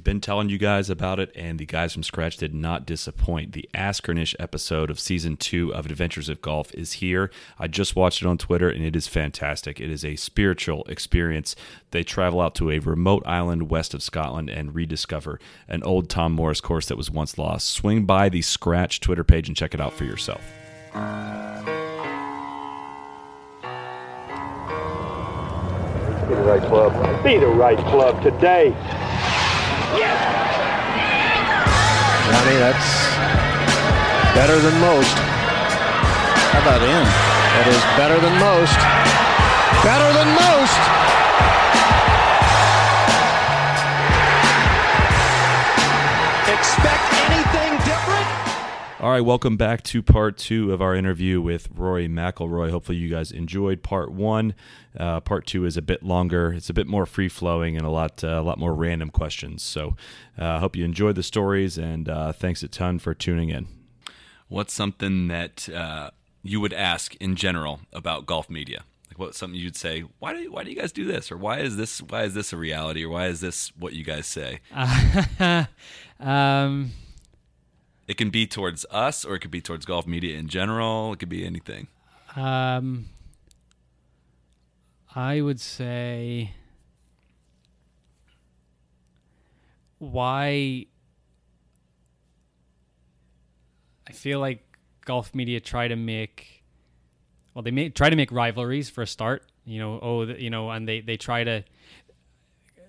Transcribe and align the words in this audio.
We've 0.00 0.04
been 0.04 0.22
telling 0.22 0.48
you 0.48 0.56
guys 0.56 0.88
about 0.88 1.20
it, 1.20 1.30
and 1.36 1.58
the 1.58 1.66
guys 1.66 1.92
from 1.92 2.00
Skratch 2.00 2.38
did 2.38 2.54
not 2.54 2.86
disappoint. 2.86 3.52
The 3.52 3.68
Askernish 3.74 4.34
episode 4.38 4.88
of 4.90 4.98
season 4.98 5.36
two 5.36 5.74
of 5.74 5.84
Adventures 5.84 6.30
of 6.30 6.40
Golf 6.40 6.72
is 6.74 6.94
here. 6.94 7.30
I 7.58 7.66
just 7.66 7.94
watched 7.94 8.22
it 8.22 8.26
on 8.26 8.38
Twitter, 8.38 8.70
and 8.70 8.82
it 8.82 8.96
is 8.96 9.06
fantastic. 9.06 9.78
It 9.78 9.90
is 9.90 10.02
a 10.02 10.16
spiritual 10.16 10.84
experience. 10.84 11.54
They 11.90 12.02
travel 12.02 12.40
out 12.40 12.54
to 12.54 12.70
a 12.70 12.78
remote 12.78 13.24
island 13.26 13.68
west 13.68 13.92
of 13.92 14.02
Scotland 14.02 14.48
and 14.48 14.74
rediscover 14.74 15.38
an 15.68 15.82
old 15.82 16.08
Tom 16.08 16.32
Morris 16.32 16.62
course 16.62 16.86
that 16.86 16.96
was 16.96 17.10
once 17.10 17.36
lost. 17.36 17.68
Swing 17.68 18.06
by 18.06 18.30
the 18.30 18.40
Skratch 18.40 19.00
Twitter 19.00 19.22
page 19.22 19.48
and 19.48 19.56
check 19.56 19.74
it 19.74 19.82
out 19.82 19.92
for 19.92 20.04
yourself. 20.04 20.40
Be 26.26 26.36
the 26.36 26.42
right 26.42 26.62
club. 26.62 27.22
Be 27.22 27.36
the 27.36 27.48
right 27.48 27.76
club 27.76 28.22
today. 28.22 28.74
Johnny, 32.30 32.56
that's 32.62 33.16
better 34.38 34.60
than 34.60 34.78
most. 34.80 35.18
How 36.54 36.62
about 36.62 36.80
in? 36.80 37.04
That 37.58 37.66
is 37.66 37.82
better 37.98 38.20
than 38.22 38.38
most. 38.38 38.78
Better 39.82 40.12
than 40.14 40.28
most. 40.38 40.99
All 49.00 49.08
right, 49.08 49.22
welcome 49.22 49.56
back 49.56 49.82
to 49.84 50.02
part 50.02 50.36
two 50.36 50.74
of 50.74 50.82
our 50.82 50.94
interview 50.94 51.40
with 51.40 51.70
Rory 51.74 52.06
McIlroy. 52.06 52.70
Hopefully, 52.70 52.98
you 52.98 53.08
guys 53.08 53.32
enjoyed 53.32 53.82
part 53.82 54.12
one. 54.12 54.54
Uh, 54.94 55.20
part 55.20 55.46
two 55.46 55.64
is 55.64 55.78
a 55.78 55.82
bit 55.82 56.02
longer; 56.02 56.52
it's 56.52 56.68
a 56.68 56.74
bit 56.74 56.86
more 56.86 57.06
free 57.06 57.30
flowing 57.30 57.78
and 57.78 57.86
a 57.86 57.88
lot, 57.88 58.22
uh, 58.22 58.28
a 58.28 58.42
lot 58.42 58.58
more 58.58 58.74
random 58.74 59.08
questions. 59.08 59.62
So, 59.62 59.96
I 60.36 60.42
uh, 60.42 60.58
hope 60.58 60.76
you 60.76 60.84
enjoyed 60.84 61.14
the 61.14 61.22
stories, 61.22 61.78
and 61.78 62.10
uh, 62.10 62.32
thanks 62.32 62.62
a 62.62 62.68
ton 62.68 62.98
for 62.98 63.14
tuning 63.14 63.48
in. 63.48 63.68
What's 64.48 64.74
something 64.74 65.28
that 65.28 65.66
uh, 65.70 66.10
you 66.42 66.60
would 66.60 66.74
ask 66.74 67.14
in 67.14 67.36
general 67.36 67.80
about 67.94 68.26
golf 68.26 68.50
media? 68.50 68.84
Like, 69.08 69.18
what's 69.18 69.38
something 69.38 69.58
you'd 69.58 69.76
say? 69.76 70.04
Why 70.18 70.34
do 70.34 70.52
why 70.52 70.62
do 70.62 70.68
you 70.68 70.76
guys 70.76 70.92
do 70.92 71.06
this, 71.06 71.32
or 71.32 71.38
why 71.38 71.60
is 71.60 71.78
this 71.78 72.02
why 72.02 72.24
is 72.24 72.34
this 72.34 72.52
a 72.52 72.58
reality, 72.58 73.06
or 73.06 73.08
why 73.08 73.28
is 73.28 73.40
this 73.40 73.72
what 73.78 73.94
you 73.94 74.04
guys 74.04 74.26
say? 74.26 74.60
um, 76.20 76.90
It 78.10 78.16
can 78.16 78.30
be 78.30 78.44
towards 78.44 78.84
us, 78.90 79.24
or 79.24 79.36
it 79.36 79.38
could 79.38 79.52
be 79.52 79.60
towards 79.60 79.86
golf 79.86 80.04
media 80.04 80.36
in 80.36 80.48
general. 80.48 81.12
It 81.12 81.20
could 81.20 81.28
be 81.28 81.46
anything. 81.46 81.86
um, 82.34 83.06
I 85.14 85.40
would 85.40 85.60
say 85.60 86.50
why 89.98 90.86
I 94.08 94.12
feel 94.12 94.40
like 94.40 94.64
golf 95.04 95.32
media 95.32 95.60
try 95.60 95.86
to 95.86 95.94
make 95.96 96.64
well 97.54 97.62
they 97.62 97.70
may, 97.70 97.90
try 97.90 98.10
to 98.10 98.16
make 98.16 98.32
rivalries 98.32 98.90
for 98.90 99.02
a 99.02 99.06
start 99.06 99.44
you 99.64 99.78
know 99.78 99.98
oh 100.00 100.26
the, 100.26 100.40
you 100.40 100.50
know 100.50 100.70
and 100.70 100.88
they 100.88 101.00
they 101.00 101.16
try 101.16 101.44
to 101.44 101.64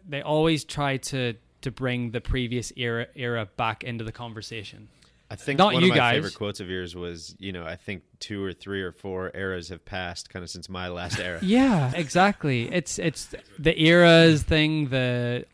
they 0.08 0.22
always 0.22 0.63
try 0.63 0.97
to 0.97 1.35
to 1.61 1.72
bring 1.72 2.11
the 2.11 2.22
previous 2.22 2.72
era 2.75 3.08
era 3.16 3.47
back 3.58 3.83
into 3.83 4.03
the 4.03 4.11
conversation 4.11 4.88
I 5.32 5.36
think 5.36 5.58
Not 5.60 5.74
one 5.74 5.82
you 5.84 5.88
of 5.88 5.92
my 5.92 5.96
guys. 5.96 6.16
favorite 6.16 6.36
quotes 6.36 6.60
of 6.60 6.70
yours 6.70 6.94
was, 6.94 7.38
you 7.40 7.54
know, 7.54 7.66
I 7.66 7.78
think 7.78 8.04
two 8.20 8.44
or 8.44 8.52
three 8.52 8.82
or 8.82 8.92
four 8.92 9.32
eras 9.34 9.70
have 9.70 9.86
passed 9.86 10.30
kind 10.30 10.44
of 10.44 10.50
since 10.50 10.68
my 10.68 10.90
last 10.90 11.20
era. 11.22 11.40
Yeah, 11.42 11.90
exactly. 11.96 12.70
It's 12.70 13.00
it's 13.00 13.34
the 13.58 13.82
eras 13.82 14.44
thing, 14.44 14.90
the 14.90 15.46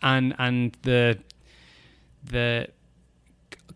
and 0.00 0.36
and 0.38 0.76
the 0.82 1.18
the 2.22 2.68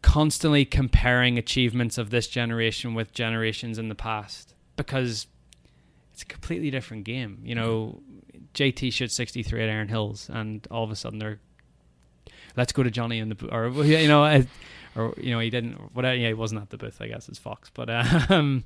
constantly 0.00 0.64
comparing 0.64 1.38
achievements 1.38 1.98
of 1.98 2.10
this 2.10 2.28
generation 2.28 2.94
with 2.94 3.12
generations 3.12 3.80
in 3.80 3.88
the 3.88 3.96
past 3.96 4.54
because 4.76 5.26
it's 6.12 6.22
a 6.22 6.26
completely 6.26 6.70
different 6.70 7.02
game. 7.02 7.40
You 7.42 7.56
know, 7.56 8.00
JT 8.54 8.92
shot 8.92 9.10
63 9.10 9.60
at 9.60 9.68
Erin 9.68 9.88
Hills, 9.88 10.30
and 10.32 10.64
all 10.70 10.84
of 10.84 10.92
a 10.92 10.96
sudden 10.96 11.18
they're 11.18 11.40
let's 12.58 12.72
go 12.72 12.82
to 12.82 12.90
Johnny 12.90 13.18
in 13.18 13.30
the 13.30 13.34
booth, 13.34 13.52
or 13.52 13.68
you 13.84 14.08
know, 14.08 14.44
or 14.96 15.14
you 15.16 15.30
know, 15.30 15.40
he 15.40 15.48
didn't. 15.48 15.94
Whatever. 15.94 16.16
Yeah, 16.16 16.28
he 16.28 16.34
wasn't 16.34 16.60
at 16.60 16.70
the 16.70 16.76
booth. 16.76 17.00
I 17.00 17.06
guess 17.06 17.28
it's 17.28 17.38
Fox, 17.38 17.70
but 17.72 17.88
um, 18.30 18.64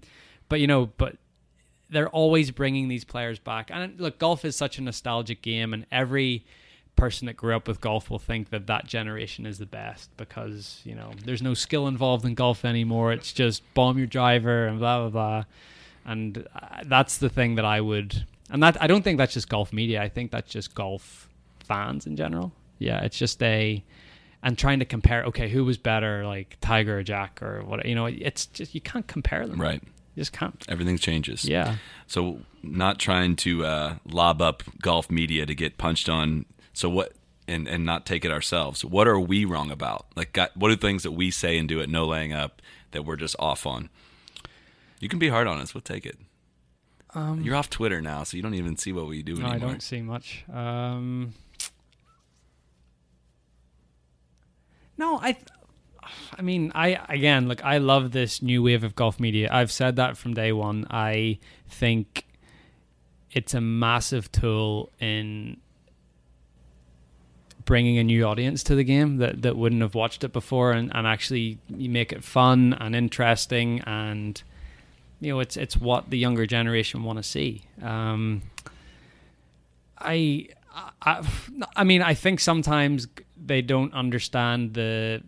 but 0.48 0.58
you 0.58 0.66
know, 0.66 0.86
but 0.97 1.16
they're 1.91 2.08
always 2.08 2.50
bringing 2.50 2.88
these 2.88 3.04
players 3.04 3.38
back. 3.38 3.70
And 3.72 4.00
look, 4.00 4.19
golf 4.19 4.44
is 4.44 4.56
such 4.56 4.78
a 4.78 4.82
nostalgic 4.82 5.42
game, 5.42 5.72
and 5.72 5.86
every 5.92 6.44
person 6.97 7.26
that 7.26 7.36
grew 7.36 7.54
up 7.54 7.69
with 7.69 7.81
golf 7.81 8.10
will 8.10 8.19
think 8.19 8.50
that 8.50 8.66
that 8.66 8.86
generation 8.86 9.47
is 9.47 9.58
the 9.58 9.66
best 9.66 10.14
because 10.19 10.82
you 10.84 10.94
know 10.94 11.10
there's 11.25 11.41
no 11.41 11.54
skill 11.54 11.86
involved 11.86 12.25
in 12.25 12.34
golf 12.34 12.64
anymore. 12.64 13.12
It's 13.12 13.32
just 13.32 13.62
bomb 13.75 13.98
your 13.98 14.06
driver 14.06 14.66
and 14.66 14.78
blah 14.78 15.00
blah 15.00 15.10
blah. 15.10 15.44
And 16.04 16.48
uh, 16.54 16.82
that's 16.84 17.19
the 17.19 17.28
thing 17.28 17.54
that 17.54 17.64
I 17.64 17.81
would, 17.81 18.26
and 18.50 18.62
that 18.62 18.76
I 18.82 18.88
don't 18.88 19.02
think 19.02 19.19
that's 19.19 19.34
just 19.34 19.48
golf 19.48 19.72
media. 19.72 20.02
I 20.02 20.08
think 20.08 20.32
that's 20.32 20.50
just 20.50 20.75
golf 20.75 21.28
fans 21.64 22.06
in 22.06 22.16
general. 22.16 22.52
Yeah, 22.82 23.03
it's 23.03 23.19
just 23.19 23.43
a 23.43 23.82
and 24.43 24.59
trying 24.59 24.81
to 24.81 24.84
compare. 24.84 25.25
Okay, 25.25 25.48
who 25.48 25.65
was 25.65 25.78
better, 25.78 26.26
like 26.26 26.56
Tiger 26.60 26.98
or 26.98 27.03
Jack 27.03 27.43
or 27.43 27.62
what? 27.65 27.84
You 27.87 27.94
know, 27.94 28.06
it's 28.06 28.47
just 28.47 28.75
you 28.75 28.81
can't 28.81 29.06
compare 29.06 29.47
them. 29.47 29.60
Right. 29.60 29.82
You 30.15 30.20
just 30.20 30.32
can't. 30.32 30.62
Everything 30.69 30.98
changes. 30.98 31.44
Yeah. 31.44 31.76
So 32.06 32.41
not 32.62 32.98
trying 32.98 33.37
to 33.37 33.65
uh, 33.65 33.94
lob 34.04 34.43
up 34.43 34.62
golf 34.82 35.10
media 35.10 35.47
to 35.47 35.54
get 35.54 35.78
punched 35.78 36.09
on. 36.09 36.44
So 36.72 36.88
what? 36.88 37.12
And 37.48 37.66
and 37.66 37.84
not 37.84 38.06
take 38.06 38.25
it 38.25 38.31
ourselves. 38.31 38.84
What 38.84 39.09
are 39.09 39.19
we 39.19 39.44
wrong 39.44 39.70
about? 39.70 40.06
Like, 40.14 40.32
got, 40.32 40.56
what 40.56 40.70
are 40.70 40.76
things 40.76 41.03
that 41.03 41.12
we 41.12 41.31
say 41.31 41.59
and 41.59 41.69
do 41.69 41.81
at 41.81 41.88
no 41.88 42.06
laying 42.06 42.32
up 42.32 42.62
that 42.93 43.04
we're 43.04 43.16
just 43.16 43.34
off 43.38 43.66
on? 43.66 43.91
You 45.00 45.09
can 45.09 45.19
be 45.19 45.28
hard 45.28 45.47
on 45.49 45.59
us. 45.59 45.75
We'll 45.75 45.81
take 45.81 46.06
it. 46.06 46.19
You're 47.14 47.56
off 47.56 47.69
Twitter 47.69 48.00
now, 48.00 48.22
so 48.22 48.37
you 48.37 48.43
don't 48.43 48.54
even 48.54 48.76
see 48.76 48.93
what 48.93 49.06
we 49.06 49.22
do 49.22 49.34
Um, 49.34 49.43
No, 49.43 49.49
anymore. 49.50 49.69
I 49.69 49.72
don't 49.72 49.82
see 49.82 50.00
much. 50.00 50.44
Um, 50.50 51.34
no, 54.97 55.19
I. 55.19 55.36
I 56.36 56.42
mean, 56.42 56.72
I 56.75 56.98
again, 57.08 57.47
look, 57.47 57.64
I 57.64 57.78
love 57.78 58.10
this 58.10 58.42
new 58.42 58.62
wave 58.62 58.82
of 58.82 58.97
golf 58.97 59.20
media. 59.20 59.48
I've 59.53 59.70
said 59.70 59.97
that 59.97 60.16
from 60.16 60.34
day 60.34 60.50
one. 60.50 60.84
I 60.91 61.38
think 61.69 62.26
it's 63.31 63.54
a 63.54 63.60
massive 63.60 64.31
tool 64.32 64.91
in 65.00 65.58
bringing 67.64 67.98
a 67.98 68.04
new 68.04 68.25
audience 68.25 68.62
to 68.64 68.75
the 68.75 68.84
game 68.84 69.19
that, 69.19 69.42
that 69.42 69.56
wouldn't 69.56 69.82
have 69.82 69.94
watched 69.94 70.25
it 70.25 70.32
before 70.32 70.72
and, 70.72 70.94
and 70.94 71.06
actually 71.06 71.58
you 71.69 71.88
make 71.88 72.12
it 72.12 72.25
fun 72.25 72.76
and 72.81 72.94
interesting 72.94 73.81
and 73.86 74.42
you 75.20 75.32
know 75.32 75.41
it's 75.41 75.56
it's 75.56 75.76
what 75.76 76.10
the 76.10 76.19
younger 76.19 76.44
generation 76.47 77.04
want 77.04 77.19
to 77.19 77.22
see 77.22 77.62
um, 77.81 78.42
I, 79.98 80.48
I 81.00 81.25
I 81.76 81.84
mean 81.84 82.02
I 82.02 82.14
think 82.14 82.41
sometimes 82.41 83.06
they 83.44 83.62
don't 83.62 83.92
understand 83.94 84.75
the 84.75 85.22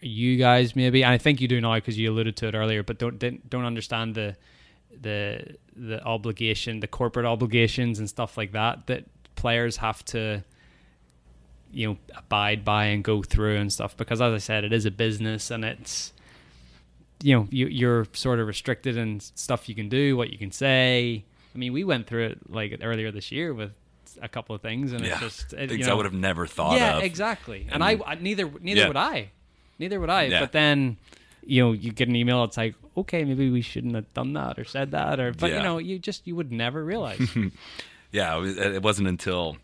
you 0.00 0.36
guys 0.36 0.76
maybe 0.76 1.02
and 1.02 1.12
I 1.12 1.18
think 1.18 1.40
you 1.40 1.48
do 1.48 1.60
now 1.60 1.74
because 1.74 1.98
you 1.98 2.10
alluded 2.10 2.36
to 2.36 2.48
it 2.48 2.54
earlier 2.54 2.82
but 2.82 2.98
don't 2.98 3.18
don't 3.50 3.64
understand 3.64 4.14
the 4.14 4.36
the 5.00 5.56
the 5.76 6.02
obligation 6.04 6.80
the 6.80 6.86
corporate 6.86 7.26
obligations 7.26 7.98
and 7.98 8.08
stuff 8.08 8.36
like 8.36 8.52
that 8.52 8.86
that 8.86 9.04
players 9.34 9.76
have 9.78 10.04
to 10.06 10.42
you 11.72 11.88
know 11.88 11.98
abide 12.16 12.64
by 12.64 12.86
and 12.86 13.04
go 13.04 13.22
through 13.22 13.56
and 13.56 13.72
stuff 13.72 13.96
because 13.96 14.20
as 14.20 14.32
I 14.32 14.38
said 14.38 14.64
it 14.64 14.72
is 14.72 14.84
a 14.84 14.90
business 14.90 15.50
and 15.50 15.64
it's 15.64 16.12
you 17.22 17.36
know 17.36 17.48
you, 17.50 17.66
you're 17.66 18.06
sort 18.12 18.38
of 18.38 18.46
restricted 18.46 18.96
in 18.96 19.20
stuff 19.20 19.68
you 19.68 19.74
can 19.74 19.88
do 19.88 20.16
what 20.16 20.30
you 20.30 20.38
can 20.38 20.52
say. 20.52 21.24
I 21.54 21.58
mean 21.58 21.72
we 21.72 21.84
went 21.84 22.06
through 22.06 22.26
it 22.26 22.50
like 22.50 22.78
earlier 22.82 23.10
this 23.10 23.32
year 23.32 23.52
with 23.52 23.72
a 24.22 24.28
couple 24.28 24.54
of 24.54 24.62
things 24.62 24.92
and 24.92 25.04
Yeah, 25.04 25.12
it's 25.12 25.20
just 25.20 25.52
it, 25.52 25.68
things 25.70 25.86
you 25.86 25.92
I 25.92 25.94
would 25.94 26.04
have 26.06 26.14
never 26.14 26.46
thought 26.46 26.76
yeah 26.78 26.98
of. 26.98 27.02
exactly 27.02 27.62
and, 27.70 27.82
And- 27.82 27.84
I, 27.84 27.98
I 28.06 28.14
neither 28.14 28.50
neither 28.60 28.80
Yeah. 28.80 28.86
would 28.88 28.96
I 28.96 29.30
neither 29.78 30.00
would 30.00 30.10
I 30.10 30.24
Yeah. 30.24 30.40
but 30.40 30.52
then 30.52 30.96
you 31.44 31.62
know 31.62 31.72
you 31.72 31.92
get 31.92 32.08
an 32.08 32.16
email 32.16 32.44
it's 32.44 32.56
like 32.56 32.74
okay 32.96 33.24
maybe 33.24 33.50
we 33.50 33.60
shouldn't 33.62 33.94
have 33.94 34.12
done 34.14 34.32
that 34.34 34.58
or 34.58 34.64
said 34.64 34.90
that 34.92 35.18
or 35.20 35.32
but 35.32 35.50
Yeah. 35.50 35.58
you 35.58 35.62
know 35.62 35.78
you 35.78 35.98
just 35.98 36.26
you 36.26 36.34
would 36.36 36.50
never 36.52 36.84
realize 36.84 37.20
Yeah, 38.12 38.36
it, 38.36 38.40
was, 38.40 38.56
it 38.56 38.82
wasn't 38.82 39.08
until. 39.08 39.56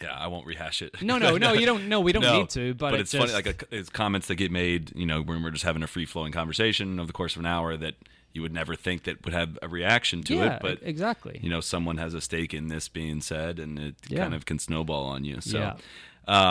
Yeah, 0.00 0.12
I 0.12 0.26
won't 0.26 0.44
rehash 0.46 0.82
it. 0.82 1.00
no 1.02 1.18
no 1.18 1.36
no 1.38 1.52
you 1.52 1.64
don't 1.66 1.88
no 1.88 2.00
we 2.00 2.12
don't 2.12 2.22
No, 2.30 2.40
need 2.40 2.50
to 2.50 2.74
but, 2.74 2.94
it's 2.94 3.14
it 3.14 3.18
funny 3.18 3.32
like 3.32 3.46
a, 3.46 3.54
it's 3.76 3.88
comments 3.88 4.26
that 4.26 4.34
get 4.34 4.50
made 4.50 4.92
you 4.94 5.06
know 5.06 5.22
when 5.22 5.42
we're 5.42 5.50
just 5.52 5.64
having 5.64 5.82
a 5.82 5.86
free 5.86 6.04
flowing 6.04 6.32
conversation 6.32 6.98
over 6.98 7.06
the 7.06 7.12
course 7.12 7.36
of 7.36 7.40
an 7.40 7.46
hour 7.46 7.76
that 7.76 7.94
you 8.34 8.42
would 8.42 8.52
never 8.52 8.74
think 8.76 9.04
that 9.04 9.24
would 9.24 9.32
have 9.32 9.58
a 9.62 9.68
reaction 9.68 10.22
to 10.24 10.34
yeah 10.34 10.56
it 10.56 10.58
but 10.60 10.78
exactly 10.82 11.38
you 11.42 11.48
know 11.48 11.60
someone 11.62 11.96
has 11.96 12.12
a 12.14 12.20
stake 12.20 12.52
in 12.52 12.68
this 12.68 12.88
being 12.88 13.20
said 13.22 13.58
and 13.58 13.78
it 13.78 13.94
Yeah. 14.08 14.22
kind 14.22 14.34
of 14.34 14.44
can 14.44 14.58
snowball 14.58 15.04
on 15.06 15.24
you 15.24 15.40
so 15.40 15.58
Yeah. 15.58 15.74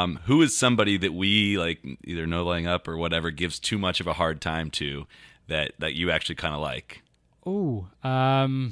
um, 0.01 0.19
who 0.25 0.41
is 0.41 0.57
somebody 0.57 0.97
that 0.97 1.13
we 1.13 1.57
like 1.57 1.83
either 2.05 2.25
no 2.25 2.43
laying 2.43 2.65
up 2.67 2.87
or 2.87 2.97
whatever 2.97 3.29
gives 3.31 3.59
too 3.59 3.77
much 3.77 3.99
of 3.99 4.07
a 4.07 4.13
hard 4.13 4.39
time 4.41 4.71
to 4.71 5.05
that 5.47 5.73
that 5.79 5.93
you 5.93 6.09
actually 6.09 6.35
kind 6.35 6.55
of 6.55 6.61
like 6.61 7.01
Oh, 7.45 7.87
um, 8.03 8.71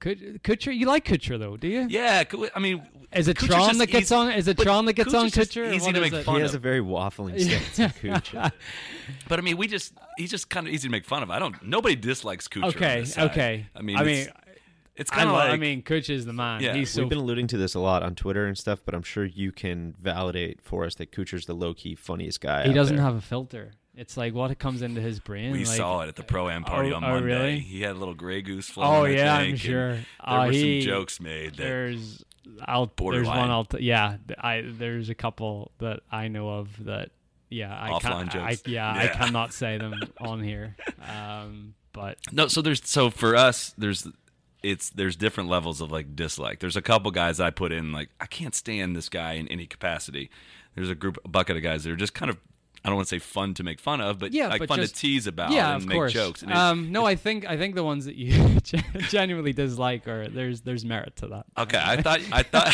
Kut- 0.00 0.42
Kuchar, 0.42 0.76
you 0.76 0.86
like 0.86 1.04
Kuchar 1.04 1.38
though, 1.38 1.56
do 1.56 1.66
you? 1.68 1.86
Yeah, 1.88 2.22
I 2.54 2.58
mean, 2.60 2.86
Is 3.12 3.26
it 3.26 3.36
Kuchar's 3.36 3.46
Tron 3.48 3.78
that 3.78 3.86
gets 3.88 4.06
easy- 4.06 4.14
on? 4.14 4.30
Is 4.32 4.46
it 4.46 4.56
Tron 4.58 4.84
that 4.84 4.92
gets 4.92 5.12
on 5.12 5.26
Kuchar's 5.26 5.32
just 5.34 5.50
Kuchar? 5.52 5.68
or 5.70 5.72
Easy 5.72 5.92
to 5.92 6.00
make 6.00 6.12
it? 6.12 6.22
fun 6.24 6.36
He 6.36 6.40
of. 6.40 6.46
has 6.46 6.54
a 6.54 6.58
very 6.60 6.80
waffling 6.80 7.38
stance. 7.70 7.78
in 8.04 8.10
Kuchar. 8.12 8.52
But 9.28 9.38
I 9.38 9.42
mean, 9.42 9.56
we 9.56 9.66
just 9.66 9.92
he's 10.16 10.30
just 10.30 10.48
kind 10.50 10.66
of 10.68 10.72
easy 10.72 10.86
to 10.88 10.92
make 10.92 11.04
fun 11.04 11.22
of. 11.22 11.30
I 11.30 11.38
don't. 11.38 11.60
Nobody 11.64 11.96
dislikes 11.96 12.46
Kuchar. 12.48 12.62
on 12.64 12.68
Okay, 12.70 13.00
this 13.00 13.14
side. 13.14 13.30
okay. 13.30 13.66
I 13.74 13.82
mean, 13.82 13.96
I 13.96 14.04
mean, 14.04 14.28
it's 14.94 15.10
kind 15.10 15.28
of 15.28 15.34
like 15.34 15.50
I 15.50 15.56
mean, 15.56 15.82
Kuchar 15.82 16.10
is 16.10 16.26
the 16.26 16.32
man. 16.32 16.60
Yeah, 16.62 16.74
He's 16.74 16.90
so 16.90 17.00
We've 17.02 17.08
been 17.08 17.18
alluding 17.18 17.48
to 17.48 17.56
this 17.56 17.74
a 17.74 17.80
lot 17.80 18.02
on 18.04 18.14
Twitter 18.14 18.46
and 18.46 18.56
stuff, 18.56 18.80
but 18.84 18.94
I'm 18.94 19.02
sure 19.02 19.24
you 19.24 19.50
can 19.50 19.94
validate 20.00 20.60
for 20.62 20.84
us 20.84 20.94
that 20.96 21.10
Kuchar's 21.10 21.46
the 21.46 21.54
low 21.54 21.74
key 21.74 21.94
funniest 21.96 22.40
guy. 22.40 22.64
he 22.64 22.70
out 22.70 22.74
doesn't 22.74 22.96
there. 22.96 23.04
have 23.04 23.16
a 23.16 23.20
filter. 23.20 23.72
It's 23.98 24.16
like 24.16 24.32
what 24.32 24.56
comes 24.58 24.80
into 24.82 25.00
his 25.00 25.18
brain. 25.20 25.50
we 25.52 25.64
like, 25.64 25.76
saw 25.76 26.00
it 26.02 26.08
at 26.08 26.16
the 26.16 26.22
pro 26.22 26.48
am 26.48 26.62
party 26.64 26.92
Oh- 26.92 26.96
on 26.96 27.04
oh, 27.04 27.08
Monday. 27.14 27.24
really? 27.26 27.58
He 27.58 27.82
had 27.82 27.92
a 27.92 27.98
little 27.98 28.14
gray 28.14 28.42
goose 28.42 28.68
flying. 28.70 28.92
Oh. 28.92 29.04
I 29.04 29.08
yeah, 29.10 29.34
I'm 29.34 29.56
sure. 29.56 29.94
There 29.94 30.04
Uh, 30.20 30.46
were 30.46 30.52
he- 30.52 30.80
some 30.80 30.86
jokes 30.88 31.20
made. 31.20 31.52
That, 31.56 31.62
There's, 31.64 32.24
I'll, 32.64 32.86
borderline. 32.86 33.24
there's 33.26 33.36
one. 33.38 33.50
I'll 33.50 33.64
t- 33.64 33.78
yeah. 33.80 34.16
I 34.38 34.62
there's 34.64 35.08
a 35.10 35.14
couple 35.14 35.72
that 35.78 36.00
I 36.12 36.28
know 36.28 36.48
of 36.50 36.84
that. 36.84 37.10
Yeah, 37.50 37.74
I 37.76 37.90
Offline 37.90 38.30
can't. 38.30 38.44
I, 38.44 38.50
jokes. 38.54 38.68
yeah, 38.68 38.92
I 38.92 39.06
cannot 39.08 39.52
say 39.52 39.78
them 39.78 39.94
on 40.20 40.42
here. 40.42 40.76
Um, 41.06 41.74
but 41.92 42.18
No, 42.30 42.46
so 42.46 42.60
there's 42.62 42.86
so 42.86 43.10
for 43.10 43.34
us 43.36 43.74
there's 43.78 44.06
it's 44.62 44.90
there's 44.90 45.16
different 45.16 45.48
levels 45.48 45.80
of 45.80 45.90
like 45.90 46.14
dislike. 46.14 46.60
There's 46.60 46.76
a 46.76 46.82
couple 46.82 47.10
guys 47.10 47.40
I 47.40 47.50
put 47.50 47.72
in 47.72 47.90
like 47.92 48.10
I 48.20 48.26
can't 48.26 48.54
stand 48.54 48.94
this 48.96 49.08
guy 49.08 49.32
in 49.34 49.48
any 49.48 49.66
capacity. 49.66 50.30
There's 50.74 50.90
a 50.90 50.94
group 50.94 51.18
a 51.24 51.28
bucket 51.28 51.56
of 51.56 51.62
guys 51.62 51.84
that 51.84 51.90
are 51.90 51.96
just 51.96 52.14
kind 52.14 52.28
of 52.30 52.36
I 52.84 52.88
don't 52.88 52.96
want 52.96 53.08
to 53.08 53.14
say 53.16 53.18
fun 53.18 53.54
to 53.54 53.62
make 53.62 53.80
fun 53.80 54.00
of, 54.00 54.18
but 54.18 54.32
yeah, 54.32 54.48
like 54.48 54.60
but 54.60 54.68
fun 54.68 54.78
just, 54.78 54.94
to 54.94 55.00
tease 55.00 55.26
about 55.26 55.50
yeah, 55.50 55.74
and 55.74 55.82
of 55.82 55.88
make 55.88 55.96
course. 55.96 56.12
jokes. 56.12 56.44
Um, 56.46 56.92
no, 56.92 57.04
I 57.04 57.16
think 57.16 57.46
I 57.46 57.56
think 57.56 57.74
the 57.74 57.82
ones 57.84 58.04
that 58.04 58.14
you 58.14 58.60
genuinely 59.08 59.52
dislike 59.52 60.06
are 60.06 60.28
there's 60.28 60.60
there's 60.60 60.84
merit 60.84 61.16
to 61.16 61.26
that. 61.28 61.46
Okay, 61.56 61.80
I 61.82 62.00
thought 62.00 62.20
I 62.32 62.42
thought 62.42 62.72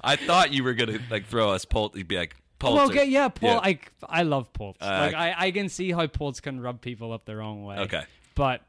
I 0.04 0.16
thought 0.16 0.52
you 0.52 0.62
were 0.62 0.74
gonna 0.74 0.98
like 1.10 1.26
throw 1.26 1.50
us 1.50 1.64
Polt. 1.64 1.96
You'd 1.96 2.08
be 2.08 2.18
like 2.18 2.36
Polt. 2.58 2.74
Well, 2.74 2.86
okay, 2.90 3.06
yeah, 3.06 3.28
Paul. 3.28 3.50
Yeah. 3.50 3.60
I 3.62 3.78
I 4.06 4.22
love 4.22 4.52
Polts. 4.52 4.82
Uh, 4.82 4.86
like 4.86 5.14
I, 5.14 5.34
I 5.46 5.50
can 5.52 5.68
see 5.68 5.92
how 5.92 6.06
Polts 6.06 6.40
can 6.40 6.60
rub 6.60 6.82
people 6.82 7.12
up 7.12 7.24
the 7.24 7.36
wrong 7.36 7.64
way. 7.64 7.78
Okay. 7.78 8.04
but 8.34 8.62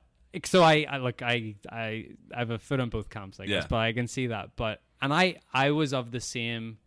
so 0.45 0.61
I, 0.63 0.85
I 0.89 0.97
look 0.97 1.21
I 1.21 1.55
I 1.69 2.07
I 2.33 2.39
have 2.39 2.51
a 2.51 2.59
foot 2.59 2.79
on 2.79 2.89
both 2.89 3.09
camps, 3.09 3.39
I 3.39 3.45
guess. 3.45 3.63
Yeah. 3.63 3.67
But 3.69 3.77
I 3.77 3.94
can 3.94 4.07
see 4.07 4.27
that. 4.27 4.51
But 4.55 4.81
and 5.01 5.13
I 5.13 5.38
I 5.53 5.71
was 5.71 5.94
of 5.94 6.11
the 6.11 6.21
same 6.21 6.77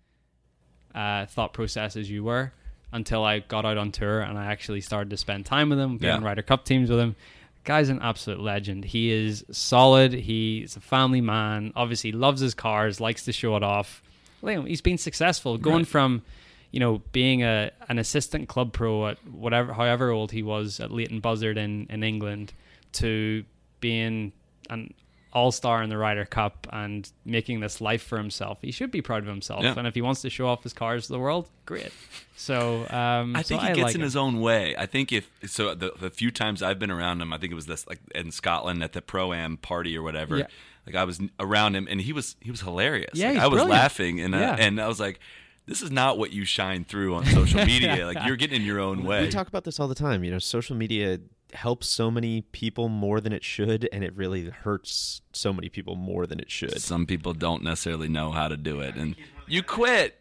uh, 0.94 1.26
thought 1.26 1.52
process 1.52 1.96
as 1.96 2.10
you 2.10 2.24
were 2.24 2.52
until 2.92 3.24
I 3.24 3.38
got 3.40 3.64
out 3.64 3.78
on 3.78 3.92
tour 3.92 4.20
and 4.20 4.36
I 4.38 4.46
actually 4.46 4.80
started 4.80 5.10
to 5.10 5.16
spend 5.16 5.46
time 5.46 5.70
with 5.70 5.78
him, 5.78 5.96
be 5.98 6.06
Yeah. 6.06 6.18
Ryder 6.20 6.42
Cup 6.42 6.64
teams 6.64 6.90
with 6.90 6.98
him. 6.98 7.14
Guy's 7.62 7.88
an 7.90 8.00
absolute 8.00 8.40
legend. 8.40 8.86
He 8.86 9.10
is 9.12 9.44
solid. 9.52 10.12
He's 10.12 10.76
a 10.76 10.80
family 10.80 11.20
man. 11.20 11.72
Obviously, 11.76 12.10
loves 12.10 12.40
his 12.40 12.54
cars, 12.54 13.00
likes 13.00 13.24
to 13.26 13.32
show 13.32 13.54
it 13.56 13.62
off. 13.62 14.02
He's 14.42 14.80
been 14.80 14.96
successful, 14.98 15.58
going 15.58 15.80
Right. 15.80 15.86
from, 15.86 16.22
you 16.70 16.80
know, 16.80 17.02
being 17.12 17.42
a 17.42 17.70
an 17.88 17.98
assistant 17.98 18.48
club 18.48 18.72
pro 18.72 19.08
at 19.08 19.18
whatever, 19.26 19.74
however 19.74 20.10
old 20.10 20.32
he 20.32 20.42
was 20.42 20.80
at 20.80 20.90
Leighton 20.90 21.20
Buzzard 21.20 21.58
in 21.58 21.86
in 21.90 22.02
England, 22.02 22.54
to 22.94 23.44
being 23.80 24.32
an 24.70 24.94
all 25.32 25.52
star 25.52 25.80
in 25.82 25.90
the 25.90 25.96
Ryder 25.96 26.24
Cup 26.24 26.66
and 26.72 27.08
making 27.24 27.60
this 27.60 27.80
life 27.80 28.02
for 28.02 28.18
himself. 28.18 28.58
He 28.62 28.72
should 28.72 28.90
be 28.90 29.00
proud 29.00 29.22
of 29.22 29.28
himself. 29.28 29.62
Yeah. 29.62 29.74
And 29.76 29.86
if 29.86 29.94
he 29.94 30.02
wants 30.02 30.22
to 30.22 30.30
show 30.30 30.48
off 30.48 30.62
his 30.64 30.72
cars 30.72 31.06
to 31.06 31.12
the 31.12 31.18
world, 31.20 31.48
great. 31.66 31.92
So 32.36 32.86
um, 32.90 33.36
I 33.36 33.42
so 33.42 33.48
think 33.56 33.62
he 33.62 33.68
gets 33.68 33.80
like 33.80 33.94
in 33.94 34.00
him. 34.00 34.04
his 34.04 34.16
own 34.16 34.40
way. 34.40 34.74
I 34.76 34.86
think 34.86 35.12
if 35.12 35.30
so, 35.46 35.74
the, 35.74 35.92
the 35.98 36.10
few 36.10 36.30
times 36.30 36.62
I've 36.62 36.78
been 36.78 36.90
around 36.90 37.20
him, 37.20 37.32
I 37.32 37.38
think 37.38 37.52
it 37.52 37.54
was 37.54 37.66
this 37.66 37.86
like 37.86 38.00
in 38.14 38.30
Scotland 38.32 38.82
at 38.82 38.92
the 38.92 39.02
pro 39.02 39.32
am 39.32 39.56
party 39.56 39.96
or 39.96 40.02
whatever. 40.02 40.38
Yeah. 40.38 40.46
Like 40.86 40.96
I 40.96 41.04
was 41.04 41.20
around 41.38 41.76
him, 41.76 41.86
and 41.90 42.00
he 42.00 42.12
was 42.12 42.36
he 42.40 42.50
was 42.50 42.62
hilarious. 42.62 43.10
Yeah, 43.14 43.32
Like, 43.32 43.38
I 43.38 43.46
was 43.46 43.58
brilliant. 43.58 43.70
laughing, 43.70 44.20
and 44.20 44.34
Yeah. 44.34 44.52
I, 44.54 44.56
and 44.56 44.80
I 44.80 44.88
was 44.88 44.98
like, 44.98 45.20
this 45.66 45.82
is 45.82 45.90
not 45.92 46.18
what 46.18 46.32
you 46.32 46.44
shine 46.44 46.84
through 46.84 47.14
on 47.14 47.26
social 47.26 47.64
media. 47.66 48.06
like 48.06 48.18
you're 48.26 48.36
getting 48.36 48.62
in 48.62 48.66
your 48.66 48.80
own 48.80 49.04
way. 49.04 49.22
We 49.22 49.28
talk 49.28 49.46
about 49.46 49.62
this 49.64 49.78
all 49.78 49.86
the 49.86 49.94
time. 49.94 50.24
You 50.24 50.30
know, 50.32 50.38
social 50.40 50.74
media 50.74 51.20
helps 51.54 51.88
so 51.88 52.10
many 52.10 52.42
people 52.52 52.88
more 52.88 53.20
than 53.20 53.32
it 53.32 53.44
should, 53.44 53.88
and 53.92 54.02
it 54.04 54.14
really 54.16 54.50
hurts 54.50 55.22
so 55.32 55.52
many 55.52 55.68
people 55.68 55.96
more 55.96 56.26
than 56.26 56.40
it 56.40 56.50
should. 56.50 56.80
Some 56.80 57.06
people 57.06 57.32
don't 57.34 57.62
necessarily 57.62 58.08
know 58.08 58.30
how 58.30 58.48
to 58.48 58.56
do 58.56 58.80
it, 58.80 58.94
and 58.96 59.14
you 59.46 59.62
quit. 59.62 60.16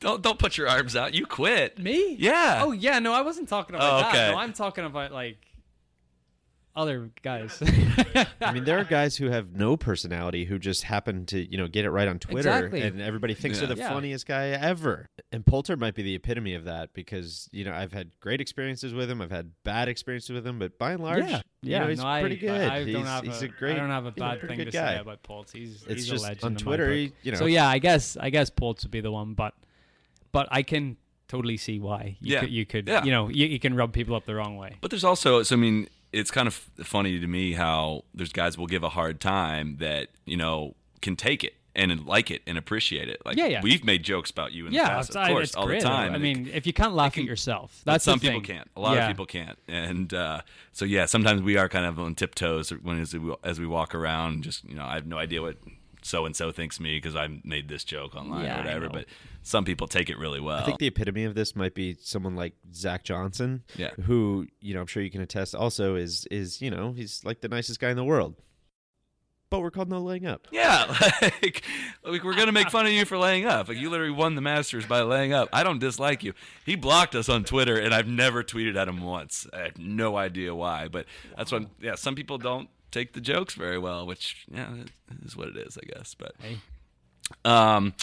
Don't 0.00 0.22
don't 0.22 0.38
put 0.38 0.56
your 0.56 0.66
arms 0.68 0.96
out. 0.96 1.12
You 1.14 1.26
quit. 1.26 1.78
Me? 1.78 2.16
Yeah. 2.18 2.60
Oh 2.62 2.72
yeah, 2.72 2.98
no, 3.00 3.12
I 3.12 3.20
wasn't 3.20 3.48
talking 3.48 3.76
about 3.76 3.92
Oh, 3.92 4.12
that. 4.12 4.30
No, 4.32 4.38
I'm 4.38 4.52
talking 4.54 4.84
about 4.84 5.12
like 5.12 5.36
other 6.76 7.10
guys. 7.22 7.60
I 8.40 8.52
mean, 8.52 8.64
there 8.64 8.78
are 8.78 8.84
guys 8.84 9.16
who 9.16 9.26
have 9.30 9.52
no 9.52 9.76
personality 9.76 10.44
who 10.44 10.58
just 10.58 10.84
happen 10.84 11.26
to, 11.26 11.38
you 11.50 11.58
know, 11.58 11.66
get 11.66 11.84
it 11.84 11.90
right 11.90 12.06
on 12.08 12.18
Twitter, 12.18 12.48
Exactly. 12.48 12.82
and 12.82 13.00
everybody 13.00 13.34
thinks 13.34 13.58
Yeah. 13.60 13.66
they're 13.66 13.76
the 13.76 13.82
Yeah. 13.82 13.88
funniest 13.90 14.26
guy 14.26 14.48
ever. 14.48 15.06
And 15.32 15.44
Poulter 15.44 15.76
might 15.76 15.94
be 15.94 16.02
the 16.02 16.14
epitome 16.14 16.54
of 16.54 16.64
that 16.64 16.92
because, 16.94 17.48
you 17.52 17.64
know, 17.64 17.72
I've 17.72 17.92
had 17.92 18.10
great 18.20 18.40
experiences 18.40 18.94
with 18.94 19.10
him, 19.10 19.20
I've 19.20 19.30
had 19.32 19.50
bad 19.64 19.88
experiences 19.88 20.30
with 20.30 20.46
him, 20.46 20.58
but 20.58 20.78
by 20.78 20.92
and 20.92 21.02
large, 21.02 21.24
yeah, 21.28 21.42
you 21.62 21.72
yeah, 21.72 21.78
know, 21.80 21.88
he's 21.88 21.98
no, 21.98 22.06
I, 22.06 22.20
pretty 22.20 22.36
good. 22.36 22.70
I, 22.70 22.76
I 22.76 22.84
he's, 22.84 22.94
don't 22.94 23.04
have 23.04 23.24
he's 23.24 23.42
a, 23.42 23.46
a, 23.46 23.48
great. 23.48 23.74
I 23.76 23.78
don't 23.80 23.90
have 23.90 24.06
a 24.06 24.10
he's 24.10 24.16
a 24.16 24.20
bad 24.20 24.40
thing 24.48 24.58
to 24.58 24.64
guy. 24.66 24.70
say 24.94 25.00
about 25.00 25.22
Poltz. 25.22 25.52
He's 25.52 25.82
It's 25.82 25.94
he's 25.94 26.08
just 26.08 26.24
a 26.24 26.28
legend 26.28 26.44
on 26.44 26.50
in 26.52 26.54
my 26.54 26.60
Twitter, 26.60 26.86
book. 26.86 26.94
he- 26.94 27.12
you 27.22 27.32
know. 27.32 27.38
So 27.38 27.46
yeah, 27.46 27.68
I 27.68 27.78
guess 27.78 28.16
I 28.18 28.30
guess 28.30 28.48
Poltz 28.50 28.84
would 28.84 28.90
be 28.92 29.00
the 29.00 29.10
one, 29.12 29.34
but 29.34 29.54
but 30.32 30.46
I 30.50 30.62
can 30.62 30.96
totally 31.28 31.56
see 31.56 31.78
why 31.78 32.16
you 32.20 32.34
Yeah. 32.34 32.40
could 32.40 32.50
you 32.50 32.66
could 32.66 32.88
Yeah. 32.88 33.04
you 33.04 33.10
know 33.10 33.28
you, 33.28 33.46
you 33.46 33.58
can 33.60 33.74
rub 33.74 33.92
people 33.92 34.14
up 34.16 34.24
the 34.26 34.34
wrong 34.34 34.56
way. 34.56 34.76
But 34.80 34.90
there's 34.90 35.04
also, 35.04 35.42
so 35.42 35.54
I 35.54 35.58
mean, 35.58 35.88
it's 36.12 36.30
kind 36.30 36.46
of 36.48 36.54
funny 36.54 37.18
to 37.20 37.26
me 37.26 37.52
how 37.52 38.04
there's 38.14 38.32
guys 38.32 38.58
will 38.58 38.66
give 38.66 38.82
a 38.82 38.88
hard 38.90 39.20
time 39.20 39.76
that 39.78 40.08
you 40.24 40.36
know 40.36 40.74
can 41.00 41.16
take 41.16 41.44
it 41.44 41.54
and 41.74 42.04
like 42.04 42.30
it 42.32 42.42
and 42.48 42.58
appreciate 42.58 43.08
it. 43.08 43.22
Like 43.24 43.36
Yeah, 43.36 43.46
yeah. 43.46 43.60
we've 43.62 43.84
made 43.84 44.02
jokes 44.02 44.30
about 44.30 44.50
you 44.52 44.66
in 44.66 44.72
the 44.72 44.76
yeah, 44.78 44.88
past, 44.88 45.10
it's, 45.10 45.16
of 45.16 45.28
course, 45.28 45.54
all 45.54 45.66
great. 45.66 45.80
the 45.82 45.88
time. 45.88 46.12
I 46.14 46.18
mean, 46.18 46.50
if 46.52 46.66
you 46.66 46.72
can't 46.72 46.94
laugh 46.94 47.12
can- 47.14 47.22
at 47.22 47.26
yourself, 47.28 47.80
that's 47.84 48.04
some 48.04 48.18
the 48.18 48.26
people 48.26 48.40
can't. 48.40 48.68
A 48.76 48.80
lot 48.80 48.96
Yeah. 48.96 49.02
of 49.04 49.08
people 49.08 49.24
can't, 49.26 49.56
and 49.68 50.12
uh, 50.12 50.40
so 50.72 50.84
yeah, 50.84 51.06
sometimes 51.06 51.42
we 51.42 51.56
are 51.56 51.68
kind 51.68 51.86
of 51.86 51.98
on 52.00 52.14
tiptoes 52.16 52.70
when 52.70 53.00
as 53.00 53.14
we, 53.14 53.34
as 53.44 53.60
we 53.60 53.66
walk 53.66 53.94
around. 53.94 54.42
Just 54.42 54.64
you 54.68 54.74
know, 54.74 54.84
I 54.84 54.94
have 54.94 55.06
no 55.06 55.16
idea 55.16 55.42
what 55.42 55.56
so 56.02 56.26
and 56.26 56.34
so 56.34 56.50
thinks 56.50 56.80
me 56.80 56.96
because 56.96 57.14
I 57.14 57.28
made 57.44 57.68
this 57.68 57.84
joke 57.84 58.16
online 58.16 58.50
or 58.50 58.56
whatever. 58.56 58.88
But 58.88 59.04
some 59.42 59.64
people 59.64 59.86
take 59.86 60.10
it 60.10 60.18
really 60.18 60.40
well. 60.40 60.58
I 60.58 60.64
think 60.64 60.78
the 60.78 60.86
epitome 60.86 61.24
of 61.24 61.34
this 61.34 61.56
might 61.56 61.74
be 61.74 61.96
someone 62.00 62.36
like 62.36 62.54
Zach 62.74 63.04
Johnson, 63.04 63.62
Yeah. 63.76 63.90
who 64.04 64.46
you 64.60 64.74
know 64.74 64.80
I'm 64.80 64.86
sure 64.86 65.02
you 65.02 65.10
can 65.10 65.20
attest. 65.22 65.54
Also, 65.54 65.94
is 65.96 66.26
is 66.30 66.60
you 66.60 66.70
know 66.70 66.92
he's 66.92 67.24
like 67.24 67.40
the 67.40 67.48
nicest 67.48 67.80
guy 67.80 67.90
in 67.90 67.96
the 67.96 68.04
world, 68.04 68.36
but 69.48 69.60
we're 69.60 69.70
called 69.70 69.88
no 69.88 70.00
laying 70.00 70.26
up. 70.26 70.46
Yeah, 70.52 70.94
like, 71.22 71.62
like 72.04 72.22
we're 72.22 72.36
gonna 72.36 72.52
make 72.52 72.70
fun 72.70 72.86
of 72.86 72.92
you 72.92 73.04
for 73.04 73.18
laying 73.18 73.46
up. 73.46 73.68
Like 73.68 73.78
you 73.78 73.90
literally 73.90 74.12
won 74.12 74.34
the 74.34 74.40
Masters 74.42 74.86
by 74.86 75.00
laying 75.02 75.32
up. 75.32 75.48
I 75.52 75.62
don't 75.64 75.78
dislike 75.80 76.22
you. 76.22 76.34
He 76.64 76.76
blocked 76.76 77.14
us 77.14 77.28
on 77.28 77.44
Twitter, 77.44 77.76
and 77.78 77.92
I've 77.94 78.06
never 78.08 78.44
tweeted 78.44 78.76
at 78.76 78.88
him 78.88 79.00
once. 79.02 79.46
I 79.52 79.60
have 79.60 79.78
no 79.78 80.16
idea 80.16 80.54
why, 80.54 80.88
but 80.88 81.06
that's 81.36 81.50
when 81.50 81.68
yeah, 81.80 81.94
some 81.96 82.14
people 82.14 82.38
don't 82.38 82.68
take 82.90 83.12
the 83.12 83.20
jokes 83.20 83.54
very 83.54 83.78
well, 83.78 84.06
which 84.06 84.44
yeah, 84.52 84.68
is 85.24 85.36
what 85.36 85.48
it 85.48 85.56
is, 85.56 85.78
I 85.78 85.86
guess. 85.96 86.14
But 86.14 86.32
Hey. 86.40 86.58
um, 87.44 87.94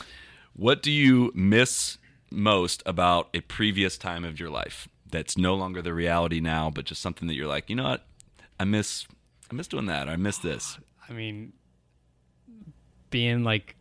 what 0.57 0.83
do 0.83 0.91
you 0.91 1.31
miss 1.33 1.97
most 2.29 2.83
about 2.85 3.29
a 3.33 3.39
previous 3.41 3.97
time 3.97 4.25
of 4.25 4.39
your 4.39 4.49
life 4.49 4.89
that's 5.09 5.37
no 5.37 5.55
longer 5.55 5.81
the 5.81 5.93
reality 5.93 6.39
now, 6.39 6.69
but 6.69 6.85
just 6.85 7.01
something 7.01 7.27
that 7.27 7.35
you're 7.35 7.47
like, 7.47 7.69
you 7.69 7.75
know 7.75 7.83
what, 7.83 8.05
I 8.59 8.65
miss, 8.65 9.05
I 9.49 9.55
miss 9.55 9.67
doing 9.67 9.85
that. 9.85 10.07
Or 10.07 10.11
I 10.11 10.15
miss 10.17 10.37
this. 10.39 10.77
I 11.09 11.13
mean, 11.13 11.53
being 13.09 13.43
like 13.43 13.75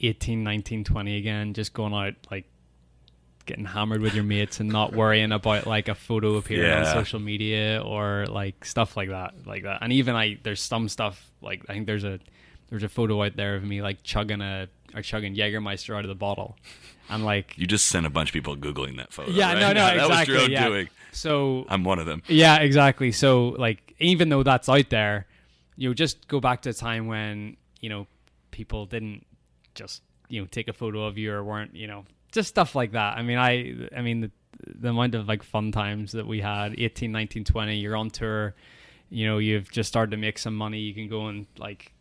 18, 0.00 0.44
19, 0.44 0.84
20 0.84 1.16
again, 1.16 1.54
just 1.54 1.72
going 1.72 1.92
out 1.92 2.14
like 2.30 2.44
getting 3.46 3.64
hammered 3.64 4.02
with 4.02 4.14
your 4.14 4.24
mates 4.24 4.60
and 4.60 4.68
not 4.68 4.92
worrying 4.92 5.32
about 5.32 5.66
like 5.66 5.88
a 5.88 5.94
photo 5.94 6.36
appearing 6.36 6.70
on 6.70 6.84
social 6.84 7.18
media 7.18 7.82
or 7.82 8.26
like 8.28 8.64
stuff 8.64 8.96
like 8.96 9.08
that, 9.08 9.34
like 9.46 9.64
that. 9.64 9.78
And 9.80 9.92
even 9.92 10.14
I, 10.14 10.38
there's 10.42 10.62
some 10.62 10.88
stuff 10.88 11.30
like 11.40 11.64
I 11.68 11.72
think 11.72 11.86
there's 11.86 12.04
a 12.04 12.20
there's 12.68 12.82
a 12.82 12.88
photo 12.88 13.24
out 13.24 13.36
there 13.36 13.56
of 13.56 13.64
me 13.64 13.80
like 13.80 14.02
chugging 14.02 14.42
a 14.42 14.68
or 14.94 15.02
chugging 15.02 15.34
Jägermeister 15.34 15.96
out 15.96 16.04
of 16.04 16.08
the 16.08 16.14
bottle, 16.14 16.56
I'm 17.08 17.22
like 17.22 17.56
You 17.56 17.66
just 17.66 17.86
sent 17.86 18.06
a 18.06 18.10
bunch 18.10 18.30
of 18.30 18.32
people 18.32 18.56
googling 18.56 18.96
that 18.98 19.12
photo. 19.12 19.30
yeah, 19.30 19.52
right? 19.52 19.60
no, 19.60 19.68
no, 19.68 19.74
that 19.74 19.96
exactly, 19.96 20.16
was 20.18 20.28
your 20.28 20.40
own 20.42 20.50
yeah. 20.50 20.68
doing. 20.68 20.88
So 21.12 21.66
I'm 21.68 21.84
one 21.84 21.98
of 21.98 22.06
them. 22.06 22.22
yeah, 22.28 22.58
exactly. 22.58 23.12
So 23.12 23.48
like 23.50 23.94
even 23.98 24.28
though 24.28 24.42
that's 24.42 24.68
out 24.68 24.90
there, 24.90 25.26
you 25.76 25.88
know, 25.88 25.94
just 25.94 26.28
go 26.28 26.40
back 26.40 26.62
to 26.62 26.70
a 26.70 26.74
time 26.74 27.06
when, 27.06 27.56
you 27.80 27.88
know, 27.88 28.06
people 28.50 28.86
didn't 28.86 29.24
just, 29.74 30.02
you 30.28 30.40
know, 30.40 30.46
take 30.50 30.68
a 30.68 30.72
photo 30.72 31.04
of 31.04 31.16
you 31.18 31.32
or 31.32 31.42
weren't, 31.44 31.74
you 31.74 31.86
know, 31.86 32.04
just 32.32 32.48
stuff 32.48 32.74
like 32.74 32.92
that. 32.92 33.16
I 33.16 33.22
mean, 33.22 33.38
I 33.38 33.88
I 33.96 34.02
mean 34.02 34.20
the 34.20 34.30
the 34.66 34.88
amount 34.90 35.14
of 35.14 35.28
like 35.28 35.42
fun 35.42 35.72
times 35.72 36.12
that 36.12 36.26
we 36.26 36.40
had 36.40 36.74
18, 36.76 37.12
19, 37.12 37.44
20, 37.44 37.76
you're 37.76 37.96
on 37.96 38.10
tour, 38.10 38.54
you 39.08 39.26
know, 39.26 39.38
you've 39.38 39.70
just 39.70 39.88
started 39.88 40.10
to 40.10 40.16
make 40.16 40.38
some 40.38 40.54
money, 40.54 40.80
you 40.80 40.94
can 40.94 41.08
go 41.08 41.28
and 41.28 41.46
like 41.58 41.92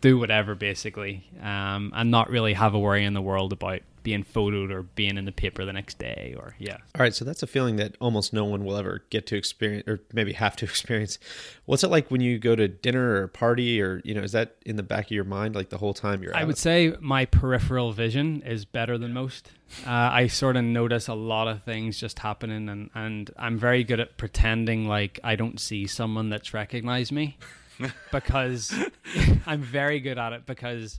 do 0.00 0.18
whatever 0.18 0.54
basically 0.54 1.24
um, 1.42 1.92
and 1.94 2.10
not 2.10 2.30
really 2.30 2.54
have 2.54 2.74
a 2.74 2.78
worry 2.78 3.04
in 3.04 3.14
the 3.14 3.22
world 3.22 3.52
about 3.52 3.80
being 4.08 4.24
photoed 4.24 4.70
or 4.70 4.84
being 4.84 5.18
in 5.18 5.26
the 5.26 5.32
paper 5.32 5.66
the 5.66 5.72
next 5.72 5.98
day 5.98 6.34
or 6.38 6.54
yeah. 6.58 6.78
All 6.94 7.02
right, 7.02 7.14
so 7.14 7.26
that's 7.26 7.42
a 7.42 7.46
feeling 7.46 7.76
that 7.76 7.94
almost 8.00 8.32
no 8.32 8.44
one 8.44 8.64
will 8.64 8.76
ever 8.76 9.02
get 9.10 9.26
to 9.26 9.36
experience, 9.36 9.86
or 9.86 10.00
maybe 10.14 10.32
have 10.32 10.56
to 10.56 10.64
experience. 10.64 11.18
What's 11.66 11.84
it 11.84 11.88
like 11.88 12.10
when 12.10 12.22
you 12.22 12.38
go 12.38 12.56
to 12.56 12.68
dinner 12.68 13.10
or 13.10 13.24
a 13.24 13.28
party, 13.28 13.82
or 13.82 14.00
you 14.04 14.14
know, 14.14 14.22
is 14.22 14.32
that 14.32 14.56
in 14.64 14.76
the 14.76 14.82
back 14.82 15.06
of 15.06 15.10
your 15.10 15.24
mind 15.24 15.54
like 15.54 15.68
the 15.68 15.76
whole 15.76 15.92
time 15.92 16.22
you're? 16.22 16.34
I 16.34 16.40
out? 16.40 16.46
would 16.46 16.56
say 16.56 16.94
my 17.00 17.26
peripheral 17.26 17.92
vision 17.92 18.40
is 18.42 18.64
better 18.64 18.96
than 18.96 19.12
most. 19.12 19.50
Uh, 19.86 19.90
I 19.90 20.28
sort 20.28 20.56
of 20.56 20.64
notice 20.64 21.08
a 21.08 21.14
lot 21.14 21.46
of 21.46 21.62
things 21.64 22.00
just 22.00 22.20
happening, 22.20 22.70
and, 22.70 22.88
and 22.94 23.30
I'm 23.36 23.58
very 23.58 23.84
good 23.84 24.00
at 24.00 24.16
pretending 24.16 24.88
like 24.88 25.20
I 25.22 25.36
don't 25.36 25.60
see 25.60 25.86
someone 25.86 26.30
that's 26.30 26.54
recognized 26.54 27.12
me 27.12 27.36
because 28.12 28.74
I'm 29.46 29.62
very 29.62 30.00
good 30.00 30.18
at 30.18 30.32
it 30.32 30.46
because 30.46 30.98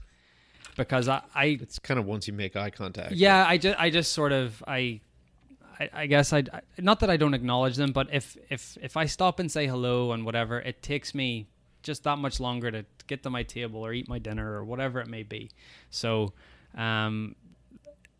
because 0.76 1.08
I, 1.08 1.22
I 1.34 1.44
It's 1.60 1.78
kind 1.78 1.98
of 2.00 2.06
once 2.06 2.26
you 2.26 2.32
make 2.32 2.56
eye 2.56 2.70
contact. 2.70 3.12
yeah 3.12 3.44
I 3.46 3.58
just 3.58 3.78
I 3.78 3.90
just 3.90 4.12
sort 4.12 4.32
of 4.32 4.62
I 4.66 5.00
I, 5.78 5.90
I 5.92 6.06
guess 6.06 6.32
I 6.32 6.44
not 6.78 7.00
that 7.00 7.10
I 7.10 7.16
don't 7.16 7.34
acknowledge 7.34 7.76
them, 7.76 7.92
but 7.92 8.08
if 8.12 8.36
if 8.50 8.76
if 8.82 8.96
I 8.96 9.06
stop 9.06 9.40
and 9.40 9.50
say 9.50 9.66
hello 9.66 10.12
and 10.12 10.24
whatever, 10.24 10.60
it 10.60 10.82
takes 10.82 11.14
me 11.14 11.46
just 11.82 12.04
that 12.04 12.18
much 12.18 12.38
longer 12.40 12.70
to 12.70 12.84
get 13.06 13.22
to 13.22 13.30
my 13.30 13.42
table 13.42 13.80
or 13.80 13.92
eat 13.94 14.06
my 14.08 14.18
dinner 14.18 14.52
or 14.52 14.64
whatever 14.64 15.00
it 15.00 15.08
may 15.08 15.22
be. 15.22 15.50
So, 15.88 16.34
um, 16.76 17.34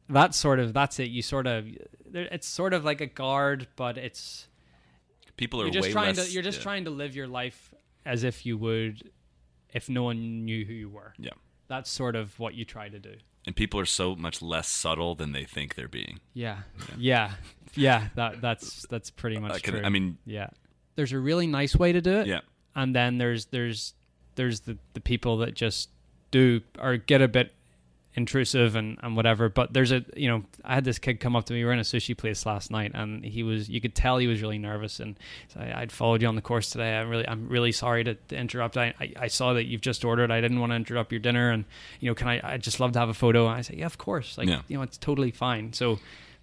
that's 0.08 0.38
sort 0.38 0.58
of 0.58 0.72
that's 0.72 0.98
it. 0.98 1.10
You 1.10 1.20
sort 1.22 1.46
of 1.46 1.66
there- 2.10 2.28
it's 2.32 2.48
sort 2.48 2.72
of 2.72 2.84
like 2.84 3.00
a 3.02 3.06
guard, 3.06 3.68
but 3.76 3.98
it's 3.98 4.48
People 5.36 5.60
are 5.60 5.64
you're 5.64 5.72
just 5.72 5.88
way 5.88 5.92
trying 5.92 6.16
less, 6.16 6.26
to 6.28 6.32
you're 6.32 6.42
just 6.42 6.58
yeah. 6.58 6.62
trying 6.64 6.84
to 6.84 6.90
live 6.90 7.14
your 7.14 7.28
life 7.28 7.69
as 8.04 8.24
if 8.24 8.44
you 8.46 8.56
would 8.58 9.10
if 9.72 9.88
no 9.88 10.02
one 10.04 10.44
knew 10.44 10.64
who 10.64 10.72
you 10.72 10.88
were. 10.88 11.14
Yeah. 11.18 11.30
That's 11.68 11.88
sort 11.90 12.16
of 12.16 12.38
what 12.40 12.54
you 12.54 12.64
try 12.64 12.88
to 12.88 12.98
do. 12.98 13.14
And 13.46 13.54
people 13.56 13.78
are 13.80 13.86
so 13.86 14.16
much 14.16 14.42
less 14.42 14.68
subtle 14.68 15.14
than 15.14 15.32
they 15.32 15.44
think 15.44 15.74
they're 15.76 15.88
being. 15.88 16.20
Yeah. 16.34 16.58
Yeah. 16.98 17.32
Yeah, 17.76 18.08
that 18.16 18.40
that's 18.40 18.84
that's 18.88 19.10
pretty 19.10 19.38
much 19.38 19.52
I 19.52 19.58
can- 19.60 19.74
true. 19.74 19.82
I 19.84 19.88
mean- 19.88 20.18
yeah. 20.26 20.48
There's 20.96 21.12
a 21.12 21.18
really 21.18 21.46
nice 21.46 21.76
way 21.76 21.92
to 21.92 22.00
do 22.00 22.18
it. 22.18 22.26
Yeah. 22.26 22.40
And 22.74 22.94
then 22.94 23.18
there's 23.18 23.46
there's 23.46 23.94
there's 24.34 24.60
the 24.60 24.76
the 24.94 25.00
people 25.00 25.38
that 25.38 25.54
just 25.54 25.90
do 26.32 26.60
or 26.78 26.96
get 26.96 27.22
a 27.22 27.28
bit 27.28 27.54
intrusive 28.14 28.74
and, 28.74 28.98
and 29.02 29.16
whatever. 29.16 29.48
But 29.48 29.72
there's 29.72 29.92
a 29.92 30.04
you 30.16 30.28
know, 30.28 30.42
I 30.64 30.74
had 30.74 30.84
this 30.84 30.98
kid 30.98 31.20
come 31.20 31.36
up 31.36 31.44
to 31.46 31.52
me. 31.52 31.60
We 31.60 31.64
were 31.64 31.72
in 31.72 31.78
a 31.78 31.82
sushi 31.82 32.16
place 32.16 32.44
last 32.44 32.70
night 32.70 32.92
and 32.94 33.24
he 33.24 33.42
was 33.42 33.68
you 33.68 33.80
could 33.80 33.94
tell 33.94 34.18
he 34.18 34.26
was 34.26 34.42
really 34.42 34.58
nervous 34.58 35.00
and 35.00 35.16
so 35.48 35.60
I, 35.60 35.82
I'd 35.82 35.92
followed 35.92 36.22
you 36.22 36.28
on 36.28 36.34
the 36.34 36.42
course 36.42 36.70
today. 36.70 36.96
I'm 36.96 37.08
really 37.08 37.28
I'm 37.28 37.48
really 37.48 37.72
sorry 37.72 38.04
to, 38.04 38.14
to 38.14 38.36
interrupt. 38.36 38.76
I, 38.76 38.94
I 39.00 39.12
I 39.16 39.26
saw 39.28 39.52
that 39.54 39.64
you've 39.66 39.80
just 39.80 40.04
ordered. 40.04 40.30
I 40.30 40.40
didn't 40.40 40.60
want 40.60 40.72
to 40.72 40.76
interrupt 40.76 41.12
your 41.12 41.20
dinner 41.20 41.50
and 41.50 41.64
you 42.00 42.10
know, 42.10 42.14
can 42.14 42.28
I 42.28 42.54
I 42.54 42.56
just 42.56 42.80
love 42.80 42.92
to 42.92 42.98
have 42.98 43.08
a 43.08 43.14
photo 43.14 43.46
and 43.46 43.56
I 43.56 43.60
said, 43.60 43.76
Yeah, 43.76 43.86
of 43.86 43.98
course. 43.98 44.36
Like 44.36 44.48
Yeah. 44.48 44.62
you 44.68 44.76
know, 44.76 44.82
it's 44.82 44.98
totally 44.98 45.30
fine. 45.30 45.72
So 45.72 46.00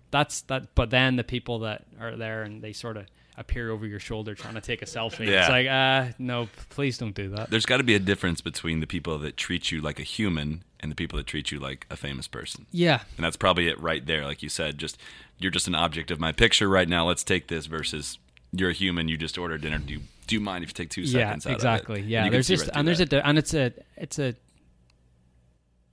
that's 0.09 0.41
that 0.43 0.73
but 0.73 0.89
then 0.89 1.17
the 1.17 1.23
people 1.23 1.59
that 1.59 1.83
are 1.99 2.15
there 2.15 2.43
and 2.43 2.61
they 2.61 2.71
sort 2.71 2.95
of 2.95 3.07
appear 3.37 3.69
over 3.69 3.85
your 3.85 3.99
shoulder 3.99 4.33
trying 4.35 4.55
to 4.55 4.61
take 4.61 4.81
a 4.81 4.85
selfie. 4.85 5.27
Yeah. 5.27 5.41
It's 5.41 5.49
like, 5.49 5.67
uh 5.67 6.13
no, 6.17 6.49
please 6.69 6.97
don't 6.97 7.13
do 7.13 7.29
that. 7.29 7.49
There's 7.49 7.65
got 7.65 7.77
to 7.77 7.83
be 7.83 7.93
a 7.95 7.99
difference 7.99 8.41
between 8.41 8.79
the 8.79 8.87
people 8.87 9.17
that 9.19 9.37
treat 9.37 9.71
you 9.71 9.79
like 9.79 9.99
a 9.99 10.03
human 10.03 10.63
and 10.79 10.91
the 10.91 10.95
people 10.95 11.17
that 11.17 11.27
treat 11.27 11.51
you 11.51 11.59
like 11.59 11.85
a 11.89 11.95
famous 11.95 12.27
person. 12.27 12.65
Yeah. 12.71 13.01
And 13.15 13.23
that's 13.25 13.37
probably 13.37 13.67
it 13.67 13.79
right 13.79 14.05
there. 14.05 14.25
Like 14.25 14.41
you 14.41 14.49
said, 14.49 14.77
just 14.77 14.97
you're 15.37 15.51
just 15.51 15.67
an 15.67 15.75
object 15.75 16.09
of 16.11 16.19
my 16.19 16.31
picture 16.31 16.67
right 16.67 16.89
now. 16.89 17.07
Let's 17.07 17.23
take 17.23 17.47
this 17.47 17.67
versus 17.67 18.17
you're 18.51 18.71
a 18.71 18.73
human. 18.73 19.07
You 19.07 19.17
just 19.17 19.37
ordered 19.37 19.61
dinner. 19.61 19.77
Do 19.77 19.93
you, 19.93 20.01
do 20.25 20.35
you 20.35 20.41
mind 20.41 20.63
if 20.63 20.71
you 20.71 20.73
take 20.73 20.89
two 20.89 21.01
Yeah, 21.01 21.27
seconds? 21.27 21.45
out 21.45 21.53
exactly. 21.53 21.99
Of 21.99 22.05
it? 22.05 22.09
Yeah, 22.09 22.29
there's 22.29 22.47
just 22.47 22.67
right 22.67 22.71
and 22.75 22.87
there's 22.87 22.97
that. 22.99 23.13
a 23.13 23.27
and 23.27 23.37
it's 23.37 23.53
a 23.53 23.71
it's 23.97 24.17
a 24.19 24.33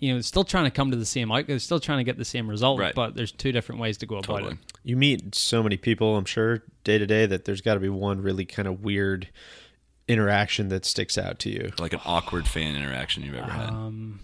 you 0.04 0.14
know, 0.14 0.20
still 0.20 0.44
trying 0.44 0.64
to 0.64 0.70
come 0.70 0.90
to 0.90 0.96
the 0.96 1.06
same 1.06 1.32
out. 1.32 1.46
They're 1.46 1.58
still 1.58 1.80
trying 1.80 1.98
to 1.98 2.04
get 2.04 2.18
the 2.18 2.24
same 2.26 2.48
result, 2.50 2.78
Right. 2.78 2.94
but 2.94 3.14
there's 3.14 3.32
two 3.32 3.52
different 3.52 3.80
ways 3.80 3.96
to 3.98 4.06
go 4.06 4.16
about 4.16 4.24
totally. 4.40 4.52
it. 4.52 4.58
You 4.82 4.96
meet 4.96 5.34
so 5.34 5.62
many 5.62 5.76
people, 5.78 6.16
I'm 6.16 6.26
sure, 6.26 6.62
day 6.84 6.98
to 6.98 7.06
day 7.06 7.24
that 7.26 7.46
there's 7.46 7.62
got 7.62 7.74
to 7.74 7.80
be 7.80 7.88
one 7.88 8.20
really 8.20 8.44
kind 8.44 8.68
of 8.68 8.82
weird 8.82 9.28
interaction 10.06 10.68
that 10.68 10.84
sticks 10.84 11.16
out 11.16 11.38
to 11.40 11.50
you. 11.50 11.70
like 11.78 11.94
an 11.94 12.00
awkward 12.04 12.46
fan 12.46 12.76
interaction 12.76 13.22
you've 13.22 13.34
ever 13.34 13.50
had. 13.50 13.70
Um, 13.70 14.20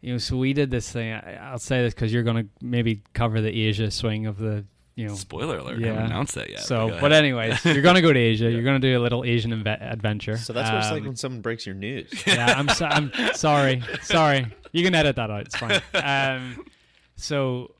you 0.00 0.12
know, 0.12 0.18
so 0.18 0.36
we 0.36 0.52
did 0.52 0.70
this 0.70 0.90
thing. 0.90 1.12
I, 1.12 1.36
I'll 1.52 1.58
say 1.58 1.82
this 1.82 1.94
because 1.94 2.12
you're 2.12 2.24
going 2.24 2.44
to 2.44 2.48
maybe 2.60 3.02
cover 3.12 3.40
the 3.40 3.50
Asia 3.68 3.90
swing 3.90 4.26
of 4.26 4.38
the, 4.38 4.64
you 4.96 5.08
know, 5.08 5.14
Spoiler 5.14 5.58
alert! 5.58 5.78
I 5.78 5.80
yeah. 5.80 5.86
haven't 5.88 6.04
announced 6.06 6.34
that 6.36 6.50
yet. 6.50 6.60
so, 6.60 6.88
go 6.88 7.00
but 7.00 7.10
ahead. 7.10 7.24
anyways, 7.24 7.64
you're 7.64 7.82
going 7.82 7.96
to 7.96 8.00
go 8.02 8.12
to 8.12 8.18
Asia. 8.18 8.50
You're 8.50 8.62
going 8.62 8.80
to 8.80 8.88
do 8.92 8.98
a 8.98 9.02
little 9.02 9.24
Asian 9.24 9.50
inve- 9.50 9.82
adventure. 9.92 10.36
So 10.36 10.52
that's 10.52 10.70
what 10.70 10.78
it's 10.78 10.90
like 10.90 11.00
Um, 11.00 11.06
when 11.08 11.16
someone 11.16 11.40
breaks 11.40 11.66
your 11.66 11.74
news. 11.74 12.12
yeah, 12.26 12.54
I'm 12.56 12.68
so, 12.68 12.86
I'm 12.86 13.10
sorry, 13.34 13.82
sorry. 14.02 14.46
You 14.72 14.84
can 14.84 14.94
edit 14.94 15.16
that 15.16 15.30
out. 15.30 15.40
It's 15.42 15.56
fine. 15.56 15.80
Um, 15.94 16.64
so 17.16 17.72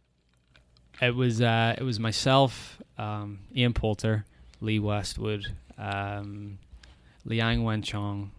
it 1.02 1.14
was 1.14 1.40
uh, 1.40 1.75
it 1.78 1.83
was 1.83 1.99
myself, 2.00 2.78
um, 2.99 3.40
Ian 3.54 3.75
Poulter, 3.75 4.25
Lee 4.61 4.78
Westwood, 4.78 5.47
um, 5.78 6.59
Liang 7.25 7.61
Wenchong. 7.62 8.30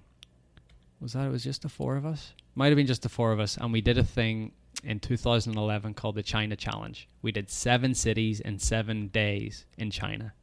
Was 1.01 1.13
that? 1.13 1.25
It 1.27 1.31
was 1.31 1.43
just 1.43 1.61
the 1.63 1.69
four 1.69 1.95
of 1.97 2.05
us. 2.05 2.33
Might 2.55 2.67
have 2.67 2.77
been 2.77 2.87
just 2.87 3.01
the 3.03 3.09
four 3.09 3.31
of 3.33 3.39
us, 3.39 3.57
and 3.57 3.71
we 3.73 3.81
did 3.81 3.97
a 3.97 4.03
thing 4.03 4.53
in 4.83 4.99
2011 4.99 5.93
called 5.93 6.15
the 6.15 6.23
China 6.23 6.55
Challenge. 6.55 7.07
We 7.21 7.31
did 7.31 7.49
seven 7.49 7.93
cities 7.93 8.39
in 8.39 8.59
seven 8.59 9.07
days 9.07 9.65
in 9.77 9.91
China, 9.91 10.33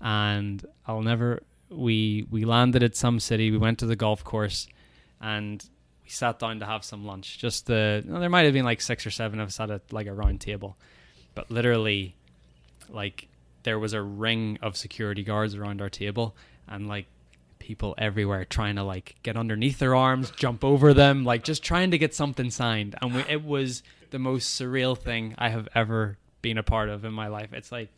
and 0.00 0.64
I'll 0.86 1.02
never. 1.02 1.42
We 1.70 2.26
we 2.30 2.44
landed 2.44 2.82
at 2.82 2.96
some 2.96 3.18
city. 3.20 3.50
We 3.50 3.58
went 3.58 3.78
to 3.78 3.86
the 3.86 3.96
golf 3.96 4.24
course, 4.24 4.68
and 5.20 5.64
we 6.04 6.10
sat 6.10 6.38
down 6.38 6.60
to 6.60 6.66
have 6.66 6.84
some 6.84 7.06
lunch. 7.06 7.38
Just 7.38 7.66
the 7.66 8.02
there 8.04 8.28
might 8.28 8.44
have 8.44 8.52
been 8.52 8.64
like 8.64 8.80
six 8.80 9.06
or 9.06 9.10
seven 9.10 9.40
of 9.40 9.48
us 9.48 9.60
at 9.60 9.70
a, 9.70 9.80
like 9.90 10.06
a 10.06 10.12
round 10.12 10.40
table, 10.40 10.76
but 11.34 11.50
literally, 11.50 12.14
like 12.88 13.28
there 13.62 13.78
was 13.78 13.92
a 13.92 14.02
ring 14.02 14.58
of 14.60 14.76
security 14.76 15.22
guards 15.22 15.54
around 15.54 15.80
our 15.80 15.90
table, 15.90 16.36
and 16.68 16.88
like 16.88 17.06
people 17.62 17.94
everywhere 17.96 18.44
trying 18.44 18.76
to 18.76 18.82
like 18.82 19.16
get 19.22 19.36
underneath 19.36 19.78
their 19.78 19.94
arms, 19.94 20.30
jump 20.32 20.64
over 20.64 20.92
them, 20.92 21.24
like 21.24 21.44
just 21.44 21.62
trying 21.62 21.90
to 21.92 21.98
get 21.98 22.14
something 22.14 22.50
signed. 22.50 22.96
And 23.00 23.14
we, 23.14 23.20
it 23.28 23.44
was 23.44 23.82
the 24.10 24.18
most 24.18 24.60
surreal 24.60 24.98
thing 24.98 25.34
I 25.38 25.48
have 25.48 25.68
ever 25.74 26.18
been 26.42 26.58
a 26.58 26.62
part 26.62 26.88
of 26.88 27.04
in 27.04 27.12
my 27.12 27.28
life. 27.28 27.52
It's 27.52 27.72
like 27.72 27.88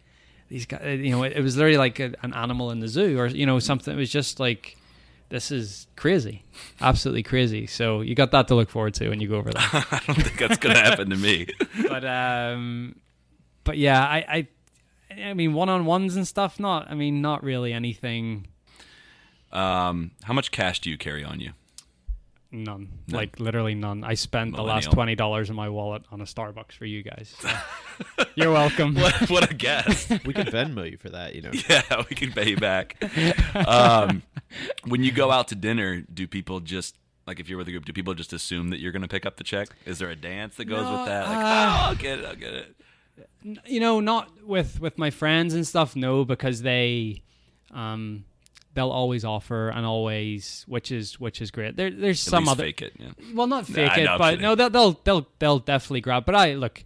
these 0.48 0.66
guys, 0.66 1.00
you 1.00 1.10
know, 1.10 1.22
it, 1.24 1.32
it 1.32 1.40
was 1.42 1.56
literally 1.56 1.78
like 1.78 1.98
a, 1.98 2.12
an 2.22 2.34
animal 2.34 2.70
in 2.70 2.80
the 2.80 2.88
zoo 2.88 3.18
or 3.18 3.26
you 3.26 3.46
know 3.46 3.58
something. 3.58 3.92
It 3.92 3.98
was 3.98 4.10
just 4.10 4.38
like 4.38 4.76
this 5.30 5.50
is 5.50 5.86
crazy, 5.96 6.44
absolutely 6.80 7.22
crazy. 7.22 7.66
So 7.66 8.02
you 8.02 8.14
got 8.14 8.30
that 8.32 8.48
to 8.48 8.54
look 8.54 8.70
forward 8.70 8.94
to 8.94 9.08
when 9.08 9.20
you 9.20 9.28
go 9.28 9.36
over 9.36 9.50
there. 9.50 9.62
I 9.72 10.00
don't 10.06 10.22
think 10.22 10.38
that's 10.38 10.58
gonna 10.58 10.78
happen 10.78 11.10
to 11.10 11.16
me. 11.16 11.48
but 11.88 12.04
um, 12.04 12.96
but 13.64 13.78
yeah, 13.78 14.00
I 14.00 14.46
I, 15.10 15.22
I 15.22 15.34
mean 15.34 15.54
one 15.54 15.68
on 15.68 15.86
ones 15.86 16.16
and 16.16 16.28
stuff. 16.28 16.60
Not, 16.60 16.90
I 16.90 16.94
mean, 16.94 17.20
not 17.22 17.42
really 17.42 17.72
anything. 17.72 18.46
Um, 19.54 20.10
how 20.24 20.32
much 20.34 20.50
cash 20.50 20.80
do 20.80 20.90
you 20.90 20.98
carry 20.98 21.24
on 21.24 21.40
you? 21.40 21.52
None, 22.50 22.88
None. 23.08 23.16
like 23.16 23.40
literally 23.40 23.74
none. 23.74 24.04
I 24.04 24.14
spent 24.14 24.54
the 24.54 24.62
last 24.62 24.92
twenty 24.92 25.16
dollars 25.16 25.50
in 25.50 25.56
my 25.56 25.68
wallet 25.68 26.02
on 26.12 26.20
a 26.20 26.24
Starbucks 26.24 26.72
for 26.72 26.84
you 26.84 27.02
guys. 27.02 27.34
So 28.18 28.24
You're 28.34 28.50
welcome. 28.52 28.94
What, 29.00 29.30
what 29.30 29.50
a 29.50 29.54
guess! 29.54 30.08
We 30.24 30.32
could 30.34 30.48
Venmo 30.48 30.88
you 30.90 30.96
for 30.98 31.10
that, 31.10 31.36
you 31.36 31.42
know. 31.42 31.52
yeah, 31.68 32.02
we 32.10 32.16
can 32.16 32.32
pay 32.32 32.50
you 32.50 32.56
back. 32.56 32.96
Um, 33.54 34.22
when 34.86 35.04
you 35.04 35.12
go 35.12 35.30
out 35.30 35.46
to 35.48 35.54
dinner, 35.54 36.00
do 36.12 36.26
people 36.26 36.58
just 36.58 36.96
like 37.26 37.38
if 37.38 37.48
you're 37.48 37.56
with 37.58 37.68
a 37.68 37.70
group? 37.70 37.84
Do 37.84 37.92
people 37.92 38.14
just 38.14 38.32
assume 38.32 38.70
that 38.70 38.80
you're 38.80 38.90
going 38.92 39.02
to 39.02 39.08
pick 39.08 39.24
up 39.26 39.36
the 39.36 39.44
check? 39.44 39.68
Is 39.86 39.98
there 40.00 40.10
a 40.10 40.16
dance 40.16 40.56
that 40.56 40.64
goes 40.64 40.82
No, 40.82 40.96
with 40.98 41.06
that? 41.06 41.28
Like, 41.28 41.36
uh, 41.36 41.40
oh, 41.40 41.88
I'll 41.88 41.94
get 41.94 42.18
it. 42.18 42.24
I'll 42.24 42.34
get 42.36 42.54
it. 42.54 42.76
you 43.66 43.78
know, 43.78 44.00
not 44.00 44.44
with 44.44 44.80
with 44.80 44.98
my 44.98 45.10
friends 45.10 45.54
and 45.54 45.64
stuff. 45.66 45.94
No, 45.94 46.24
because 46.24 46.62
they, 46.62 47.22
um, 47.72 48.24
they'll 48.74 48.90
always 48.90 49.24
offer 49.24 49.68
and 49.70 49.86
always, 49.86 50.64
which 50.68 50.90
is 50.92 51.18
which 51.20 51.40
is 51.40 51.50
great. 51.50 51.76
There, 51.76 51.90
there's 51.90 52.26
At 52.26 52.30
some 52.30 52.48
other. 52.48 52.64
fake 52.64 52.82
it. 52.82 52.92
Yeah. 52.98 53.10
Well, 53.34 53.46
not 53.46 53.66
fake 53.66 53.90
I 53.92 54.00
it, 54.00 54.08
I'm 54.08 54.18
but 54.18 54.40
no, 54.40 54.54
they'll, 54.54 54.70
they'll 54.70 54.92
they'll 55.04 55.26
they'll 55.38 55.58
definitely 55.60 56.00
grab. 56.02 56.24
But 56.26 56.34
I 56.34 56.54
look, 56.54 56.84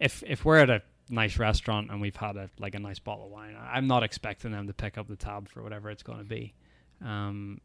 if 0.00 0.22
if 0.26 0.44
we're 0.44 0.58
at 0.58 0.70
a 0.70 0.82
nice 1.10 1.38
restaurant 1.38 1.90
and 1.90 2.00
we've 2.00 2.16
had 2.16 2.36
a 2.36 2.48
like 2.58 2.74
a 2.74 2.78
nice 2.78 2.98
bottle 2.98 3.26
of 3.26 3.30
wine, 3.30 3.56
I'm 3.60 3.86
not 3.86 4.02
expecting 4.02 4.52
them 4.52 4.66
to 4.68 4.72
pick 4.72 4.96
up 4.96 5.08
the 5.08 5.16
tab 5.16 5.48
for 5.48 5.62
whatever 5.62 5.90
it's 5.90 6.02
going 6.02 6.18
to 6.18 6.24
be. 6.24 6.54
Um, 7.04 7.60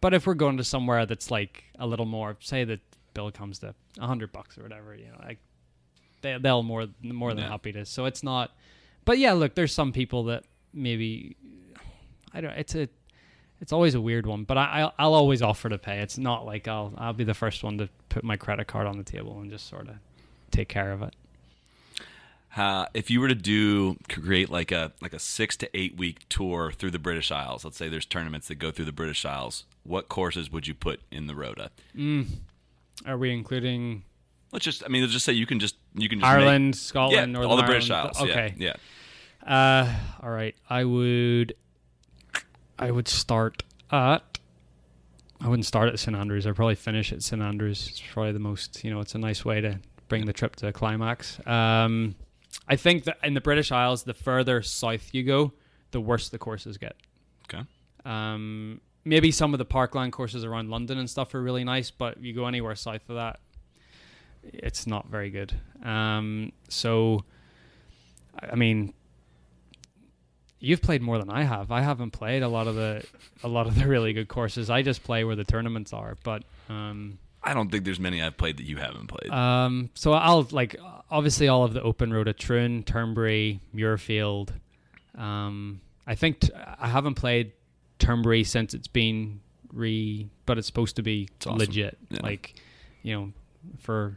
but 0.00 0.14
if 0.14 0.26
we're 0.26 0.34
going 0.34 0.56
to 0.56 0.64
somewhere 0.64 1.06
that's 1.06 1.30
like 1.30 1.64
a 1.78 1.86
little 1.86 2.06
more, 2.06 2.36
say 2.40 2.64
the 2.64 2.80
bill 3.14 3.30
comes 3.30 3.60
to 3.60 3.74
a 3.98 4.06
hundred 4.06 4.32
bucks 4.32 4.58
or 4.58 4.62
whatever, 4.62 4.94
you 4.94 5.06
know, 5.06 5.18
like 5.24 5.38
they 6.22 6.38
they'll 6.38 6.62
more 6.62 6.86
more 7.02 7.34
than 7.34 7.44
Yeah. 7.44 7.50
happy 7.50 7.72
to. 7.72 7.84
So 7.84 8.06
it's 8.06 8.22
not. 8.22 8.54
But 9.04 9.18
yeah, 9.18 9.32
look, 9.34 9.54
there's 9.54 9.72
some 9.72 9.92
people 9.92 10.24
that 10.24 10.44
maybe 10.74 11.36
I 12.36 12.40
don't. 12.40 12.52
It's 12.52 12.74
a 12.74 12.88
it's 13.60 13.72
always 13.72 13.94
a 13.94 14.00
weird 14.00 14.26
one, 14.26 14.44
but 14.44 14.58
I, 14.58 14.80
I'll, 14.80 14.94
I'll 14.98 15.14
always 15.14 15.40
offer 15.42 15.68
to 15.68 15.78
pay. 15.78 16.00
It's 16.00 16.18
not 16.18 16.44
like 16.44 16.68
I'll 16.68 16.92
I'll 16.96 17.12
be 17.12 17.24
the 17.24 17.34
first 17.34 17.64
one 17.64 17.78
to 17.78 17.88
put 18.08 18.24
my 18.24 18.36
credit 18.36 18.66
card 18.66 18.86
on 18.86 18.98
the 18.98 19.04
table 19.04 19.40
and 19.40 19.50
just 19.50 19.68
sort 19.68 19.88
of 19.88 19.96
take 20.50 20.68
care 20.68 20.92
of 20.92 21.02
it. 21.02 21.14
Uh, 22.56 22.86
if 22.94 23.10
you 23.10 23.20
were 23.20 23.28
to 23.28 23.34
do 23.34 23.96
create 24.08 24.48
like 24.50 24.72
a 24.72 24.92
like 25.00 25.12
a 25.12 25.18
six 25.18 25.56
to 25.58 25.76
eight 25.76 25.96
week 25.96 26.26
tour 26.28 26.72
through 26.72 26.90
the 26.90 26.98
British 26.98 27.30
Isles, 27.30 27.64
let's 27.64 27.76
say 27.76 27.88
there's 27.88 28.06
tournaments 28.06 28.48
that 28.48 28.56
go 28.56 28.70
through 28.70 28.86
the 28.86 28.92
British 28.92 29.24
Isles, 29.24 29.64
what 29.84 30.08
courses 30.08 30.50
would 30.50 30.66
you 30.66 30.74
put 30.74 31.00
in 31.10 31.26
the 31.26 31.34
Rota? 31.34 31.70
Are 33.06 33.18
we 33.18 33.32
including 33.32 34.04
Let's 34.52 34.64
just. 34.64 34.84
I 34.84 34.88
mean, 34.88 35.02
let's 35.02 35.12
just 35.12 35.24
say 35.24 35.32
you 35.32 35.46
can 35.46 35.58
just 35.58 35.76
you 35.94 36.08
can 36.08 36.20
just 36.20 36.30
Ireland, 36.30 36.66
make, 36.68 36.74
Scotland, 36.76 37.14
yeah, 37.14 37.26
Northern 37.26 37.50
all 37.50 37.56
the 37.56 37.64
British 37.64 37.90
Ireland. 37.90 38.16
Isles. 38.16 38.30
Okay. 38.30 38.54
Yeah, 38.56 38.74
yeah. 39.46 39.82
Uh, 39.82 39.94
all 40.22 40.30
right. 40.30 40.54
I 40.70 40.84
would. 40.84 41.54
I 42.78 42.90
would 42.90 43.08
start 43.08 43.62
at. 43.90 44.38
I 45.40 45.48
wouldn't 45.48 45.66
start 45.66 45.88
at 45.88 45.98
St 45.98 46.16
Andrews. 46.16 46.46
I'd 46.46 46.56
probably 46.56 46.74
finish 46.74 47.12
at 47.12 47.22
St 47.22 47.42
Andrews. 47.42 47.88
It's 47.90 48.02
probably 48.12 48.32
the 48.32 48.38
most. 48.38 48.84
You 48.84 48.90
know, 48.90 49.00
it's 49.00 49.14
a 49.14 49.18
nice 49.18 49.44
way 49.44 49.60
to 49.60 49.78
bring 50.08 50.26
the 50.26 50.32
trip 50.32 50.56
to 50.56 50.68
a 50.68 50.72
climax. 50.72 51.38
Um, 51.46 52.14
I 52.68 52.76
think 52.76 53.04
that 53.04 53.18
in 53.22 53.34
the 53.34 53.40
British 53.40 53.70
Isles, 53.70 54.04
the 54.04 54.14
further 54.14 54.62
south 54.62 55.10
you 55.12 55.22
go, 55.22 55.52
the 55.90 56.00
worse 56.00 56.28
the 56.28 56.38
courses 56.38 56.78
get. 56.78 56.96
Okay. 57.44 57.64
Um, 58.04 58.80
maybe 59.04 59.30
some 59.30 59.54
of 59.54 59.58
the 59.58 59.64
parkland 59.64 60.12
courses 60.12 60.44
around 60.44 60.70
London 60.70 60.98
and 60.98 61.08
stuff 61.08 61.34
are 61.34 61.42
really 61.42 61.64
nice, 61.64 61.90
but 61.90 62.22
you 62.22 62.32
go 62.32 62.46
anywhere 62.46 62.74
south 62.74 63.08
of 63.08 63.16
that, 63.16 63.40
it's 64.42 64.86
not 64.86 65.08
very 65.08 65.30
good. 65.30 65.52
Um, 65.84 66.52
so, 66.68 67.24
I 68.40 68.48
I 68.52 68.54
mean, 68.54 68.94
you've 70.58 70.82
played 70.82 71.02
more 71.02 71.18
than 71.18 71.30
I 71.30 71.42
have. 71.44 71.70
I 71.70 71.82
haven't 71.82 72.10
played 72.12 72.42
a 72.42 72.48
lot 72.48 72.66
of 72.66 72.74
the 72.74 73.04
a 73.42 73.48
lot 73.48 73.66
of 73.66 73.74
the 73.78 73.86
really 73.86 74.12
good 74.12 74.28
courses. 74.28 74.70
I 74.70 74.82
just 74.82 75.02
play 75.02 75.24
where 75.24 75.36
the 75.36 75.44
tournaments 75.44 75.92
are. 75.92 76.16
But 76.24 76.44
um, 76.68 77.18
I 77.42 77.54
don't 77.54 77.70
think 77.70 77.84
there's 77.84 78.00
many 78.00 78.22
I've 78.22 78.36
played 78.36 78.56
that 78.58 78.64
you 78.64 78.76
haven't 78.76 79.06
played. 79.08 79.30
um, 79.32 79.90
so 79.94 80.12
I'll 80.12 80.46
like 80.50 80.76
obviously 81.10 81.48
all 81.48 81.64
of 81.64 81.72
the 81.74 81.82
open 81.82 82.12
rota 82.12 82.30
at 82.30 82.38
Troon, 82.38 82.82
Turnberry, 82.82 83.60
Muirfield. 83.74 84.50
Um, 85.16 85.80
I 86.06 86.14
think 86.14 86.40
t- 86.40 86.50
I 86.54 86.88
haven't 86.88 87.14
played 87.14 87.52
Turnberry 87.98 88.44
since 88.44 88.74
it's 88.74 88.88
been 88.88 89.40
re, 89.72 90.28
but 90.44 90.58
it's 90.58 90.66
supposed 90.66 90.96
to 90.96 91.02
be 91.02 91.28
awesome. 91.46 91.58
legit. 91.58 91.96
Yeah. 92.10 92.20
Like, 92.22 92.54
you 93.02 93.14
know, 93.14 93.32
for 93.78 94.14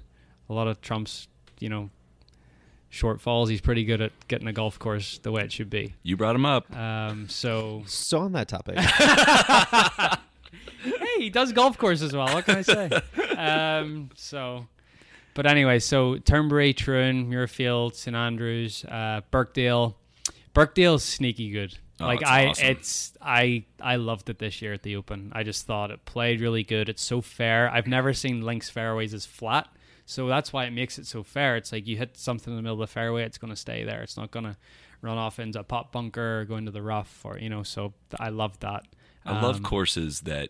a 0.49 0.53
lot 0.53 0.67
of 0.67 0.81
Trump's, 0.81 1.27
you 1.59 1.69
know, 1.69 1.89
shortfalls, 2.91 3.49
he's 3.49 3.61
pretty 3.61 3.83
good 3.85 4.01
at 4.01 4.11
getting 4.27 4.47
a 4.47 4.53
golf 4.53 4.79
course 4.79 5.19
the 5.19 5.31
way 5.31 5.43
it 5.43 5.51
should 5.51 5.69
be. 5.69 5.93
you 6.03 6.17
brought 6.17 6.35
him 6.35 6.45
up. 6.45 6.75
Um, 6.75 7.27
so 7.29 7.83
So 7.85 8.19
on 8.19 8.31
that 8.33 8.47
topic, 8.47 8.77
hey, 10.83 11.17
he 11.17 11.29
does 11.29 11.51
golf 11.53 11.77
course 11.77 12.01
as 12.01 12.13
well. 12.13 12.33
What 12.33 12.45
can 12.45 12.57
I 12.57 12.61
say? 12.61 12.89
um, 13.37 14.09
so, 14.15 14.67
but 15.33 15.45
anyway, 15.45 15.79
so 15.79 16.17
Turnberry, 16.17 16.73
Troon, 16.73 17.29
Muirfield, 17.29 17.95
St 17.95 18.15
Andrews, 18.15 18.85
uh, 18.85 19.21
Birkdale. 19.31 19.95
Birkdale's 20.53 21.03
sneaky 21.03 21.51
good. 21.51 21.77
Oh, 22.01 22.05
like 22.05 22.25
I, 22.25 22.47
awesome. 22.47 22.65
it's 22.67 23.13
I 23.21 23.65
I 23.81 23.97
loved 23.97 24.29
it 24.29 24.39
this 24.39 24.61
year 24.61 24.71
at 24.73 24.83
the 24.83 24.95
Open. 24.95 25.31
I 25.35 25.43
just 25.43 25.65
thought 25.65 25.91
it 25.91 26.05
played 26.05 26.39
really 26.39 26.63
good. 26.63 26.87
It's 26.87 27.01
so 27.03 27.19
fair. 27.21 27.69
I've 27.69 27.87
never 27.87 28.13
seen 28.13 28.41
links 28.41 28.69
fairways 28.69 29.13
as 29.13 29.25
flat, 29.25 29.67
so 30.09 30.27
that's 30.27 30.51
why 30.51 30.65
it 30.65 30.71
makes 30.71 30.97
it 30.97 31.05
so 31.05 31.21
fair. 31.23 31.55
It's 31.55 31.71
like 31.71 31.85
you 31.87 31.95
hit 31.95 32.17
something 32.17 32.51
in 32.51 32.55
the 32.57 32.63
middle 32.63 32.81
of 32.81 32.89
the 32.89 32.91
fairway, 32.91 33.23
it's 33.23 33.37
going 33.37 33.51
to 33.53 33.55
stay 33.55 33.83
there. 33.83 34.01
It's 34.01 34.17
not 34.17 34.31
going 34.31 34.45
to 34.45 34.57
run 35.01 35.17
off 35.19 35.37
into 35.39 35.59
a 35.59 35.63
pot 35.63 35.91
bunker 35.91 36.39
or 36.41 36.45
go 36.45 36.55
into 36.57 36.71
the 36.71 36.81
rough 36.81 37.21
or 37.23 37.37
you 37.37 37.47
know. 37.49 37.61
So 37.63 37.93
I 38.19 38.29
love 38.29 38.59
that. 38.61 38.83
I 39.25 39.39
love 39.39 39.57
Um, 39.57 39.63
courses 39.63 40.21
that, 40.21 40.49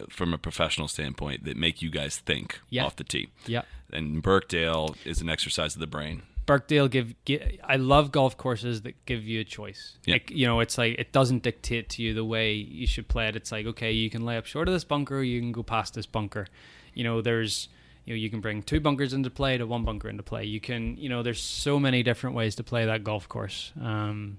uh, 0.00 0.06
from 0.08 0.34
a 0.34 0.38
professional 0.38 0.88
standpoint, 0.88 1.44
that 1.44 1.56
make 1.56 1.80
you 1.80 1.90
guys 1.90 2.18
think 2.18 2.58
Yeah. 2.70 2.84
off 2.84 2.96
the 2.96 3.04
tee. 3.04 3.28
Yeah. 3.46 3.62
And 3.92 4.20
Birkdale 4.22 4.96
is 5.04 5.20
an 5.20 5.28
exercise 5.28 5.74
of 5.74 5.80
the 5.80 5.86
brain. 5.86 6.22
Birkdale 6.44 6.88
give, 6.90 7.14
gi 7.24 7.60
I 7.62 7.76
love 7.76 8.10
golf 8.10 8.36
courses 8.36 8.82
that 8.82 8.94
give 9.06 9.22
you 9.22 9.38
a 9.40 9.44
choice. 9.44 9.96
Yeah. 10.04 10.14
Like 10.16 10.32
you 10.32 10.44
know, 10.44 10.58
it's 10.58 10.76
like 10.76 10.98
it 10.98 11.12
doesn't 11.12 11.44
dictate 11.44 11.88
to 11.90 12.02
you 12.02 12.14
the 12.14 12.24
way 12.24 12.52
you 12.54 12.88
should 12.88 13.06
play 13.06 13.28
it. 13.28 13.36
It's 13.36 13.52
like 13.52 13.64
okay, 13.66 13.92
you 13.92 14.10
can 14.10 14.24
lay 14.24 14.36
up 14.36 14.46
short 14.46 14.66
of 14.66 14.74
this 14.74 14.82
bunker, 14.82 15.18
or 15.18 15.22
you 15.22 15.40
can 15.40 15.52
go 15.52 15.62
past 15.62 15.94
this 15.94 16.06
bunker. 16.06 16.48
You 16.94 17.04
know, 17.04 17.20
there's 17.22 17.68
you 18.04 18.14
know 18.14 18.18
you 18.18 18.30
can 18.30 18.40
bring 18.40 18.62
two 18.62 18.80
bunkers 18.80 19.12
into 19.12 19.30
play 19.30 19.58
to 19.58 19.66
one 19.66 19.84
bunker 19.84 20.08
into 20.08 20.22
play. 20.22 20.44
You 20.44 20.60
can 20.60 20.96
you 20.96 21.08
know 21.08 21.22
there's 21.22 21.40
so 21.42 21.78
many 21.78 22.02
different 22.02 22.36
ways 22.36 22.54
to 22.56 22.62
play 22.64 22.84
that 22.86 23.04
golf 23.04 23.28
course. 23.28 23.72
Um, 23.80 24.38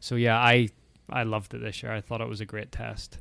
so 0.00 0.14
yeah, 0.16 0.38
I 0.38 0.68
I 1.10 1.22
loved 1.22 1.54
it 1.54 1.58
this 1.62 1.82
year. 1.82 1.92
I 1.92 2.00
thought 2.00 2.20
it 2.20 2.28
was 2.28 2.40
a 2.40 2.44
great 2.46 2.70
test. 2.72 3.18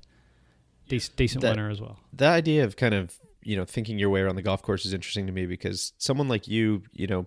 Dec- 0.90 1.16
decent 1.16 1.42
That- 1.42 1.52
winner 1.56 1.70
as 1.70 1.82
well. 1.82 2.00
the 2.14 2.26
idea 2.28 2.64
of 2.64 2.76
kind 2.78 2.94
of 2.94 3.18
you 3.44 3.56
know 3.56 3.64
thinking 3.66 3.98
your 4.00 4.10
way 4.10 4.20
around 4.22 4.36
the 4.36 4.42
golf 4.42 4.62
course 4.62 4.86
is 4.86 4.94
interesting 4.94 5.26
to 5.26 5.32
me 5.32 5.46
because 5.46 5.94
someone 5.98 6.28
like 6.28 6.48
you 6.50 6.84
you 6.92 7.08
know 7.08 7.26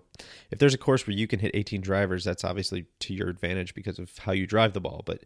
if 0.51 0.59
there's 0.59 0.73
a 0.73 0.77
course 0.77 1.07
where 1.07 1.15
you 1.15 1.25
can 1.27 1.39
hit 1.39 1.49
18 1.55 1.81
drivers 1.81 2.23
that's 2.23 2.43
obviously 2.43 2.85
to 2.99 3.13
your 3.13 3.27
advantage 3.29 3.73
because 3.73 3.97
of 3.97 4.15
how 4.19 4.31
you 4.31 4.45
drive 4.45 4.73
the 4.73 4.81
ball 4.81 5.01
but 5.05 5.23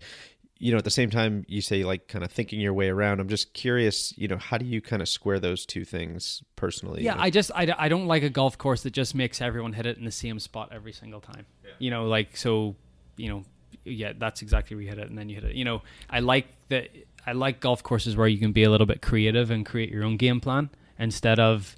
you 0.57 0.71
know 0.71 0.77
at 0.77 0.83
the 0.85 0.89
same 0.89 1.09
time 1.09 1.43
you 1.47 1.61
say 1.61 1.83
like 1.83 2.07
kind 2.07 2.23
of 2.23 2.31
thinking 2.31 2.61
your 2.61 2.73
way 2.73 2.87
around 2.89 3.19
i'm 3.19 3.27
just 3.27 3.53
curious 3.53 4.17
you 4.17 4.25
know 4.27 4.37
how 4.37 4.57
do 4.57 4.65
you 4.65 4.79
kind 4.81 5.01
of 5.01 5.09
square 5.09 5.37
those 5.39 5.65
two 5.65 5.83
things 5.83 6.41
personally 6.55 7.03
Yeah, 7.03 7.15
I 7.17 7.29
just 7.29 7.51
I, 7.53 7.73
I 7.77 7.89
don't 7.89 8.07
like 8.07 8.23
a 8.23 8.29
golf 8.29 8.57
course 8.57 8.83
that 8.83 8.91
just 8.93 9.15
makes 9.15 9.41
everyone 9.41 9.73
hit 9.73 9.85
it 9.85 9.97
in 9.97 10.05
the 10.05 10.11
same 10.11 10.39
spot 10.39 10.69
every 10.71 10.93
single 10.93 11.19
time. 11.19 11.45
You 11.77 11.91
know, 11.91 12.05
like 12.07 12.37
so, 12.37 12.75
you 13.17 13.27
know, 13.29 13.43
yeah, 13.83 14.13
that's 14.17 14.41
exactly 14.41 14.75
where 14.75 14.83
you 14.83 14.89
hit 14.89 14.97
it, 14.99 15.09
and 15.09 15.17
then 15.17 15.27
you 15.27 15.35
hit 15.35 15.43
it. 15.43 15.55
You 15.55 15.65
know, 15.65 15.81
I 16.09 16.19
like 16.21 16.47
that. 16.69 16.87
I 17.27 17.33
like 17.33 17.59
golf 17.59 17.83
courses 17.83 18.15
where 18.15 18.27
you 18.27 18.37
can 18.37 18.53
be 18.53 18.63
a 18.63 18.69
little 18.69 18.87
bit 18.87 19.01
creative 19.01 19.51
and 19.51 19.65
create 19.65 19.89
your 19.91 20.03
own 20.05 20.15
game 20.15 20.39
plan 20.39 20.69
instead 20.97 21.37
of 21.39 21.75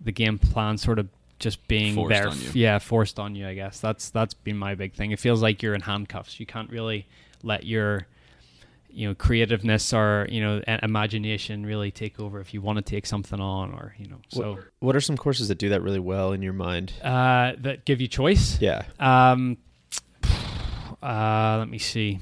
the 0.00 0.12
game 0.12 0.38
plan 0.38 0.76
sort 0.76 0.98
of 0.98 1.08
just 1.38 1.66
being 1.66 1.94
Forced 1.94 2.10
there. 2.10 2.28
on 2.28 2.38
you. 2.40 2.50
Yeah, 2.52 2.78
forced 2.78 3.18
on 3.18 3.34
you. 3.34 3.48
I 3.48 3.54
guess 3.54 3.80
that's 3.80 4.10
that's 4.10 4.34
been 4.34 4.58
my 4.58 4.74
big 4.74 4.92
thing. 4.94 5.12
It 5.12 5.18
feels 5.18 5.40
like 5.40 5.62
you're 5.62 5.74
in 5.74 5.80
handcuffs. 5.80 6.38
You 6.38 6.44
can't 6.46 6.68
really 6.70 7.06
let 7.42 7.64
your 7.64 8.06
you 8.90 9.06
know 9.06 9.14
creativeness 9.14 9.92
or 9.92 10.26
you 10.30 10.40
know 10.40 10.62
imagination 10.82 11.64
really 11.66 11.90
take 11.90 12.18
over 12.18 12.40
if 12.40 12.52
you 12.54 12.60
want 12.62 12.76
to 12.76 12.82
take 12.82 13.06
something 13.06 13.38
on 13.40 13.72
or 13.72 13.94
you 13.98 14.08
know 14.08 14.18
so 14.28 14.52
what, 14.54 14.64
what 14.80 14.96
are 14.96 15.00
some 15.00 15.16
courses 15.16 15.48
that 15.48 15.58
do 15.58 15.68
that 15.68 15.82
really 15.82 15.98
well 16.00 16.32
in 16.32 16.42
your 16.42 16.52
mind 16.54 16.92
uh, 17.02 17.52
that 17.58 17.84
give 17.84 18.00
you 18.00 18.08
choice. 18.08 18.60
yeah 18.60 18.84
Um. 18.98 19.58
Uh, 21.02 21.56
let 21.58 21.68
me 21.68 21.78
see. 21.78 22.18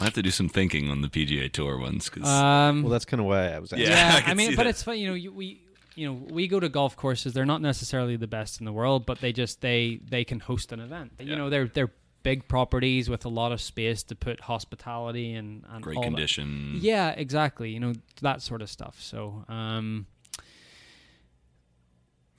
I 0.00 0.04
have 0.04 0.14
to 0.14 0.22
do 0.22 0.30
some 0.30 0.48
thinking 0.48 0.90
on 0.90 1.02
the 1.02 1.08
PGA 1.08 1.50
Tour 1.52 1.78
ones 1.78 2.08
because 2.08 2.28
Um. 2.28 2.82
well 2.82 2.90
that's 2.90 3.04
kind 3.04 3.20
of 3.20 3.26
why 3.26 3.48
i 3.50 3.58
was 3.58 3.72
asking. 3.72 3.88
Yeah. 3.88 4.18
yeah, 4.18 4.22
I 4.26 4.30
I, 4.30 4.34
mean, 4.34 4.50
but 4.56 4.64
that. 4.64 4.70
it's 4.70 4.82
fun. 4.82 4.98
You 4.98 5.08
know, 5.08 5.14
you, 5.14 5.32
we 5.32 5.60
you 5.94 6.06
know 6.06 6.20
we 6.30 6.48
go 6.48 6.58
to 6.60 6.68
golf 6.68 6.96
courses. 6.96 7.32
They're 7.34 7.46
not 7.46 7.60
necessarily 7.62 8.16
the 8.16 8.26
best 8.26 8.58
in 8.60 8.64
the 8.64 8.72
world, 8.72 9.06
but 9.06 9.20
they 9.20 9.32
just 9.32 9.60
they 9.60 10.00
they 10.08 10.24
can 10.24 10.40
host 10.40 10.72
an 10.72 10.80
event. 10.80 11.12
You 11.20 11.36
know, 11.36 11.50
they're 11.50 11.68
they're 11.68 11.92
big 12.24 12.48
properties 12.48 13.08
with 13.08 13.24
a 13.24 13.28
lot 13.28 13.52
of 13.52 13.60
space 13.60 14.02
to 14.02 14.16
put 14.16 14.40
hospitality 14.40 15.34
and, 15.34 15.64
and 15.70 15.84
great 15.84 15.96
all 15.96 16.02
that. 16.02 16.08
condition. 16.08 16.78
Yeah, 16.80 17.10
exactly. 17.10 17.70
You 17.70 17.78
know 17.78 17.92
that 18.22 18.42
sort 18.42 18.62
of 18.62 18.68
stuff. 18.68 19.00
So, 19.00 19.44
um, 19.48 20.06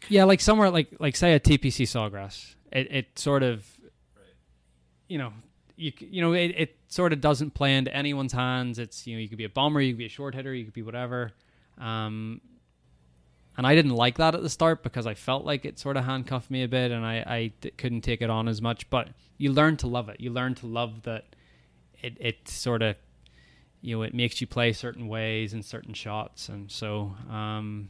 yeah, 0.10 0.26
like 0.26 0.42
somewhere 0.42 0.70
like 0.70 0.90
like 1.00 1.16
say 1.16 1.34
a 1.34 1.40
TPC 1.40 1.84
Sawgrass, 1.84 2.56
it 2.74 2.92
it 2.92 3.20
sort 3.20 3.44
of, 3.44 3.66
you 5.08 5.18
know, 5.18 5.32
you 5.78 5.94
you 6.00 6.22
know 6.22 6.34
it, 6.34 6.54
it 6.58 6.76
sort 6.90 7.14
of 7.14 7.22
doesn't 7.22 7.52
play 7.54 7.78
into 7.78 7.96
anyone's 7.96 8.34
hands. 8.34 8.80
It's 8.80 9.08
you 9.08 9.16
know 9.16 9.22
you 9.22 9.30
could 9.30 9.38
be 9.38 9.46
a 9.46 9.50
bomber, 9.50 9.80
you 9.80 9.94
could 9.94 10.00
be 10.00 10.06
a 10.08 10.10
short 10.10 10.36
hitter, 10.36 10.54
you 10.54 10.66
could 10.66 10.74
be 10.74 10.84
whatever. 10.84 11.32
Um, 11.78 12.42
and 13.58 13.66
I 13.66 13.76
didn't 13.76 13.96
like 13.96 14.18
that 14.18 14.36
at 14.36 14.42
the 14.42 14.50
start 14.50 14.84
because 14.84 15.06
I 15.08 15.14
felt 15.14 15.46
like 15.46 15.66
it 15.66 15.80
sort 15.80 15.98
of 15.98 16.06
handcuffed 16.06 16.50
me 16.52 16.64
a 16.64 16.68
bit, 16.68 16.92
and 16.92 17.06
I 17.06 17.16
I 17.26 17.52
d- 17.62 17.72
couldn't 17.78 18.02
take 18.02 18.22
it 18.22 18.30
on 18.30 18.48
as 18.48 18.62
much. 18.62 18.90
But 18.90 19.10
you 19.38 19.52
learn 19.52 19.78
to 19.78 19.88
love 19.88 20.10
it. 20.10 20.20
You 20.20 20.32
learn 20.32 20.56
to 20.56 20.68
love 20.68 21.04
that 21.04 21.26
it 22.02 22.18
it 22.20 22.48
sort 22.48 22.82
of 22.82 22.96
you 23.82 23.96
know 23.98 24.02
it 24.04 24.14
makes 24.14 24.42
you 24.42 24.48
play 24.48 24.74
certain 24.74 25.08
ways 25.08 25.54
and 25.54 25.64
certain 25.64 25.94
shots 25.94 26.50
and 26.50 26.72
so 26.72 27.14
um 27.30 27.90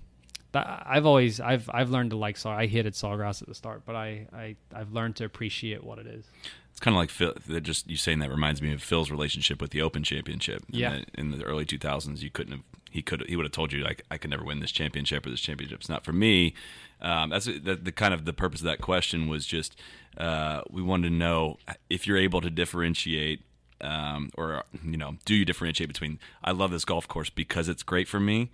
that 0.52 0.84
I've 0.86 1.06
always 1.06 1.40
I've 1.40 1.70
I've 1.74 1.90
learned 1.90 2.10
to 2.12 2.18
like 2.18 2.38
saw 2.38 2.52
I 2.52 2.68
hated 2.68 2.94
sawgrass 2.94 3.42
at 3.42 3.48
the 3.48 3.56
start 3.56 3.84
but 3.86 3.96
I, 3.96 4.28
I 4.34 4.56
I've 4.74 4.92
learned 4.92 5.16
to 5.18 5.26
appreciate 5.26 5.84
what 5.84 5.98
it 6.00 6.06
is 6.08 6.26
It's 6.72 6.80
kind 6.82 6.96
of 6.96 7.00
like 7.00 7.10
Phil. 7.10 7.34
That 7.48 7.62
just 7.62 7.90
you 7.90 7.96
saying 7.98 8.20
that 8.20 8.30
reminds 8.30 8.62
me 8.62 8.74
of 8.74 8.84
Phil's 8.84 9.10
relationship 9.10 9.62
with 9.62 9.72
the 9.72 9.82
Open 9.82 10.04
Championship. 10.04 10.64
In 10.72 10.80
Yeah. 10.80 10.90
the, 11.00 11.06
in 11.20 11.32
the 11.32 11.44
early 11.44 11.66
2000s, 11.66 12.22
you 12.22 12.30
couldn't 12.30 12.52
have. 12.54 12.64
He 12.96 13.02
could. 13.02 13.24
He 13.28 13.36
would 13.36 13.46
have 13.46 13.52
told 13.52 13.72
you 13.74 13.84
like, 13.84 14.04
I 14.10 14.18
could 14.18 14.30
never 14.32 14.44
win 14.44 14.60
this 14.62 14.72
championship 14.72 15.26
or 15.26 15.30
this 15.30 15.42
championship's 15.42 15.90
not 15.90 16.04
for 16.06 16.14
me. 16.14 16.54
Um, 17.02 17.30
that's 17.30 17.46
the, 17.46 17.78
the 17.82 17.92
kind 17.92 18.14
of 18.14 18.26
the 18.26 18.34
purpose 18.34 18.62
of 18.62 18.66
that 18.66 18.80
question 18.82 19.28
was 19.28 19.46
just 19.46 19.76
uh, 20.18 20.62
we 20.70 20.82
wanted 20.82 21.10
to 21.10 21.14
know 21.14 21.58
if 21.90 22.08
you're 22.08 22.18
able 22.18 22.42
to 22.42 22.50
differentiate. 22.50 23.42
Um, 23.82 24.32
or 24.36 24.64
you 24.84 24.96
know, 24.98 25.18
do 25.26 25.36
you 25.36 25.44
differentiate 25.46 25.90
between 25.90 26.18
I 26.44 26.52
love 26.52 26.72
this 26.72 26.86
golf 26.86 27.08
course 27.10 27.30
because 27.30 27.68
it's 27.68 27.84
great 27.84 28.08
for 28.08 28.22
me, 28.22 28.50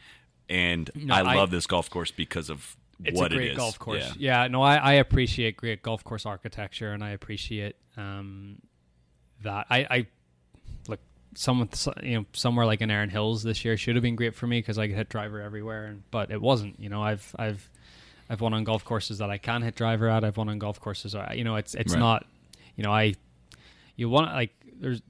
and 0.49 0.89
No, 0.95 1.13
I 1.13 1.19
I- 1.21 1.36
love 1.36 1.51
this 1.51 1.67
golf 1.67 1.89
course 1.91 2.10
because 2.10 2.49
of 2.49 2.75
it's 3.04 3.19
what 3.19 3.32
a 3.32 3.36
great 3.36 3.49
it 3.49 3.51
is. 3.51 3.58
golf 3.58 3.77
course 3.80 4.13
Yeah. 4.17 4.41
yeah, 4.43 4.47
no 4.47 4.62
I, 4.63 4.75
I 4.77 4.93
appreciate 4.93 5.58
great 5.58 5.82
golf 5.84 6.04
course 6.04 6.25
architecture 6.25 6.91
and 6.91 7.04
I 7.04 7.12
appreciate 7.12 7.75
um 7.97 8.58
that 9.43 9.65
I 9.69 9.80
I 9.97 10.08
look 11.60 11.76
some 11.76 11.94
you 12.04 12.17
know 12.20 12.26
somewhere 12.34 12.65
like 12.65 12.82
in 12.82 12.91
Erin 12.91 13.10
Hills 13.10 13.44
this 13.44 13.63
year 13.63 13.78
should 13.78 13.96
have 13.96 14.04
been 14.04 14.15
great 14.15 14.36
for 14.36 14.48
me 14.48 14.60
because 14.60 14.78
I 14.78 14.88
could 14.88 14.96
hit 14.96 15.10
driver 15.10 15.41
everywhere 15.41 15.86
and 15.86 16.04
but 16.12 16.30
it 16.32 16.41
wasn't 16.41 16.80
you 16.80 16.89
know 16.89 17.02
I've 17.04 17.34
I've 17.39 17.70
I've 18.30 18.41
won 18.41 18.54
on 18.54 18.63
golf 18.63 18.84
courses 18.86 19.17
that 19.20 19.30
I 19.30 19.38
can 19.38 19.62
hit 19.62 19.76
driver 19.76 20.10
at 20.10 20.24
I've 20.24 20.38
won 20.38 20.50
on 20.50 20.60
golf 20.60 20.80
courses 20.80 21.15
I, 21.15 21.34
you 21.34 21.44
know 21.44 21.56
it's 21.56 21.74
it's 21.76 21.94
Right. 21.94 22.00
not 22.00 22.26
you 22.76 22.84
know 22.84 22.91
I 22.91 23.13
you 23.96 24.10
want 24.10 24.32
like 24.34 24.52
there's 24.80 25.02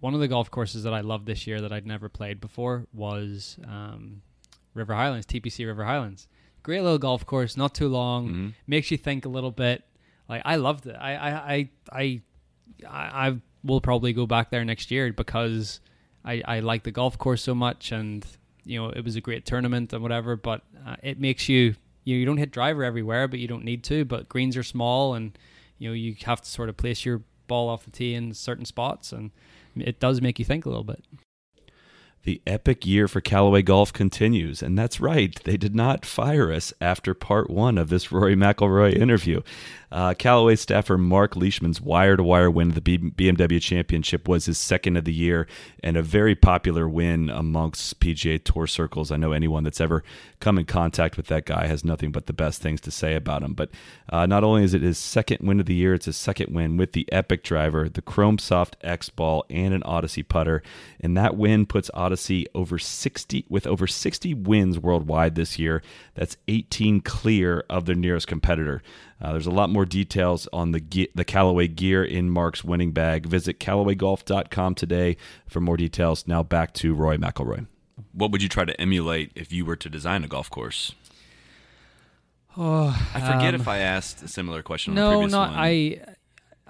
one 0.00 0.14
of 0.14 0.20
the 0.20 0.28
golf 0.28 0.50
courses 0.50 0.82
that 0.84 0.94
I 0.94 1.00
loved 1.00 1.26
this 1.26 1.46
year 1.46 1.60
that 1.60 1.72
I'd 1.72 1.86
never 1.86 2.08
played 2.08 2.40
before 2.40 2.86
was 2.94 3.58
um, 3.68 4.22
River 4.74 4.94
Highlands 4.94 5.26
TPC 5.26 5.66
River 5.66 5.84
Highlands 5.84 6.26
great 6.62 6.82
little 6.82 6.98
golf 6.98 7.24
course, 7.24 7.56
not 7.56 7.74
too 7.74 7.88
long, 7.88 8.28
Mm-hmm. 8.28 8.48
makes 8.66 8.90
you 8.90 8.98
think 8.98 9.24
a 9.24 9.30
little 9.30 9.50
bit. 9.50 9.82
Like 10.28 10.42
I 10.44 10.56
loved 10.56 10.86
it. 10.86 10.94
I 11.00 11.14
I 11.16 11.30
I 11.54 11.68
I, 11.92 12.20
I, 12.86 13.36
I 13.62 13.66
will 13.66 13.80
probably 13.80 14.12
go 14.12 14.26
back 14.26 14.50
there 14.50 14.64
next 14.64 14.90
year 14.90 15.12
because 15.12 15.80
I 16.24 16.42
I 16.46 16.60
like 16.60 16.84
the 16.84 16.90
golf 16.90 17.18
course 17.18 17.42
so 17.42 17.54
much, 17.54 17.92
and 17.92 18.24
you 18.64 18.80
know 18.80 18.90
it 18.90 19.04
was 19.04 19.16
a 19.16 19.20
great 19.20 19.44
tournament 19.44 19.92
and 19.92 20.02
whatever. 20.02 20.36
But 20.36 20.62
uh, 20.86 20.96
it 21.02 21.20
makes 21.20 21.48
you 21.48 21.74
you 22.04 22.16
you 22.16 22.26
don't 22.26 22.38
hit 22.38 22.50
driver 22.50 22.84
everywhere, 22.84 23.28
but 23.28 23.38
you 23.38 23.48
don't 23.48 23.64
need 23.64 23.84
to. 23.84 24.04
But 24.04 24.28
greens 24.28 24.56
are 24.56 24.62
small, 24.62 25.14
and 25.14 25.38
you 25.78 25.88
know 25.88 25.94
you 25.94 26.16
have 26.24 26.40
to 26.42 26.48
sort 26.48 26.68
of 26.68 26.76
place 26.76 27.04
your 27.04 27.22
ball 27.46 27.68
off 27.68 27.84
the 27.84 27.90
tee 27.90 28.14
in 28.14 28.32
certain 28.34 28.64
spots, 28.64 29.12
and 29.12 29.30
it 29.76 30.00
does 30.00 30.20
make 30.20 30.38
you 30.38 30.44
think 30.44 30.66
a 30.66 30.68
little 30.68 30.84
bit. 30.84 31.04
The 32.22 32.42
epic 32.46 32.84
year 32.84 33.08
for 33.08 33.22
Callaway 33.22 33.62
Golf 33.62 33.94
continues, 33.94 34.62
and 34.62 34.78
that's 34.78 35.00
right. 35.00 35.34
They 35.44 35.56
did 35.56 35.74
not 35.74 36.04
fire 36.04 36.52
us 36.52 36.74
after 36.78 37.14
part 37.14 37.48
one 37.48 37.78
of 37.78 37.88
this 37.88 38.12
Rory 38.12 38.36
McIlroy 38.36 38.94
interview. 38.94 39.40
Uh, 39.90 40.14
Callaway 40.14 40.54
staffer 40.54 40.98
Mark 40.98 41.34
Leishman's 41.34 41.80
wire-to-wire 41.80 42.50
win 42.50 42.68
of 42.68 42.74
the 42.74 42.98
BMW 42.98 43.60
Championship 43.60 44.28
was 44.28 44.44
his 44.44 44.58
second 44.58 44.98
of 44.98 45.04
the 45.06 45.14
year, 45.14 45.48
and 45.82 45.96
a 45.96 46.02
very 46.02 46.34
popular 46.34 46.86
win 46.86 47.30
amongst 47.30 47.98
PGA 48.00 48.44
Tour 48.44 48.66
circles. 48.66 49.10
I 49.10 49.16
know 49.16 49.32
anyone 49.32 49.64
that's 49.64 49.80
ever 49.80 50.04
come 50.40 50.58
in 50.58 50.66
contact 50.66 51.16
with 51.16 51.26
that 51.26 51.46
guy 51.46 51.66
has 51.66 51.84
nothing 51.84 52.12
but 52.12 52.26
the 52.26 52.32
best 52.32 52.60
things 52.60 52.82
to 52.82 52.90
say 52.90 53.16
about 53.16 53.42
him. 53.42 53.54
But 53.54 53.70
uh, 54.10 54.26
not 54.26 54.44
only 54.44 54.62
is 54.62 54.74
it 54.74 54.82
his 54.82 54.98
second 54.98 55.38
win 55.40 55.58
of 55.58 55.66
the 55.66 55.74
year, 55.74 55.94
it's 55.94 56.06
his 56.06 56.18
second 56.18 56.54
win 56.54 56.76
with 56.76 56.92
the 56.92 57.10
Epic 57.10 57.42
driver, 57.42 57.88
the 57.88 58.02
Chrome 58.02 58.38
Soft 58.38 58.76
X 58.82 59.08
ball, 59.08 59.44
and 59.48 59.72
an 59.72 59.82
Odyssey 59.84 60.22
putter, 60.22 60.62
and 61.00 61.16
that 61.16 61.36
win 61.36 61.64
puts 61.64 61.90
Odyssey 61.94 62.09
over 62.54 62.78
60 62.78 63.44
with 63.48 63.66
over 63.66 63.86
60 63.86 64.34
wins 64.34 64.78
worldwide 64.78 65.34
this 65.34 65.58
year. 65.58 65.82
That's 66.14 66.36
18 66.48 67.00
clear 67.00 67.64
of 67.68 67.86
their 67.86 67.94
nearest 67.94 68.26
competitor. 68.26 68.82
Uh, 69.20 69.32
there's 69.32 69.46
a 69.46 69.50
lot 69.50 69.70
more 69.70 69.84
details 69.84 70.48
on 70.52 70.72
the 70.72 70.80
ge- 70.80 71.12
the 71.14 71.24
Callaway 71.24 71.68
gear 71.68 72.04
in 72.04 72.30
Mark's 72.30 72.64
winning 72.64 72.92
bag. 72.92 73.26
Visit 73.26 73.60
CallawayGolf.com 73.60 74.74
today 74.74 75.16
for 75.46 75.60
more 75.60 75.76
details. 75.76 76.26
Now 76.26 76.42
back 76.42 76.72
to 76.74 76.94
Rory 76.94 77.18
McIlroy. 77.18 77.66
What 78.12 78.30
would 78.32 78.42
you 78.42 78.48
try 78.48 78.64
to 78.64 78.80
emulate 78.80 79.32
if 79.34 79.52
you 79.52 79.64
were 79.64 79.76
to 79.76 79.90
design 79.90 80.24
a 80.24 80.28
golf 80.28 80.48
course? 80.48 80.94
Oh, 82.56 82.88
I 83.14 83.20
forget 83.20 83.54
um, 83.54 83.60
if 83.60 83.68
I 83.68 83.78
asked 83.78 84.22
a 84.22 84.28
similar 84.28 84.62
question. 84.62 84.92
on 84.92 84.94
the 84.96 85.00
no, 85.02 85.10
previous 85.10 85.32
not 85.32 85.50
one. 85.50 85.58
I. 85.58 86.00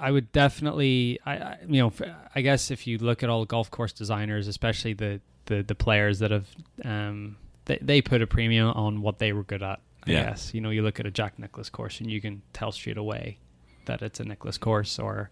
I 0.01 0.11
would 0.11 0.33
definitely, 0.33 1.19
I, 1.27 1.33
I 1.37 1.59
you 1.69 1.83
know, 1.83 1.93
I 2.35 2.41
guess 2.41 2.71
if 2.71 2.87
you 2.87 2.99
look 2.99 3.23
at 3.23 3.29
all 3.31 3.45
golf 3.45 3.71
course 3.71 3.93
designers, 3.93 4.49
especially 4.49 4.95
the 4.95 5.21
the, 5.47 5.63
the 5.63 5.75
players 5.75 6.21
that 6.21 6.31
have, 6.31 6.47
um, 6.85 7.37
they 7.67 7.79
they 7.83 8.01
put 8.03 8.23
a 8.23 8.27
premium 8.27 8.69
on 8.69 9.03
what 9.03 9.19
they 9.19 9.33
were 9.33 9.45
good 9.45 9.63
at. 9.63 9.81
I 10.07 10.13
Yeah. 10.13 10.23
guess 10.31 10.55
you 10.55 10.61
know, 10.61 10.71
you 10.71 10.83
look 10.83 10.99
at 11.01 11.07
a 11.07 11.11
Jack 11.11 11.39
Nicklaus 11.39 11.69
course 11.71 12.01
and 12.01 12.11
you 12.11 12.21
can 12.21 12.43
tell 12.53 12.73
straight 12.73 12.97
away 12.97 13.39
that 13.87 14.01
it's 14.03 14.19
a 14.21 14.25
Nicklaus 14.25 14.57
course 14.59 14.99
or, 14.99 15.31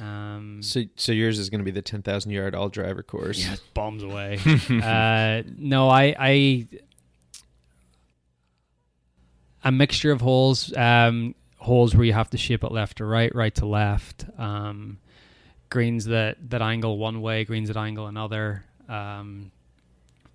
um, 0.00 0.60
So, 0.62 0.82
so 0.96 1.12
yours 1.12 1.38
is 1.38 1.50
going 1.50 1.58
to 1.60 1.64
be 1.64 1.70
the 1.70 1.82
ten 1.82 2.02
thousand 2.02 2.32
yard 2.32 2.54
all 2.54 2.68
driver 2.68 3.02
course. 3.02 3.38
yeah, 3.44 3.56
bombs 3.74 4.02
away. 4.02 4.38
uh, 4.82 5.42
no, 5.58 5.88
I, 5.88 6.14
I, 6.18 6.66
a 9.62 9.70
mixture 9.70 10.10
of 10.10 10.20
holes, 10.20 10.74
um, 10.76 11.34
holes 11.60 11.94
where 11.94 12.04
you 12.04 12.12
have 12.12 12.30
to 12.30 12.38
shape 12.38 12.64
it 12.64 12.72
left 12.72 12.98
to 12.98 13.04
right, 13.04 13.34
right 13.34 13.54
to 13.54 13.66
left, 13.66 14.24
um, 14.38 14.98
greens 15.68 16.06
that 16.06 16.36
that 16.50 16.62
angle 16.62 16.98
one 16.98 17.20
way, 17.20 17.44
greens 17.44 17.68
that 17.68 17.76
angle 17.76 18.06
another. 18.06 18.64
Um, 18.88 19.52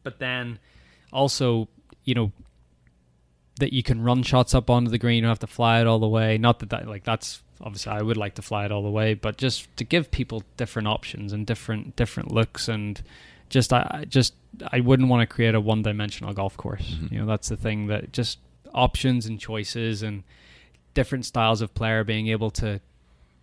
but 0.03 0.19
then 0.19 0.59
also, 1.11 1.67
you 2.03 2.13
know, 2.13 2.31
that 3.59 3.73
you 3.73 3.83
can 3.83 4.03
run 4.03 4.23
shots 4.23 4.53
up 4.53 4.69
onto 4.69 4.91
the 4.91 4.97
green. 4.97 5.17
You 5.17 5.21
don't 5.21 5.29
have 5.29 5.39
to 5.39 5.47
fly 5.47 5.81
it 5.81 5.87
all 5.87 5.99
the 5.99 6.07
way. 6.07 6.37
Not 6.37 6.59
that, 6.59 6.69
that 6.69 6.87
like 6.87 7.03
that's 7.03 7.41
obviously 7.61 7.93
I 7.93 8.01
would 8.01 8.17
like 8.17 8.35
to 8.35 8.41
fly 8.41 8.65
it 8.65 8.71
all 8.71 8.83
the 8.83 8.89
way, 8.89 9.13
but 9.13 9.37
just 9.37 9.75
to 9.77 9.83
give 9.83 10.11
people 10.11 10.43
different 10.57 10.87
options 10.87 11.33
and 11.33 11.45
different 11.45 11.95
different 11.95 12.31
looks 12.31 12.67
and 12.67 13.01
just 13.49 13.73
I 13.73 14.01
I 14.01 14.05
just 14.05 14.35
I 14.71 14.79
wouldn't 14.79 15.09
want 15.09 15.27
to 15.27 15.33
create 15.33 15.55
a 15.55 15.59
one 15.59 15.81
dimensional 15.81 16.33
golf 16.33 16.55
course. 16.55 16.97
You 17.09 17.19
know, 17.19 17.25
that's 17.25 17.49
the 17.49 17.57
thing 17.57 17.87
that 17.87 18.11
just 18.11 18.39
options 18.73 19.25
and 19.25 19.39
choices 19.39 20.03
and 20.03 20.23
different 20.95 21.25
styles 21.25 21.61
of 21.61 21.73
player 21.75 22.03
being 22.03 22.27
able 22.29 22.49
to 22.49 22.81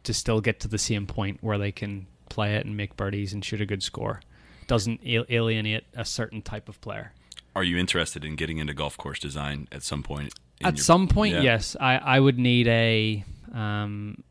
to 0.02 0.12
still 0.12 0.40
get 0.40 0.58
to 0.58 0.66
the 0.66 0.78
same 0.78 1.06
point 1.06 1.38
where 1.42 1.58
they 1.58 1.70
can 1.70 2.08
play 2.28 2.56
it 2.56 2.66
and 2.66 2.76
make 2.76 2.96
birdies 2.96 3.32
and 3.32 3.44
shoot 3.44 3.60
a 3.60 3.66
good 3.66 3.82
score 3.84 4.20
doesn't 4.66 5.00
alienate 5.04 5.84
a 5.94 6.04
certain 6.04 6.40
type 6.42 6.68
of 6.68 6.80
player. 6.80 7.12
Are 7.54 7.62
you 7.62 7.76
interested 7.78 8.24
in 8.24 8.34
getting 8.34 8.58
into 8.58 8.72
golf 8.74 8.96
course 8.96 9.18
design 9.20 9.68
at 9.70 9.82
some 9.84 10.02
point? 10.02 10.32
At 10.62 10.76
your- 10.76 10.82
some 10.82 11.06
point, 11.08 11.34
Yeah. 11.34 11.42
yes, 11.42 11.76
I, 11.78 11.98
I 11.98 12.18
would 12.20 12.38
need 12.38 12.66
a 12.68 13.24
um, 13.52 14.24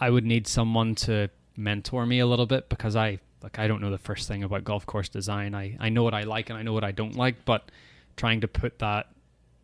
I 0.00 0.10
would 0.10 0.24
need 0.24 0.46
someone 0.46 0.94
to 0.96 1.28
mentor 1.56 2.06
me 2.06 2.20
a 2.20 2.26
little 2.26 2.46
bit 2.46 2.68
because 2.68 2.94
I 2.94 3.18
like 3.42 3.58
I 3.58 3.66
don't 3.66 3.80
know 3.80 3.90
the 3.90 3.98
first 3.98 4.28
thing 4.28 4.44
about 4.44 4.62
golf 4.64 4.84
course 4.86 5.08
design. 5.08 5.54
I, 5.54 5.76
I 5.80 5.88
know 5.88 6.02
what 6.04 6.14
I 6.14 6.22
like 6.24 6.50
and 6.50 6.58
I 6.58 6.62
know 6.62 6.72
what 6.72 6.84
I 6.84 6.92
don't 6.92 7.16
like, 7.16 7.44
but 7.44 7.70
trying 8.16 8.42
to 8.42 8.48
put 8.48 8.78
that 8.80 9.08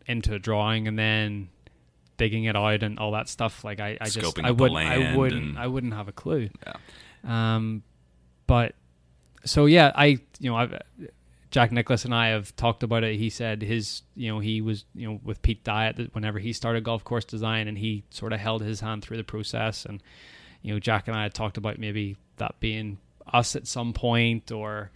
into 0.06 0.34
a 0.34 0.38
drawing 0.38 0.88
and 0.88 0.98
then 0.98 1.48
digging 2.16 2.44
it 2.44 2.56
out 2.56 2.82
and 2.82 2.98
all 2.98 3.12
that 3.12 3.28
stuff, 3.28 3.64
like 3.64 3.80
I, 3.80 3.98
I 4.00 4.08
just 4.08 4.38
I 4.38 4.50
would 4.50 4.72
I 4.72 5.16
wouldn't 5.16 5.58
I 5.58 5.66
wouldn't 5.66 5.94
have 5.94 6.08
a 6.08 6.12
clue. 6.12 6.48
Yeah. 6.66 7.56
Um, 7.56 7.82
but 8.46 8.74
so 9.44 9.66
yeah, 9.66 9.92
I 9.94 10.18
you 10.38 10.50
know 10.50 10.56
I've 10.56 10.78
Jack 11.50 11.70
Nicklaus 11.70 12.04
and 12.04 12.14
I 12.14 12.28
have 12.28 12.54
talked 12.56 12.82
about 12.82 13.04
it. 13.04 13.16
He 13.16 13.30
said 13.30 13.62
his 13.62 14.02
you 14.14 14.32
know 14.32 14.40
he 14.40 14.60
was 14.60 14.84
you 14.94 15.08
know 15.08 15.20
with 15.22 15.40
Pete 15.42 15.62
Dye 15.64 15.92
that 15.92 16.14
whenever 16.14 16.38
he 16.38 16.52
started 16.52 16.84
golf 16.84 17.04
course 17.04 17.24
design 17.24 17.68
and 17.68 17.78
he 17.78 18.04
sort 18.10 18.32
of 18.32 18.40
held 18.40 18.62
his 18.62 18.80
hand 18.80 19.02
through 19.02 19.18
the 19.18 19.24
process 19.24 19.84
and 19.84 20.02
you 20.62 20.72
know 20.72 20.80
Jack 20.80 21.08
and 21.08 21.16
I 21.16 21.22
had 21.22 21.34
talked 21.34 21.56
about 21.56 21.78
maybe 21.78 22.16
that 22.38 22.58
being 22.60 22.98
us 23.32 23.56
at 23.56 23.66
some 23.66 23.92
point 23.92 24.50
or 24.50 24.90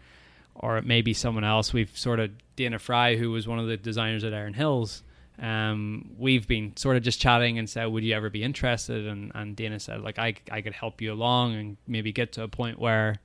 or 0.54 0.83
maybe 0.83 1.14
someone 1.14 1.44
else. 1.44 1.72
We've 1.72 1.96
sort 1.96 2.18
of 2.20 2.33
Dana 2.57 2.78
Fry, 2.78 3.16
who 3.16 3.31
was 3.31 3.46
one 3.46 3.59
of 3.61 3.68
the 3.68 3.76
designers 3.76 4.24
at 4.24 4.33
Erin 4.33 4.54
Hills. 4.54 5.02
Um, 5.40 6.11
we've 6.18 6.46
been 6.48 6.77
sort 6.77 6.96
of 6.96 7.03
just 7.03 7.20
chatting 7.20 7.59
and 7.59 7.68
said, 7.70 7.87
"Would 7.87 8.03
you 8.05 8.14
ever 8.14 8.29
be 8.31 8.42
interested?" 8.42 9.07
And 9.07 9.31
and 9.35 9.55
Dana 9.55 9.79
said, 9.81 10.01
"Like 10.03 10.18
I 10.18 10.35
I 10.51 10.61
could 10.62 10.72
help 10.72 11.01
you 11.01 11.12
along 11.12 11.55
and 11.55 11.77
maybe 11.87 12.12
get 12.12 12.33
to 12.33 12.42
a 12.42 12.48
point 12.48 12.79
where, 12.79 13.16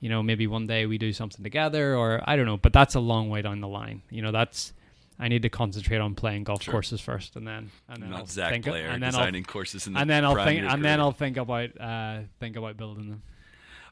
you 0.00 0.08
know, 0.08 0.22
maybe 0.22 0.46
one 0.46 0.66
day 0.66 0.86
we 0.86 0.98
do 0.98 1.12
something 1.12 1.42
together, 1.42 1.96
or 1.96 2.22
I 2.26 2.36
don't 2.36 2.46
know." 2.46 2.58
But 2.58 2.72
that's 2.72 2.94
a 2.94 3.00
long 3.00 3.30
way 3.30 3.40
down 3.42 3.60
the 3.60 3.68
line. 3.68 4.02
You 4.10 4.20
know, 4.22 4.32
that's 4.32 4.72
I 5.18 5.28
need 5.28 5.42
to 5.42 5.48
concentrate 5.48 5.96
on 5.98 6.14
playing 6.14 6.44
golf 6.44 6.62
Sure. 6.62 6.72
courses 6.72 7.00
first, 7.00 7.36
and 7.36 7.46
then 7.46 7.70
and 7.88 8.02
then 8.02 8.10
Not 8.10 8.18
I'll 8.20 8.26
Zach 8.26 8.52
think, 8.52 8.66
Blair 8.66 8.88
and 8.90 9.02
then 9.02 9.12
designing 9.12 9.44
I'll, 9.46 9.52
courses 9.52 9.86
in 9.86 9.94
the 9.94 10.00
and 10.00 10.10
then 10.10 10.24
I'll 10.26 10.34
think 10.44 10.62
and 10.62 10.84
then. 10.84 11.00
I'll 11.00 11.12
think 11.12 11.38
about 11.38 11.70
uh 11.80 12.18
think 12.38 12.56
about 12.56 12.76
building 12.76 13.08
them. 13.08 13.22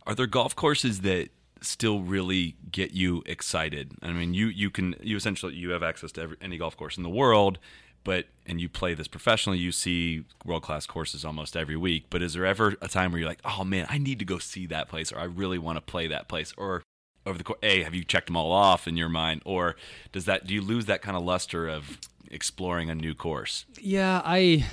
Are 0.07 0.14
there 0.14 0.27
golf 0.27 0.55
courses 0.55 1.00
that 1.00 1.31
still 1.64 2.00
really 2.00 2.57
get 2.70 2.92
you 2.92 3.22
excited? 3.27 3.92
I 4.03 4.12
mean, 4.12 4.35
you 4.35 4.46
you 4.46 4.70
can 4.70 4.94
you 5.03 5.16
essentially 5.16 5.55
you 5.55 5.70
have 5.70 5.83
access 5.83 6.12
to 6.12 6.22
every, 6.22 6.37
any 6.40 6.59
golf 6.59 6.77
course 6.77 6.96
in 6.96 7.03
the 7.03 7.11
world, 7.11 7.59
but 8.05 8.27
and 8.46 8.61
you 8.61 8.68
play 8.68 8.94
this 8.94 9.09
professionally. 9.09 9.59
You 9.59 9.72
see 9.72 10.24
world 10.44 10.62
class 10.62 10.87
courses 10.87 11.24
almost 11.24 11.57
every 11.57 11.77
week. 11.77 12.05
But 12.11 12.22
is 12.22 12.35
there 12.35 12.46
ever 12.46 12.74
a 12.81 12.88
time 12.88 13.12
where 13.12 13.20
you're 13.20 13.29
like, 13.29 13.40
oh 13.44 13.64
man, 13.64 13.87
I 13.88 13.98
need 13.98 14.18
to 14.18 14.24
go 14.24 14.38
see 14.38 14.66
that 14.66 14.88
place, 14.88 15.12
or 15.12 15.18
I 15.18 15.24
really 15.24 15.59
want 15.59 15.77
to 15.77 15.81
play 15.81 16.07
that 16.09 16.29
place, 16.29 16.53
or 16.57 16.83
over 17.27 17.38
the 17.38 17.44
course, 17.44 17.59
a 17.62 17.83
have 17.83 17.94
you 17.94 18.05
checked 18.05 18.27
them 18.27 18.37
all 18.37 18.53
off 18.53 18.87
in 18.87 18.96
your 18.96 19.09
mind, 19.09 19.42
or 19.44 19.77
does 20.12 20.27
that 20.27 20.46
do 20.46 20.55
you 20.55 20.61
lose 20.61 20.87
that 20.87 21.03
kind 21.03 21.16
of 21.16 21.22
luster 21.22 21.68
of 21.68 21.98
exploring 22.31 22.90
a 22.90 22.94
new 22.94 23.14
course? 23.14 23.64
Yeah, 23.81 24.20
I. 24.24 24.66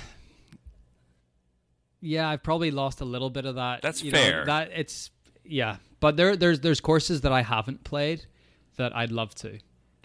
Yeah, 2.04 2.28
I've 2.28 2.42
probably 2.42 2.72
lost 2.72 3.00
a 3.00 3.04
little 3.04 3.30
bit 3.30 3.46
of 3.46 3.54
that. 3.54 3.80
That's 3.80 4.02
you 4.02 4.10
know, 4.10 4.18
fair. 4.18 4.44
that 4.46 4.70
it's 4.74 5.10
yeah, 5.44 5.76
but 6.02 6.16
there 6.18 6.36
there's 6.36 6.60
there's 6.60 6.80
courses 6.80 7.22
that 7.22 7.32
I 7.32 7.40
haven't 7.42 7.84
played 7.84 8.26
that 8.76 8.94
I'd 8.94 9.10
love 9.12 9.34
to. 9.36 9.58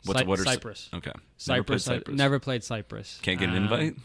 What's 0.06 0.22
Cy- 0.22 0.26
what 0.26 0.40
are 0.40 0.44
Cy- 0.46 0.52
Cypress? 0.54 0.90
Okay, 0.94 1.12
Cypress. 1.38 1.88
Never, 1.88 2.02
played 2.02 2.14
I 2.14 2.16
never 2.16 2.40
played 2.40 2.64
Cypress. 2.64 3.20
Can't 3.22 3.40
get 3.40 3.50
an 3.50 3.58
Um, 3.58 3.64
invite. 3.64 3.96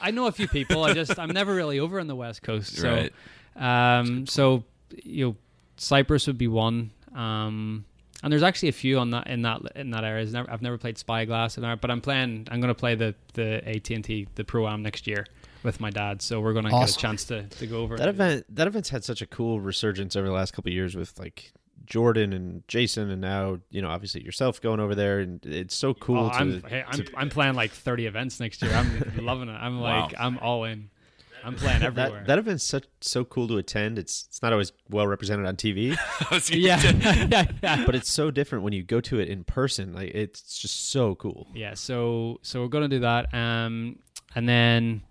I 0.00 0.10
know 0.10 0.26
a 0.26 0.32
few 0.32 0.48
people. 0.48 0.82
I 0.84 0.92
just 0.94 1.16
I'm 1.18 1.30
never 1.30 1.54
really 1.54 1.78
over 1.78 2.00
on 2.00 2.06
the 2.08 2.16
west 2.16 2.42
coast. 2.42 2.76
So, 2.76 2.90
Right. 2.90 3.12
um, 3.56 4.26
so 4.26 4.64
you 5.04 5.26
know, 5.26 5.36
Cypress 5.76 6.26
would 6.26 6.38
be 6.38 6.48
one. 6.48 6.90
Um, 7.14 7.84
and 8.22 8.32
there's 8.32 8.42
actually 8.42 8.70
a 8.70 8.72
few 8.84 8.98
on 8.98 9.10
that 9.10 9.26
in 9.28 9.42
that 9.42 9.60
in 9.76 9.90
that 9.90 10.02
area. 10.04 10.22
I've 10.24 10.32
never, 10.32 10.50
I've 10.50 10.62
never 10.62 10.78
played 10.78 10.98
Spyglass, 10.98 11.56
in 11.56 11.62
but 11.80 11.90
I'm 11.90 12.00
playing. 12.00 12.48
I'm 12.50 12.60
going 12.60 12.74
to 12.74 12.74
play 12.78 12.94
the 12.96 13.14
the 13.34 13.62
AT 13.68 13.90
and 13.90 14.04
T 14.04 14.26
the 14.34 14.44
Pro 14.44 14.66
Am 14.68 14.82
next 14.82 15.06
year 15.06 15.24
with 15.62 15.80
my 15.80 15.90
dad. 15.90 16.22
So 16.22 16.40
we're 16.40 16.52
going 16.52 16.64
to 16.66 16.70
get 16.70 16.90
a 16.90 16.96
chance 16.96 17.24
to, 17.24 17.44
to 17.44 17.66
go 17.66 17.82
over. 17.82 17.96
That 17.96 18.08
event 18.08 18.44
that 18.54 18.66
event's 18.66 18.88
had 18.88 19.04
such 19.04 19.22
a 19.22 19.26
cool 19.26 19.60
resurgence 19.60 20.16
over 20.16 20.26
the 20.26 20.32
last 20.32 20.52
couple 20.52 20.70
of 20.70 20.74
years 20.74 20.96
with 20.96 21.18
like 21.18 21.52
Jordan 21.86 22.32
and 22.32 22.66
Jason 22.68 23.10
and 23.10 23.20
now, 23.20 23.58
you 23.70 23.80
know, 23.82 23.88
obviously 23.88 24.22
yourself 24.22 24.60
going 24.60 24.80
over 24.80 24.94
there 24.94 25.20
and 25.20 25.44
it's 25.46 25.74
so 25.74 25.94
cool 25.94 26.26
Oh, 26.26 26.28
to, 26.28 26.34
I'm, 26.34 26.62
hey, 26.62 26.84
I'm, 26.86 27.06
I'm 27.16 27.30
playing 27.30 27.54
like 27.54 27.70
30 27.70 28.06
events 28.06 28.40
next 28.40 28.62
year. 28.62 28.72
I'm 28.72 29.16
loving 29.24 29.48
it. 29.48 29.52
I'm 29.52 29.80
like, 29.80 30.12
Wow. 30.12 30.18
I'm 30.18 30.38
all 30.38 30.64
in. 30.64 30.90
I'm 31.44 31.54
playing 31.54 31.82
everywhere. 31.82 32.10
That 32.10 32.26
that 32.26 32.38
event's 32.38 32.64
such 32.64 32.84
so 33.00 33.24
cool 33.24 33.46
to 33.48 33.58
attend. 33.58 33.98
It's 33.98 34.26
it's 34.28 34.42
not 34.42 34.52
always 34.52 34.72
well 34.90 35.06
represented 35.06 35.46
on 35.46 35.54
TV, 35.56 35.96
yeah, 36.50 36.82
yeah, 37.30 37.44
yeah. 37.62 37.86
but 37.86 37.94
it's 37.94 38.10
so 38.10 38.30
different 38.32 38.64
when 38.64 38.72
you 38.72 38.82
go 38.82 39.00
to 39.02 39.20
it 39.20 39.28
in 39.28 39.44
person. 39.44 39.92
Like 39.92 40.10
it's 40.14 40.58
just 40.58 40.90
so 40.90 41.14
cool. 41.14 41.46
Yeah, 41.54 41.74
so 41.74 42.40
so 42.42 42.60
we're 42.60 42.68
gonna 42.68 42.88
do 42.88 42.98
that. 43.00 43.32
Um, 43.32 44.00
and 44.34 44.48
then 44.48 45.02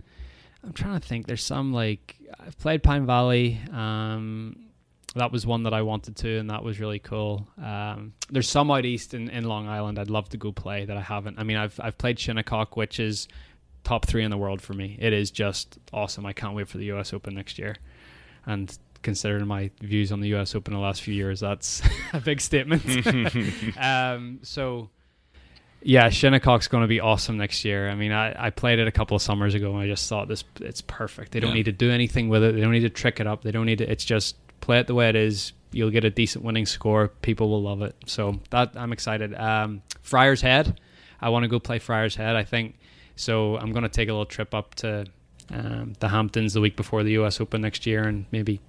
I'm 0.64 0.74
trying 0.74 1.00
to 1.00 1.08
think. 1.08 1.28
There's 1.28 1.44
some 1.44 1.74
like 1.74 2.16
I've 2.40 2.58
played 2.58 2.84
Pine 2.84 3.06
Valley. 3.06 3.60
Um, 3.72 4.68
that 5.16 5.32
was 5.32 5.46
one 5.46 5.64
that 5.64 5.74
I 5.74 5.82
wanted 5.82 6.16
to, 6.18 6.38
and 6.38 6.50
that 6.50 6.64
was 6.64 6.80
really 6.80 7.00
cool. 7.00 7.48
Um, 7.62 8.14
there's 8.30 8.50
some 8.50 8.70
out 8.70 8.86
east 8.86 9.14
in, 9.14 9.30
in 9.30 9.46
Long 9.46 9.68
Island 9.68 9.98
I'd 9.98 10.10
love 10.10 10.30
to 10.30 10.38
go 10.38 10.52
play 10.52 10.86
that 10.86 10.98
I 10.98 11.02
haven't. 11.02 11.40
I 11.40 11.44
mean, 11.44 11.58
I've 11.58 11.80
I've 11.82 11.98
played 11.98 12.20
Shinnecock, 12.20 12.76
which 12.78 13.00
is 13.00 13.28
top 13.84 14.06
three 14.06 14.24
in 14.24 14.32
the 14.32 14.38
world 14.38 14.62
for 14.62 14.74
me. 14.74 14.98
It 15.00 15.14
is 15.14 15.32
just 15.32 15.78
awesome. 15.94 16.26
I 16.26 16.34
can't 16.34 16.56
wait 16.56 16.68
for 16.68 16.78
the 16.78 16.86
U.S. 16.86 17.14
Open 17.14 17.36
next 17.36 17.58
year, 17.58 17.76
and 18.46 18.78
considering 19.02 19.48
my 19.48 19.72
views 19.82 20.12
on 20.12 20.20
the 20.20 20.30
U.S. 20.30 20.56
Open 20.56 20.74
the 20.74 20.80
last 20.80 21.02
few 21.02 21.14
years, 21.14 21.40
that's 21.40 21.82
a 22.14 22.20
big 22.20 22.42
statement. 22.42 22.84
um, 23.78 24.40
so 24.44 24.90
yeah, 25.82 26.10
Shinnecock's 26.10 26.68
going 26.68 26.82
to 26.84 26.88
be 26.88 27.00
awesome 27.00 27.38
next 27.38 27.64
year. 27.64 27.90
I 27.90 27.96
mean, 27.96 28.12
I, 28.12 28.48
I 28.48 28.50
played 28.50 28.80
it 28.80 28.88
a 28.88 28.92
couple 28.92 29.16
of 29.16 29.22
summers 29.22 29.54
ago, 29.56 29.72
and 29.74 29.80
I 29.82 29.88
just 29.88 30.08
thought 30.10 30.28
this 30.28 30.44
it's 30.60 30.82
perfect. 30.82 31.32
They 31.32 31.40
don't 31.40 31.52
Yeah. 31.52 31.56
need 31.58 31.66
to 31.66 31.72
do 31.72 31.92
anything 31.92 32.30
with 32.30 32.44
it. 32.44 32.56
They 32.56 32.62
don't 32.62 32.72
need 32.72 32.82
to 32.82 32.90
trick 32.90 33.20
it 33.20 33.28
up. 33.28 33.44
They 33.44 33.52
don't 33.52 33.66
need 33.66 33.78
to. 33.80 33.90
It's 33.90 34.06
just 34.06 34.36
play 34.62 34.80
it 34.80 34.88
the 34.88 34.96
way 34.96 35.10
it 35.10 35.16
is. 35.16 35.54
You'll 35.72 35.92
get 35.92 36.04
a 36.04 36.10
decent 36.10 36.44
winning 36.44 36.66
score. 36.66 37.10
People 37.22 37.50
will 37.50 37.62
love 37.62 37.82
it. 37.82 37.96
So 38.06 38.40
that 38.50 38.72
I'm 38.76 38.92
excited. 38.94 39.36
Um, 39.36 39.82
Friars 40.02 40.42
Head, 40.42 40.80
I 41.22 41.30
want 41.30 41.44
to 41.44 41.48
go 41.50 41.60
play 41.60 41.80
Friars 41.80 42.16
Head. 42.16 42.36
I 42.36 42.44
think 42.44 42.76
so. 43.16 43.58
I'm 43.58 43.72
going 43.72 43.84
to 43.84 43.90
take 43.90 44.10
a 44.10 44.12
little 44.14 44.26
trip 44.26 44.54
up 44.56 44.76
to 44.76 45.06
um, 45.52 45.94
the 46.00 46.08
Hamptons 46.10 46.54
the 46.54 46.62
week 46.62 46.76
before 46.76 47.04
the 47.04 47.12
U.S. 47.12 47.40
Open 47.40 47.62
next 47.62 47.86
year, 47.86 48.04
and 48.04 48.26
maybe 48.32 48.60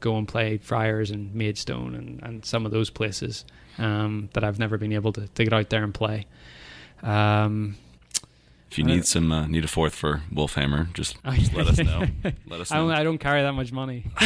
go 0.00 0.16
and 0.18 0.26
play 0.28 0.58
Friars 0.58 1.10
and 1.10 1.34
Maidstone 1.34 1.94
and, 1.94 2.22
and 2.22 2.44
some 2.44 2.66
of 2.66 2.72
those 2.72 2.90
places 2.90 3.44
um, 3.78 4.28
that 4.34 4.44
I've 4.44 4.58
never 4.58 4.76
been 4.76 4.92
able 4.92 5.12
to, 5.14 5.26
to 5.26 5.44
get 5.44 5.52
out 5.52 5.70
there 5.70 5.82
and 5.84 5.94
play. 5.94 6.26
Um, 7.02 7.76
If 8.70 8.78
you 8.78 8.84
need 8.84 9.06
some, 9.06 9.30
uh, 9.32 9.46
need 9.46 9.64
a 9.64 9.68
fourth 9.68 9.94
for 9.94 10.22
Wolfhammer, 10.32 10.92
just, 10.92 11.16
just 11.34 11.54
let 11.54 11.66
us 11.66 11.78
know. 11.78 12.04
Let 12.46 12.60
us 12.60 12.70
I 12.72 12.76
don't, 12.76 12.88
know. 12.88 12.94
I 12.94 13.02
don't 13.04 13.18
carry 13.18 13.42
that 13.42 13.52
much 13.52 13.72
money. 13.72 14.04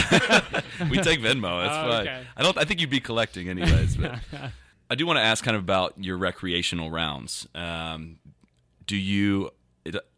we 0.90 0.98
take 0.98 1.20
Venmo. 1.20 1.62
That's 1.62 1.76
Oh, 1.76 1.90
fine. 1.90 2.08
okay. 2.08 2.22
I 2.36 2.42
don't. 2.42 2.58
I 2.58 2.64
think 2.64 2.80
you'd 2.80 2.90
be 2.90 3.00
collecting 3.00 3.48
anyways. 3.48 3.96
But 3.96 4.18
I 4.90 4.94
do 4.94 5.06
want 5.06 5.18
to 5.18 5.22
ask 5.22 5.44
kind 5.44 5.56
of 5.56 5.62
about 5.62 5.94
your 5.98 6.16
recreational 6.16 6.90
rounds. 6.90 7.46
Um, 7.54 8.16
do 8.86 8.96
you 8.96 9.50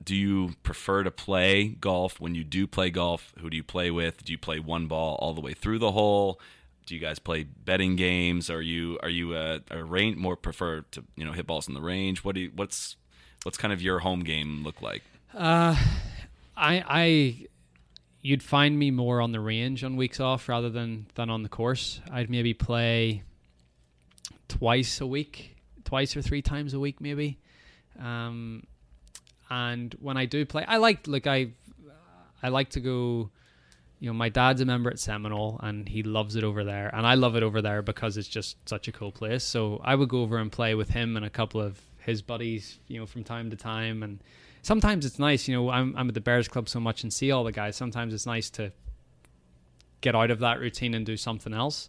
do 0.03 0.17
you 0.17 0.55
prefer 0.63 1.03
to 1.05 1.11
play 1.11 1.69
golf 1.69 2.19
when 2.21 2.35
you 2.35 2.43
do 2.45 2.67
play 2.67 2.91
golf? 2.91 3.33
Who 3.41 3.51
do 3.51 3.57
you 3.57 3.63
play 3.63 3.91
with? 3.91 4.25
Do 4.25 4.33
you 4.33 4.39
play 4.39 4.59
one 4.59 4.87
ball 4.87 5.17
all 5.21 5.35
the 5.35 5.41
way 5.41 5.53
through 5.53 5.79
the 5.79 5.93
hole? 5.93 6.41
Do 6.93 6.97
you 6.97 7.01
guys 7.01 7.19
play 7.19 7.45
betting 7.45 7.97
games? 7.97 8.51
Are 8.51 8.61
you 8.61 8.99
are 9.03 9.09
you 9.09 9.35
a, 9.35 9.61
a 9.71 9.83
range 9.83 10.19
more 10.19 10.37
prefer 10.37 10.83
to 10.91 11.03
you 11.17 11.25
know 11.25 11.33
hit 11.33 11.47
balls 11.47 11.67
in 11.67 11.73
the 11.73 11.81
range? 11.81 12.23
What 12.23 12.35
do 12.35 12.43
you, 12.43 12.53
what's 12.55 12.97
what's 13.45 13.57
kind 13.57 13.73
of 13.73 13.81
your 13.81 14.01
home 14.01 14.21
game 14.21 14.63
look 14.63 14.83
like? 14.83 15.01
Uh, 15.33 15.75
I, 16.55 16.85
I, 16.87 17.47
you'd 18.21 18.43
find 18.43 18.79
me 18.79 18.91
more 18.91 19.23
on 19.23 19.33
the 19.33 19.41
range 19.41 19.83
on 19.85 19.97
weeks 19.97 20.21
off 20.21 20.51
rather 20.51 20.69
than 20.69 21.07
than 21.15 21.31
on 21.31 21.43
the 21.43 21.49
course. 21.49 22.03
I'd 22.13 22.29
maybe 22.29 22.53
play 22.53 23.23
twice 24.49 25.01
a 25.01 25.07
week, 25.07 25.57
twice 25.85 26.15
or 26.15 26.21
three 26.21 26.43
times 26.43 26.75
a 26.75 26.79
week, 26.79 27.01
maybe. 27.01 27.39
Um, 27.99 28.65
and 29.49 29.97
when 29.99 30.19
I 30.19 30.27
do 30.27 30.45
play, 30.45 30.67
I 30.69 30.77
like 30.77 31.07
like 31.07 31.27
I, 31.27 31.53
I 32.43 32.51
like 32.51 32.69
to 32.73 32.81
go. 32.81 33.31
You 34.03 34.09
know, 34.09 34.15
my 34.15 34.29
dad's 34.31 34.61
a 34.61 34.65
member 34.65 34.91
at 34.91 34.99
Seminole, 34.99 35.61
and 35.63 35.89
he 35.89 36.03
loves 36.03 36.35
it 36.35 36.43
over 36.43 36.65
there, 36.65 36.91
and 36.93 37.07
I 37.07 37.15
love 37.15 37.37
it 37.37 37.45
over 37.45 37.63
there 37.63 37.83
because 37.83 38.17
it's 38.17 38.27
just 38.27 38.57
such 38.69 38.89
a 38.89 38.93
cool 38.93 39.13
place. 39.13 39.45
So 39.45 39.81
I 39.85 39.95
would 39.95 40.09
go 40.09 40.23
over 40.23 40.39
and 40.39 40.51
play 40.51 40.75
with 40.75 40.91
him 40.91 41.17
and 41.17 41.25
a 41.25 41.31
couple 41.31 41.61
of 41.61 41.81
his 41.99 42.21
buddies, 42.21 42.81
you 42.89 42.99
know, 42.99 43.07
from 43.07 43.23
time 43.23 43.49
to 43.51 43.57
time, 43.57 44.03
and 44.03 44.19
sometimes 44.63 45.07
it's 45.07 45.21
nice. 45.21 45.47
You 45.47 45.55
know, 45.55 45.71
I'm 45.71 45.95
I'm 45.97 46.09
at 46.09 46.15
the 46.15 46.21
Bears 46.21 46.49
Club 46.49 46.69
so 46.69 46.81
much 46.81 47.05
and 47.05 47.13
see 47.13 47.31
all 47.31 47.45
the 47.45 47.53
guys. 47.53 47.77
Sometimes 47.77 48.13
it's 48.13 48.27
nice 48.27 48.51
to 48.51 48.73
get 50.01 50.17
out 50.17 50.33
of 50.33 50.41
that 50.41 50.59
routine 50.59 50.95
and 50.95 51.07
do 51.07 51.17
something 51.17 51.55
else. 51.55 51.89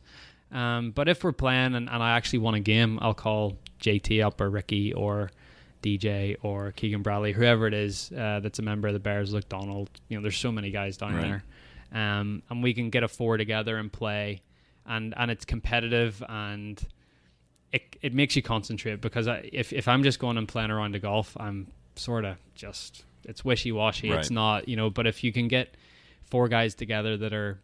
Um, 0.51 0.91
but 0.91 1.07
if 1.09 1.23
we're 1.23 1.31
playing 1.31 1.73
and, 1.73 1.89
and 1.89 2.03
I 2.03 2.11
actually 2.15 2.39
want 2.39 2.57
a 2.57 2.59
game, 2.59 2.99
I'll 3.01 3.15
call 3.15 3.57
JT 3.81 4.23
up 4.23 4.39
or 4.39 4.51
Ricky 4.51 4.93
or 4.93 5.31
DJ 5.81 6.37
or 6.43 6.71
Keegan 6.73 7.01
Bradley, 7.01 7.31
whoever 7.33 7.65
it 7.65 7.73
is 7.73 8.11
uh, 8.15 8.39
that's 8.39 8.59
a 8.59 8.61
member 8.61 8.87
of 8.87 8.93
the 8.93 8.99
Bears, 8.99 9.33
Luke 9.33 9.49
Donald. 9.49 9.89
You 10.09 10.17
know, 10.17 10.21
there's 10.21 10.37
so 10.37 10.51
many 10.51 10.69
guys 10.69 10.95
down 10.95 11.15
Right. 11.15 11.21
there. 11.23 11.43
Um, 11.93 12.41
and 12.49 12.63
we 12.63 12.73
can 12.73 12.89
get 12.89 13.03
a 13.03 13.07
four 13.07 13.37
together 13.37 13.77
and 13.77 13.91
play, 13.91 14.41
and 14.85 15.13
and 15.15 15.29
it's 15.29 15.45
competitive 15.45 16.23
and 16.27 16.83
it 17.73 17.97
it 18.01 18.13
makes 18.13 18.35
you 18.35 18.41
concentrate 18.41 19.01
because 19.01 19.27
I, 19.27 19.49
if 19.51 19.73
if 19.73 19.87
I'm 19.87 20.03
just 20.03 20.19
going 20.19 20.37
and 20.37 20.47
playing 20.47 20.71
around 20.71 20.93
the 20.93 20.99
golf, 20.99 21.35
I'm 21.39 21.67
sort 21.95 22.23
of 22.23 22.37
just 22.55 23.03
it's 23.23 23.43
wishy 23.43 23.71
washy. 23.71 24.09
It's 24.11 24.31
not 24.31 24.69
you 24.69 24.75
know. 24.75 24.89
But 24.89 25.07
if 25.07 25.23
you 25.23 25.33
can 25.33 25.47
get 25.47 25.75
four 26.29 26.47
guys 26.47 26.75
together 26.75 27.17
that 27.17 27.33
are 27.33 27.59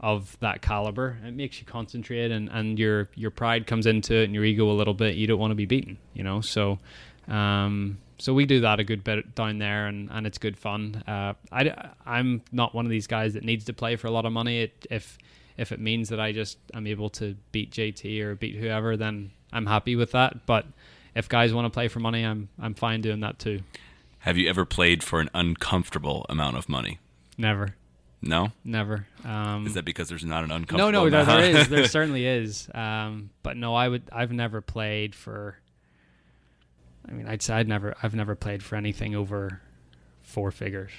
of 0.00 0.36
that 0.40 0.60
caliber, 0.62 1.18
it 1.24 1.34
makes 1.34 1.58
you 1.60 1.66
concentrate 1.66 2.30
and 2.30 2.48
and 2.50 2.78
your 2.78 3.08
your 3.14 3.30
pride 3.30 3.66
comes 3.66 3.86
into 3.86 4.14
it 4.14 4.24
and 4.24 4.34
your 4.34 4.44
ego 4.44 4.70
a 4.70 4.72
little 4.72 4.94
bit. 4.94 5.16
You 5.16 5.26
don't 5.26 5.38
want 5.38 5.50
to 5.50 5.56
be 5.56 5.66
beaten, 5.66 5.98
you 6.12 6.22
know. 6.22 6.40
So. 6.40 6.78
Um, 7.26 7.96
so 8.18 8.32
we 8.34 8.46
do 8.46 8.60
that 8.60 8.80
a 8.80 8.84
good 8.84 9.02
bit 9.04 9.34
down 9.34 9.58
there, 9.58 9.86
and, 9.86 10.10
and 10.10 10.26
it's 10.26 10.38
good 10.38 10.56
fun. 10.56 11.02
Uh, 11.06 11.34
I, 11.52 11.90
I'm 12.06 12.42
not 12.52 12.74
one 12.74 12.84
of 12.86 12.90
these 12.90 13.06
guys 13.06 13.34
that 13.34 13.44
needs 13.44 13.64
to 13.66 13.72
play 13.72 13.96
for 13.96 14.06
a 14.06 14.10
lot 14.10 14.24
of 14.26 14.32
money. 14.32 14.62
It, 14.62 14.86
if 14.90 15.18
if 15.56 15.70
it 15.72 15.78
means 15.80 16.08
that 16.08 16.18
I 16.18 16.32
just 16.32 16.58
am 16.74 16.86
able 16.86 17.10
to 17.10 17.36
beat 17.52 17.70
JT 17.70 18.20
or 18.22 18.34
beat 18.34 18.56
whoever, 18.56 18.96
then 18.96 19.30
I'm 19.52 19.66
happy 19.66 19.94
with 19.96 20.12
that. 20.12 20.46
But 20.46 20.66
if 21.14 21.28
guys 21.28 21.54
want 21.54 21.66
to 21.66 21.70
play 21.70 21.88
for 21.88 22.00
money, 22.00 22.24
I'm 22.24 22.48
I'm 22.60 22.74
fine 22.74 23.00
doing 23.00 23.20
that 23.20 23.38
too. 23.38 23.60
Have 24.20 24.36
you 24.38 24.48
ever 24.48 24.64
played 24.64 25.02
for 25.04 25.20
an 25.20 25.28
uncomfortable 25.34 26.24
amount 26.28 26.56
of 26.56 26.68
money? 26.68 26.98
Never, 27.36 27.74
No. 28.22 28.52
never. 28.64 29.06
Um, 29.24 29.66
Is 29.66 29.74
that 29.74 29.84
because 29.84 30.08
there's 30.08 30.24
not 30.24 30.44
an 30.44 30.50
uncomfortable? 30.50 30.92
no, 30.92 31.10
there, 31.10 31.20
amount? 31.22 31.40
there 31.42 31.60
is. 31.60 31.68
There 31.68 31.88
certainly 31.88 32.24
is. 32.26 32.68
Um, 32.74 33.30
but 33.42 33.56
no, 33.56 33.74
I 33.74 33.88
would. 33.88 34.04
I've 34.12 34.32
never 34.32 34.60
played 34.60 35.14
for. 35.14 35.58
I 37.08 37.12
mean, 37.12 37.26
I'd 37.26 37.42
say 37.42 37.54
I'd 37.54 37.68
never. 37.68 37.94
I've 38.02 38.14
never 38.14 38.34
played 38.34 38.62
for 38.62 38.76
anything 38.76 39.14
over 39.14 39.60
four 40.22 40.50
figures. 40.50 40.90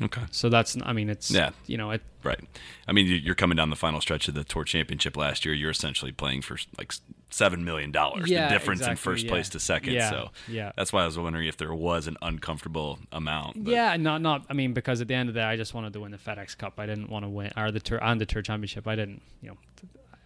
okay. 0.00 0.22
So 0.30 0.48
that's. 0.48 0.76
I 0.82 0.92
mean, 0.92 1.10
it's. 1.10 1.30
Yeah. 1.30 1.50
You 1.66 1.76
know, 1.76 1.90
it. 1.90 2.02
Right. 2.24 2.40
I 2.86 2.92
mean, 2.92 3.06
you- 3.06 3.16
you're 3.16 3.34
coming 3.34 3.56
down 3.56 3.70
the 3.70 3.76
final 3.76 4.00
stretch 4.00 4.28
of 4.28 4.34
the 4.34 4.44
tour 4.44 4.64
championship 4.64 5.16
last 5.16 5.44
year. 5.44 5.54
You're 5.54 5.70
essentially 5.70 6.12
playing 6.12 6.42
for 6.42 6.56
like 6.78 6.94
seven 7.30 7.64
million 7.64 7.90
dollars. 7.90 8.30
Yeah, 8.30 8.46
the 8.48 8.54
difference 8.54 8.86
in 8.86 8.94
first 8.96 9.24
yeah. 9.24 9.30
place 9.30 9.48
to 9.50 9.60
second. 9.60 9.92
Yeah, 9.94 10.08
So 10.10 10.30
yeah. 10.48 10.70
that's 10.76 10.92
why 10.92 11.02
I 11.02 11.06
was 11.06 11.18
wondering 11.18 11.48
if 11.48 11.56
there 11.56 11.74
was 11.74 12.06
an 12.06 12.16
uncomfortable 12.22 12.98
amount. 13.10 13.64
but- 13.64 13.72
Yeah, 13.72 13.96
not 13.96 14.22
not. 14.22 14.46
I 14.48 14.52
mean, 14.54 14.72
because 14.72 15.00
at 15.00 15.08
the 15.08 15.14
end 15.14 15.28
of 15.28 15.34
the 15.34 15.40
day, 15.40 15.44
I 15.46 15.56
just 15.56 15.74
wanted 15.74 15.92
to 15.94 16.00
win 16.00 16.12
the 16.12 16.18
FedEx 16.18 16.56
Cup. 16.56 16.74
I 16.78 16.86
didn't 16.86 17.10
want 17.10 17.24
to 17.24 17.28
win 17.28 17.52
or 17.56 17.70
the 17.72 17.80
tour 17.80 18.02
and 18.02 18.20
the 18.20 18.26
tour 18.26 18.40
championship. 18.42 18.86
I 18.86 18.94
didn't. 18.96 19.20
You 19.42 19.50
know, 19.50 19.56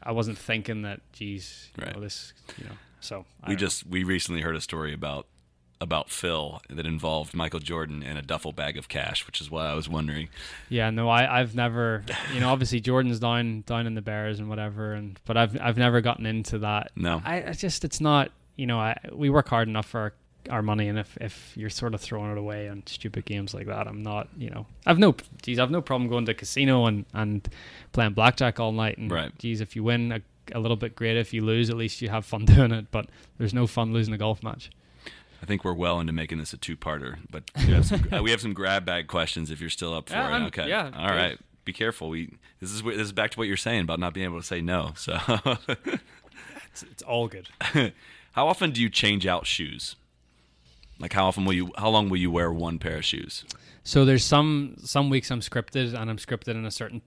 I 0.03 0.13
wasn't 0.13 0.37
thinking 0.39 0.83
that. 0.83 1.01
Geez, 1.13 1.71
you 1.79 1.85
Right. 1.85 1.95
know, 1.95 2.01
this. 2.03 2.35
You 2.59 2.65
know, 2.67 2.73
so 3.07 3.25
I 3.43 3.51
We 3.51 3.55
don't 3.55 3.61
know. 3.63 3.67
just 3.67 3.87
we 3.87 4.05
recently 4.05 4.41
heard 4.43 4.57
a 4.57 4.61
story 4.61 4.93
about 4.93 5.27
about 5.79 6.09
Phil 6.09 6.63
that 6.71 6.87
involved 6.87 7.35
Michael 7.35 7.61
Jordan 7.61 8.03
and 8.03 8.17
a 8.17 8.23
duffel 8.23 8.51
bag 8.53 8.79
of 8.79 8.89
cash, 8.89 9.27
which 9.27 9.43
is 9.43 9.51
why 9.51 9.67
I 9.67 9.75
was 9.75 9.91
wondering. 9.91 10.31
Yeah, 10.71 10.89
no, 10.89 11.11
I, 11.11 11.41
I've 11.41 11.55
never, 11.55 12.03
you 12.33 12.41
know, 12.41 12.49
obviously 12.49 12.81
Jordan's 12.81 13.19
down 13.21 13.63
down 13.67 13.87
in 13.87 13.95
the 13.95 14.01
Bears 14.01 14.39
and 14.41 14.49
whatever, 14.49 14.95
and 14.95 15.21
but 15.27 15.37
I've 15.37 15.61
I've 15.61 15.77
never 15.77 16.01
gotten 16.01 16.25
into 16.25 16.59
that. 16.61 16.93
No. 16.97 17.21
I, 17.25 17.49
I 17.49 17.53
just 17.53 17.85
it's 17.85 18.01
not, 18.01 18.31
you 18.57 18.67
know, 18.67 18.79
I 18.79 18.97
we 19.13 19.29
work 19.29 19.49
hard 19.49 19.69
enough 19.69 19.85
for 19.87 20.01
our, 20.01 20.13
our 20.49 20.63
money, 20.63 20.89
and 20.89 20.99
if 20.99 21.15
if 21.21 21.53
you're 21.59 21.69
sort 21.69 21.93
of 21.93 22.01
throwing 22.01 22.33
it 22.33 22.39
away 22.39 22.71
on 22.71 22.83
stupid 22.87 23.27
games 23.27 23.53
like 23.53 23.67
that, 23.67 23.87
I'm 23.87 24.03
not, 24.03 24.29
you 24.39 24.49
know, 24.49 24.65
I've 24.87 24.99
no, 24.99 25.15
geez, 25.43 25.59
I've 25.59 25.71
no 25.71 25.83
problem 25.83 26.09
going 26.09 26.25
to 26.25 26.33
a 26.33 26.35
casino 26.35 26.87
and 26.87 27.05
and 27.13 27.47
playing 27.93 28.15
blackjack 28.15 28.59
all 28.59 28.73
night, 28.73 28.97
and 28.97 29.11
Right. 29.11 29.37
geez, 29.39 29.61
if 29.61 29.77
you 29.77 29.85
win 29.85 30.11
a, 30.13 30.21
a 30.55 30.59
little 30.61 30.77
bit 30.77 30.95
great, 30.97 31.17
if 31.17 31.33
you 31.33 31.45
lose, 31.45 31.71
at 31.71 31.77
least 31.77 32.01
you 32.03 32.09
have 32.09 32.25
fun 32.27 32.45
doing 32.47 32.73
it, 32.73 32.91
but 32.91 33.07
there's 33.39 33.55
no 33.55 33.67
fun 33.67 33.93
losing 33.93 34.15
a 34.15 34.19
golf 34.19 34.43
match. 34.43 34.71
I 35.43 35.47
think 35.47 35.65
we're 35.65 35.75
well 35.75 36.01
into 36.01 36.13
making 36.13 36.39
this 36.39 36.53
a 36.53 36.57
two-parter, 36.57 37.19
but 37.31 37.45
we 37.57 37.73
have 37.73 37.85
some, 37.87 38.09
uh, 38.13 38.23
we 38.23 38.31
have 38.31 38.41
some 38.41 38.55
grab 38.55 38.85
bag 38.87 39.07
questions 39.07 39.51
if 39.51 39.61
you're 39.61 39.71
still 39.71 39.93
up 39.95 40.09
for 40.09 40.15
Yeah, 40.15 40.29
it. 40.29 40.33
I'm- 40.33 40.45
Okay. 40.47 40.69
yeah, 40.69 40.91
All 40.97 41.09
good. 41.11 41.39
Be 41.65 41.73
careful. 41.73 42.09
We 42.09 42.33
this 42.61 42.71
is 42.71 42.83
this 42.83 42.97
is 42.99 43.13
back 43.13 43.33
to 43.33 43.39
what 43.39 43.49
you're 43.49 43.57
saying 43.57 43.81
about 43.81 43.99
not 43.99 44.15
being 44.15 44.25
able 44.25 44.39
to 44.41 44.47
say 44.47 44.61
no. 44.61 44.93
So, 44.97 45.19
It's, 46.71 46.83
it's 46.83 47.03
all 47.03 47.27
good. 47.29 47.49
how 48.33 48.47
often 48.49 48.71
do 48.71 48.81
you 48.81 48.89
change 48.89 49.27
out 49.27 49.47
shoes? 49.47 49.97
Like 50.99 51.13
how 51.13 51.27
often 51.27 51.45
will 51.45 51.53
you? 51.55 51.73
How 51.77 51.89
long 51.89 52.09
will 52.09 52.19
you 52.19 52.31
wear 52.31 52.53
one 52.53 52.79
pair 52.79 52.99
of 52.99 53.05
shoes? 53.05 53.45
So 53.83 54.05
there's 54.05 54.25
some 54.25 54.77
some 54.85 55.11
weeks 55.11 55.31
I'm 55.31 55.41
scripted 55.41 55.95
and 56.01 56.09
I'm 56.11 56.19
scripted 56.19 56.55
in 56.55 56.65
a 56.65 56.71
certain 56.71 57.03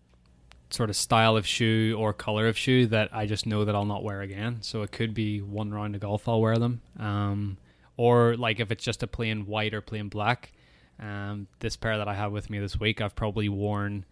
sort 0.72 0.90
of 0.90 0.96
style 0.96 1.36
of 1.36 1.48
shoe 1.48 1.96
or 1.98 2.14
color 2.14 2.48
of 2.48 2.58
shoe 2.58 2.86
that 2.88 3.10
I 3.12 3.26
just 3.26 3.46
know 3.46 3.66
that 3.66 3.76
I'll 3.76 3.86
not 3.86 4.04
wear 4.04 4.22
again. 4.22 4.60
So 4.62 4.84
it 4.84 4.92
could 4.92 5.14
be 5.14 5.42
one 5.42 5.72
round 5.72 5.96
of 5.96 6.02
golf 6.02 6.28
I'll 6.28 6.42
wear 6.42 6.58
them, 6.58 6.82
um, 7.00 7.58
or 7.98 8.36
like 8.38 8.60
if 8.60 8.72
it's 8.72 8.84
just 8.84 9.04
a 9.04 9.08
plain 9.08 9.46
white 9.48 9.74
or 9.74 9.82
plain 9.82 10.10
black, 10.10 10.52
Um, 11.00 11.48
this 11.60 11.78
pair 11.78 11.98
that 11.98 12.08
I 12.08 12.14
have 12.14 12.32
with 12.32 12.50
me 12.50 12.60
this 12.60 12.80
week, 12.80 13.00
I've 13.02 13.16
probably 13.16 13.48
worn. 13.50 14.06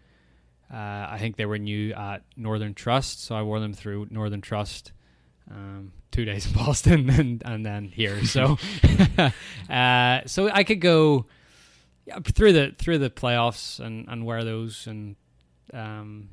Uh, 0.73 1.07
I 1.09 1.17
think 1.19 1.35
they 1.37 1.45
were 1.45 1.57
new 1.57 1.93
at 1.93 2.23
Northern 2.35 2.73
Trust, 2.73 3.23
so 3.23 3.35
I 3.35 3.41
wore 3.41 3.59
them 3.59 3.73
through 3.73 4.07
Northern 4.09 4.41
Trust. 4.41 4.91
Um, 5.49 5.93
two 6.11 6.25
days 6.25 6.45
in 6.47 6.53
Boston 6.65 7.09
and 7.09 7.41
and 7.45 7.65
then 7.65 7.85
here. 7.89 8.23
So, 8.25 8.57
uh, 9.69 10.21
so 10.25 10.49
I 10.51 10.63
could 10.63 10.81
go 10.81 11.25
through 12.23 12.53
the 12.53 12.75
through 12.77 12.97
the 12.99 13.09
playoffs 13.09 13.79
and 13.79 14.07
and 14.07 14.25
wear 14.25 14.43
those 14.43 14.87
and 14.87 15.15
um, 15.73 16.29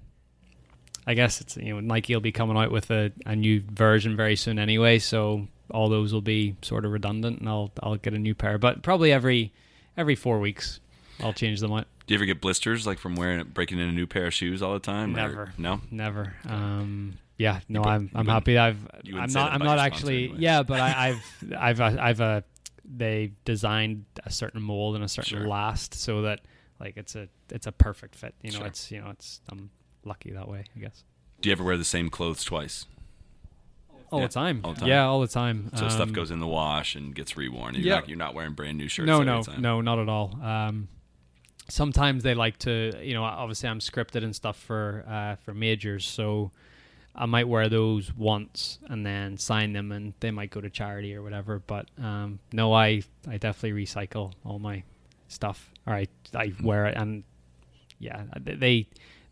I 1.06 1.14
guess 1.14 1.40
it's 1.40 1.56
you 1.56 1.74
know 1.74 1.80
Nike 1.80 2.14
will 2.14 2.20
be 2.20 2.32
coming 2.32 2.56
out 2.56 2.70
with 2.70 2.90
a, 2.90 3.12
a 3.26 3.36
new 3.36 3.62
version 3.70 4.16
very 4.16 4.36
soon 4.36 4.58
anyway, 4.58 4.98
so 4.98 5.48
all 5.70 5.88
those 5.88 6.12
will 6.12 6.20
be 6.22 6.56
sort 6.62 6.84
of 6.84 6.92
redundant, 6.92 7.40
and 7.40 7.48
I'll 7.48 7.70
I'll 7.82 7.96
get 7.96 8.14
a 8.14 8.18
new 8.18 8.34
pair, 8.34 8.58
but 8.58 8.82
probably 8.82 9.12
every 9.12 9.52
every 9.96 10.14
four 10.14 10.38
weeks 10.40 10.80
I'll 11.20 11.32
change 11.32 11.60
them 11.60 11.72
out. 11.72 11.86
Do 12.06 12.12
you 12.14 12.18
ever 12.18 12.26
get 12.26 12.40
blisters 12.40 12.86
like 12.86 12.98
from 12.98 13.16
wearing 13.16 13.44
breaking 13.48 13.78
in 13.78 13.88
a 13.88 13.92
new 13.92 14.06
pair 14.06 14.26
of 14.26 14.34
shoes 14.34 14.62
all 14.62 14.74
the 14.74 14.78
time? 14.80 15.14
or- 15.14 15.16
Never. 15.16 15.52
no. 15.56 15.80
Never. 15.90 16.34
Um, 16.46 17.18
yeah, 17.38 17.60
no, 17.68 17.82
I'm 17.82 18.10
I'm 18.14 18.26
happy. 18.26 18.58
I've 18.58 18.76
I'm 19.14 19.30
not 19.32 19.52
I'm 19.52 19.60
not 19.60 19.78
actually 19.78 20.24
anyway. 20.24 20.38
yeah, 20.40 20.62
but 20.62 20.80
I, 20.80 21.08
I've 21.58 21.80
I've 21.80 21.80
uh, 21.80 21.96
I've 22.00 22.20
uh, 22.20 22.40
they 22.84 23.32
designed 23.44 24.04
a 24.24 24.30
certain 24.30 24.60
mold 24.62 24.94
and 24.94 25.04
a 25.04 25.08
certain 25.08 25.38
Sure. 25.38 25.48
last 25.48 25.94
so 25.94 26.22
that 26.22 26.40
like 26.80 26.96
it's 26.96 27.14
a 27.16 27.28
it's 27.50 27.66
a 27.66 27.72
perfect 27.72 28.14
fit. 28.14 28.34
You 28.42 28.52
know, 28.52 28.58
Sure. 28.58 28.66
it's 28.66 28.90
you 28.90 29.00
know 29.00 29.10
it's 29.10 29.40
I'm 29.50 29.70
lucky 30.04 30.30
that 30.32 30.48
way. 30.48 30.64
I 30.76 30.78
guess. 30.80 31.04
Do 31.40 31.48
you 31.48 31.52
ever 31.52 31.64
wear 31.64 31.76
the 31.76 31.84
same 31.84 32.08
clothes 32.10 32.44
twice? 32.44 32.86
All 34.10 34.20
Yeah, 34.20 34.26
the 34.28 34.32
time. 34.32 34.60
all 34.64 34.74
the 34.74 34.80
time. 34.80 34.88
Yeah, 34.88 35.04
all 35.06 35.20
the 35.20 35.26
time. 35.26 35.70
So 35.74 35.88
stuff 35.88 36.08
Um, 36.08 36.12
goes 36.12 36.30
in 36.30 36.38
the 36.40 36.46
wash 36.46 36.94
and 36.94 37.14
gets 37.14 37.32
reworn. 37.34 37.72
You're, 37.72 37.82
yeah. 37.82 37.94
not, 37.96 38.08
you're 38.08 38.18
not 38.18 38.34
wearing 38.34 38.52
brand 38.52 38.78
new 38.78 38.88
shirts. 38.88 39.06
no, 39.06 39.22
no, 39.22 39.42
time. 39.42 39.60
no, 39.60 39.80
not 39.80 39.98
at 39.98 40.08
all. 40.08 40.38
Um, 40.42 40.88
sometimes 41.68 42.22
they 42.22 42.34
like 42.34 42.58
to, 42.60 42.92
you 43.02 43.14
know, 43.14 43.24
obviously 43.24 43.68
I'm 43.68 43.80
scripted 43.80 44.22
and 44.22 44.34
stuff 44.34 44.56
for 44.58 45.04
uh, 45.08 45.36
for 45.36 45.52
majors, 45.54 46.06
so 46.06 46.50
I 47.14 47.26
might 47.26 47.48
wear 47.48 47.68
those 47.68 48.12
once 48.14 48.78
and 48.88 49.04
then 49.04 49.36
sign 49.38 49.72
them, 49.72 49.90
and 49.92 50.14
they 50.20 50.30
might 50.30 50.50
go 50.50 50.60
to 50.60 50.70
charity 50.70 51.14
or 51.14 51.22
whatever. 51.22 51.58
But 51.66 51.88
um, 51.98 52.38
no, 52.52 52.72
I 52.72 53.02
I 53.28 53.38
definitely 53.38 53.84
recycle 53.84 54.32
all 54.44 54.58
my 54.58 54.84
stuff, 55.28 55.70
or 55.86 55.94
I 55.94 56.06
I 56.34 56.52
wear 56.62 56.86
it, 56.86 56.96
and 56.96 57.24
yeah, 57.98 58.24
they. 58.38 58.86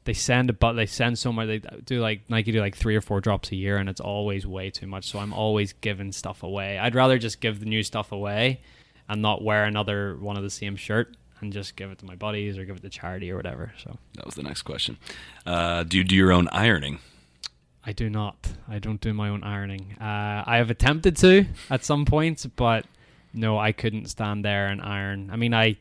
They 0.04 0.12
send 0.12 0.50
a 0.50 0.52
but 0.52 0.72
they 0.72 0.86
send 0.86 1.18
so 1.18 1.32
much 1.32 1.46
they 1.46 1.60
do 1.84 2.00
like 2.00 2.28
Nike 2.28 2.52
do 2.52 2.60
like 2.60 2.76
three 2.76 2.96
or 2.96 3.00
four 3.00 3.20
drops 3.20 3.52
a 3.52 3.56
year 3.56 3.76
and 3.76 3.88
it's 3.88 4.00
always 4.00 4.46
way 4.46 4.70
too 4.70 4.86
much 4.86 5.10
so 5.10 5.18
I'm 5.18 5.32
always 5.32 5.72
giving 5.74 6.12
stuff 6.12 6.42
away 6.42 6.78
I'd 6.78 6.94
rather 6.94 7.18
just 7.18 7.40
give 7.40 7.60
the 7.60 7.66
new 7.66 7.82
stuff 7.82 8.12
away 8.12 8.60
and 9.08 9.22
not 9.22 9.42
wear 9.42 9.64
another 9.64 10.16
one 10.16 10.36
of 10.36 10.42
the 10.42 10.50
same 10.50 10.76
shirt 10.76 11.16
and 11.40 11.52
just 11.52 11.76
give 11.76 11.90
it 11.90 11.98
to 11.98 12.06
my 12.06 12.14
buddies 12.14 12.56
or 12.56 12.64
give 12.64 12.76
it 12.76 12.82
to 12.82 12.88
charity 12.88 13.30
or 13.30 13.36
whatever. 13.36 13.72
So 13.82 13.98
That 14.14 14.24
was 14.24 14.36
the 14.36 14.42
next 14.44 14.62
question. 14.62 14.96
Uh, 15.44 15.82
do 15.82 15.98
you 15.98 16.04
do 16.04 16.14
your 16.14 16.32
own 16.32 16.48
ironing? 16.52 17.00
I 17.84 17.92
do 17.92 18.08
not. 18.08 18.52
I 18.68 18.78
don't 18.78 19.00
do 19.00 19.12
my 19.12 19.28
own 19.28 19.42
ironing. 19.42 19.96
Uh, 20.00 20.44
I 20.46 20.58
have 20.58 20.70
attempted 20.70 21.16
to 21.18 21.46
at 21.68 21.84
some 21.84 22.04
points, 22.04 22.46
but 22.46 22.86
no, 23.34 23.58
I 23.58 23.72
couldn't 23.72 24.06
stand 24.06 24.44
there 24.44 24.68
and 24.68 24.80
iron. 24.80 25.30
I 25.32 25.36
mean, 25.36 25.52
I 25.52 25.78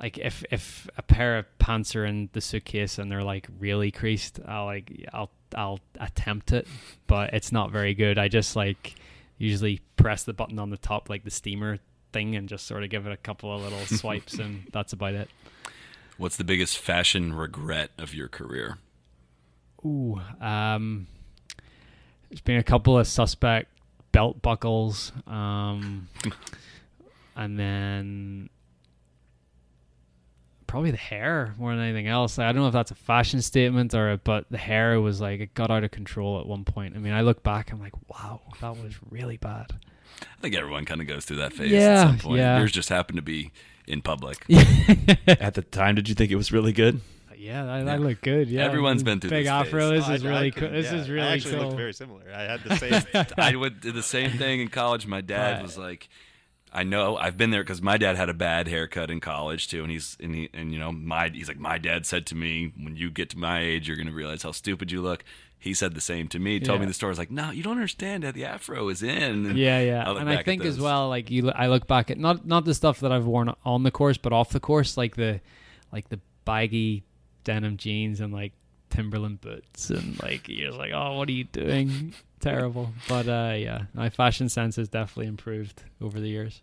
like 0.00 0.18
if 0.18 0.44
if 0.50 0.88
a 0.96 1.02
pair 1.02 1.38
of 1.38 1.58
pants 1.58 1.94
are 1.94 2.04
in 2.04 2.28
the 2.32 2.40
suitcase 2.40 2.98
and 2.98 3.10
they're 3.10 3.22
like 3.22 3.48
really 3.58 3.90
creased, 3.90 4.40
I'll 4.46 4.66
like 4.66 5.08
I'll 5.12 5.30
I'll 5.54 5.80
attempt 6.00 6.52
it, 6.52 6.66
but 7.06 7.34
it's 7.34 7.52
not 7.52 7.70
very 7.70 7.94
good. 7.94 8.18
I 8.18 8.28
just 8.28 8.56
like 8.56 8.94
usually 9.38 9.80
press 9.96 10.24
the 10.24 10.32
button 10.32 10.58
on 10.58 10.70
the 10.70 10.76
top 10.76 11.10
like 11.10 11.24
the 11.24 11.30
steamer 11.30 11.78
thing 12.12 12.36
and 12.36 12.48
just 12.48 12.66
sort 12.66 12.84
of 12.84 12.90
give 12.90 13.06
it 13.06 13.12
a 13.12 13.16
couple 13.16 13.54
of 13.54 13.62
little 13.62 13.86
swipes 13.96 14.34
and 14.34 14.66
that's 14.72 14.92
about 14.92 15.14
it. 15.14 15.28
What's 16.18 16.36
the 16.36 16.44
biggest 16.44 16.78
fashion 16.78 17.34
regret 17.34 17.90
of 17.98 18.14
your 18.14 18.28
career? 18.28 18.78
Ooh, 19.84 20.20
um, 20.40 21.06
there's 22.28 22.40
been 22.40 22.58
a 22.58 22.62
couple 22.62 22.98
of 22.98 23.06
suspect 23.06 23.68
belt 24.12 24.40
buckles, 24.42 25.10
um, 25.26 26.08
and 27.36 27.58
then 27.58 28.50
probably 30.72 30.90
the 30.90 30.96
hair 30.96 31.54
more 31.58 31.74
than 31.76 31.84
anything 31.84 32.06
else. 32.08 32.38
I 32.38 32.46
don't 32.50 32.62
know 32.62 32.66
if 32.66 32.72
that's 32.72 32.90
a 32.90 32.94
fashion 32.94 33.42
statement 33.42 33.92
or, 33.94 34.16
but 34.24 34.46
the 34.50 34.56
hair 34.56 34.98
was 35.02 35.20
like 35.20 35.38
it 35.40 35.52
got 35.52 35.70
out 35.70 35.84
of 35.84 35.90
control 35.90 36.40
at 36.40 36.46
one 36.46 36.64
point. 36.64 36.96
I 36.96 36.98
mean, 36.98 37.12
I 37.12 37.20
look 37.20 37.42
back, 37.42 37.70
I'm 37.72 37.78
like, 37.78 37.92
wow, 38.08 38.40
that 38.62 38.70
was 38.82 38.94
really 39.10 39.36
bad. 39.36 39.66
I 40.22 40.40
think 40.40 40.54
everyone 40.54 40.86
kind 40.86 41.02
of 41.02 41.06
goes 41.06 41.26
through 41.26 41.36
that 41.36 41.52
phase 41.52 41.70
Yeah, 41.72 41.78
at 42.04 42.06
some 42.06 42.18
point. 42.20 42.38
yeah. 42.38 42.58
Yours 42.58 42.72
just 42.72 42.88
happened 42.88 43.16
to 43.16 43.22
be 43.22 43.52
in 43.86 44.00
public. 44.00 44.46
At 45.26 45.52
the 45.54 45.62
time, 45.62 45.94
did 45.94 46.08
you 46.08 46.14
think 46.14 46.30
it 46.30 46.36
was 46.36 46.52
really 46.52 46.72
good? 46.72 47.00
Yeah, 47.36 47.70
I, 47.70 47.80
I 47.80 47.96
look 47.96 48.22
good. 48.22 48.48
Yeah, 48.48 48.64
Everyone's 48.64 49.02
been 49.02 49.20
through 49.20 49.28
big 49.30 49.44
this 49.44 49.50
afro. 49.50 49.90
phase. 49.90 50.06
This 50.06 50.08
Oh, 50.08 50.12
is 50.14 50.24
I- 50.24 50.28
I 50.28 50.30
really 50.38 50.50
could- 50.52 50.60
cool. 50.60 50.70
This 50.70 50.90
yeah, 50.92 50.98
is 51.00 51.10
really 51.10 51.26
I 51.28 51.32
actually 51.34 51.54
cool. 51.56 51.64
looked 51.64 51.76
very 51.76 51.92
similar. 51.92 52.22
I 52.34 52.42
had 52.44 52.60
the 52.64 52.76
same. 52.76 53.26
I 53.36 53.56
would 53.56 53.80
did 53.82 53.94
the 53.94 54.02
same 54.02 54.30
thing 54.38 54.60
in 54.60 54.68
college. 54.68 55.06
My 55.06 55.20
dad 55.20 55.54
Right. 55.56 55.62
was 55.62 55.76
like, 55.76 56.08
I 56.72 56.84
know 56.84 57.16
I've 57.16 57.36
been 57.36 57.50
there 57.50 57.62
because 57.62 57.82
my 57.82 57.98
dad 57.98 58.16
had 58.16 58.28
a 58.28 58.34
bad 58.34 58.66
haircut 58.66 59.10
in 59.10 59.20
college 59.20 59.68
too, 59.68 59.82
and 59.82 59.90
he's 59.90 60.16
and 60.20 60.34
he 60.34 60.48
and 60.54 60.72
you 60.72 60.78
know 60.78 60.90
my 60.90 61.28
he's 61.28 61.48
like 61.48 61.58
my 61.58 61.78
dad 61.78 62.06
said 62.06 62.26
to 62.26 62.34
me, 62.34 62.72
when 62.80 62.96
you 62.96 63.10
get 63.10 63.30
to 63.30 63.38
my 63.38 63.60
age, 63.60 63.88
you're 63.88 63.96
gonna 63.96 64.12
realize 64.12 64.42
how 64.42 64.52
stupid 64.52 64.90
you 64.90 65.02
look. 65.02 65.24
He 65.58 65.74
said 65.74 65.94
the 65.94 66.00
same 66.00 66.26
to 66.28 66.40
me. 66.40 66.58
Told 66.58 66.80
me 66.80 66.86
the 66.86 66.92
story. 66.92 67.10
I 67.10 67.12
was 67.12 67.18
like, 67.20 67.30
no, 67.30 67.52
you 67.52 67.62
don't 67.62 67.74
understand 67.76 68.24
that 68.24 68.34
the 68.34 68.44
afro 68.46 68.88
is 68.88 69.00
in. 69.00 69.46
And 69.46 69.56
Yeah, 69.56 69.80
yeah, 69.80 70.08
look 70.08 70.20
and 70.20 70.28
I 70.28 70.42
think 70.42 70.64
as 70.64 70.80
well, 70.80 71.08
like 71.08 71.30
you, 71.30 71.52
I 71.52 71.68
look 71.68 71.86
back 71.86 72.10
at 72.10 72.18
not 72.18 72.44
not 72.44 72.64
the 72.64 72.74
stuff 72.74 72.98
that 73.00 73.12
I've 73.12 73.26
worn 73.26 73.54
on 73.64 73.84
the 73.84 73.92
course, 73.92 74.16
but 74.16 74.32
off 74.32 74.50
the 74.50 74.58
course, 74.58 74.96
like 74.96 75.14
the 75.14 75.40
like 75.92 76.08
the 76.08 76.18
baggy 76.44 77.04
denim 77.44 77.76
jeans 77.76 78.20
and 78.20 78.32
like 78.32 78.54
Timberland 78.90 79.40
boots, 79.40 79.90
and 79.90 80.20
like 80.20 80.48
you're 80.48 80.72
like, 80.72 80.90
oh, 80.92 81.16
what 81.16 81.28
are 81.28 81.32
you 81.32 81.44
doing? 81.44 82.12
Terrible. 82.42 82.92
But 83.08 83.28
uh, 83.28 83.54
yeah, 83.56 83.84
my 83.94 84.10
fashion 84.10 84.48
sense 84.48 84.76
has 84.76 84.88
definitely 84.88 85.28
improved 85.28 85.84
over 86.00 86.20
the 86.20 86.28
years. 86.28 86.60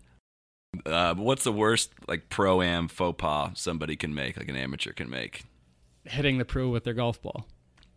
Uh, 0.86 1.14
what's 1.14 1.42
the 1.42 1.52
worst 1.52 1.90
like 2.06 2.28
pro 2.28 2.62
am 2.62 2.86
faux 2.86 3.20
pas 3.20 3.50
somebody 3.54 3.96
can 3.96 4.14
make, 4.14 4.36
like 4.36 4.48
an 4.48 4.56
amateur 4.56 4.92
can 4.92 5.10
make? 5.10 5.44
Hitting 6.04 6.38
the 6.38 6.44
pro 6.44 6.68
with 6.68 6.84
their 6.84 6.94
golf 6.94 7.20
ball. 7.20 7.46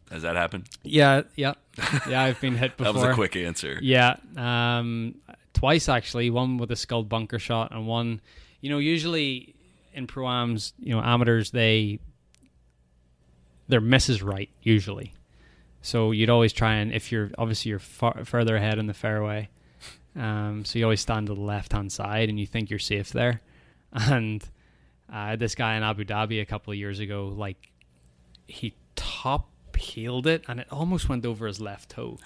Has 0.09 0.21
that 0.21 0.35
happened? 0.35 0.69
Yeah, 0.83 1.23
yeah, 1.35 1.53
yeah. 2.09 2.23
I've 2.23 2.39
been 2.39 2.55
hit 2.55 2.77
before. 2.77 2.93
That 2.93 2.99
was 2.99 3.09
a 3.09 3.13
quick 3.13 3.35
answer. 3.35 3.77
Yeah, 3.81 4.15
um, 4.37 5.15
twice 5.53 5.89
actually. 5.89 6.29
One 6.29 6.57
with 6.57 6.71
a 6.71 6.75
skull 6.75 7.03
bunker 7.03 7.39
shot, 7.39 7.71
and 7.71 7.85
one, 7.85 8.21
you 8.61 8.69
know, 8.69 8.77
usually 8.77 9.55
in 9.93 10.07
proams, 10.07 10.71
you 10.79 10.95
know, 10.95 11.01
amateurs 11.01 11.51
they 11.51 11.99
their 13.67 13.81
misses 13.81 14.23
right 14.23 14.49
usually. 14.61 15.13
So 15.83 16.11
you'd 16.11 16.29
always 16.29 16.53
try 16.53 16.75
and 16.75 16.93
if 16.93 17.11
you're 17.11 17.29
obviously 17.37 17.69
you're 17.69 17.79
far, 17.79 18.23
further 18.23 18.55
ahead 18.55 18.79
in 18.79 18.87
the 18.87 18.93
fairway, 18.93 19.49
um, 20.15 20.63
so 20.63 20.79
you 20.79 20.85
always 20.85 21.01
stand 21.01 21.27
to 21.27 21.35
the 21.35 21.41
left 21.41 21.73
hand 21.73 21.91
side 21.91 22.29
and 22.29 22.39
you 22.39 22.47
think 22.47 22.69
you're 22.69 22.79
safe 22.79 23.11
there. 23.11 23.41
And 23.95 24.43
uh, 25.13 25.35
this 25.35 25.53
guy 25.53 25.75
in 25.75 25.83
Abu 25.83 26.03
Dhabi 26.03 26.41
a 26.41 26.45
couple 26.45 26.73
of 26.73 26.79
years 26.79 26.99
ago, 26.99 27.27
like 27.27 27.71
he 28.47 28.73
top 28.95 29.49
heeled 29.77 30.25
it 30.25 30.43
and 30.47 30.59
it 30.59 30.67
almost 30.71 31.09
went 31.09 31.25
over 31.25 31.45
his 31.45 31.59
left 31.59 31.89
toe 31.89 32.17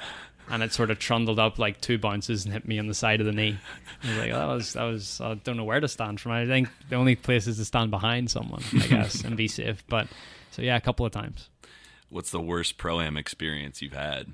and 0.50 0.64
it 0.64 0.72
sort 0.72 0.92
of 0.92 1.00
trundled 1.00 1.40
up 1.40 1.60
like 1.60 1.82
two 1.82 1.98
bounces 1.98 2.46
and 2.46 2.54
hit 2.54 2.68
me 2.68 2.80
on 2.80 2.88
the 2.88 2.94
side 2.94 3.20
of 3.20 3.26
the 3.26 3.34
knee. 3.34 3.58
I 4.04 4.08
was 4.08 4.18
like, 4.18 4.32
that 4.32 4.46
was 4.46 4.74
that 4.74 4.84
was 4.84 5.22
I 5.22 5.34
don't 5.34 5.58
know 5.58 5.64
where 5.64 5.80
to 5.80 5.88
stand 5.88 6.22
from. 6.22 6.32
I 6.32 6.46
think 6.46 6.70
the 6.90 6.96
only 6.96 7.16
place 7.16 7.48
is 7.48 7.58
to 7.58 7.66
stand 7.66 7.92
behind 7.92 8.30
someone, 8.32 8.64
I 8.74 8.88
guess, 8.88 9.22
and 9.26 9.36
be 9.36 9.48
safe. 9.48 9.84
But 9.88 10.08
so 10.52 10.62
yeah, 10.62 10.78
a 10.78 10.82
couple 10.82 11.06
of 11.06 11.12
times. 11.12 11.50
What's 12.10 12.32
the 12.32 12.40
worst 12.42 12.78
pro 12.78 13.02
am 13.02 13.18
experience 13.18 13.82
you've 13.82 13.94
had? 13.94 14.28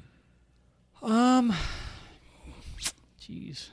Um, 1.01 1.53
jeez. 3.19 3.69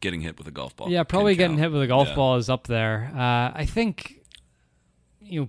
Getting 0.00 0.20
hit 0.20 0.38
with 0.38 0.46
a 0.46 0.50
golf 0.50 0.76
ball. 0.76 0.90
Yeah, 0.90 1.02
probably 1.02 1.34
getting 1.34 1.58
hit 1.58 1.72
with 1.72 1.82
a 1.82 1.86
golf 1.86 2.08
Yeah. 2.08 2.14
ball 2.14 2.36
is 2.36 2.48
up 2.50 2.66
there. 2.66 3.10
Uh, 3.14 3.52
I 3.54 3.66
think 3.66 4.20
you 5.20 5.40
know, 5.40 5.48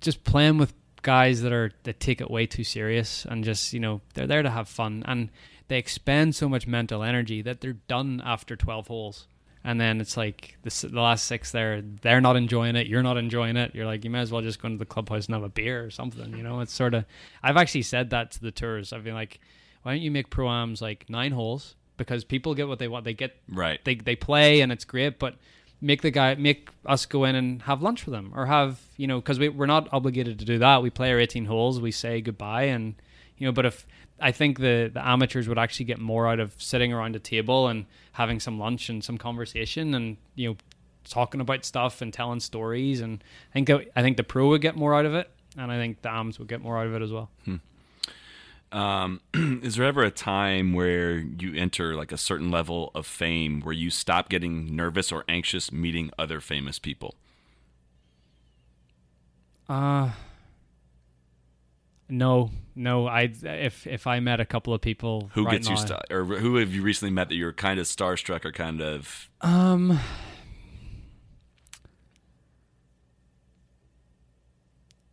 just 0.00 0.22
playing 0.22 0.58
with 0.58 0.72
guys 1.02 1.42
that 1.42 1.52
are 1.52 1.72
that 1.82 1.98
take 1.98 2.20
it 2.20 2.30
way 2.30 2.46
too 2.46 2.62
serious 2.64 3.24
and 3.24 3.44
just 3.44 3.72
you 3.72 3.80
know 3.80 4.00
they're 4.14 4.26
there 4.28 4.42
to 4.42 4.50
have 4.50 4.68
fun 4.68 5.02
and 5.06 5.30
they 5.68 5.78
expend 5.78 6.34
so 6.34 6.48
much 6.48 6.66
mental 6.66 7.02
energy 7.02 7.42
that 7.42 7.60
they're 7.60 7.74
done 7.88 8.20
after 8.24 8.56
12 8.56 8.86
holes 8.88 9.26
and 9.64 9.80
then 9.80 10.00
it's 10.00 10.16
like 10.16 10.56
the, 10.62 10.88
the 10.90 11.00
last 11.00 11.24
six 11.24 11.50
there 11.50 11.82
they're 12.02 12.20
not 12.20 12.36
enjoying 12.36 12.76
it 12.76 12.86
you're 12.86 13.02
not 13.02 13.16
enjoying 13.16 13.56
it 13.56 13.74
you're 13.74 13.86
like 13.86 14.04
you 14.04 14.10
might 14.10 14.20
as 14.20 14.30
well 14.32 14.42
just 14.42 14.60
go 14.62 14.66
into 14.66 14.78
the 14.78 14.84
clubhouse 14.86 15.26
and 15.26 15.34
have 15.34 15.42
a 15.44 15.48
beer 15.48 15.84
or 15.84 15.90
something 15.90 16.36
you 16.36 16.42
know 16.42 16.60
it's 16.60 16.72
sort 16.72 16.94
of 16.94 17.04
i've 17.42 17.56
actually 17.56 17.82
said 17.82 18.10
that 18.10 18.30
to 18.30 18.40
the 18.40 18.50
tours 18.50 18.92
i've 18.92 19.04
been 19.04 19.14
like 19.14 19.40
why 19.82 19.92
don't 19.92 20.02
you 20.02 20.10
make 20.10 20.30
pro-ams 20.30 20.80
like 20.82 21.04
nine 21.08 21.32
holes 21.32 21.74
because 21.96 22.24
people 22.24 22.54
get 22.54 22.68
what 22.68 22.78
they 22.78 22.88
want 22.88 23.04
they 23.04 23.14
get 23.14 23.36
Right. 23.48 23.84
they 23.84 23.94
they 23.96 24.14
play 24.16 24.60
and 24.60 24.70
it's 24.70 24.84
great, 24.84 25.18
but 25.18 25.36
make 25.80 26.02
the 26.02 26.10
guy 26.10 26.34
make 26.34 26.70
us 26.86 27.06
go 27.06 27.24
in 27.24 27.34
and 27.36 27.62
have 27.62 27.82
lunch 27.82 28.04
with 28.04 28.12
them 28.12 28.32
or 28.34 28.46
have 28.46 28.80
you 28.96 29.06
know 29.06 29.20
because 29.20 29.38
we 29.38 29.48
we're 29.48 29.66
not 29.66 29.88
obligated 29.92 30.38
to 30.40 30.44
do 30.44 30.58
that. 30.58 30.82
We 30.82 30.90
play 30.90 31.10
our 31.12 31.18
18 31.18 31.44
holes, 31.46 31.80
we 31.80 31.90
say 31.92 32.20
goodbye, 32.20 32.64
and 32.64 32.94
you 33.36 33.46
know. 33.46 33.52
But 33.52 33.66
if 33.66 33.86
I 34.20 34.32
think 34.32 34.58
the 34.58 34.90
the 34.92 35.06
amateurs 35.06 35.48
would 35.48 35.58
actually 35.58 35.86
get 35.86 35.98
more 35.98 36.28
out 36.28 36.40
of 36.40 36.54
sitting 36.58 36.92
around 36.92 37.16
a 37.16 37.18
table 37.18 37.68
and 37.68 37.86
having 38.12 38.40
some 38.40 38.58
lunch 38.58 38.88
and 38.88 39.02
some 39.02 39.18
conversation 39.18 39.94
and 39.94 40.16
you 40.34 40.48
know 40.48 40.56
talking 41.08 41.40
about 41.40 41.64
stuff 41.64 42.02
and 42.02 42.12
telling 42.12 42.40
stories 42.40 43.00
and 43.00 43.22
I 43.54 43.60
think 43.62 43.70
I 43.94 44.02
think 44.02 44.16
the 44.16 44.24
pro 44.24 44.48
would 44.48 44.60
get 44.60 44.76
more 44.76 44.94
out 44.94 45.06
of 45.06 45.14
it 45.14 45.30
and 45.56 45.70
I 45.72 45.76
think 45.76 46.02
the 46.02 46.10
AMs 46.10 46.38
would 46.38 46.48
get 46.48 46.60
more 46.60 46.78
out 46.78 46.86
of 46.86 46.94
it 46.94 47.02
as 47.02 47.12
well. 47.12 47.30
Hmm. 47.44 47.56
Um, 48.70 49.20
is 49.34 49.76
there 49.76 49.86
ever 49.86 50.02
a 50.02 50.10
time 50.10 50.74
where 50.74 51.16
you 51.16 51.54
enter 51.54 51.94
like 51.94 52.12
a 52.12 52.18
certain 52.18 52.50
level 52.50 52.90
of 52.94 53.06
fame 53.06 53.60
where 53.62 53.72
you 53.72 53.88
stop 53.88 54.28
getting 54.28 54.76
nervous 54.76 55.10
or 55.10 55.24
anxious 55.28 55.72
meeting 55.72 56.10
other 56.18 56.40
famous 56.40 56.78
people? 56.78 57.14
Uh 59.68 60.10
no, 62.08 62.50
no. 62.74 63.06
I 63.06 63.32
if 63.42 63.86
if 63.86 64.06
I 64.06 64.20
met 64.20 64.40
a 64.40 64.44
couple 64.44 64.72
of 64.72 64.80
people, 64.80 65.30
who 65.34 65.44
right 65.44 65.52
gets 65.52 65.68
now, 65.68 65.74
you 65.74 65.80
star 65.80 66.02
or 66.10 66.24
who 66.24 66.56
have 66.56 66.72
you 66.72 66.82
recently 66.82 67.12
met 67.12 67.28
that 67.28 67.34
you're 67.34 67.52
kind 67.52 67.78
of 67.78 67.86
starstruck 67.86 68.44
or 68.44 68.52
kind 68.52 68.80
of 68.80 69.28
um. 69.40 69.98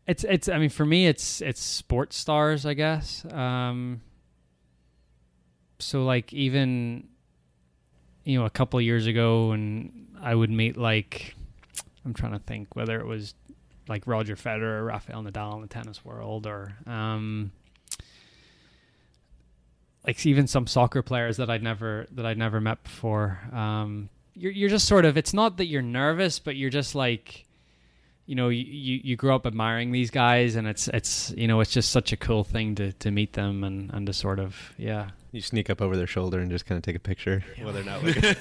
It's 0.08 0.24
it's 0.24 0.48
I 0.48 0.60
mean 0.60 0.70
for 0.70 0.86
me 0.86 1.08
it's 1.08 1.42
it's 1.42 1.62
sports 1.62 2.16
stars 2.16 2.66
I 2.66 2.76
guess. 2.76 3.26
Um 3.32 4.02
so 5.80 6.06
like 6.06 6.32
even 6.32 7.08
you 8.24 8.40
know 8.40 8.46
a 8.46 8.50
couple 8.50 8.80
years 8.80 9.08
ago 9.08 9.52
and 9.52 10.16
I 10.22 10.36
would 10.36 10.52
meet 10.52 10.78
like 10.78 11.36
I'm 12.06 12.14
trying 12.14 12.34
to 12.34 12.40
think 12.40 12.76
whether 12.76 13.00
it 13.00 13.08
was 13.08 13.34
like 13.88 14.08
Roger 14.08 14.36
Federer 14.36 14.80
or 14.80 14.86
Rafael 14.86 15.24
Nadal 15.24 15.56
in 15.56 15.62
the 15.62 15.68
tennis 15.68 16.04
world 16.04 16.48
or 16.48 16.74
um 16.88 17.52
like 20.06 20.24
even 20.26 20.48
some 20.48 20.68
soccer 20.68 21.02
players 21.02 21.38
that 21.38 21.50
I'd 21.50 21.64
never 21.64 22.08
that 22.12 22.26
I'd 22.26 22.38
never 22.38 22.62
met 22.62 22.84
before. 22.84 23.40
Um 23.52 24.10
you're 24.34 24.52
you're 24.52 24.70
just 24.70 24.88
sort 24.88 25.06
of 25.06 25.18
it's 25.18 25.34
not 25.34 25.58
that 25.58 25.68
you're 25.68 25.82
nervous 25.82 26.40
but 26.40 26.56
you're 26.56 26.70
just 26.70 26.94
like 26.94 27.46
you 28.26 28.36
know 28.36 28.50
you, 28.50 28.64
you, 28.64 29.02
you 29.04 29.16
grow 29.16 29.36
up 29.36 29.46
admiring 29.46 29.92
these 29.92 30.10
guys 30.10 30.56
and 30.56 30.68
it's 30.68 30.88
it's 30.90 31.32
you 31.38 31.48
know 31.48 31.60
it's 31.60 31.72
just 31.72 31.92
such 31.92 32.12
a 32.12 32.18
cool 32.18 32.44
thing 32.44 32.76
to, 32.76 32.92
to 32.94 33.12
meet 33.12 33.34
them 33.34 33.64
and, 33.64 33.92
and 33.94 34.08
to 34.08 34.14
sort 34.14 34.40
of 34.40 34.74
yeah 34.78 35.10
you 35.32 35.42
sneak 35.42 35.70
up 35.70 35.82
over 35.82 35.96
their 35.96 36.08
shoulder 36.08 36.40
and 36.40 36.50
just 36.50 36.66
kind 36.66 36.78
of 36.78 36.84
take 36.84 36.96
a 36.96 37.00
picture 37.00 37.44
yeah. 37.58 37.64
while 37.64 37.74
they're 37.74 37.84
not 37.84 38.04
looking 38.04 38.36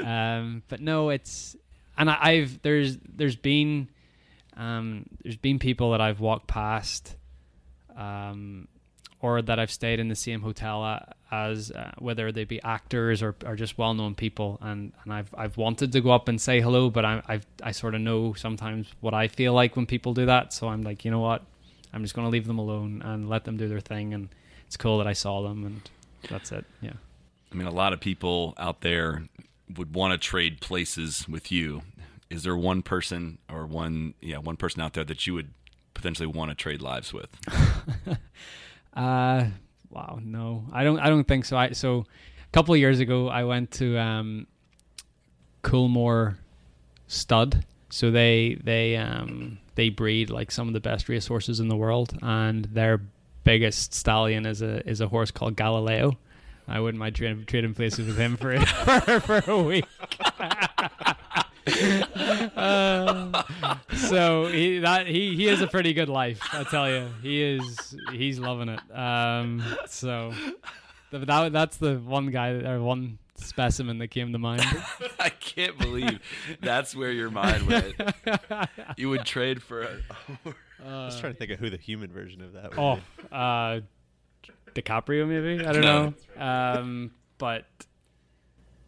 um, 0.06 0.62
but 0.68 0.80
no 0.80 1.10
it's 1.10 1.56
and 1.96 2.10
I, 2.10 2.40
have 2.40 2.62
there's 2.62 2.98
there's 2.98 3.36
been 3.36 3.88
um, 4.56 5.06
there's 5.22 5.36
been 5.36 5.58
people 5.58 5.92
that 5.92 6.00
I've 6.00 6.20
walked 6.20 6.46
past 6.46 7.16
um, 7.96 8.68
or 9.20 9.42
that 9.42 9.58
I've 9.58 9.70
stayed 9.70 10.00
in 10.00 10.08
the 10.08 10.14
same 10.14 10.40
hotel 10.40 11.02
as 11.30 11.70
uh, 11.70 11.92
whether 11.98 12.32
they 12.32 12.44
be 12.44 12.60
actors 12.62 13.22
or, 13.22 13.36
or 13.44 13.54
just 13.54 13.78
well-known 13.78 14.14
people. 14.14 14.58
And, 14.60 14.92
and 15.04 15.12
I've 15.12 15.34
I've 15.36 15.56
wanted 15.56 15.92
to 15.92 16.00
go 16.00 16.10
up 16.10 16.28
and 16.28 16.40
say 16.40 16.60
hello 16.60 16.90
but 16.90 17.04
I 17.04 17.22
I've, 17.26 17.46
I 17.62 17.72
sort 17.72 17.94
of 17.94 18.00
know 18.00 18.34
sometimes 18.34 18.88
what 19.00 19.14
I 19.14 19.28
feel 19.28 19.52
like 19.52 19.76
when 19.76 19.86
people 19.86 20.14
do 20.14 20.26
that. 20.26 20.52
So 20.52 20.68
I'm 20.68 20.82
like 20.82 21.04
you 21.04 21.10
know 21.10 21.20
what? 21.20 21.42
I'm 21.92 22.02
just 22.02 22.14
going 22.14 22.26
to 22.26 22.30
leave 22.30 22.46
them 22.46 22.58
alone 22.58 23.02
and 23.04 23.28
let 23.28 23.44
them 23.44 23.56
do 23.56 23.68
their 23.68 23.80
thing. 23.80 24.14
And 24.14 24.28
it's 24.66 24.76
cool 24.76 24.98
that 24.98 25.06
I 25.06 25.12
saw 25.12 25.42
them 25.42 25.64
and 25.64 25.90
that's 26.28 26.52
it. 26.52 26.64
Yeah. 26.80 26.92
I 27.52 27.54
mean 27.54 27.66
a 27.66 27.72
lot 27.72 27.92
of 27.92 28.00
people 28.00 28.54
out 28.58 28.80
there 28.80 29.22
would 29.76 29.94
want 29.94 30.12
to 30.12 30.18
trade 30.18 30.60
places 30.60 31.28
with 31.28 31.50
you 31.52 31.82
is 32.28 32.42
there 32.42 32.56
one 32.56 32.82
person 32.82 33.38
or 33.50 33.66
one 33.66 34.14
yeah 34.20 34.38
one 34.38 34.56
person 34.56 34.80
out 34.80 34.94
there 34.94 35.04
that 35.04 35.26
you 35.26 35.34
would 35.34 35.52
potentially 35.94 36.26
want 36.26 36.50
to 36.50 36.54
trade 36.54 36.80
lives 36.80 37.12
with 37.12 37.28
Uh, 38.94 39.46
wow, 39.88 40.18
no, 40.22 40.64
I 40.72 40.84
don't. 40.84 40.98
I 40.98 41.08
don't 41.08 41.26
think 41.26 41.44
so. 41.44 41.56
I 41.56 41.72
so 41.72 42.00
a 42.00 42.50
couple 42.52 42.74
of 42.74 42.80
years 42.80 43.00
ago, 43.00 43.28
I 43.28 43.44
went 43.44 43.70
to 43.72 43.98
um, 43.98 44.46
Coolmore 45.62 46.36
Stud. 47.06 47.64
So 47.92 48.10
they 48.10 48.56
they 48.62 48.96
um 48.96 49.58
they 49.74 49.88
breed 49.88 50.30
like 50.30 50.50
some 50.52 50.68
of 50.68 50.74
the 50.74 50.80
best 50.80 51.08
racehorses 51.08 51.60
in 51.60 51.68
the 51.68 51.76
world, 51.76 52.16
and 52.22 52.66
their 52.66 53.00
biggest 53.44 53.94
stallion 53.94 54.46
is 54.46 54.62
a 54.62 54.86
is 54.88 55.00
a 55.00 55.08
horse 55.08 55.30
called 55.30 55.56
Galileo. 55.56 56.16
I 56.70 56.80
wouldn't 56.80 56.98
mind 56.98 57.16
trading, 57.16 57.44
trading 57.46 57.74
places 57.74 58.06
with 58.06 58.16
him 58.16 58.36
for 58.36 58.58
for, 58.60 59.20
for 59.42 59.50
a 59.50 59.62
week. 59.62 59.84
uh, 62.56 63.42
so 63.96 64.46
he 64.46 64.78
that 64.78 65.06
he 65.06 65.34
he 65.34 65.46
has 65.46 65.60
a 65.60 65.66
pretty 65.66 65.92
good 65.92 66.08
life, 66.08 66.40
I 66.52 66.64
tell 66.64 66.88
you. 66.88 67.08
He 67.22 67.42
is 67.42 67.96
he's 68.12 68.38
loving 68.38 68.68
it. 68.68 68.96
Um, 68.96 69.62
so 69.86 70.32
that 71.10 71.52
that's 71.52 71.76
the 71.78 71.96
one 71.96 72.30
guy 72.30 72.50
or 72.50 72.80
one 72.80 73.18
specimen 73.34 73.98
that 73.98 74.08
came 74.08 74.32
to 74.32 74.38
mind. 74.38 74.62
I 75.18 75.30
can't 75.30 75.76
believe 75.78 76.20
that's 76.60 76.94
where 76.94 77.10
your 77.10 77.30
mind 77.30 77.66
went. 77.66 77.94
you 78.96 79.08
would 79.10 79.24
trade 79.24 79.62
for 79.62 79.82
a. 79.82 79.88
Uh, 80.46 80.52
I 80.86 81.04
was 81.06 81.18
trying 81.18 81.32
to 81.32 81.38
think 81.38 81.50
of 81.50 81.58
who 81.58 81.70
the 81.70 81.76
human 81.76 82.12
version 82.12 82.42
of 82.42 82.52
that. 82.52 82.70
Would 82.70 82.78
oh, 82.78 82.96
be. 82.96 83.02
uh, 83.32 83.80
DiCaprio 84.74 85.26
maybe. 85.26 85.64
I 85.64 85.72
don't 85.72 85.82
know. 85.82 86.14
Um, 86.42 87.10
but 87.38 87.64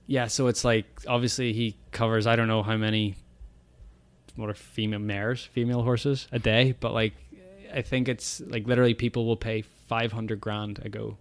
yeah, 0.07 0.27
so 0.27 0.47
it's 0.49 0.65
like 0.65 0.87
obviously 1.07 1.53
he 1.53 1.77
covers 1.91 2.27
I 2.27 2.37
don't 2.37 2.49
know 2.49 2.63
how 2.63 2.77
many 2.77 3.17
what 4.37 4.49
are 4.49 4.55
female 4.55 4.99
mares, 4.99 5.45
female 5.45 5.83
horses 5.83 6.27
a 6.33 6.39
day, 6.39 6.75
but 6.79 6.93
like 6.93 7.15
I 7.73 7.83
think 7.83 8.09
it's 8.09 8.41
like 8.41 8.67
literally 8.67 8.95
people 8.95 9.27
will 9.27 9.37
pay 9.37 9.63
500 9.63 10.41
grand 10.41 10.81
a 10.85 10.89
go 10.89 11.17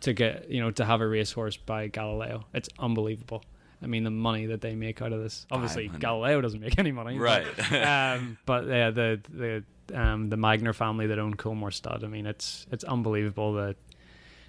to 0.00 0.12
get, 0.12 0.50
you 0.50 0.60
know, 0.60 0.70
to 0.72 0.84
have 0.84 1.00
a 1.00 1.06
racehorse 1.06 1.56
by 1.56 1.88
Galileo. 1.88 2.44
It's 2.52 2.68
unbelievable. 2.78 3.44
I 3.82 3.86
mean, 3.86 4.04
the 4.04 4.10
money 4.10 4.46
that 4.46 4.60
they 4.60 4.74
make 4.74 5.02
out 5.02 5.12
of 5.12 5.22
this. 5.22 5.46
Obviously, 5.50 5.88
Galileo 5.88 6.40
doesn't 6.40 6.60
make 6.60 6.78
any 6.78 6.92
money, 6.92 7.18
right? 7.18 7.46
But, 7.56 7.82
um, 7.86 8.38
but 8.46 8.66
yeah, 8.66 8.90
the 8.90 9.20
the 9.28 9.64
um, 9.94 10.28
the 10.28 10.36
Magnier 10.36 10.72
family 10.72 11.06
that 11.08 11.18
own 11.18 11.34
Coolmore 11.34 11.72
Stud. 11.72 12.04
I 12.04 12.08
mean, 12.08 12.26
it's 12.26 12.66
it's 12.70 12.84
unbelievable 12.84 13.54
that 13.54 13.76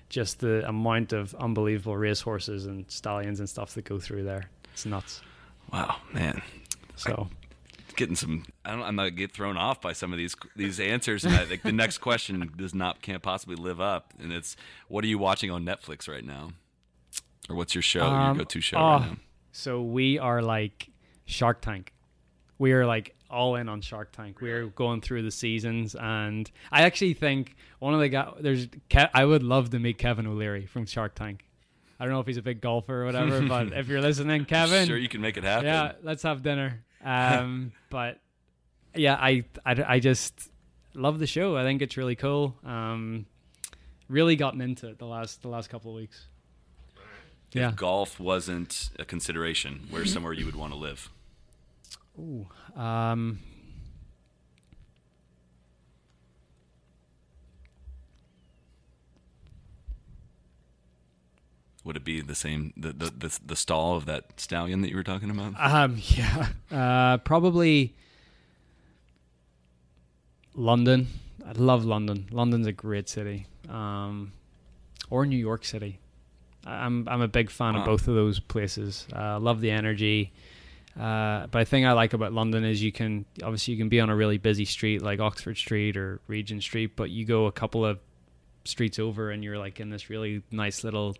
just 0.09 0.39
the 0.39 0.67
amount 0.67 1.13
of 1.13 1.35
unbelievable 1.35 1.97
racehorses 1.97 2.65
and 2.65 2.89
stallions 2.89 3.39
and 3.39 3.49
stuff 3.49 3.73
that 3.75 3.85
go 3.85 3.99
through 3.99 4.23
there. 4.23 4.49
It's 4.73 4.85
nuts. 4.85 5.21
Wow, 5.71 5.97
man. 6.13 6.41
So. 6.95 7.27
I, 7.29 7.47
getting 7.97 8.15
some 8.15 8.45
I 8.63 8.71
don't 8.71 8.83
I'm 8.83 8.95
not 8.95 9.15
get 9.15 9.31
thrown 9.31 9.57
off 9.57 9.81
by 9.81 9.91
some 9.91 10.13
of 10.13 10.17
these 10.17 10.35
these 10.55 10.79
answers 10.79 11.25
and 11.25 11.33
I 11.33 11.45
think 11.45 11.63
the 11.63 11.71
next 11.71 11.97
question 11.97 12.49
does 12.55 12.75
not 12.75 13.01
can't 13.01 13.23
possibly 13.23 13.55
live 13.55 13.81
up 13.81 14.13
and 14.19 14.31
it's 14.31 14.55
what 14.87 15.03
are 15.03 15.07
you 15.07 15.17
watching 15.17 15.49
on 15.51 15.65
Netflix 15.65 16.07
right 16.07 16.23
now? 16.23 16.51
Or 17.49 17.55
what's 17.55 17.73
your 17.73 17.81
show, 17.81 18.03
um, 18.03 18.35
your 18.35 18.43
go-to 18.43 18.61
show 18.61 18.77
oh, 18.77 18.81
right 18.81 19.01
now? 19.01 19.17
So 19.51 19.81
we 19.81 20.19
are 20.19 20.41
like 20.41 20.89
Shark 21.25 21.61
Tank. 21.61 21.93
We 22.59 22.73
are 22.73 22.85
like 22.85 23.15
all 23.29 23.55
in 23.55 23.69
on 23.69 23.81
Shark 23.81 24.11
Tank. 24.11 24.39
We're 24.41 24.67
going 24.67 25.01
through 25.01 25.23
the 25.23 25.31
seasons, 25.31 25.95
and 25.95 26.49
I 26.71 26.83
actually 26.83 27.13
think 27.13 27.55
one 27.79 27.93
of 27.93 27.99
the 27.99 28.09
guys 28.09 28.33
there's 28.39 28.67
Ke- 28.89 29.09
I 29.13 29.25
would 29.25 29.43
love 29.43 29.69
to 29.71 29.79
meet 29.79 29.97
Kevin 29.97 30.27
O'Leary 30.27 30.65
from 30.65 30.85
Shark 30.85 31.15
Tank. 31.15 31.45
I 31.99 32.05
don't 32.05 32.13
know 32.13 32.19
if 32.19 32.27
he's 32.27 32.37
a 32.37 32.43
big 32.43 32.61
golfer 32.61 33.01
or 33.01 33.05
whatever, 33.05 33.41
but 33.41 33.73
if 33.73 33.87
you're 33.87 34.01
listening, 34.01 34.45
Kevin, 34.45 34.87
sure 34.87 34.97
you 34.97 35.09
can 35.09 35.21
make 35.21 35.37
it 35.37 35.43
happen. 35.43 35.65
Yeah, 35.65 35.93
let's 36.03 36.23
have 36.23 36.43
dinner. 36.43 36.83
Um, 37.03 37.71
but 37.89 38.19
yeah, 38.95 39.15
I, 39.15 39.43
I 39.65 39.83
I 39.87 39.99
just 39.99 40.49
love 40.93 41.19
the 41.19 41.27
show. 41.27 41.57
I 41.57 41.63
think 41.63 41.81
it's 41.81 41.97
really 41.97 42.15
cool. 42.15 42.55
Um, 42.65 43.25
really 44.09 44.35
gotten 44.35 44.61
into 44.61 44.87
it 44.87 44.99
the 44.99 45.05
last 45.05 45.41
the 45.41 45.49
last 45.49 45.69
couple 45.69 45.91
of 45.91 45.97
weeks. 45.97 46.27
If 47.51 47.61
yeah. 47.61 47.71
golf 47.73 48.19
wasn't 48.19 48.89
a 48.99 49.05
consideration, 49.05 49.87
where's 49.89 50.11
somewhere 50.11 50.33
you 50.33 50.45
would 50.45 50.55
want 50.55 50.73
to 50.73 50.79
live? 50.79 51.09
Ooh, 52.19 52.47
um, 52.75 53.39
would 61.83 61.95
it 61.95 62.03
be 62.03 62.21
the 62.21 62.35
same 62.35 62.73
the, 62.75 62.91
the 62.91 63.05
the, 63.05 63.39
the 63.45 63.55
stall 63.55 63.95
of 63.95 64.05
that 64.05 64.39
stallion 64.39 64.81
that 64.81 64.89
you 64.89 64.95
were 64.95 65.03
talking 65.03 65.29
about? 65.29 65.53
Um, 65.57 65.97
yeah, 66.01 66.49
uh, 66.71 67.17
probably 67.17 67.95
London. 70.55 71.07
I 71.45 71.51
love 71.53 71.85
London. 71.85 72.27
London's 72.31 72.67
a 72.67 72.73
great 72.73 73.07
city. 73.07 73.45
Um, 73.69 74.33
or 75.09 75.25
New 75.25 75.37
York 75.37 75.63
City. 75.63 75.99
I'm 76.65 77.07
I'm 77.07 77.21
a 77.21 77.27
big 77.27 77.49
fan 77.49 77.75
wow. 77.75 77.81
of 77.81 77.85
both 77.85 78.07
of 78.07 78.15
those 78.15 78.39
places. 78.39 79.07
I 79.13 79.35
uh, 79.35 79.39
love 79.39 79.61
the 79.61 79.71
energy. 79.71 80.33
Uh, 80.99 81.45
but 81.47 81.59
the 81.59 81.65
thing 81.65 81.85
I 81.85 81.91
like 81.93 82.13
about 82.13 82.33
London 82.33 82.63
is 82.65 82.81
you 82.81 82.91
can 82.91 83.25
obviously 83.43 83.73
you 83.73 83.77
can 83.77 83.89
be 83.89 83.99
on 83.99 84.09
a 84.09 84.15
really 84.15 84.37
busy 84.37 84.65
street 84.65 85.01
like 85.01 85.19
Oxford 85.19 85.55
Street 85.57 85.95
or 85.95 86.19
Regent 86.27 86.63
Street, 86.63 86.95
but 86.95 87.09
you 87.11 87.23
go 87.25 87.45
a 87.45 87.51
couple 87.51 87.85
of 87.85 87.99
streets 88.65 88.97
over 88.99 89.29
and 89.31 89.43
you're 89.43 89.57
like 89.57 89.79
in 89.79 89.89
this 89.89 90.09
really 90.09 90.41
nice 90.51 90.83
little 90.83 91.15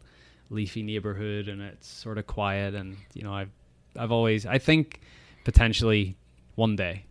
leafy 0.49 0.81
neighborhood 0.81 1.47
and 1.47 1.61
it's 1.61 1.87
sort 1.87 2.17
of 2.17 2.25
quiet 2.25 2.73
and 2.73 2.97
you 3.13 3.21
know 3.23 3.33
I've 3.33 3.51
I've 3.97 4.11
always 4.11 4.45
I 4.45 4.57
think 4.57 5.01
potentially 5.43 6.17
one 6.55 6.75
day 6.75 7.03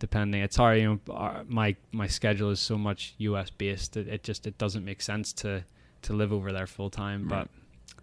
depending. 0.00 0.42
It's 0.42 0.56
hard, 0.56 0.78
you 0.80 0.84
know. 0.88 1.00
our- 1.14 1.44
My 1.48 1.74
my 1.92 2.06
schedule 2.06 2.50
is 2.50 2.60
so 2.60 2.76
much 2.76 3.14
U.S. 3.18 3.48
based. 3.48 3.96
It, 3.96 4.08
it 4.08 4.22
just 4.22 4.46
it 4.46 4.58
doesn't 4.58 4.84
make 4.84 5.00
sense 5.00 5.32
to 5.34 5.64
to 6.02 6.12
live 6.12 6.32
over 6.34 6.52
there 6.52 6.66
full 6.66 6.90
time. 6.90 7.22
Right. 7.28 7.48
But 7.48 7.48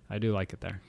I 0.09 0.17
do 0.17 0.31
like 0.33 0.53
it 0.53 0.61
there. 0.61 0.81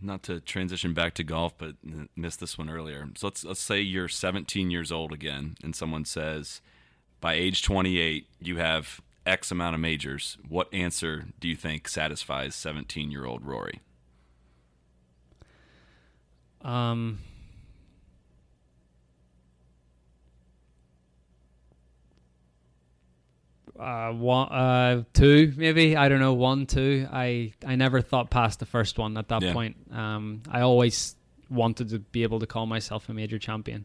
Not 0.00 0.22
to 0.24 0.40
transition 0.40 0.94
back 0.94 1.14
to 1.14 1.24
golf, 1.24 1.58
but 1.58 1.74
missed 2.14 2.40
this 2.40 2.56
one 2.56 2.70
earlier. 2.70 3.08
So 3.16 3.26
let's 3.26 3.44
let's 3.44 3.60
say 3.60 3.80
you're 3.80 4.08
17 4.08 4.70
years 4.70 4.92
old 4.92 5.12
again, 5.12 5.56
and 5.62 5.74
someone 5.74 6.04
says, 6.04 6.60
by 7.20 7.34
age 7.34 7.62
28, 7.62 8.26
you 8.40 8.58
have 8.58 9.00
X 9.26 9.50
amount 9.50 9.74
of 9.74 9.80
majors. 9.80 10.38
What 10.48 10.72
answer 10.72 11.26
do 11.40 11.48
you 11.48 11.56
think 11.56 11.88
satisfies 11.88 12.54
17 12.54 13.10
year 13.10 13.24
old 13.24 13.44
Rory? 13.44 13.80
Um, 16.62 17.20
uh, 23.78 24.12
one, 24.12 24.48
uh, 24.52 25.02
two, 25.12 25.52
maybe 25.56 25.96
I 25.96 26.08
don't 26.08 26.20
know, 26.20 26.34
one, 26.34 26.66
two. 26.66 27.06
I 27.12 27.52
I 27.66 27.76
never 27.76 28.00
thought 28.00 28.30
past 28.30 28.58
the 28.60 28.66
first 28.66 28.98
one 28.98 29.16
at 29.16 29.28
that 29.28 29.42
Yeah. 29.42 29.52
point. 29.52 29.76
Um, 29.92 30.42
I 30.50 30.60
always 30.62 31.14
wanted 31.50 31.88
to 31.90 31.98
be 32.00 32.22
able 32.24 32.40
to 32.40 32.46
call 32.46 32.66
myself 32.66 33.08
a 33.08 33.14
major 33.14 33.38
champion, 33.38 33.84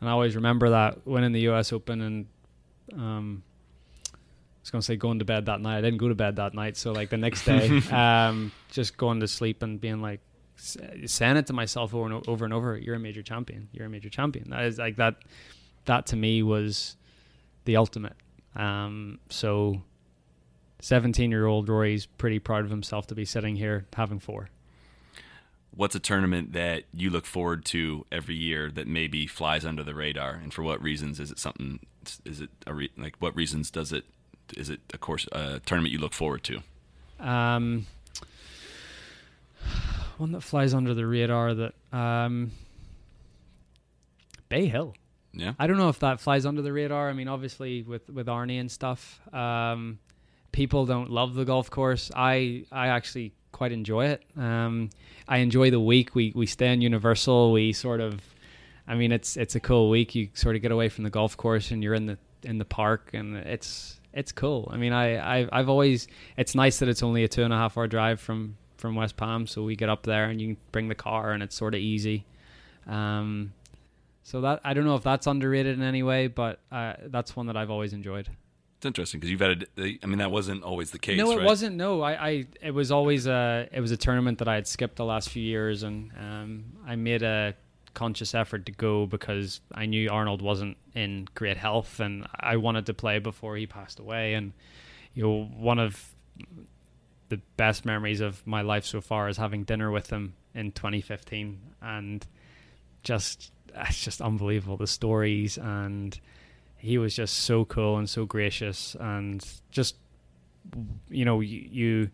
and 0.00 0.08
I 0.08 0.12
always 0.12 0.34
remember 0.36 0.70
that 0.70 1.06
winning 1.06 1.32
the 1.32 1.40
U.S. 1.42 1.72
Open 1.72 2.00
and 2.00 2.26
um. 3.00 3.42
I 4.14 4.62
was 4.62 4.70
gonna 4.70 4.82
say 4.82 4.94
going 4.94 5.18
to 5.18 5.24
bed 5.24 5.46
that 5.46 5.60
night. 5.60 5.78
I 5.78 5.80
didn't 5.80 5.98
go 5.98 6.06
to 6.08 6.14
bed 6.14 6.36
that 6.36 6.54
night, 6.54 6.76
so 6.76 6.92
like 6.92 7.10
the 7.10 7.16
next 7.16 7.44
day, 7.44 7.68
um, 7.90 8.52
just 8.70 8.96
going 8.96 9.18
to 9.18 9.26
sleep 9.26 9.60
and 9.64 9.80
being 9.80 10.00
like, 10.00 10.20
saying 10.54 11.36
it 11.36 11.46
to 11.48 11.52
myself 11.52 11.92
over 11.94 12.06
and 12.06 12.28
over 12.28 12.44
and 12.44 12.54
over 12.54 12.76
you're 12.78 12.94
a 12.94 12.98
major 13.00 13.22
champion 13.22 13.68
you're 13.72 13.86
a 13.86 13.88
major 13.88 14.08
champion 14.10 14.50
that 14.50 14.62
is 14.64 14.78
like 14.78 14.94
that 14.96 15.16
that 15.86 16.06
to 16.06 16.14
me 16.14 16.42
was 16.44 16.94
the 17.64 17.74
ultimate 17.76 18.12
um 18.56 19.18
so 19.28 19.82
17 20.80 21.30
year 21.30 21.46
old 21.46 21.68
rory's 21.68 22.06
pretty 22.06 22.38
proud 22.38 22.64
of 22.64 22.70
himself 22.70 23.06
to 23.06 23.14
be 23.14 23.24
sitting 23.24 23.56
here 23.56 23.86
having 23.94 24.18
four 24.18 24.48
What's 25.74 25.94
a 25.94 26.00
tournament 26.00 26.52
that 26.52 26.82
you 26.92 27.08
look 27.08 27.24
forward 27.24 27.64
to 27.66 28.04
every 28.12 28.34
year 28.34 28.70
that 28.70 28.86
maybe 28.86 29.26
flies 29.26 29.64
under 29.64 29.82
the 29.82 29.94
radar, 29.94 30.32
and 30.34 30.52
for 30.52 30.62
what 30.62 30.82
reasons? 30.82 31.18
Is 31.18 31.30
it 31.30 31.38
something? 31.38 31.80
Is 32.26 32.42
it 32.42 32.50
a 32.66 32.74
re, 32.74 32.90
like 32.98 33.16
what 33.20 33.34
reasons 33.34 33.70
does 33.70 33.90
it? 33.90 34.04
Is 34.54 34.68
it 34.68 34.80
a 34.92 34.98
course 34.98 35.26
a 35.32 35.60
tournament 35.64 35.90
you 35.90 35.98
look 35.98 36.12
forward 36.12 36.44
to? 36.44 36.62
um 37.20 37.86
one 40.18 40.32
that 40.32 40.42
flies 40.42 40.74
under 40.74 40.92
the 40.92 41.06
radar 41.06 41.54
that 41.54 41.74
um 41.92 42.52
bay 44.48 44.66
hill 44.66 44.94
Yeah. 45.32 45.54
I 45.58 45.66
don't 45.66 45.78
know 45.78 45.88
if 45.88 46.00
that 46.00 46.20
flies 46.20 46.44
under 46.44 46.62
the 46.62 46.72
radar. 46.72 47.08
I 47.08 47.12
mean, 47.12 47.28
obviously 47.28 47.82
with 47.82 48.08
with 48.10 48.26
Arnie 48.26 48.60
and 48.60 48.70
stuff, 48.70 49.20
um, 49.34 49.98
people 50.52 50.86
don't 50.86 51.10
love 51.10 51.34
the 51.34 51.44
golf 51.44 51.70
course. 51.70 52.10
I 52.14 52.64
I 52.70 52.88
actually 52.88 53.32
quite 53.52 53.72
enjoy 53.72 54.06
it. 54.06 54.22
Um, 54.36 54.90
I 55.28 55.38
enjoy 55.38 55.70
the 55.70 55.80
week. 55.80 56.14
We 56.14 56.32
we 56.34 56.46
stay 56.46 56.72
in 56.72 56.80
Universal. 56.80 57.52
We 57.52 57.72
sort 57.72 58.00
of, 58.00 58.20
I 58.86 58.94
mean, 58.94 59.12
it's 59.12 59.36
it's 59.36 59.54
a 59.54 59.60
cool 59.60 59.88
week. 59.88 60.14
You 60.14 60.28
sort 60.34 60.56
of 60.56 60.62
get 60.62 60.72
away 60.72 60.88
from 60.88 61.04
the 61.04 61.10
golf 61.10 61.36
course 61.36 61.70
and 61.70 61.82
you're 61.82 61.94
in 61.94 62.06
the 62.06 62.18
in 62.42 62.58
the 62.58 62.64
park, 62.64 63.10
and 63.14 63.36
it's 63.36 64.00
it's 64.12 64.32
cool. 64.32 64.68
I 64.72 64.76
mean, 64.76 64.92
I 64.92 65.38
I've, 65.40 65.48
I've 65.52 65.68
always 65.68 66.08
it's 66.36 66.54
nice 66.54 66.78
that 66.80 66.88
it's 66.88 67.02
only 67.02 67.24
a 67.24 67.28
two 67.28 67.44
and 67.44 67.52
a 67.52 67.56
half 67.56 67.78
hour 67.78 67.86
drive 67.86 68.20
from 68.20 68.56
from 68.76 68.96
West 68.96 69.16
Palm, 69.16 69.46
so 69.46 69.62
we 69.62 69.76
get 69.76 69.88
up 69.88 70.02
there 70.02 70.24
and 70.24 70.40
you 70.40 70.48
can 70.48 70.56
bring 70.72 70.88
the 70.88 70.94
car 70.94 71.30
and 71.30 71.42
it's 71.42 71.54
sort 71.54 71.74
of 71.74 71.80
easy. 71.80 72.26
Um, 72.86 73.52
so 74.22 74.40
that 74.42 74.60
I 74.64 74.74
don't 74.74 74.84
know 74.84 74.94
if 74.94 75.02
that's 75.02 75.26
underrated 75.26 75.78
in 75.78 75.84
any 75.84 76.02
way, 76.02 76.26
but 76.28 76.60
uh, 76.70 76.94
that's 77.06 77.34
one 77.34 77.46
that 77.46 77.56
I've 77.56 77.70
always 77.70 77.92
enjoyed. 77.92 78.28
It's 78.76 78.86
interesting 78.86 79.20
because 79.20 79.30
you've 79.30 79.40
had 79.40 79.68
a. 79.78 79.98
I 80.02 80.06
mean, 80.06 80.18
that 80.18 80.30
wasn't 80.30 80.64
always 80.64 80.90
the 80.90 80.98
case. 80.98 81.16
no, 81.16 81.30
it 81.30 81.36
right? 81.36 81.44
wasn't. 81.44 81.76
No, 81.76 82.02
I, 82.02 82.12
I 82.12 82.46
it 82.60 82.72
was 82.72 82.90
always 82.90 83.26
a 83.26 83.68
it 83.70 83.80
was 83.80 83.92
a 83.92 83.96
tournament 83.96 84.38
that 84.38 84.48
I 84.48 84.56
had 84.56 84.66
skipped 84.66 84.96
the 84.96 85.04
last 85.04 85.28
few 85.28 85.42
years, 85.42 85.84
and 85.84 86.10
um, 86.18 86.64
I 86.84 86.96
made 86.96 87.22
a 87.22 87.54
conscious 87.94 88.34
effort 88.34 88.66
to 88.66 88.72
go 88.72 89.06
because 89.06 89.60
I 89.72 89.86
knew 89.86 90.08
Arnold 90.10 90.42
wasn't 90.42 90.78
in 90.94 91.28
great 91.34 91.56
health, 91.56 92.00
and 92.00 92.26
I 92.34 92.56
wanted 92.56 92.86
to 92.86 92.94
play 92.94 93.20
before 93.20 93.56
he 93.56 93.66
passed 93.66 94.00
away. 94.00 94.34
And 94.34 94.52
you 95.14 95.22
know, 95.22 95.44
one 95.56 95.78
of 95.78 96.12
the 97.28 97.40
best 97.56 97.84
memories 97.84 98.20
of 98.20 98.44
my 98.46 98.62
life 98.62 98.84
so 98.84 99.00
far 99.00 99.28
is 99.28 99.36
having 99.36 99.62
dinner 99.62 99.90
with 99.90 100.10
him 100.10 100.34
in 100.54 100.72
2015, 100.72 101.60
and 101.80 102.26
just 103.04 103.52
it's 103.74 104.02
just 104.02 104.20
unbelievable. 104.20 104.76
The 104.76 104.86
stories 104.86 105.58
and 105.58 106.18
he 106.76 106.98
was 106.98 107.14
just 107.14 107.38
so 107.38 107.64
cool 107.64 107.96
and 107.96 108.10
so 108.10 108.24
gracious 108.24 108.96
and 108.98 109.44
just 109.70 109.96
you 111.08 111.24
know 111.24 111.40
you, 111.40 111.68
you 111.70 112.10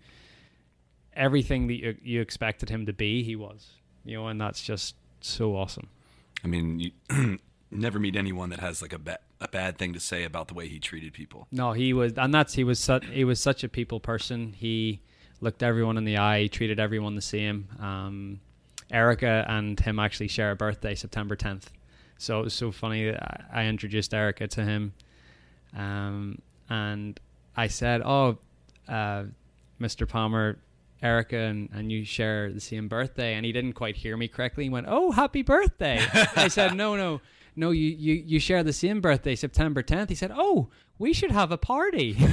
everything 1.14 1.66
that 1.68 1.74
you, 1.74 1.96
you 2.02 2.20
expected 2.20 2.68
him 2.68 2.86
to 2.86 2.92
be 2.92 3.22
he 3.22 3.34
was 3.34 3.68
you 4.04 4.16
know 4.16 4.28
and 4.28 4.40
that's 4.40 4.62
just 4.62 4.94
so 5.20 5.56
awesome. 5.56 5.88
I 6.44 6.46
mean, 6.46 6.78
you 6.78 7.38
never 7.70 7.98
meet 7.98 8.16
anyone 8.16 8.50
that 8.50 8.60
has 8.60 8.80
like 8.82 8.92
a 8.92 8.98
bad 8.98 9.18
a 9.40 9.48
bad 9.48 9.78
thing 9.78 9.92
to 9.92 10.00
say 10.00 10.24
about 10.24 10.48
the 10.48 10.54
way 10.54 10.68
he 10.68 10.78
treated 10.78 11.12
people. 11.12 11.46
no 11.52 11.72
he 11.72 11.92
was 11.92 12.12
and 12.16 12.34
that's 12.34 12.54
he 12.54 12.64
was 12.64 12.78
such 12.78 13.04
he 13.06 13.24
was 13.24 13.40
such 13.40 13.64
a 13.64 13.68
people 13.68 14.00
person. 14.00 14.52
He 14.52 15.00
looked 15.40 15.62
everyone 15.62 15.96
in 15.96 16.04
the 16.04 16.18
eye 16.18 16.48
treated 16.50 16.80
everyone 16.80 17.14
the 17.14 17.22
same. 17.22 17.68
Um 17.80 18.40
erica 18.90 19.44
and 19.48 19.78
him 19.80 19.98
actually 19.98 20.28
share 20.28 20.50
a 20.50 20.56
birthday 20.56 20.94
september 20.94 21.36
10th 21.36 21.64
so 22.16 22.40
it 22.40 22.44
was 22.44 22.54
so 22.54 22.72
funny 22.72 23.14
I- 23.52 23.66
introduced 23.66 24.12
erica 24.12 24.48
to 24.48 24.64
him. 24.64 24.92
Um 25.76 26.40
and 26.68 27.18
i 27.56 27.66
said 27.66 28.02
oh 28.04 28.38
uh 28.88 29.24
mr 29.80 30.08
palmer 30.08 30.58
erica 31.02 31.36
and, 31.36 31.68
and 31.72 31.92
you 31.92 32.04
share 32.04 32.52
the 32.52 32.60
same 32.60 32.88
birthday. 32.88 33.34
And 33.34 33.46
he 33.46 33.52
didn't 33.52 33.74
quite 33.74 33.96
hear 33.96 34.16
me 34.16 34.26
correctly. 34.28 34.64
He 34.64 34.70
went 34.70 34.86
oh 34.88 35.12
happy 35.12 35.42
birthday. 35.42 36.04
I 36.36 36.48
said 36.48 36.74
no 36.74 36.96
no 36.96 37.20
no 37.58 37.70
you, 37.70 37.88
you 37.88 38.14
you 38.14 38.38
share 38.40 38.62
the 38.62 38.72
same 38.72 39.00
birthday 39.00 39.34
september 39.34 39.82
10th 39.82 40.08
he 40.08 40.14
said 40.14 40.32
oh 40.34 40.68
we 40.98 41.12
should 41.12 41.30
have 41.30 41.52
a 41.52 41.58
party. 41.58 42.16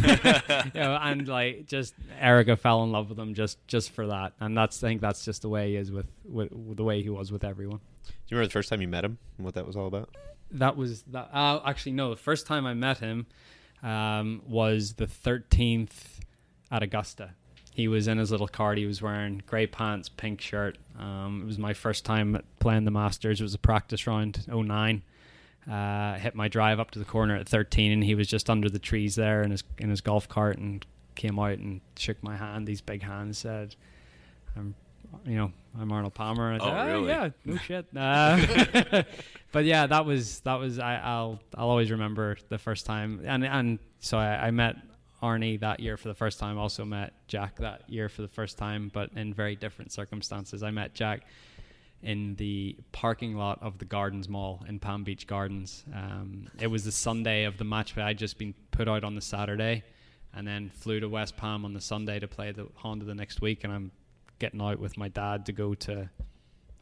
You 0.73 0.81
know 0.81 0.97
and 0.99 1.27
like 1.27 1.67
just 1.67 1.93
erica 2.19 2.57
fell 2.57 2.83
in 2.83 2.91
love 2.91 3.09
with 3.09 3.19
him 3.19 3.33
just 3.33 3.57
just 3.67 3.91
for 3.91 4.07
that. 4.07 4.33
And 4.39 4.57
that's 4.57 4.83
i 4.83 4.87
think 4.87 5.01
that's 5.01 5.23
just 5.25 5.41
the 5.41 5.49
way 5.49 5.71
he 5.71 5.75
is 5.75 5.91
with, 5.91 6.07
with, 6.27 6.51
with 6.51 6.77
the 6.77 6.83
way 6.83 7.01
he 7.01 7.09
was 7.09 7.31
with 7.31 7.43
everyone. 7.43 7.79
Do 8.05 8.13
you 8.27 8.37
remember 8.37 8.47
the 8.47 8.53
first 8.53 8.69
time 8.69 8.81
you 8.81 8.87
met 8.87 9.05
him 9.05 9.17
and 9.37 9.45
what 9.45 9.53
that 9.55 9.65
was 9.67 9.75
all 9.75 9.87
about? 9.87 10.09
that 10.51 10.77
was 10.77 11.01
that 11.03 11.29
uh, 11.33 11.59
actually 11.65 11.91
no 11.91 12.11
the 12.11 12.15
first 12.15 12.45
time 12.45 12.65
i 12.67 12.73
met 12.73 12.99
him 12.99 13.25
um, 13.83 14.41
was 14.47 14.93
the 14.93 15.05
13th 15.05 16.19
at 16.71 16.81
augusta. 16.81 17.31
He 17.71 17.87
was 17.89 18.07
in 18.07 18.17
his 18.17 18.31
little 18.31 18.47
cart. 18.47 18.77
He 18.77 18.85
was 18.85 19.01
wearing 19.01 19.43
gray 19.45 19.67
pants 19.67 20.07
pink 20.07 20.39
shirt. 20.39 20.77
Um, 20.97 21.41
it 21.43 21.45
was 21.45 21.57
my 21.59 21.73
first 21.73 22.05
time 22.05 22.41
playing 22.59 22.85
the 22.85 22.91
masters. 22.91 23.41
It 23.41 23.43
was 23.43 23.53
a 23.53 23.59
practice 23.59 24.07
round 24.07 24.47
09 24.47 25.03
uh, 25.69 26.15
hit 26.15 26.35
my 26.35 26.47
drive 26.47 26.79
up 26.79 26.91
to 26.91 26.99
the 26.99 27.05
corner 27.05 27.35
at 27.35 27.47
13 27.49 27.91
and 27.91 28.03
he 28.03 28.13
was 28.15 28.27
just 28.27 28.49
under 28.49 28.69
the 28.69 28.79
trees 28.79 29.15
there 29.15 29.41
in 29.43 29.51
his 29.51 29.63
in 29.79 29.89
his 29.89 30.01
golf 30.01 30.27
cart 30.29 30.57
and 30.57 30.85
came 31.15 31.39
out 31.39 31.57
and 31.57 31.81
shook 31.97 32.21
my 32.21 32.35
hand 32.35 32.67
these 32.67 32.81
big 32.81 33.01
hands 33.01 33.37
said 33.37 33.75
i'm 34.57 34.75
you 35.25 35.35
know 35.37 35.51
i'm 35.79 35.91
arnold 35.91 36.13
palmer. 36.13 36.51
And 36.51 36.61
I 36.61 36.65
Oh, 36.65 36.69
said, 36.69 36.91
really? 36.93 37.07
yeah 37.07 37.29
no 37.45 37.57
shit. 37.67 37.85
Uh, 37.95 39.03
but 39.51 39.65
yeah 39.65 39.87
that 39.87 40.05
was 40.05 40.41
that 40.41 40.55
was 40.59 40.77
I, 40.79 40.95
i'll 40.97 41.39
i'll 41.55 41.69
always 41.69 41.89
remember 41.91 42.37
the 42.49 42.57
first 42.57 42.85
time. 42.85 43.21
And 43.25 43.43
and 43.45 43.79
so 43.99 44.17
I, 44.17 44.47
I 44.47 44.51
met 44.51 44.75
arnie 45.23 45.59
that 45.61 45.79
year 45.79 45.97
for 45.97 46.09
the 46.09 46.13
first 46.13 46.37
time. 46.39 46.57
Also 46.57 46.85
met 46.85 47.13
jack 47.27 47.55
that 47.57 47.89
year 47.89 48.09
for 48.09 48.21
the 48.21 48.27
first 48.27 48.57
time 48.57 48.91
but 48.93 49.09
in 49.15 49.33
very 49.33 49.55
different 49.55 49.91
circumstances. 49.91 50.61
I 50.63 50.71
met 50.71 50.93
jack 50.93 51.21
in 52.05 52.35
the 52.35 52.77
parking 52.91 53.35
lot 53.35 53.57
of 53.63 53.79
the 53.79 53.85
Gardens 53.85 54.29
Mall 54.29 54.63
in 54.69 54.79
Palm 54.79 55.03
Beach 55.03 55.25
Gardens. 55.25 55.83
Um, 55.93 56.47
it 56.59 56.67
was 56.67 56.85
the 56.85 56.91
Sunday 56.91 57.45
of 57.45 57.57
the 57.57 57.63
match, 57.63 57.95
but 57.95 58.03
I'd 58.03 58.19
just 58.19 58.37
been 58.37 58.53
put 58.69 58.87
out 58.87 59.03
on 59.03 59.15
the 59.15 59.21
Saturday, 59.21 59.83
and 60.33 60.47
then 60.47 60.69
flew 60.69 60.99
to 60.99 61.09
West 61.09 61.35
Palm 61.35 61.65
on 61.65 61.73
the 61.73 61.81
Sunday 61.81 62.19
to 62.19 62.27
play 62.27 62.51
the 62.51 62.67
Honda 62.75 63.05
the 63.05 63.15
next 63.15 63.41
week. 63.41 63.63
And 63.63 63.73
I'm 63.73 63.91
getting 64.37 64.61
out 64.61 64.79
with 64.79 64.97
my 64.97 65.07
dad 65.07 65.47
to 65.47 65.51
go 65.51 65.73
to, 65.73 66.07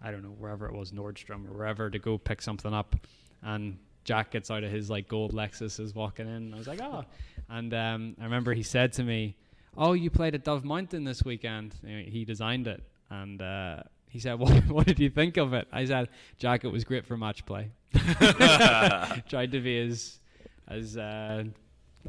I 0.01 0.11
don't 0.11 0.23
know 0.23 0.35
wherever 0.37 0.67
it 0.67 0.73
was, 0.73 0.91
Nordstrom 0.91 1.49
or 1.49 1.53
wherever 1.53 1.89
to 1.89 1.99
go 1.99 2.17
pick 2.17 2.41
something 2.41 2.73
up, 2.73 2.95
and 3.41 3.77
Jack 4.03 4.31
gets 4.31 4.51
out 4.51 4.65
of 4.65 4.71
his 4.71 4.89
like 4.89 5.07
gold 5.07 5.33
Lexus 5.33 5.79
is 5.79 5.95
walking 5.95 6.27
in. 6.27 6.53
I 6.53 6.57
was 6.57 6.67
like, 6.67 6.81
oh, 6.81 7.05
and 7.49 7.73
um, 7.73 8.15
I 8.19 8.25
remember 8.25 8.53
he 8.53 8.63
said 8.63 8.91
to 8.93 9.03
me, 9.03 9.37
"Oh, 9.77 9.93
you 9.93 10.09
played 10.09 10.35
at 10.35 10.43
Dove 10.43 10.65
Mountain 10.65 11.05
this 11.05 11.23
weekend." 11.23 11.75
He 11.85 12.25
designed 12.25 12.67
it, 12.67 12.83
and 13.09 13.41
uh, 13.41 13.83
he 14.13 14.19
said, 14.19 14.33
what, 14.39 14.53
"What 14.67 14.85
did 14.85 14.99
you 14.99 15.09
think 15.09 15.37
of 15.37 15.53
it?" 15.53 15.67
I 15.71 15.85
said, 15.85 16.07
"Jack, 16.37 16.63
it 16.63 16.71
was 16.71 16.83
great 16.83 17.03
for 17.07 17.17
match 17.17 17.45
play." 17.47 17.71
Tried 17.93 19.51
to 19.51 19.59
be 19.59 19.79
as 19.79 20.19
as 20.67 20.95
uh, 20.97 21.43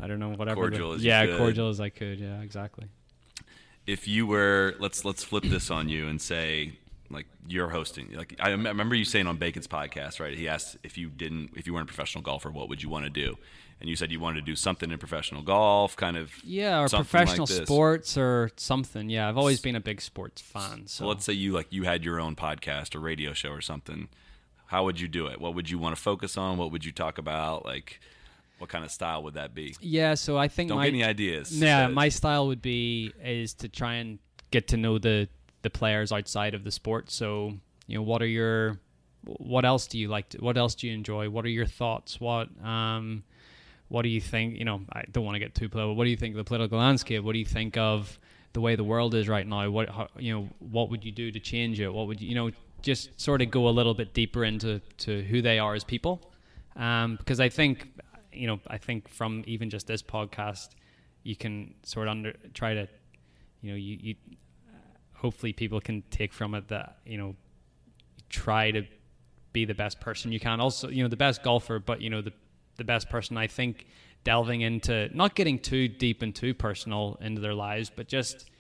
I 0.01 0.07
don't 0.07 0.19
know 0.19 0.29
whatever. 0.31 0.61
the- 0.71 0.77
Cordial 0.77 0.93
as 0.93 1.03
you 1.03 1.09
yeah, 1.11 1.25
could. 1.25 1.39
cordial 1.39 1.71
as 1.71 1.81
I 1.81 1.89
could. 1.89 2.21
Yeah, 2.21 2.43
exactly. 2.43 2.89
If 3.87 4.07
you 4.07 4.27
were, 4.27 4.75
let's 4.79 5.03
let's 5.07 5.25
flip 5.25 5.45
this 5.45 5.71
on 5.71 5.89
you 5.89 6.07
and 6.09 6.21
say, 6.21 6.75
like 7.09 7.27
you're 7.49 7.71
hosting. 7.71 8.11
Like 8.13 8.37
I 8.39 8.51
remember 8.51 8.95
you 8.95 9.07
saying 9.07 9.27
on 9.27 9.39
Bacon's 9.39 9.67
podcast, 9.67 10.21
right? 10.21 10.37
He 10.37 10.47
asked 10.47 10.77
if 10.85 10.99
you 10.99 11.09
didn't, 11.09 11.53
if 11.57 11.67
you 11.67 11.73
weren't 11.73 11.89
a 11.89 11.93
professional 11.93 12.21
golfer, 12.23 12.51
what 12.51 12.69
would 12.69 12.83
you 12.83 12.91
want 12.91 13.05
to 13.05 13.11
do? 13.11 13.37
And 13.81 13.91
you 13.91 13.97
said 13.97 14.11
you 14.11 14.20
wanted 14.20 14.41
to 14.41 14.47
do 14.47 14.57
something 14.57 14.91
in 14.91 14.99
professional 14.99 15.43
golf, 15.43 15.97
kind 15.97 16.16
of 16.16 16.33
Yeah, 16.43 16.81
or 16.81 16.89
professional 16.89 17.47
like 17.49 17.66
sports 17.66 18.16
or 18.16 18.51
something. 18.57 19.11
Yeah, 19.11 19.29
I've 19.29 19.37
always 19.37 19.61
been 19.61 19.77
a 19.77 19.81
big 19.81 20.01
sports 20.01 20.41
fan. 20.41 20.87
So 20.87 21.05
So 21.05 21.07
let's 21.07 21.25
say 21.25 21.33
you 21.33 21.53
like 21.53 21.66
you 21.70 21.85
had 21.85 22.05
your 22.05 22.20
own 22.20 22.37
podcast 22.37 22.95
or 22.95 23.01
radio 23.01 23.33
show 23.33 23.51
or 23.51 23.61
something. 23.61 24.09
How 24.66 24.85
would 24.85 25.01
you 25.01 25.09
do 25.09 25.27
it? 25.27 25.41
What 25.41 25.55
would 25.55 25.68
you 25.70 25.79
want 25.79 25.95
to 25.95 26.01
focus 26.01 26.39
on? 26.39 26.57
What 26.57 26.72
would 26.72 26.85
you 26.85 26.93
talk 26.93 27.18
about? 27.18 27.64
Like, 27.64 28.01
what 28.59 28.70
kind 28.70 28.85
of 28.85 28.91
style 28.91 29.22
would 29.25 29.35
that 29.35 29.55
be? 29.55 29.77
yeah, 29.81 30.14
so 30.14 30.39
I 30.39 30.49
think 30.49 30.68
Don't 30.68 30.79
my 30.79 30.87
get 30.87 30.95
any 30.95 31.05
ideas. 31.05 31.53
Yeah, 31.53 31.89
my 31.89 32.09
style 32.09 32.47
would 32.47 32.62
be 32.62 33.12
is 33.22 33.53
to 33.55 33.68
try 33.68 33.95
and 33.95 34.18
get 34.51 34.68
to 34.68 34.77
know 34.77 34.99
the 34.99 35.29
the 35.62 35.70
players 35.70 36.12
outside 36.12 36.55
of 36.55 36.64
the 36.64 36.70
sport. 36.70 37.11
So 37.11 37.55
you 37.87 37.99
know, 37.99 38.03
what 38.03 38.22
are 38.22 38.27
your 38.27 38.81
what 39.25 39.64
else 39.64 39.87
do 39.87 39.99
you 39.99 40.09
like? 40.09 40.31
To, 40.31 40.39
what 40.39 40.57
else 40.57 40.75
do 40.75 40.87
you 40.87 40.95
enjoy? 40.95 41.29
What 41.29 41.45
are 41.45 41.51
your 41.51 41.66
thoughts? 41.66 42.20
What 42.20 42.49
um, 42.64 43.25
what 43.95 44.03
do 44.03 44.09
you 44.09 44.21
think? 44.21 44.59
You 44.59 44.65
know, 44.65 44.81
I 44.93 45.05
don't 45.13 45.25
want 45.25 45.37
to 45.37 45.39
get 45.39 45.55
too 45.55 45.69
political. 45.69 45.95
What 45.95 46.03
do 46.03 46.11
you 46.11 46.17
think 46.17 46.33
of 46.35 46.39
the 46.39 46.45
political 46.45 46.81
landscape? 46.81 47.23
What 47.23 47.33
do 47.35 47.39
you 47.39 47.45
think 47.45 47.77
of 47.77 48.19
the 48.53 48.61
way 48.61 48.75
the 48.75 48.83
world 48.83 49.15
is 49.15 49.29
right 49.29 49.47
now? 49.47 49.71
What 49.71 49.89
how, 49.89 50.09
you 50.19 50.35
know? 50.35 50.49
What 50.59 50.91
would 50.91 51.05
you 51.05 51.13
do 51.13 51.31
to 51.31 51.39
change 51.39 51.79
it? 51.79 51.89
What 51.89 52.09
would 52.09 52.21
you 52.21 52.29
you 52.29 52.35
know? 52.35 52.51
Just 52.83 53.19
sort 53.19 53.41
of 53.41 53.53
go 53.53 53.69
a 53.69 53.75
little 53.79 53.95
bit 53.95 54.13
deeper 54.13 54.45
into 54.45 54.81
to 54.99 55.23
who 55.23 55.41
they 55.41 55.61
are 55.61 55.75
as 55.75 55.85
people, 55.85 56.33
um, 56.75 57.17
because 57.17 57.39
I 57.39 57.49
think 57.49 57.89
you 58.33 58.49
know 58.49 58.59
I 58.67 58.79
think 58.79 59.09
from 59.09 59.45
even 59.47 59.71
just 59.71 59.87
this 59.87 60.03
podcast, 60.03 60.71
you 61.23 61.37
can 61.37 61.75
sort 61.85 62.09
of 62.09 62.11
under 62.11 62.33
try 62.53 62.75
to, 62.75 62.89
you 63.63 63.71
know, 63.71 63.77
you, 63.77 63.99
you 64.01 64.15
hopefully 65.13 65.53
people 65.53 65.81
can 65.81 66.03
take 66.11 66.33
from 66.33 66.55
it 66.57 66.67
that 66.69 66.99
you 67.07 67.17
know 67.17 67.37
try 68.29 68.73
to 68.73 68.83
be 69.53 69.65
the 69.65 69.75
best 69.75 70.01
person 70.01 70.33
you 70.33 70.41
can. 70.41 70.61
Also, 70.61 70.89
you 70.89 71.03
know, 71.05 71.09
the 71.09 71.17
best 71.17 71.45
golfer, 71.45 71.79
but 71.79 72.03
you 72.03 72.11
know, 72.11 72.21
the 72.21 72.33
the 72.77 72.85
best 72.85 73.09
person. 73.09 73.37
I 73.37 73.47
think 73.47 73.87
delving 74.25 74.62
into 74.62 75.11
not 75.14 75.35
getting 75.35 75.59
too 75.59 75.89
deep 75.89 76.22
and 76.22 76.35
too 76.35 76.55
personal 76.55 77.18
into 77.20 77.41
their 77.41 77.55
lives, 77.55 77.91
but 77.95 78.09
just 78.09 78.51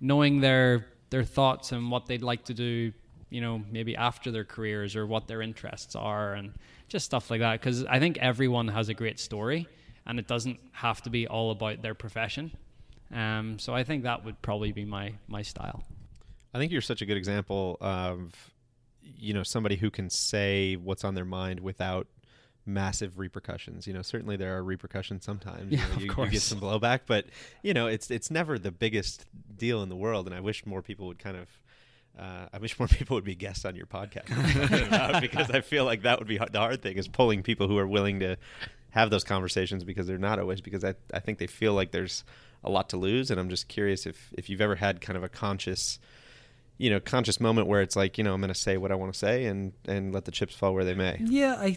knowing 0.00 0.40
their 0.40 0.86
their 1.10 1.24
thoughts 1.24 1.72
and 1.72 1.90
what 1.90 2.06
they'd 2.06 2.22
like 2.22 2.44
to 2.44 2.54
do. 2.54 2.92
You 3.28 3.40
know, 3.40 3.62
maybe 3.70 3.96
after 3.96 4.30
their 4.30 4.44
careers 4.44 4.94
or 4.94 5.04
what 5.04 5.26
their 5.26 5.42
interests 5.42 5.96
are, 5.96 6.34
and 6.34 6.52
just 6.88 7.04
stuff 7.04 7.28
like 7.30 7.40
that. 7.40 7.60
Because 7.60 7.84
I 7.84 7.98
think 7.98 8.18
everyone 8.18 8.68
has 8.68 8.88
a 8.88 8.94
great 8.94 9.18
story, 9.18 9.66
and 10.06 10.18
it 10.18 10.28
doesn't 10.28 10.60
have 10.72 11.02
to 11.02 11.10
be 11.10 11.26
all 11.26 11.50
about 11.50 11.82
their 11.82 11.94
profession. 11.94 12.52
Um, 13.12 13.58
so 13.58 13.74
I 13.74 13.84
think 13.84 14.04
that 14.04 14.24
would 14.24 14.40
probably 14.42 14.72
be 14.72 14.84
my 14.84 15.14
my 15.26 15.42
style. 15.42 15.82
I 16.54 16.58
think 16.58 16.72
you're 16.72 16.80
such 16.80 17.02
a 17.02 17.06
good 17.06 17.16
example 17.16 17.76
of 17.80 18.32
you 19.02 19.34
know 19.34 19.42
somebody 19.42 19.76
who 19.76 19.90
can 19.90 20.10
say 20.10 20.76
what's 20.76 21.04
on 21.04 21.14
their 21.14 21.24
mind 21.24 21.60
without 21.60 22.06
massive 22.66 23.18
repercussions. 23.18 23.86
You 23.86 23.94
know, 23.94 24.02
certainly 24.02 24.36
there 24.36 24.56
are 24.56 24.62
repercussions 24.62 25.24
sometimes. 25.24 25.72
Yeah, 25.72 25.78
you, 25.78 25.88
know, 25.88 25.94
of 25.94 26.18
you, 26.18 26.24
you 26.24 26.30
get 26.30 26.42
some 26.42 26.60
blowback, 26.60 27.00
but 27.06 27.26
you 27.62 27.72
know, 27.72 27.86
it's 27.86 28.10
it's 28.10 28.30
never 28.30 28.58
the 28.58 28.72
biggest 28.72 29.24
deal 29.56 29.82
in 29.82 29.88
the 29.88 29.96
world. 29.96 30.26
And 30.26 30.34
I 30.34 30.40
wish 30.40 30.66
more 30.66 30.82
people 30.82 31.06
would 31.06 31.18
kind 31.18 31.36
of. 31.36 31.48
Uh, 32.18 32.46
I 32.50 32.58
wish 32.58 32.78
more 32.78 32.88
people 32.88 33.14
would 33.16 33.24
be 33.24 33.34
guests 33.34 33.66
on 33.66 33.76
your 33.76 33.84
podcast 33.84 35.20
because 35.20 35.50
I 35.50 35.60
feel 35.60 35.84
like 35.84 36.02
that 36.02 36.18
would 36.18 36.28
be 36.28 36.38
hard- 36.38 36.52
the 36.52 36.60
hard 36.60 36.80
thing 36.80 36.96
is 36.96 37.08
pulling 37.08 37.42
people 37.42 37.68
who 37.68 37.76
are 37.76 37.86
willing 37.86 38.20
to 38.20 38.36
have 38.90 39.10
those 39.10 39.22
conversations 39.22 39.84
because 39.84 40.06
they're 40.06 40.16
not 40.16 40.38
always 40.38 40.62
because 40.62 40.82
I, 40.82 40.94
I 41.12 41.20
think 41.20 41.38
they 41.38 41.46
feel 41.46 41.74
like 41.74 41.90
there's 41.90 42.24
a 42.64 42.70
lot 42.70 42.88
to 42.88 42.96
lose 42.96 43.30
and 43.30 43.38
I'm 43.38 43.50
just 43.50 43.68
curious 43.68 44.06
if 44.06 44.32
if 44.32 44.48
you've 44.48 44.62
ever 44.62 44.76
had 44.76 45.02
kind 45.02 45.18
of 45.18 45.22
a 45.24 45.28
conscious 45.28 45.98
you 46.78 46.88
know 46.88 47.00
conscious 47.00 47.38
moment 47.38 47.68
where 47.68 47.82
it's 47.82 47.96
like 47.96 48.16
you 48.16 48.24
know 48.24 48.32
I'm 48.34 48.40
going 48.40 48.52
to 48.52 48.58
say 48.58 48.78
what 48.78 48.90
I 48.90 48.94
want 48.94 49.12
to 49.12 49.18
say 49.18 49.44
and 49.44 49.72
and 49.86 50.14
let 50.14 50.24
the 50.24 50.30
chips 50.30 50.54
fall 50.54 50.74
where 50.74 50.84
they 50.84 50.94
may. 50.94 51.20
Yeah, 51.22 51.54
I, 51.54 51.76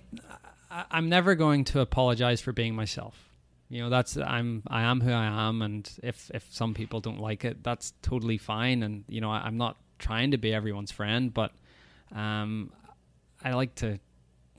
I'm 0.72 1.09
never 1.09 1.36
going 1.36 1.63
to 1.65 1.80
apologize 1.80 2.41
for 2.41 2.51
being 2.51 2.76
myself. 2.76 3.30
You 3.70 3.84
know, 3.84 3.89
that's 3.89 4.17
I'm 4.17 4.63
I 4.67 4.82
am 4.82 5.01
who 5.01 5.11
I 5.11 5.26
am, 5.47 5.61
and 5.61 5.89
if 6.01 6.32
if 6.34 6.47
some 6.49 6.74
people 6.74 7.01
don't 7.01 7.20
like 7.20 7.45
it, 7.45 7.63
that's 7.63 7.93
totally 8.01 8.38
fine. 8.38 8.82
And 8.82 9.03
you 9.07 9.22
know, 9.22 9.30
I, 9.30 9.41
I'm 9.41 9.57
not 9.57 9.78
trying 9.99 10.32
to 10.32 10.38
be 10.38 10.53
everyone's 10.53 10.91
friend, 10.91 11.32
but 11.32 11.51
um, 12.15 12.72
I 13.43 13.53
like 13.53 13.76
to, 13.76 13.99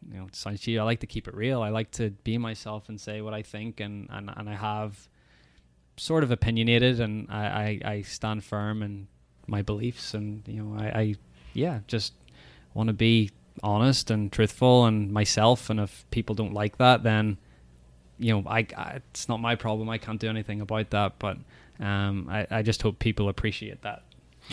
you 0.08 0.18
know, 0.18 0.28
sounds 0.32 0.60
cheesy. 0.60 0.78
I 0.78 0.84
like 0.84 1.00
to 1.00 1.08
keep 1.08 1.26
it 1.26 1.34
real. 1.34 1.60
I 1.60 1.70
like 1.70 1.90
to 1.92 2.10
be 2.10 2.38
myself 2.38 2.88
and 2.88 3.00
say 3.00 3.20
what 3.20 3.34
I 3.34 3.42
think, 3.42 3.80
and 3.80 4.08
and 4.10 4.30
and 4.36 4.48
I 4.48 4.54
have 4.54 5.08
sort 5.96 6.22
of 6.22 6.30
opinionated, 6.30 7.00
and 7.00 7.26
I 7.30 7.80
I, 7.84 7.90
I 7.92 8.02
stand 8.02 8.44
firm 8.44 8.82
in 8.82 9.08
my 9.48 9.62
beliefs, 9.62 10.14
and 10.14 10.46
you 10.46 10.62
know, 10.62 10.80
I, 10.80 10.86
I 10.86 11.14
yeah, 11.52 11.80
just 11.88 12.12
want 12.74 12.86
to 12.86 12.92
be 12.92 13.30
honest 13.62 14.10
and 14.10 14.30
truthful 14.32 14.84
and 14.86 15.12
myself. 15.12 15.70
And 15.70 15.80
if 15.80 16.04
people 16.10 16.34
don't 16.34 16.52
like 16.54 16.78
that, 16.78 17.02
then 17.02 17.38
you 18.18 18.32
know, 18.34 18.48
I, 18.48 18.66
I 18.76 19.00
it's 19.12 19.28
not 19.28 19.40
my 19.40 19.54
problem. 19.54 19.88
I 19.88 19.98
can't 19.98 20.20
do 20.20 20.28
anything 20.28 20.60
about 20.60 20.90
that. 20.90 21.18
But 21.18 21.38
um, 21.80 22.28
I, 22.30 22.46
I 22.50 22.62
just 22.62 22.82
hope 22.82 22.98
people 22.98 23.28
appreciate 23.28 23.82
that. 23.82 24.02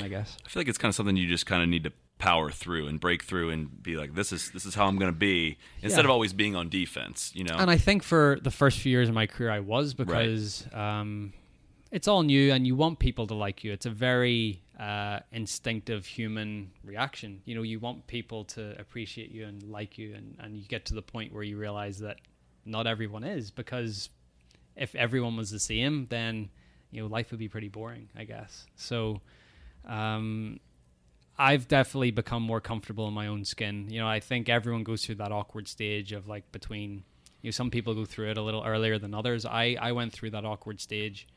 I 0.02 0.08
guess. 0.08 0.38
I 0.46 0.50
feel 0.50 0.62
like 0.62 0.68
it's 0.68 0.78
kind 0.78 0.90
of 0.90 0.96
something 0.96 1.18
you 1.18 1.28
just 1.28 1.46
kind 1.46 1.64
of 1.64 1.70
need 1.70 1.84
to 1.84 1.92
power 2.20 2.50
through 2.50 2.88
and 2.88 3.00
break 3.00 3.24
through 3.24 3.50
and 3.52 3.82
be 3.84 3.96
like, 3.96 4.16
this 4.16 4.32
is 4.32 4.52
this 4.52 4.66
is 4.66 4.76
how 4.76 4.86
I'm 4.88 4.98
going 4.98 5.12
to 5.12 5.18
be, 5.18 5.58
instead 5.82 6.00
Yeah. 6.02 6.06
of 6.06 6.12
always 6.12 6.34
being 6.34 6.56
on 6.56 6.70
defense. 6.70 7.32
You 7.36 7.44
know, 7.44 7.56
And 7.58 7.70
I 7.70 7.78
think 7.78 8.04
for 8.04 8.38
the 8.42 8.52
first 8.52 8.80
few 8.80 8.92
years 8.92 9.10
of 9.10 9.16
my 9.16 9.28
career, 9.28 9.52
I 9.52 9.60
was 9.60 9.94
because 9.94 10.66
um, 10.74 11.34
it's 11.92 12.08
all 12.08 12.24
new 12.24 12.52
and 12.52 12.68
you 12.68 12.76
want 12.76 13.00
people 13.00 13.28
to 13.28 13.34
like 13.34 13.64
you. 13.64 13.72
It's 13.72 13.86
a 13.86 13.92
very 13.92 14.62
uh, 14.80 15.20
instinctive 15.32 16.06
human 16.06 16.72
reaction. 16.84 17.42
You 17.46 17.56
know, 17.56 17.62
you 17.62 17.80
want 17.80 18.08
people 18.08 18.44
to 18.46 18.80
appreciate 18.80 19.32
you 19.32 19.46
and 19.46 19.64
like 19.64 19.98
you, 19.98 20.14
and, 20.16 20.36
and 20.40 20.58
you 20.58 20.68
get 20.68 20.86
to 20.86 20.96
the 20.96 21.02
point 21.02 21.34
where 21.34 21.44
you 21.44 21.58
realize 21.58 22.00
that 22.00 22.18
not 22.66 22.88
everyone 22.88 23.24
is 23.24 23.52
because 23.52 24.10
if 24.76 24.94
everyone 24.96 25.38
was 25.38 25.50
the 25.50 25.60
same, 25.60 26.08
then 26.10 26.50
you 26.92 27.02
know 27.02 27.08
life 27.08 27.32
would 27.32 27.40
be 27.40 27.50
pretty 27.50 27.70
boring, 27.70 28.10
I 28.16 28.24
guess. 28.24 28.66
So. 28.76 29.22
Um, 29.86 30.60
I've 31.40 31.68
definitely 31.68 32.12
become 32.12 32.42
more 32.42 32.60
comfortable 32.60 33.08
in 33.08 33.14
my 33.14 33.28
own 33.28 33.46
skin. 33.46 33.90
You 33.90 34.00
know, 34.00 34.08
I 34.08 34.20
think 34.20 34.50
everyone 34.50 34.84
goes 34.84 35.06
through 35.06 35.16
that 35.16 35.32
awkward 35.32 35.68
stage 35.68 36.12
of 36.12 36.28
like 36.28 36.52
between, 36.52 37.04
you 37.42 37.50
know, 37.50 37.52
some 37.52 37.70
people 37.70 37.94
go 37.94 38.06
through 38.06 38.32
it 38.32 38.38
a 38.38 38.42
little 38.42 38.64
earlier 38.66 38.98
than 38.98 39.14
others. 39.14 39.46
I, 39.46 39.78
I 39.80 39.92
went 39.92 40.14
through 40.14 40.32
that 40.32 40.46
awkward 40.46 40.82
stage 40.82 41.28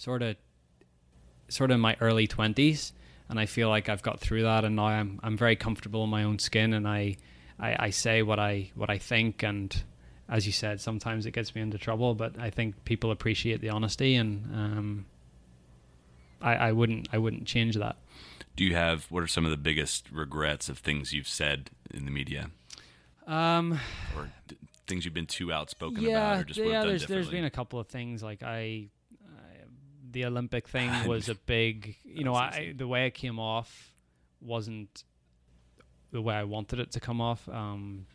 sort 0.00 0.22
of, 0.22 0.36
sort 1.48 1.70
of 1.70 1.74
in 1.74 1.80
my 1.80 1.96
early 2.00 2.26
20s. 2.26 2.92
And 3.28 3.38
I 3.38 3.46
feel 3.46 3.68
like 3.68 3.88
I've 3.88 4.02
got 4.02 4.18
through 4.18 4.42
that. 4.42 4.64
And 4.64 4.76
now 4.76 4.86
I'm, 4.86 5.20
I'm 5.22 5.36
very 5.36 5.56
comfortable 5.56 6.02
in 6.04 6.10
my 6.10 6.24
own 6.24 6.38
skin 6.38 6.72
and 6.72 6.88
I, 6.88 7.16
I, 7.58 7.86
I 7.86 7.90
say 7.90 8.22
what 8.22 8.38
I, 8.38 8.70
what 8.74 8.88
I 8.90 8.98
think. 8.98 9.42
And 9.42 9.84
as 10.28 10.46
you 10.46 10.52
said, 10.52 10.80
sometimes 10.80 11.26
it 11.26 11.32
gets 11.32 11.54
me 11.54 11.60
into 11.60 11.76
trouble, 11.78 12.14
but 12.14 12.38
I 12.38 12.50
think 12.50 12.84
people 12.84 13.10
appreciate 13.10 13.60
the 13.60 13.68
honesty 13.70 14.14
and, 14.16 14.44
um, 14.54 15.06
I, 16.40 16.54
I 16.54 16.72
wouldn't, 16.72 17.08
I 17.12 17.18
wouldn't 17.18 17.44
change 17.46 17.76
that. 17.76 17.96
do 18.56 18.64
you 18.64 18.74
have 18.74 19.04
what 19.10 19.22
are 19.22 19.26
some 19.28 19.44
of 19.44 19.50
the 19.50 19.58
biggest 19.58 20.08
regrets 20.10 20.70
of 20.70 20.78
things 20.78 21.12
you've 21.12 21.28
said 21.28 21.70
in 21.92 22.06
the 22.06 22.10
media, 22.10 22.50
Um, 23.26 23.78
or 24.16 24.30
d- 24.48 24.56
things 24.86 25.04
you've 25.04 25.12
been 25.14 25.26
too 25.26 25.52
outspoken 25.52 26.02
yeah, 26.02 26.32
about, 26.32 26.40
or 26.40 26.44
just 26.44 26.58
yeah. 26.58 26.82
There's 26.84 27.06
there's 27.06 27.28
been 27.28 27.44
a 27.44 27.50
couple 27.50 27.78
of 27.78 27.88
things 27.88 28.22
like 28.22 28.42
I 28.42 28.88
the 30.10 30.24
Olympic 30.24 30.68
thing 30.68 30.90
was 31.06 31.28
a 31.28 31.34
big. 31.34 31.96
You 32.04 32.24
know, 32.24 32.34
I 32.34 32.72
the 32.76 32.86
way 32.86 33.06
it 33.06 33.14
came 33.14 33.38
off 33.38 33.92
wasn't 34.40 35.04
the 36.12 36.20
way 36.20 36.34
I 36.34 36.44
wanted 36.44 36.80
it 36.80 36.92
to 36.92 37.00
come 37.00 37.20
off. 37.20 37.48
Um, 37.48 38.06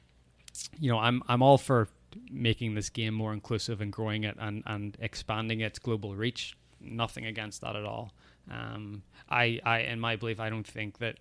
you 0.80 0.92
know, 0.92 1.00
I'm 1.00 1.24
I'm 1.28 1.42
all 1.42 1.58
for 1.58 1.88
making 2.32 2.76
this 2.76 2.90
game 2.90 3.14
more 3.14 3.34
inclusive 3.34 3.82
and 3.82 3.92
growing 3.92 4.24
it 4.24 4.36
and 4.40 4.64
and 4.66 4.98
expanding 5.00 5.62
its 5.62 5.80
global 5.80 6.16
reach. 6.16 6.58
Nothing 6.80 7.26
against 7.26 7.62
that 7.62 7.76
at 7.76 7.84
all. 7.84 8.14
Um, 8.52 9.04
I 9.30 9.60
I 9.64 9.80
in 9.80 10.00
my 10.00 10.16
belief, 10.16 10.40
I 10.40 10.50
don't 10.50 10.68
think 10.68 11.00
that 11.00 11.18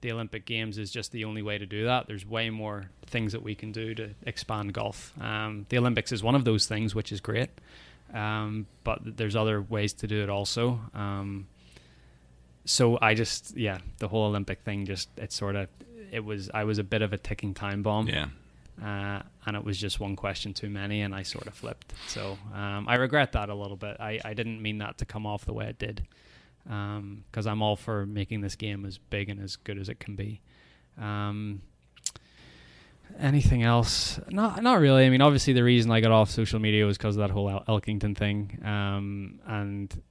the 0.00 0.12
Olympic 0.12 0.44
Games 0.46 0.78
is 0.78 0.90
just 0.90 1.12
the 1.12 1.24
only 1.24 1.42
way 1.42 1.58
to 1.58 1.66
do 1.66 1.84
that. 1.84 2.06
There's 2.06 2.26
way 2.26 2.50
more 2.50 2.90
things 3.06 3.32
that 3.32 3.42
we 3.42 3.54
can 3.54 3.72
do 3.72 3.94
to 3.94 4.10
expand 4.26 4.74
golf. 4.74 5.12
Um, 5.20 5.66
the 5.68 5.78
Olympics 5.78 6.12
is 6.12 6.22
one 6.22 6.34
of 6.34 6.44
those 6.44 6.66
things, 6.66 6.94
which 6.94 7.12
is 7.12 7.20
great. 7.20 7.50
Um, 8.12 8.66
but 8.84 9.16
there's 9.16 9.36
other 9.36 9.62
ways 9.62 9.92
to 9.94 10.06
do 10.06 10.22
it 10.22 10.28
also. 10.28 10.80
Um, 10.94 11.48
so 12.64 12.98
I 13.00 13.14
just, 13.14 13.56
yeah, 13.56 13.78
the 13.98 14.08
whole 14.08 14.24
Olympic 14.26 14.60
thing 14.62 14.84
just, 14.86 15.08
it 15.16 15.32
sort 15.32 15.56
of, 15.56 15.68
it 16.10 16.24
was, 16.24 16.50
I 16.52 16.64
was 16.64 16.78
a 16.78 16.84
bit 16.84 17.02
of 17.02 17.12
a 17.12 17.18
ticking 17.18 17.54
time 17.54 17.82
bomb. 17.82 18.08
yeah. 18.08 18.26
Uh, 18.82 19.22
and 19.46 19.54
it 19.54 19.62
was 19.62 19.78
just 19.78 20.00
one 20.00 20.16
question 20.16 20.54
too 20.54 20.70
many, 20.70 21.02
and 21.02 21.14
I 21.14 21.22
sort 21.22 21.46
of 21.46 21.54
flipped. 21.54 21.92
So 22.08 22.38
um, 22.54 22.88
I 22.88 22.94
regret 22.96 23.32
that 23.32 23.48
a 23.50 23.54
little 23.54 23.76
bit. 23.76 23.98
I, 24.00 24.18
I 24.24 24.34
didn't 24.34 24.62
mean 24.62 24.78
that 24.78 24.98
to 24.98 25.04
come 25.04 25.26
off 25.26 25.44
the 25.44 25.52
way 25.52 25.66
it 25.66 25.78
did, 25.78 26.02
because 26.64 27.46
I'm 27.46 27.62
all 27.62 27.76
for 27.76 28.06
making 28.06 28.40
this 28.40 28.56
game 28.56 28.84
as 28.86 28.98
big 28.98 29.28
and 29.28 29.40
as 29.40 29.56
good 29.56 29.78
as 29.78 29.88
it 29.88 30.00
can 30.00 30.16
be. 30.16 30.40
Um, 30.98 31.60
anything 33.18 33.62
else? 33.62 34.18
Not 34.30 34.62
not 34.62 34.80
really. 34.80 35.06
I 35.06 35.10
mean, 35.10 35.20
obviously 35.22 35.52
the 35.52 35.64
reason 35.64 35.90
I 35.90 36.00
got 36.00 36.10
off 36.12 36.30
social 36.30 36.58
media 36.58 36.84
was 36.86 36.96
because 36.98 37.16
of 37.16 37.20
that 37.20 37.30
whole 37.30 37.48
El- 37.50 37.64
Elkington 37.80 38.16
thing, 38.16 38.58
um, 38.64 39.40
and 39.46 40.02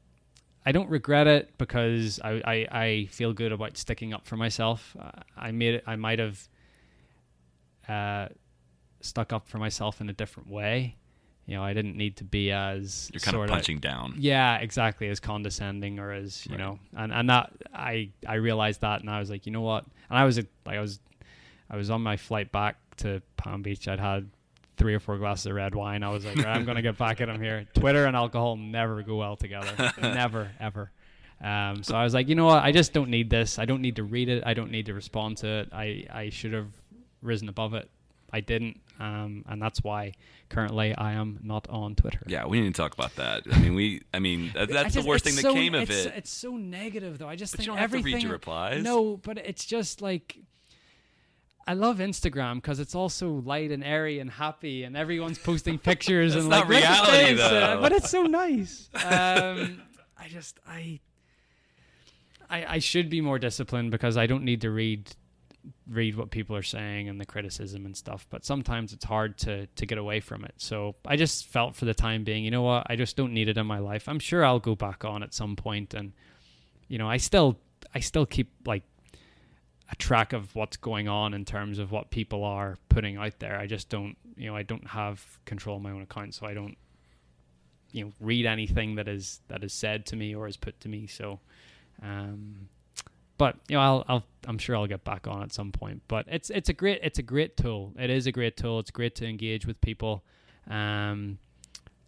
I 0.66 0.72
don't 0.72 0.90
regret 0.90 1.28
it 1.28 1.58
because 1.58 2.20
I, 2.24 2.42
I, 2.46 2.68
I 2.84 3.06
feel 3.10 3.34
good 3.34 3.52
about 3.52 3.78
sticking 3.78 4.14
up 4.14 4.26
for 4.26 4.38
myself. 4.38 4.96
Uh, 5.00 5.10
I 5.36 5.52
made 5.52 5.76
it. 5.76 5.84
I 5.88 5.96
might 5.96 6.20
have 6.20 6.48
uh, 7.88 8.28
stuck 9.02 9.34
up 9.34 9.48
for 9.48 9.58
myself 9.58 10.02
in 10.02 10.10
a 10.10 10.14
different 10.14 10.50
way. 10.50 10.96
You 11.48 11.56
know, 11.58 11.64
I 11.64 11.74
didn't 11.74 11.98
need 11.98 12.18
to 12.18 12.24
be 12.24 12.52
as 12.52 13.10
You're 13.12 13.20
kind 13.20 13.36
of 13.36 13.40
sorta- 13.40 13.54
punching 13.54 13.80
down. 13.80 14.14
Yeah, 14.18 14.58
exactly. 14.58 15.08
As 15.10 15.20
condescending 15.20 16.00
or 16.00 16.12
as 16.12 16.46
you 16.46 16.52
Right. 16.56 16.60
know, 16.60 16.80
and 16.96 17.12
and 17.12 17.30
that 17.30 17.52
I 17.74 18.12
I 18.28 18.36
realized 18.36 18.82
that, 18.82 19.02
and 19.02 19.10
I 19.10 19.20
was 19.20 19.30
like, 19.30 19.46
you 19.46 19.52
know 19.52 19.62
what? 19.62 19.86
And 20.10 20.18
I 20.20 20.24
was 20.26 20.38
like, 20.38 20.48
I 20.66 20.80
was 20.80 21.00
I 21.70 21.76
was 21.78 21.90
on 21.90 22.02
my 22.04 22.16
flight 22.18 22.52
back 22.52 22.78
to 22.98 23.22
Palm 23.38 23.62
Beach. 23.62 23.88
I'd 23.88 24.00
had 24.00 24.30
three 24.78 24.94
or 24.96 25.00
four 25.00 25.18
glasses 25.18 25.46
of 25.48 25.54
red 25.54 25.76
wine. 25.76 26.04
I 26.04 26.10
was 26.10 26.26
like, 26.26 26.38
right, 26.38 26.48
I'm 26.48 26.66
gonna 26.66 26.82
get 26.82 26.98
back 26.98 27.22
at 27.22 27.30
him 27.30 27.42
here. 27.42 27.68
Twitter 27.74 28.06
and 28.06 28.16
alcohol 28.16 28.58
never 28.58 29.02
go 29.04 29.18
well 29.18 29.36
together. 29.36 29.92
never, 30.02 30.52
ever. 30.60 30.92
Um, 31.44 31.84
so 31.84 31.96
I 31.96 32.04
was 32.04 32.14
like, 32.14 32.28
you 32.30 32.36
know 32.36 32.46
what? 32.46 32.64
I 32.64 32.72
just 32.72 32.94
don't 32.94 33.10
need 33.10 33.30
this. 33.30 33.58
I 33.58 33.66
don't 33.66 33.82
need 33.82 33.96
to 33.96 34.04
read 34.04 34.30
it. 34.30 34.44
I 34.46 34.54
don't 34.54 34.72
need 34.72 34.86
to 34.88 34.94
respond 34.94 35.38
to 35.38 35.48
it. 35.48 35.70
I, 35.74 36.06
I 36.12 36.30
should 36.30 36.54
have 36.54 36.68
risen 37.22 37.50
above 37.50 37.74
it. 37.74 37.90
I 38.34 38.40
didn't, 38.40 38.80
um, 39.00 39.44
and 39.50 39.62
that's 39.62 39.84
why 39.84 40.14
currently 40.48 40.96
I 40.96 41.14
am 41.14 41.40
not 41.44 41.68
on 41.68 41.96
Twitter. 41.96 42.22
Yeah, 42.28 42.46
we 42.46 42.62
need 42.62 42.74
to 42.74 42.82
talk 42.82 42.94
about 42.94 43.14
that. 43.18 43.44
I 43.52 43.60
mean, 43.60 43.76
we. 43.76 44.04
I 44.14 44.20
mean, 44.20 44.52
that, 44.54 44.64
I 44.64 44.66
that's 44.68 44.94
just- 44.94 45.04
the 45.04 45.10
worst 45.10 45.26
thing 45.26 45.36
that 45.36 45.54
came 45.54 45.76
of 45.76 45.90
it's, 45.90 46.06
it. 46.06 46.14
It's 46.16 46.30
so 46.30 46.56
negative, 46.56 47.18
though. 47.18 47.28
I 47.28 47.36
just 47.36 47.52
But 47.54 47.58
think 47.58 47.66
you 47.68 47.72
don't 47.74 47.80
have 47.80 47.90
to 47.92 47.98
read 47.98 48.02
everything. 48.02 48.22
your 48.22 48.32
replies. 48.32 48.84
No, 48.84 49.18
but 49.18 49.38
it's 49.38 49.66
just 49.66 50.02
like 50.02 50.38
I 51.68 51.74
love 51.74 51.98
Instagram 51.98 52.56
because 52.56 52.80
it's 52.80 52.96
all 52.96 53.10
so 53.10 53.42
light 53.46 53.72
and 53.72 53.84
airy 53.84 54.20
and 54.20 54.30
happy, 54.30 54.84
and 54.84 54.98
everyone's 54.98 55.38
posting 55.38 55.78
pictures 55.90 56.36
and 56.36 56.50
like 56.50 56.68
"Look 56.68 56.78
at 56.84 57.08
reality, 57.08 57.42
uh, 57.42 57.50
though. 57.50 57.82
but 57.82 57.92
it's 57.92 58.10
so 58.10 58.24
nice. 58.24 58.90
Um, 58.96 59.82
I 60.18 60.28
just 60.28 60.60
I, 60.68 61.00
I 62.50 62.76
I 62.76 62.80
should 62.80 63.10
be 63.10 63.22
more 63.22 63.40
disciplined 63.40 63.92
because 63.92 64.18
I 64.18 64.28
don't 64.28 64.44
need 64.44 64.62
to 64.62 64.70
read 64.72 65.16
read 65.88 66.16
what 66.16 66.32
people 66.32 66.56
are 66.56 66.64
saying 66.64 67.10
and 67.10 67.20
the 67.20 67.26
criticism 67.26 67.86
and 67.86 67.96
stuff 67.96 68.26
but 68.30 68.44
sometimes 68.44 68.94
it's 68.94 69.06
hard 69.06 69.38
to 69.38 69.68
to 69.68 69.86
get 69.86 69.98
away 69.98 70.20
from 70.20 70.44
it 70.44 70.54
so 70.58 70.96
i 71.06 71.16
just 71.16 71.46
felt 71.46 71.76
for 71.76 71.86
the 71.86 71.94
time 71.94 72.24
being 72.24 72.44
you 72.44 72.50
know 72.50 72.64
what 72.64 72.86
i 72.90 72.96
just 72.96 73.16
don't 73.16 73.34
need 73.34 73.48
it 73.48 73.58
in 73.58 73.66
my 73.68 73.78
life 73.78 74.08
i'm 74.08 74.18
sure 74.20 74.44
i'll 74.44 74.60
go 74.60 74.76
back 74.76 75.06
on 75.06 75.22
at 75.22 75.34
some 75.34 75.56
point 75.56 75.94
and 75.94 76.14
you 76.88 76.98
know 76.98 77.08
i 77.08 77.18
still 77.18 77.60
i 77.94 78.00
still 78.00 78.26
keep 78.26 78.50
like 78.66 78.84
a 79.92 79.96
track 79.96 80.34
of 80.34 80.56
what's 80.56 80.78
going 80.78 81.08
on 81.08 81.34
in 81.34 81.46
terms 81.46 81.78
of 81.78 81.92
what 81.92 82.10
people 82.10 82.44
are 82.44 82.78
putting 82.90 83.18
out 83.18 83.40
there. 83.40 83.58
I 83.58 83.68
just 83.68 83.90
don't 83.90 84.16
you 84.38 84.50
know 84.50 84.56
i 84.56 84.64
don't 84.64 84.88
have 84.88 85.38
control 85.46 85.76
of 85.76 85.84
my 85.84 85.92
own 85.92 86.02
account 86.02 86.34
so 86.34 86.48
i 86.48 86.54
don't 86.54 86.78
you 87.92 88.06
know 88.06 88.12
read 88.20 88.46
anything 88.46 88.96
that 88.96 89.08
is 89.08 89.42
that 89.48 89.64
is 89.64 89.74
said 89.74 90.06
to 90.08 90.16
me 90.16 90.36
or 90.36 90.48
is 90.48 90.58
put 90.58 90.80
to 90.82 90.90
me. 90.90 91.08
So 91.08 91.40
um 92.02 92.70
but 93.38 93.58
you 93.68 93.76
know 93.76 93.82
I'll, 93.82 94.06
I'll 94.08 94.24
I'm 94.48 94.58
sure 94.58 94.76
I'll 94.76 94.88
get 94.88 95.04
back 95.04 95.28
on 95.28 95.44
at 95.44 95.54
some 95.54 95.72
point. 95.72 96.02
But 96.08 96.26
it's 96.28 96.50
it's 96.50 96.70
a 96.70 96.74
great 96.74 97.00
it's 97.04 97.20
a 97.20 97.24
great 97.24 97.58
tool. 97.58 97.94
It 97.98 98.10
is 98.10 98.28
a 98.28 98.32
great 98.32 98.58
tool. 98.58 98.80
It's 98.80 98.92
great 98.92 99.16
to 99.16 99.28
engage 99.28 99.66
with 99.66 99.80
people. 99.82 100.24
Um 100.70 101.40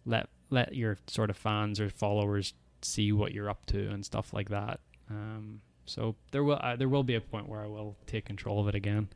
let 0.06 0.28
let 0.50 0.74
your 0.74 0.98
sort 1.06 1.30
of 1.30 1.36
fans 1.36 1.80
or 1.80 1.90
followers 1.90 2.54
see 2.82 3.12
what 3.12 3.32
you're 3.32 3.50
up 3.50 3.66
to 3.66 3.88
and 3.90 4.04
stuff 4.04 4.32
like 4.32 4.48
that. 4.50 4.80
Um 5.10 5.60
so 5.86 6.14
there 6.30 6.42
will 6.44 6.58
uh, 6.60 6.76
there 6.76 6.88
will 6.88 7.02
be 7.02 7.14
a 7.14 7.20
point 7.20 7.48
where 7.48 7.60
I 7.60 7.66
will 7.66 7.96
take 8.06 8.24
control 8.24 8.60
of 8.60 8.68
it 8.68 8.74
again 8.74 9.08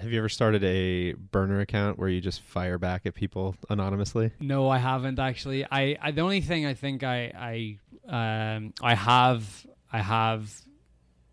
Have 0.00 0.10
you 0.12 0.18
ever 0.18 0.28
started 0.28 0.62
a 0.64 1.12
burner 1.12 1.60
account 1.60 1.98
where 1.98 2.08
you 2.08 2.20
just 2.20 2.40
fire 2.42 2.78
back 2.78 3.02
at 3.04 3.14
people 3.14 3.56
anonymously? 3.68 4.30
No, 4.40 4.68
I 4.68 4.78
haven't 4.78 5.18
actually. 5.18 5.64
I, 5.70 5.98
I 6.00 6.10
the 6.12 6.22
only 6.22 6.40
thing 6.40 6.64
I 6.66 6.74
think 6.74 7.02
I 7.02 7.78
I 8.08 8.56
um 8.56 8.72
I 8.82 8.94
have 8.94 9.66
I 9.92 9.98
have 10.00 10.50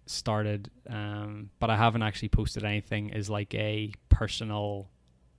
started 0.05 0.71
um 0.89 1.51
but 1.59 1.69
I 1.69 1.77
haven't 1.77 2.01
actually 2.01 2.29
posted 2.29 2.63
anything 2.65 3.09
is 3.11 3.29
like 3.29 3.53
a 3.53 3.91
personal 4.09 4.89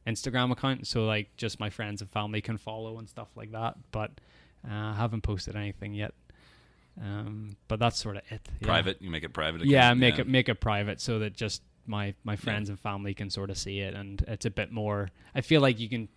Instagram 0.07 0.53
account 0.53 0.87
so 0.87 1.05
like 1.07 1.37
just 1.37 1.59
my 1.59 1.71
friends 1.71 2.01
and 2.01 2.09
family 2.11 2.41
can 2.41 2.57
follow 2.57 2.99
and 2.99 3.09
stuff 3.09 3.29
like 3.37 3.51
that 3.53 3.75
but 3.91 4.13
uh, 4.65 4.73
I 4.73 4.95
haven't 4.95 5.23
posted 5.23 5.57
anything 5.57 5.93
yet 5.93 6.15
um 7.01 7.57
but 7.69 7.79
that's 7.79 7.99
sort 7.99 8.17
of 8.17 8.23
it 8.31 8.41
yeah. 8.61 8.67
private. 8.67 9.01
You 9.01 9.11
make 9.11 9.25
it 9.25 9.33
private. 9.33 9.65
yeah 9.65 9.87
account, 9.87 10.01
make 10.01 10.19
it 10.19 10.29
make 10.29 10.49
it 10.49 10.61
private 10.61 11.01
so 11.01 11.19
that 11.21 11.35
just 11.35 11.63
my 11.87 12.15
my 12.25 12.37
friends 12.37 12.69
and 12.69 12.79
family 12.79 13.15
can 13.15 13.31
sort 13.31 13.51
of 13.51 13.57
see 13.59 13.81
it 13.81 13.95
and 13.95 14.23
it's 14.29 14.45
a 14.45 14.51
bit 14.51 14.71
more 14.71 15.09
i 15.35 15.41
feel 15.41 15.61
like 15.61 15.81
you 15.81 15.89
can 15.89 16.09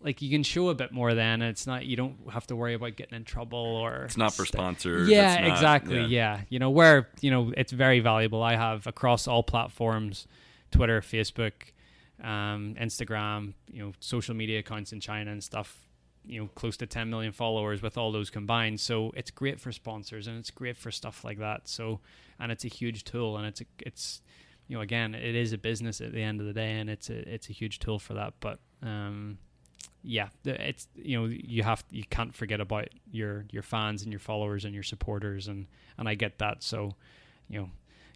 like 0.00 0.20
you 0.20 0.28
can 0.28 0.42
show 0.42 0.68
a 0.68 0.74
bit 0.74 0.92
more 0.92 1.14
then 1.14 1.40
it's 1.40 1.66
not 1.66 1.86
you 1.86 1.96
don't 1.96 2.16
have 2.30 2.46
to 2.46 2.54
worry 2.56 2.74
about 2.74 2.94
getting 2.96 3.14
in 3.16 3.24
trouble 3.24 3.58
or 3.58 4.04
It's 4.04 4.16
not 4.16 4.34
for 4.34 4.44
st- 4.44 4.54
sponsors. 4.54 5.08
yeah 5.08 5.40
not- 5.40 5.50
exactly 5.50 6.00
yeah. 6.00 6.06
yeah. 6.06 6.40
you 6.50 6.58
know 6.58 6.70
where 6.70 7.08
you 7.20 7.30
know 7.30 7.52
it's 7.56 7.72
very 7.72 8.00
valuable 8.00 8.42
i 8.42 8.56
have 8.56 8.86
across 8.86 9.26
all 9.28 9.42
platforms 9.42 10.26
twitter 10.70 11.00
facebook 11.00 11.52
um, 12.22 12.74
instagram 12.80 13.54
you 13.72 13.82
know 13.82 13.92
social 14.00 14.34
media 14.34 14.58
accounts 14.58 14.92
in 14.92 15.00
china 15.00 15.30
and 15.30 15.42
stuff 15.42 15.83
you 16.26 16.40
know 16.40 16.48
close 16.54 16.76
to 16.78 16.86
10 16.86 17.10
million 17.10 17.32
followers 17.32 17.82
with 17.82 17.96
all 17.96 18.12
those 18.12 18.30
combined. 18.30 18.80
So 18.80 19.12
it's 19.16 19.30
great 19.30 19.60
for 19.60 19.72
sponsors 19.72 20.26
and 20.26 20.38
it's 20.38 20.50
great 20.50 20.76
for 20.76 20.90
stuff 20.90 21.24
like 21.24 21.38
that. 21.38 21.68
So 21.68 22.00
and 22.38 22.50
it's 22.50 22.64
a 22.64 22.68
huge 22.68 23.04
tool 23.04 23.36
and 23.36 23.46
it's 23.46 23.60
a, 23.60 23.64
it's 23.80 24.20
you 24.68 24.76
know 24.76 24.82
again 24.82 25.14
it 25.14 25.34
is 25.34 25.52
a 25.52 25.58
business 25.58 26.00
at 26.00 26.12
the 26.12 26.22
end 26.22 26.40
of 26.40 26.46
the 26.46 26.52
day 26.52 26.78
and 26.78 26.88
it's 26.88 27.10
a 27.10 27.28
it's 27.32 27.48
a 27.48 27.52
huge 27.52 27.78
tool 27.78 27.98
for 27.98 28.14
that. 28.14 28.34
But 28.40 28.58
um 28.82 29.38
yeah 30.06 30.28
it's 30.44 30.86
you 30.94 31.18
know 31.18 31.26
you 31.26 31.62
have 31.62 31.82
you 31.90 32.04
can't 32.04 32.34
forget 32.34 32.60
about 32.60 32.88
your 33.10 33.46
your 33.50 33.62
fans 33.62 34.02
and 34.02 34.12
your 34.12 34.20
followers 34.20 34.64
and 34.64 34.74
your 34.74 34.82
supporters 34.82 35.48
and 35.48 35.66
and 35.98 36.08
I 36.08 36.14
get 36.14 36.38
that. 36.38 36.62
So 36.62 36.94
you 37.48 37.60
know 37.60 37.70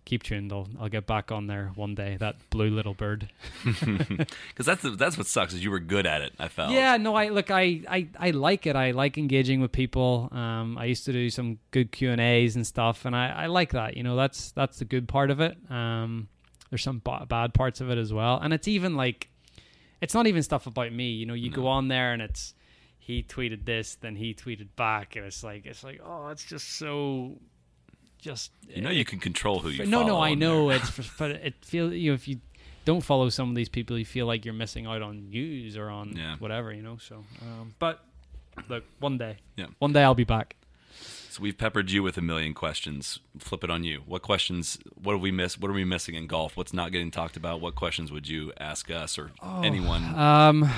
keep 0.05 0.23
tuned 0.23 0.53
I'll, 0.53 0.69
I'll 0.81 0.89
get 0.89 1.07
back 1.07 1.31
on 1.31 1.47
there 1.47 1.71
one 1.75 1.95
day 1.95 2.17
that 2.19 2.37
blue 2.51 2.71
little 2.71 2.95
bird 2.95 3.29
Because 3.65 4.67
that's 4.67 4.83
the, 4.83 4.91
that's 4.91 5.17
what 5.17 5.27
sucks 5.27 5.55
is 5.55 5.63
you 5.63 5.71
were 5.71 5.79
good 5.79 6.07
at 6.07 6.21
it. 6.21 6.33
I 6.39 6.49
felt. 6.49 6.73
yeah, 6.73 6.97
no, 6.97 7.15
I 7.15 7.29
look, 7.29 7.51
I, 7.51 7.81
I, 7.89 8.09
I 8.19 8.31
like 8.31 8.67
it. 8.67 8.77
I 8.77 8.91
like 8.93 9.19
engaging 9.19 9.61
with 9.61 9.73
people. 9.73 10.29
Um, 10.33 10.77
I 10.79 10.87
used 10.87 11.05
to 11.07 11.13
do 11.13 11.31
some 11.31 11.59
good 11.71 11.93
Q 11.93 12.11
and 12.11 12.21
A's 12.21 12.57
and 12.57 12.67
stuff, 12.67 13.05
and 13.05 13.15
I, 13.15 13.29
I 13.31 13.47
like 13.47 13.73
that. 13.73 13.97
You 13.97 14.03
know, 14.03 14.17
that's 14.17 14.53
that's 14.53 14.79
the 14.79 14.85
good 14.85 15.09
part 15.09 15.31
of 15.31 15.41
it. 15.41 15.57
Um, 15.71 16.29
there's 16.71 16.83
some 16.83 17.01
ba- 17.05 17.27
bad 17.29 17.55
parts 17.55 17.81
of 17.81 17.91
it 17.91 17.99
as 17.99 18.13
well, 18.13 18.39
and 18.43 18.53
it's 18.53 18.69
even 18.69 18.97
like, 18.97 19.29
it's 20.01 20.15
not 20.15 20.27
even 20.27 20.43
stuff 20.43 20.67
about 20.67 20.93
me. 20.93 21.11
You 21.11 21.27
know, 21.27 21.35
you 21.35 21.51
go 21.51 21.67
on 21.67 21.89
there 21.89 22.13
and 22.13 22.23
it's 22.23 22.55
he 22.99 23.23
tweeted 23.23 23.65
this, 23.65 23.97
then 23.97 24.17
he 24.17 24.35
tweeted 24.35 24.69
back, 24.77 25.17
and 25.17 25.25
it's 25.25 25.43
like 25.43 25.67
it's 25.67 25.83
like 25.85 26.01
oh, 26.05 26.29
it's 26.29 26.45
just 26.45 26.77
so, 26.77 27.39
just 28.19 28.51
You 28.69 28.83
know 28.83 28.91
you 28.91 29.05
can 29.05 29.19
control 29.21 29.61
who 29.61 29.69
you. 29.71 29.79
Follow. 29.85 29.91
No, 30.03 30.07
no, 30.07 30.21
I 30.21 30.35
know 30.35 30.69
there. 30.69 30.79
it's, 30.79 30.91
but 31.19 31.31
it 31.33 31.55
feels 31.63 31.93
you 31.95 32.11
know 32.11 32.15
if 32.15 32.27
you 32.29 32.41
don't 32.85 33.03
follow 33.03 33.29
some 33.29 33.51
of 33.51 33.55
these 33.55 33.69
people, 33.69 33.99
you 33.99 34.05
feel 34.05 34.27
like 34.27 34.45
you're 34.45 34.55
missing 34.55 34.87
out 34.87 35.03
on 35.03 35.29
news 35.31 35.77
or 35.77 35.91
on 35.91 36.17
Yeah. 36.17 36.37
whatever, 36.39 36.73
you 36.73 36.83
know. 36.83 36.97
So, 36.99 37.25
um, 37.43 37.75
but 37.79 38.03
look, 38.69 38.85
one 38.99 39.19
day, 39.19 39.37
Yeah. 39.57 39.67
one 39.79 39.93
day 39.93 40.03
I'll 40.03 40.15
be 40.15 40.25
back. 40.25 40.57
So 41.31 41.43
we've 41.43 41.57
peppered 41.59 41.91
you 41.91 42.03
with 42.03 42.17
a 42.17 42.23
million 42.23 42.55
questions. 42.55 43.19
Flip 43.39 43.63
it 43.63 43.71
on 43.71 43.85
you. 43.85 44.03
What 44.07 44.23
questions? 44.23 44.79
What 44.95 45.13
have 45.13 45.21
we 45.21 45.31
missed? 45.31 45.61
What 45.61 45.71
are 45.71 45.75
we 45.75 45.85
missing 45.85 46.15
in 46.15 46.27
golf? 46.27 46.57
What's 46.57 46.73
not 46.73 46.91
getting 46.91 47.11
talked 47.11 47.37
about? 47.37 47.61
What 47.61 47.75
questions 47.75 48.11
would 48.11 48.27
you 48.27 48.53
ask 48.59 48.91
us 48.91 49.19
or 49.19 49.31
anyone? 49.63 50.03
Um, 50.19 50.71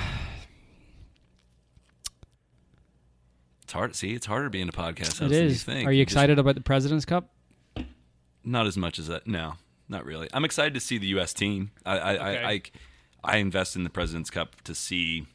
it's 3.71 3.73
hard. 3.73 3.93
To 3.93 3.97
see, 3.97 4.11
it's 4.13 4.25
harder 4.25 4.49
being 4.49 4.67
a 4.67 4.73
podcast. 4.73 5.19
host 5.19 5.31
it 5.33 5.65
than. 5.65 5.77
You. 5.81 5.87
Are 5.87 5.91
you 5.93 6.03
just- 6.03 6.11
excited 6.13 6.37
about 6.39 6.55
the 6.55 6.61
President's 6.61 7.05
Cup? 7.05 7.29
Not 8.43 8.67
as 8.67 8.75
much 8.75 8.99
as 8.99 9.07
that. 9.07 9.27
No, 9.27 9.53
not 9.87 10.03
really. 10.03 10.27
I'm 10.33 10.43
excited 10.43 10.73
to 10.73 10.79
see 10.81 10.97
the 10.97 11.07
U.S. 11.07 11.31
team. 11.33 11.71
I 11.85 11.97
I, 11.97 12.13
Okay. 12.13 12.43
I, 12.43 12.51
I 12.51 12.61
I 13.23 13.37
invest 13.37 13.75
in 13.77 13.83
the 13.85 13.89
President's 13.89 14.29
Cup 14.29 14.61
to 14.63 14.75
see 14.75 15.25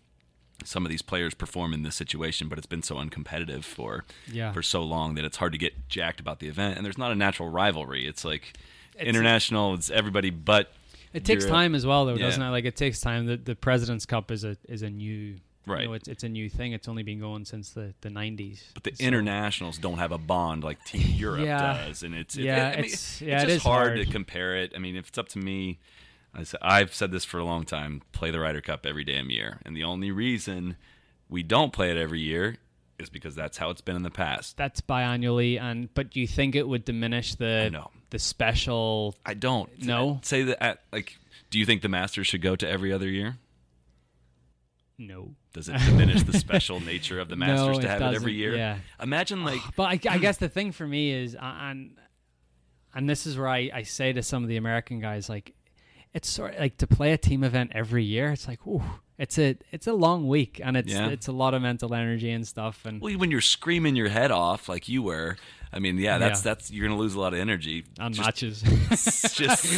some 0.65 0.85
of 0.85 0.91
these 0.91 1.03
players 1.03 1.33
perform 1.35 1.73
in 1.73 1.83
this 1.83 1.95
situation, 1.95 2.49
but 2.49 2.59
it's 2.59 2.67
been 2.67 2.83
so 2.83 2.97
uncompetitive 2.97 3.63
for 3.65 4.05
Yeah. 4.31 4.53
for 4.53 4.63
so 4.63 4.83
long 4.83 5.15
that 5.15 5.25
it's 5.25 5.37
hard 5.39 5.53
to 5.53 5.59
get 5.59 5.89
jacked 5.89 6.21
about 6.21 6.41
the 6.41 6.49
event. 6.49 6.77
And 6.77 6.85
there's 6.85 6.99
not 6.99 7.13
a 7.13 7.15
natural 7.15 7.49
rivalry. 7.49 8.07
It's 8.07 8.25
like 8.25 8.53
It's- 8.95 9.09
international. 9.09 9.73
It's 9.75 9.89
everybody 9.91 10.29
but. 10.31 10.73
It 11.15 11.25
takes 11.25 11.45
Europe. 11.45 11.55
time 11.57 11.75
as 11.75 11.87
well, 11.87 12.05
though, 12.05 12.15
Yeah. 12.17 12.27
doesn't 12.27 12.43
it? 12.43 12.51
Like 12.51 12.67
it 12.67 12.77
takes 12.77 13.01
time. 13.01 13.25
The 13.27 13.37
the 13.39 13.55
President's 13.55 14.05
Cup 14.05 14.31
is 14.31 14.45
a 14.45 14.57
is 14.69 14.83
a 14.83 14.91
new. 14.91 15.37
Right. 15.67 15.83
You 15.83 15.89
know, 15.89 15.95
it's, 15.95 16.07
it's 16.09 16.23
a 16.25 16.29
new 16.29 16.49
thing. 16.49 16.73
It's 16.73 16.87
only 16.89 17.03
been 17.03 17.19
going 17.19 17.45
since 17.45 17.71
the, 17.71 17.93
the 18.01 18.09
90s. 18.09 18.61
But 18.75 18.85
the 18.85 18.95
So- 18.95 19.05
internationals 19.05 19.79
don't 19.79 19.99
have 19.99 20.13
a 20.13 20.19
bond 20.19 20.63
like 20.65 20.85
Team 20.85 21.03
Europe 21.17 21.45
Yeah. 21.45 21.85
does, 21.87 22.03
and 22.05 22.15
it's 22.15 22.37
Yeah, 22.37 22.69
I 22.69 22.71
mean, 22.77 22.79
it's- 22.85 23.21
yeah, 23.21 23.35
it's 23.37 23.45
just 23.45 23.57
is 23.57 23.63
hard, 23.63 23.87
hard. 23.97 24.07
to 24.07 24.13
compare 24.13 24.57
it. 24.57 24.73
I 24.75 24.79
mean, 24.79 24.95
if 24.97 25.09
it's 25.09 25.19
up 25.19 25.29
to 25.31 25.39
me, 25.39 25.79
I've 26.63 26.93
said 26.95 27.11
this 27.13 27.25
for 27.25 27.39
a 27.39 27.45
long 27.45 27.65
time: 27.65 28.03
play 28.13 28.31
the 28.31 28.39
Ryder 28.41 28.61
Cup 28.61 28.85
every 28.85 29.05
damn 29.05 29.31
year, 29.31 29.59
and 29.65 29.75
the 29.75 29.85
only 29.85 30.11
reason 30.11 30.77
we 31.31 31.43
don't 31.43 31.73
play 31.73 31.91
it 31.91 31.97
every 31.97 32.21
year 32.21 32.59
is 32.99 33.09
because 33.09 33.35
that's 33.35 33.57
how 33.59 33.71
it's 33.71 33.81
been 33.81 33.97
in 33.97 34.03
the 34.03 34.11
past. 34.11 34.57
That's 34.59 34.81
biannually, 34.83 35.59
and 35.61 35.93
but 35.95 36.11
do 36.11 36.21
you 36.21 36.27
think 36.27 36.55
it 36.55 36.69
would 36.69 36.85
diminish 36.85 37.35
the 37.37 37.75
the 38.11 38.19
special? 38.19 39.15
I 39.25 39.33
don't 39.35 39.71
No? 39.83 40.21
say 40.23 40.43
that. 40.45 40.63
At, 40.63 40.83
like, 40.93 41.17
do 41.51 41.59
you 41.59 41.65
think 41.67 41.81
the 41.83 41.89
Masters 41.89 42.27
should 42.27 42.43
go 42.43 42.55
to 42.55 42.69
every 42.69 42.93
other 42.93 43.09
year? 43.09 43.39
No. 44.99 45.35
Does 45.53 45.69
it 45.69 45.77
diminish 45.85 46.23
the 46.23 46.33
special 46.39 46.81
nature 46.93 47.21
of 47.21 47.29
the 47.29 47.37
Masters 47.37 47.79
it 47.79 47.83
to 47.83 47.89
have 47.89 48.01
it 48.03 48.15
every 48.15 48.33
year? 48.33 48.55
yeah. 48.57 48.79
Imagine 49.03 49.45
like 49.45 49.61
But 49.77 49.85
I, 49.85 50.01
I 50.15 50.19
guess 50.19 50.37
the 50.39 50.49
thing 50.49 50.73
for 50.73 50.87
me 50.87 51.13
is, 51.13 51.35
uh, 51.35 51.41
and 51.43 51.97
and 52.95 53.09
this 53.09 53.27
is 53.27 53.37
where 53.37 53.49
I, 53.49 53.71
I 53.75 53.83
say 53.83 54.13
to 54.15 54.23
some 54.23 54.43
of 54.43 54.49
the 54.49 54.57
American 54.57 55.01
guys, 55.01 55.29
like, 55.29 55.53
it's 56.15 56.31
sort 56.31 56.55
of 56.55 56.61
like 56.61 56.79
to 56.79 56.87
play 56.87 57.13
a 57.13 57.19
team 57.19 57.45
event 57.45 57.73
every 57.75 58.05
year. 58.05 58.33
It's 58.33 58.49
like, 58.49 58.67
ooh, 58.67 58.83
it's 59.19 59.39
a 59.39 59.57
it's 59.71 59.87
a 59.87 59.93
long 59.93 60.29
week, 60.29 60.61
and 60.65 60.79
it's 60.79 60.91
Yeah. 60.93 61.09
it's 61.09 61.29
a 61.29 61.33
lot 61.33 61.53
of 61.53 61.61
mental 61.61 61.93
energy 61.95 62.31
and 62.31 62.47
stuff. 62.49 62.87
And 62.87 63.03
well, 63.03 63.13
when 63.19 63.31
you're 63.31 63.43
screaming 63.43 63.97
your 63.97 64.09
head 64.09 64.31
off 64.31 64.69
like 64.69 64.89
you 64.89 65.03
were. 65.03 65.37
I 65.73 65.79
mean, 65.79 65.99
yeah, 65.99 66.17
that's 66.17 66.41
Yeah. 66.41 66.55
that's 66.55 66.71
you're 66.71 66.87
gonna 66.89 66.99
lose 66.99 67.15
a 67.15 67.21
lot 67.21 67.35
of 67.35 67.39
energy. 67.41 67.85
on 68.01 68.15
just, 68.15 68.25
matches. 68.27 68.63
just 69.35 69.35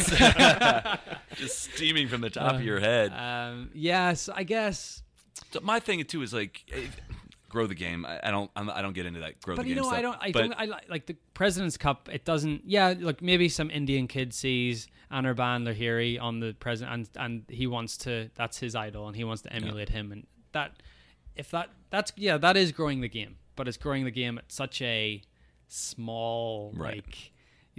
just 1.35 1.73
steaming 1.73 2.07
from 2.07 2.21
the 2.21 2.29
top 2.29 2.55
of 2.55 2.63
your 2.63 2.79
head. 2.79 3.11
um, 3.11 3.69
yes, 3.73 4.29
I 4.33 4.43
guess. 4.43 5.03
So 5.51 5.59
my 5.61 5.79
thing 5.79 6.03
too 6.05 6.21
is 6.21 6.33
like 6.33 6.63
eh, 6.71 6.87
grow 7.49 7.65
the 7.67 7.75
game. 7.75 8.05
I, 8.05 8.19
I 8.23 8.31
don't 8.31 8.51
I'm, 8.55 8.69
I 8.69 8.81
don't 8.81 8.93
get 8.93 9.05
into 9.05 9.19
that 9.21 9.41
grow 9.41 9.55
But 9.55 9.63
the 9.63 9.69
you 9.69 9.75
game 9.75 9.83
know, 9.83 9.89
stuff. 9.89 9.99
I 9.99 10.01
don't. 10.01 10.17
I 10.21 10.31
But 10.31 10.39
don't. 10.41 10.53
I 10.73 10.79
like 10.89 11.05
the 11.07 11.15
President's 11.33 11.77
Cup. 11.77 12.09
It 12.11 12.25
doesn't. 12.25 12.63
Yeah, 12.65 12.93
like 12.99 13.21
maybe 13.21 13.49
some 13.49 13.69
Indian 13.71 14.07
kid 14.07 14.33
sees 14.33 14.87
Anirban 15.11 15.67
Lahiri 15.67 16.21
on 16.21 16.39
the 16.39 16.55
president, 16.59 17.09
and 17.15 17.25
and 17.25 17.43
he 17.49 17.65
wants 17.67 17.97
to. 17.99 18.29
That's 18.35 18.57
his 18.59 18.75
idol, 18.75 19.07
and 19.07 19.15
he 19.15 19.23
wants 19.23 19.41
to 19.43 19.53
emulate 19.53 19.89
him. 19.89 20.11
And 20.11 20.27
that, 20.51 20.73
if 21.35 21.49
that, 21.51 21.69
that's 21.89 22.11
yeah, 22.15 22.37
that 22.37 22.55
is 22.57 22.71
growing 22.71 23.01
the 23.01 23.09
game. 23.09 23.37
But 23.55 23.67
it's 23.67 23.77
growing 23.77 24.05
the 24.05 24.11
game 24.11 24.37
at 24.37 24.51
such 24.51 24.81
a 24.81 25.21
small 25.67 26.71
Right. 26.75 26.97
like. 26.97 27.31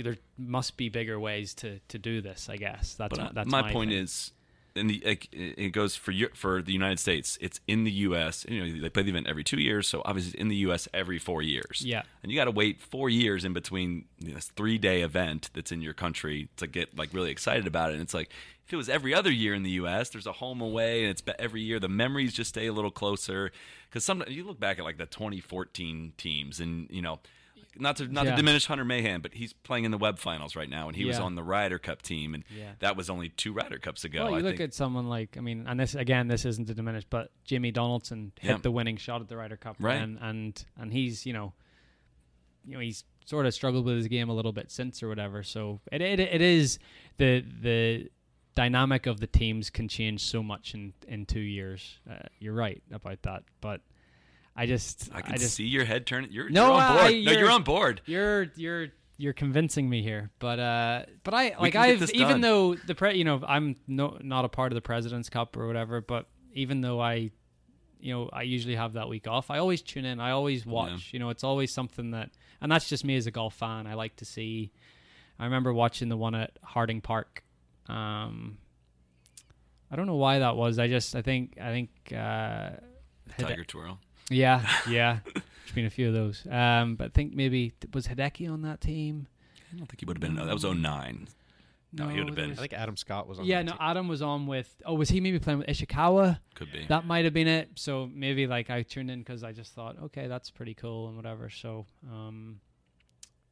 There 0.03 0.17
must 0.39 0.79
be 0.79 0.89
bigger 0.89 1.21
ways 1.21 1.53
to 1.57 1.79
to 1.89 1.99
do 1.99 2.23
this. 2.23 2.49
I 2.49 2.57
guess 2.57 2.95
that's 2.95 3.11
But 3.11 3.19
my, 3.19 3.31
that's 3.35 3.51
my, 3.51 3.61
my 3.63 3.73
point 3.73 3.91
thing. 3.91 3.99
is, 3.99 4.33
in 4.75 4.87
the 4.87 5.03
like, 5.05 5.29
it 5.33 5.73
goes 5.73 5.97
for 5.97 6.13
for 6.35 6.63
the 6.63 6.73
United 6.73 6.99
States. 6.99 7.39
It's 7.41 7.61
in 7.67 7.85
the 7.85 7.91
U.S. 7.91 8.47
You 8.49 8.65
know, 8.65 8.81
they 8.81 8.89
play 8.89 9.03
the 9.03 9.11
event 9.11 9.27
every 9.27 9.45
two 9.45 9.61
years, 9.61 9.89
so 9.89 10.03
obviously 10.05 10.33
it's 10.33 10.41
in 10.41 10.49
the 10.49 10.57
U.S. 10.57 10.89
every 10.95 11.19
four 11.19 11.43
years. 11.43 11.83
Yeah. 11.85 12.03
and 12.23 12.31
you 12.31 12.39
got 12.39 12.45
to 12.45 12.51
wait 12.51 12.81
four 12.81 13.09
years 13.09 13.45
in 13.45 13.53
between 13.53 14.05
you 14.19 14.29
know, 14.29 14.35
this 14.35 14.47
three 14.47 14.79
day 14.79 15.03
event 15.03 15.51
that's 15.55 15.73
in 15.73 15.81
your 15.81 15.95
country 15.95 16.49
to 16.57 16.67
get 16.67 16.97
like 16.97 17.13
really 17.13 17.31
excited 17.31 17.67
about 17.67 17.91
it. 17.91 17.95
And 17.95 18.03
it's 18.03 18.15
like 18.15 18.31
if 18.67 18.73
it 18.73 18.77
was 18.77 18.89
every 18.89 19.13
other 19.13 19.33
year 19.33 19.53
in 19.53 19.65
the 19.65 19.71
U.S., 19.73 20.11
there's 20.11 20.29
a 20.29 20.33
home 20.33 20.61
away, 20.61 21.03
and 21.03 21.11
it's 21.11 21.23
every 21.39 21.61
year. 21.61 21.81
The 21.81 21.89
memories 21.89 22.33
just 22.33 22.51
stay 22.51 22.69
a 22.69 22.73
little 22.73 22.93
closer 22.93 23.51
because 23.89 24.05
some 24.05 24.23
you 24.29 24.45
look 24.45 24.61
back 24.61 24.79
at 24.79 24.85
like 24.85 24.99
the 24.99 25.07
2014 25.07 26.13
teams, 26.17 26.61
and 26.61 26.89
you 26.91 27.03
know. 27.03 27.21
Not 27.79 27.97
to 27.99 28.09
not 28.09 28.25
Yeah. 28.25 28.33
to 28.33 28.37
diminish 28.37 28.67
Hunter 28.67 28.85
Mahan, 28.85 29.21
but 29.21 29.35
he's 29.35 29.53
playing 29.53 29.85
in 29.85 29.91
the 29.93 29.99
Web 29.99 30.19
Finals 30.19 30.57
right 30.57 30.69
now, 30.69 30.89
and 30.89 30.97
he 30.97 31.05
was 31.05 31.19
on 31.21 31.37
the 31.37 31.43
Ryder 31.45 31.79
Cup 31.79 32.03
team, 32.03 32.35
and 32.35 32.43
Yeah. 32.55 32.73
that 32.81 32.97
was 32.97 33.09
only 33.09 33.29
two 33.29 33.53
Ryder 33.53 33.79
Cups 33.79 34.03
ago. 34.05 34.23
Well, 34.25 34.31
you 34.33 34.37
I 34.39 34.41
look 34.41 34.57
think. 34.57 34.71
at 34.71 34.75
someone 34.75 35.09
like 35.09 35.37
I 35.37 35.41
mean, 35.41 35.67
and 35.69 35.79
this 35.79 35.95
again, 35.95 36.27
this 36.29 36.45
isn't 36.45 36.67
to 36.67 36.75
diminish, 36.75 37.05
but 37.09 37.31
Jamie 37.45 37.71
Donaldson 37.71 38.33
hit 38.41 38.49
Yeah. 38.51 38.57
the 38.59 38.71
winning 38.73 38.97
shot 38.97 39.21
at 39.21 39.29
the 39.29 39.37
Ryder 39.37 39.57
Cup, 39.57 39.77
Right. 39.79 40.01
And 40.03 40.19
and 40.21 40.65
and 40.77 40.93
he's 40.93 41.25
you 41.27 41.33
know, 41.33 41.53
you 42.65 42.75
know 42.75 42.81
he's 42.81 43.05
sort 43.25 43.47
of 43.47 43.55
struggled 43.55 43.85
with 43.85 43.97
his 43.97 44.09
game 44.09 44.29
a 44.29 44.35
little 44.35 44.53
bit 44.53 44.71
since 44.73 45.03
or 45.03 45.09
whatever. 45.09 45.43
So 45.45 45.81
it 45.93 46.03
it, 46.03 46.19
it 46.19 46.41
is 46.43 46.79
the 47.19 47.45
the 47.63 48.11
dynamic 48.57 49.07
of 49.07 49.21
the 49.21 49.29
teams 49.29 49.71
can 49.71 49.87
change 49.87 50.21
so 50.23 50.43
much 50.43 50.75
in 50.75 50.93
in 51.07 51.25
two 51.25 51.39
years. 51.41 52.01
Uh, 52.11 52.17
you're 52.41 52.53
right 52.55 52.83
about 52.91 53.23
that, 53.23 53.45
but 53.61 53.81
I 54.63 54.67
just 54.67 55.09
I 55.15 55.23
can 55.23 55.37
just 55.39 55.55
see 55.55 55.65
your 55.65 55.85
head 55.85 56.07
turning. 56.07 56.31
You're, 56.33 56.51
No, 56.51 56.67
you're 56.67 56.73
on 56.81 56.93
board. 56.93 57.01
I- 57.07 57.11
no, 57.11 57.17
you're- 57.17 57.39
you're 57.39 57.51
on 57.51 57.63
board. 57.63 58.01
you're 58.07 58.43
you're 58.57 58.89
you're 59.17 59.33
convincing 59.33 59.89
me 59.89 60.03
here, 60.03 60.31
but 60.39 60.59
uh, 60.59 61.05
but 61.25 61.35
I 61.35 61.55
like 61.61 61.77
I've 61.77 62.03
even 62.15 62.29
done. 62.29 62.41
though 62.41 62.75
the 62.75 62.95
pre, 62.95 63.17
you 63.17 63.25
know, 63.25 63.43
I'm 63.47 63.77
no 63.87 64.19
not 64.23 64.45
a 64.45 64.49
part 64.49 64.73
of 64.73 64.75
the 64.75 64.81
President's 64.81 65.29
Cup 65.31 65.57
or 65.57 65.67
whatever, 65.67 66.01
but 66.01 66.27
even 66.53 66.81
though 66.81 67.01
I, 67.01 67.31
you 68.01 68.13
know, 68.15 68.29
I 68.33 68.43
usually 68.43 68.77
have 68.77 68.95
that 68.95 69.09
week 69.09 69.27
off, 69.29 69.51
I 69.51 69.59
always 69.59 69.83
tune 69.83 70.05
in. 70.05 70.21
I 70.21 70.31
always 70.33 70.65
watch. 70.67 71.11
You 71.13 71.19
know, 71.21 71.29
it's 71.31 71.45
always 71.45 71.71
something 71.73 72.11
that, 72.13 72.31
and 72.63 72.73
that's 72.73 72.89
just 72.89 73.05
me 73.05 73.15
as 73.17 73.27
a 73.27 73.31
golf 73.31 73.55
fan. 73.55 73.87
I 73.87 73.95
like 73.95 74.17
to 74.17 74.25
see. 74.25 74.73
I 75.39 75.45
remember 75.45 75.73
watching 75.73 76.09
the 76.09 76.17
one 76.17 76.35
at 76.35 76.53
Harding 76.63 77.01
Park. 77.01 77.45
Um, 77.89 78.59
I 79.91 79.97
don't 79.97 80.07
know 80.07 80.17
why 80.17 80.39
that 80.39 80.57
was. 80.57 80.79
I 80.79 80.87
just 80.89 81.15
I 81.17 81.23
think 81.23 81.59
I 81.61 81.71
think 81.73 81.91
uh, 82.17 82.71
Tiger 83.39 83.65
twirl. 83.65 83.99
Yeah, 84.31 84.67
yeah. 84.89 85.19
There's 85.25 85.75
been 85.75 85.85
a 85.87 85.91
few 85.91 86.09
of 86.09 86.15
those. 86.15 86.47
Um, 86.51 86.97
but 86.97 87.07
I 87.07 87.09
think 87.11 87.35
maybe 87.35 87.73
was 87.93 88.07
Hideki 88.07 88.51
on 88.51 88.63
that 88.63 88.81
team. 88.81 89.27
I 89.73 89.77
don't 89.77 89.87
think 89.87 90.01
he 90.01 90.07
would 90.07 90.17
have 90.17 90.21
been. 90.23 90.35
No, 90.35 90.47
that 90.47 90.55
was 90.55 90.65
09. 90.65 91.29
No, 91.93 92.09
he 92.09 92.19
would 92.19 92.29
have 92.29 92.37
been. 92.37 92.53
I 92.53 92.55
think 92.55 92.73
Adam 92.73 92.97
Scott 92.97 93.27
was 93.27 93.41
on. 93.41 93.45
Yeah, 93.45 93.63
no. 93.63 93.73
team. 93.73 93.79
Adam 93.81 94.09
was 94.09 94.23
on 94.23 94.47
with. 94.47 94.81
Oh, 94.87 94.95
was 94.95 95.09
he 95.09 95.21
maybe 95.21 95.39
playing 95.41 95.59
with 95.59 95.67
Ishikawa? 95.69 96.39
Could 96.55 96.71
be. 96.73 96.87
That 96.89 97.05
might 97.05 97.25
have 97.25 97.35
been 97.35 97.49
it. 97.49 97.71
So 97.75 98.09
maybe 98.13 98.47
like 98.47 98.71
I 98.71 98.83
tuned 98.83 99.11
in 99.11 99.19
because 99.21 99.43
I 99.43 99.53
just 99.53 99.75
thought, 99.75 99.97
okay, 100.05 100.29
that's 100.29 100.51
pretty 100.51 100.75
cool 100.75 101.09
and 101.09 101.17
whatever. 101.17 101.51
So, 101.51 101.87
um, 102.09 102.61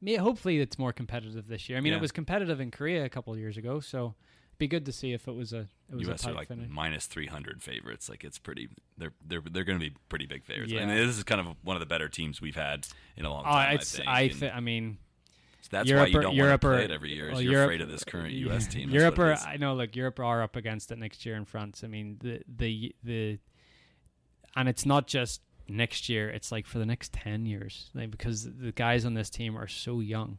me 0.01 0.14
hopefully 0.14 0.61
it's 0.61 0.79
more 0.79 0.93
competitive 0.93 1.49
this 1.49 1.68
year. 1.68 1.79
I 1.79 1.81
mean, 1.81 1.93
Yeah. 1.93 1.99
it 1.99 2.01
was 2.01 2.12
competitive 2.12 2.61
in 2.61 2.70
Korea 2.70 3.05
a 3.05 3.09
couple 3.09 3.33
of 3.33 3.41
years 3.41 3.57
ago, 3.57 3.81
so 3.81 3.99
it'd 4.07 4.14
be 4.59 4.67
good 4.69 4.85
to 4.87 4.93
see 4.93 5.13
if 5.13 5.29
it 5.29 5.35
was 5.35 5.53
a 5.53 5.69
it 5.91 5.95
was 5.97 6.07
U.S. 6.09 6.25
a 6.27 6.31
are 6.31 6.35
like 6.35 6.49
finish. 6.49 6.69
minus 6.71 7.07
300 7.07 7.63
favorites. 7.63 8.09
Like 8.09 8.25
it's 8.25 8.39
pretty. 8.39 8.69
They're 8.97 9.13
they're 9.27 9.43
they're 9.51 9.65
going 9.65 9.79
to 9.79 9.85
be 9.91 9.95
pretty 10.09 10.27
big 10.27 10.45
favorites. 10.45 10.73
Yeah. 10.73 10.81
And 10.81 10.91
this 10.91 11.17
is 11.17 11.23
kind 11.25 11.41
of 11.41 11.57
one 11.63 11.77
of 11.77 11.81
the 11.81 11.87
better 11.87 12.09
teams 12.09 12.41
we've 12.41 12.57
had 12.57 12.87
in 13.17 13.25
a 13.25 13.31
long 13.31 13.45
Oh, 13.47 13.51
time. 13.53 13.77
it's 13.77 13.95
I 13.95 13.99
think. 13.99 14.09
I 14.09 14.29
thi- 14.29 14.51
I 14.51 14.61
mean, 14.61 14.99
so 15.63 15.69
that's 15.73 15.89
Europe 15.89 16.03
why 16.03 16.07
you 16.09 16.19
or- 16.19 16.23
don't 16.23 16.35
Europe 16.35 16.51
want 16.51 16.61
to 16.63 16.67
or- 16.69 16.77
play 16.77 16.85
it 16.85 16.91
every 16.91 17.15
year. 17.15 17.27
Is 17.29 17.33
well, 17.33 17.43
you're 17.43 17.53
Europe- 17.53 17.67
afraid 17.69 17.81
of 17.83 17.89
this 17.91 18.03
uh, 18.03 18.11
current 18.11 18.33
Yeah. 18.33 18.47
U.S. 18.49 18.67
team. 18.67 18.91
That's 18.91 18.95
Europe 19.01 19.19
are. 19.19 19.33
I 19.35 19.57
know 19.57 19.75
look 19.75 19.95
Europe 19.97 20.19
are 20.21 20.43
up 20.43 20.57
against 20.57 20.91
it 20.91 20.99
next 20.99 21.25
year 21.25 21.37
in 21.37 21.45
France. 21.45 21.83
I 21.85 21.87
mean 21.87 22.19
the 22.21 22.41
the 22.49 22.95
the 23.05 23.39
and 24.57 24.69
it's 24.69 24.85
not 24.85 25.07
just 25.07 25.41
next 25.69 26.09
year, 26.09 26.29
it's 26.31 26.51
like 26.51 26.67
for 26.67 26.79
the 26.79 26.87
next 26.87 27.13
10 27.13 27.45
years 27.47 27.91
like 27.95 28.11
because 28.11 28.45
the 28.45 28.73
guys 28.73 29.05
on 29.05 29.15
this 29.15 29.29
team 29.31 29.57
are 29.57 29.69
so 29.69 30.01
young 30.01 30.39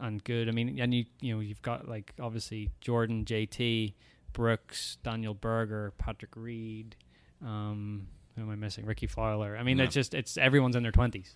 and 0.00 0.22
good. 0.24 0.48
I 0.48 0.52
mean 0.52 0.78
and 0.78 0.92
you 0.94 1.04
you 1.20 1.34
know 1.34 1.40
you've 1.40 1.62
got 1.62 1.88
like 1.88 2.12
obviously 2.20 2.70
Jordan, 2.80 3.24
JT, 3.24 3.94
Brooks, 4.32 4.98
Daniel 5.02 5.34
Berger, 5.34 5.92
Patrick 5.98 6.36
Reed, 6.36 6.96
um 7.44 8.08
who 8.34 8.42
am 8.42 8.50
I 8.50 8.54
missing? 8.56 8.84
Rickie 8.84 9.06
Fowler. 9.06 9.56
I 9.56 9.62
mean 9.62 9.78
Yeah. 9.78 9.84
it's 9.84 9.94
just 9.94 10.14
it's 10.14 10.36
everyone's 10.36 10.76
in 10.76 10.82
their 10.82 10.92
20s. 10.92 11.34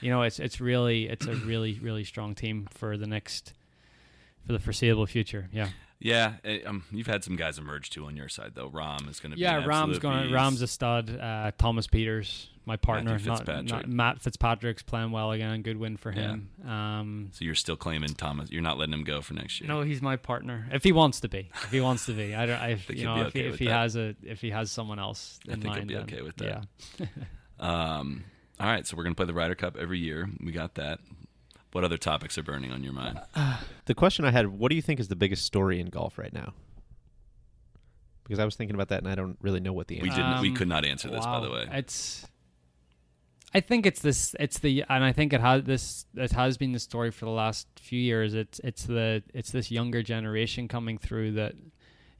You 0.00 0.10
know, 0.10 0.22
it's 0.22 0.38
it's 0.38 0.60
really 0.60 1.08
it's 1.08 1.26
a 1.26 1.34
really 1.34 1.78
really 1.80 2.04
strong 2.04 2.34
team 2.34 2.68
for 2.70 2.96
the 2.96 3.06
next 3.06 3.54
for 4.48 4.54
the 4.54 4.58
foreseeable 4.58 5.04
future. 5.04 5.48
Yeah. 5.52 5.68
Yeah, 6.00 6.34
eh, 6.44 6.60
um, 6.64 6.84
you've 6.92 7.08
had 7.08 7.22
some 7.24 7.34
guys 7.36 7.58
emerge 7.58 7.90
too 7.90 8.06
on 8.06 8.16
your 8.16 8.28
side 8.28 8.52
though. 8.54 8.70
Rahm 8.70 9.10
is 9.10 9.18
going 9.20 9.32
to 9.32 9.36
be 9.36 9.42
Yeah, 9.42 9.62
Rahm's 9.64 9.98
going. 9.98 10.22
beast. 10.28 10.32
Rahm's 10.34 10.62
a 10.62 10.66
stud. 10.68 11.10
Uh, 11.20 11.50
Thomas 11.58 11.88
Pieters, 11.88 12.46
my 12.66 12.76
partner, 12.76 13.10
Matthew 13.10 13.26
not, 13.26 13.38
Fitzpatrick. 13.40 13.68
not 13.68 13.88
Matt 13.88 14.20
Fitzpatrick's 14.22 14.82
playing 14.84 15.10
well 15.10 15.32
again. 15.32 15.60
Good 15.62 15.76
win 15.76 15.96
for 15.96 16.12
Yeah. 16.12 16.36
him. 16.36 16.50
Um, 16.64 17.28
So 17.32 17.44
you're 17.44 17.56
still 17.56 17.76
claiming 17.76 18.14
Thomas. 18.14 18.48
You're 18.48 18.62
not 18.62 18.78
letting 18.78 18.94
him 18.94 19.02
go 19.02 19.20
for 19.22 19.34
next 19.34 19.60
year. 19.60 19.66
no, 19.66 19.82
he's 19.82 20.00
my 20.00 20.14
partner. 20.16 20.68
If 20.72 20.84
he 20.84 20.92
wants 20.92 21.18
to 21.20 21.28
be, 21.28 21.50
if 21.64 21.70
he 21.72 21.80
wants 21.80 22.06
to 22.06 22.12
be, 22.12 22.32
I 22.32 22.46
don't. 22.46 22.60
I, 22.60 22.74
think 22.76 23.00
you 23.00 23.06
he'll 23.08 23.16
know, 23.16 23.22
be 23.24 23.26
if, 23.26 23.32
he, 23.34 23.40
okay 23.40 23.48
if 23.48 23.58
he 23.58 23.66
has 23.66 23.96
a, 23.96 24.14
if 24.22 24.40
he 24.40 24.50
has 24.50 24.70
someone 24.70 25.00
else 25.00 25.40
I 25.48 25.54
in 25.54 25.60
think 25.60 25.74
he'll 25.74 25.80
mind, 25.80 25.88
be 25.88 25.94
then, 25.94 26.02
okay 26.04 26.22
with 26.22 26.36
that. 26.36 26.64
Yeah. 27.00 27.06
Um, 27.60 28.24
all 28.60 28.66
right, 28.68 28.86
so 28.86 28.96
we're 28.96 29.02
going 29.02 29.14
to 29.14 29.16
play 29.16 29.26
the 29.26 29.34
Ryder 29.34 29.56
Cup 29.56 29.76
every 29.76 29.98
year. 29.98 30.28
We 30.40 30.52
got 30.52 30.76
that. 30.76 31.00
What 31.72 31.84
other 31.84 31.98
topics 31.98 32.38
are 32.38 32.42
burning 32.42 32.72
on 32.72 32.82
your 32.82 32.92
mind? 32.94 33.20
The 33.84 33.94
question 33.94 34.24
I 34.24 34.30
had: 34.30 34.46
What 34.48 34.70
do 34.70 34.76
you 34.76 34.82
think 34.82 35.00
is 35.00 35.08
the 35.08 35.16
biggest 35.16 35.44
story 35.44 35.80
in 35.80 35.88
golf 35.88 36.18
right 36.18 36.32
now? 36.32 36.54
Because 38.24 38.38
I 38.38 38.44
was 38.44 38.56
thinking 38.56 38.74
about 38.74 38.88
that, 38.88 38.98
and 39.02 39.08
I 39.08 39.14
don't 39.14 39.38
really 39.40 39.60
know 39.60 39.72
what 39.72 39.88
the 39.88 39.96
answer. 39.96 40.04
We 40.04 40.10
answer. 40.10 40.22
didn't. 40.22 40.40
we 40.42 40.48
Um, 40.50 40.54
could 40.56 40.68
not 40.68 40.84
answer 40.84 41.08
this, 41.10 41.24
by 41.24 41.40
the 41.40 41.50
way. 41.50 41.66
It's. 41.72 42.26
I 43.54 43.60
think 43.60 43.86
it's 43.86 44.00
this. 44.02 44.36
It's 44.38 44.58
the, 44.58 44.84
and 44.90 45.02
I 45.02 45.12
think 45.12 45.32
it 45.32 45.40
has 45.40 45.64
this. 45.64 46.04
It 46.14 46.32
has 46.32 46.58
been 46.58 46.72
the 46.72 46.78
story 46.78 47.10
for 47.10 47.24
the 47.24 47.30
last 47.30 47.66
few 47.80 47.98
years. 48.00 48.34
It's 48.34 48.60
it's 48.62 48.84
the 48.84 49.22
it's 49.32 49.50
this 49.50 49.70
younger 49.70 50.02
generation 50.02 50.68
coming 50.68 50.98
through 50.98 51.32
that, 51.32 51.54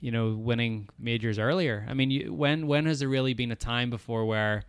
you 0.01 0.11
know, 0.11 0.35
winning 0.35 0.89
majors 0.99 1.39
earlier. 1.39 1.87
I 1.89 1.93
mean, 1.93 2.11
you, 2.11 2.33
when 2.33 2.67
when 2.67 2.87
has 2.87 3.01
there 3.01 3.09
really 3.11 3.35
been 3.35 3.53
a 3.53 3.57
time 3.57 3.91
before 3.91 4.25
where 4.25 4.65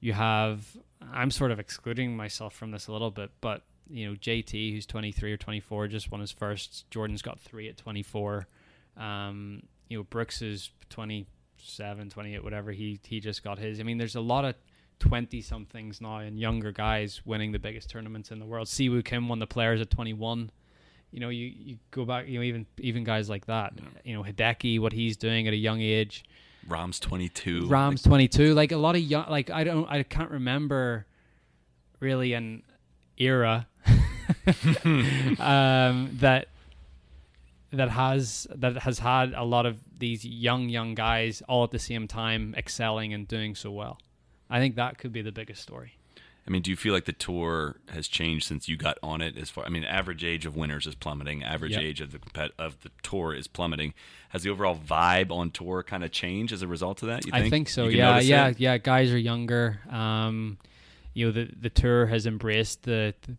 you 0.00 0.12
have? 0.12 0.76
I'm 1.12 1.30
sort 1.30 1.52
of 1.52 1.60
excluding 1.60 2.16
myself 2.16 2.52
from 2.54 2.72
this 2.72 2.88
a 2.88 2.92
little 2.92 3.10
bit, 3.12 3.30
but 3.40 3.62
you 3.90 4.08
know, 4.08 4.14
JT 4.14 4.72
who's 4.72 4.86
23 4.86 5.32
or 5.32 5.36
24 5.36 5.88
just 5.88 6.10
won 6.10 6.20
his 6.20 6.32
first. 6.32 6.88
Jordan's 6.90 7.22
got 7.22 7.38
three 7.40 7.68
at 7.68 7.76
24. 7.76 8.46
Um, 8.96 9.62
you 9.88 9.98
know, 9.98 10.04
Brooks 10.04 10.42
is 10.42 10.70
27, 10.90 12.10
28, 12.10 12.44
whatever. 12.44 12.72
He 12.72 13.00
he 13.04 13.20
just 13.20 13.42
got 13.42 13.58
his. 13.58 13.80
I 13.80 13.82
mean, 13.82 13.98
there's 13.98 14.16
a 14.16 14.20
lot 14.20 14.44
of 14.44 14.54
20 15.00 15.40
somethings 15.40 16.00
now 16.00 16.18
and 16.18 16.38
younger 16.38 16.72
guys 16.72 17.22
winning 17.24 17.52
the 17.52 17.58
biggest 17.58 17.90
tournaments 17.90 18.30
in 18.30 18.38
the 18.38 18.46
world. 18.46 18.68
Siwoo 18.68 19.04
Kim 19.04 19.28
won 19.28 19.38
the 19.38 19.46
players 19.46 19.80
at 19.80 19.90
21. 19.90 20.50
You 21.10 21.20
know, 21.20 21.30
you, 21.30 21.46
you 21.46 21.78
go 21.90 22.04
back, 22.04 22.28
you 22.28 22.38
know, 22.38 22.44
even 22.44 22.66
even 22.78 23.02
guys 23.02 23.28
like 23.28 23.46
that. 23.46 23.72
You 24.04 24.14
know, 24.14 24.22
Hideki, 24.22 24.78
what 24.78 24.92
he's 24.92 25.16
doing 25.16 25.48
at 25.48 25.52
a 25.52 25.56
young 25.56 25.80
age. 25.80 26.24
Rahm's 26.68 27.00
22. 27.00 27.66
Rahms 27.68 28.02
22. 28.02 28.54
Like 28.54 28.70
a 28.70 28.76
lot 28.76 28.94
of 28.94 29.00
young, 29.00 29.28
like 29.28 29.50
I 29.50 29.64
don't, 29.64 29.90
I 29.90 30.02
can't 30.02 30.30
remember 30.30 31.06
really 31.98 32.34
an 32.34 32.62
era 33.18 33.66
um, 35.40 36.10
that 36.20 36.48
that 37.72 37.90
has 37.90 38.46
that 38.54 38.78
has 38.78 38.98
had 38.98 39.32
a 39.34 39.44
lot 39.44 39.66
of 39.66 39.78
these 39.98 40.24
young 40.24 40.68
young 40.68 40.94
guys 40.94 41.42
all 41.48 41.64
at 41.64 41.70
the 41.70 41.78
same 41.78 42.08
time 42.08 42.54
excelling 42.56 43.12
and 43.14 43.28
doing 43.28 43.54
so 43.54 43.70
well. 43.70 43.98
I 44.48 44.58
think 44.58 44.74
that 44.76 44.98
could 44.98 45.12
be 45.12 45.22
the 45.22 45.32
biggest 45.32 45.62
story. 45.62 45.92
I 46.46 46.50
mean, 46.50 46.62
do 46.62 46.70
you 46.70 46.76
feel 46.76 46.92
like 46.92 47.04
the 47.04 47.12
tour 47.12 47.76
has 47.90 48.08
changed 48.08 48.46
since 48.46 48.68
you 48.68 48.76
got 48.76 48.98
on 49.02 49.20
it? 49.20 49.36
As 49.36 49.50
far, 49.50 49.64
I 49.64 49.68
mean, 49.68 49.84
average 49.84 50.24
age 50.24 50.46
of 50.46 50.56
winners 50.56 50.86
is 50.86 50.96
plummeting. 50.96 51.44
Average 51.44 51.72
Yep. 51.72 51.82
age 51.82 52.00
of 52.00 52.10
the 52.12 52.18
compet- 52.18 52.50
of 52.58 52.80
the 52.80 52.90
tour 53.02 53.34
is 53.34 53.46
plummeting. 53.46 53.94
Has 54.30 54.42
the 54.42 54.50
overall 54.50 54.74
vibe 54.76 55.30
on 55.30 55.50
tour 55.52 55.84
kind 55.84 56.02
of 56.02 56.10
changed 56.10 56.52
as 56.52 56.62
a 56.62 56.66
result 56.66 57.02
of 57.02 57.08
that? 57.08 57.24
You 57.24 57.30
think? 57.32 57.44
I 57.44 57.50
think 57.50 57.68
so. 57.68 57.86
Yeah, 57.86 58.18
yeah, 58.18 58.48
it? 58.48 58.58
yeah. 58.58 58.78
Guys 58.78 59.12
are 59.12 59.18
younger. 59.18 59.80
Um, 59.90 60.58
you 61.14 61.26
know, 61.26 61.32
the 61.32 61.50
the 61.60 61.70
tour 61.70 62.06
has 62.06 62.26
embraced 62.26 62.82
the 62.82 63.14
the, 63.22 63.36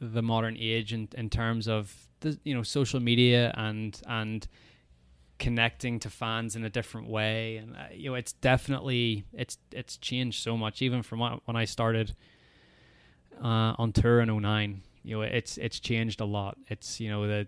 the 0.00 0.22
modern 0.22 0.56
age 0.58 0.92
in, 0.92 1.08
in 1.16 1.30
terms 1.30 1.68
of 1.68 1.94
the 2.20 2.38
you 2.44 2.54
know 2.54 2.62
social 2.62 3.00
media 3.00 3.52
and 3.56 4.00
and 4.06 4.48
connecting 5.38 6.00
to 6.00 6.10
fans 6.10 6.56
in 6.56 6.64
a 6.64 6.70
different 6.70 7.08
way. 7.08 7.56
And 7.56 7.76
uh, 7.76 7.80
you 7.92 8.10
know 8.10 8.14
it's 8.14 8.32
definitely 8.32 9.24
it's 9.32 9.58
it's 9.72 9.96
changed 9.96 10.42
so 10.42 10.56
much. 10.56 10.82
Even 10.82 11.02
from 11.02 11.20
when 11.20 11.56
I 11.56 11.64
started 11.64 12.14
uh, 13.42 13.74
on 13.78 13.92
tour 13.92 14.20
in 14.20 14.36
09 14.36 14.82
you 15.08 15.16
know 15.16 15.22
it's 15.22 15.56
it's 15.56 15.80
changed 15.80 16.20
a 16.20 16.24
lot. 16.24 16.58
It's 16.68 17.00
you 17.00 17.08
know 17.08 17.26
that 17.28 17.46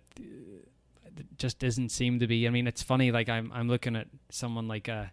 just 1.37 1.59
doesn't 1.59 1.91
seem 1.91 2.21
to 2.21 2.27
be 2.27 2.47
I 2.47 2.51
mean 2.51 2.67
it's 2.67 2.83
funny 2.83 3.13
like 3.13 3.29
I'm 3.29 3.53
I'm 3.53 3.69
looking 3.69 3.97
at 3.97 4.07
someone 4.31 4.67
like 4.67 4.89
a 4.89 5.13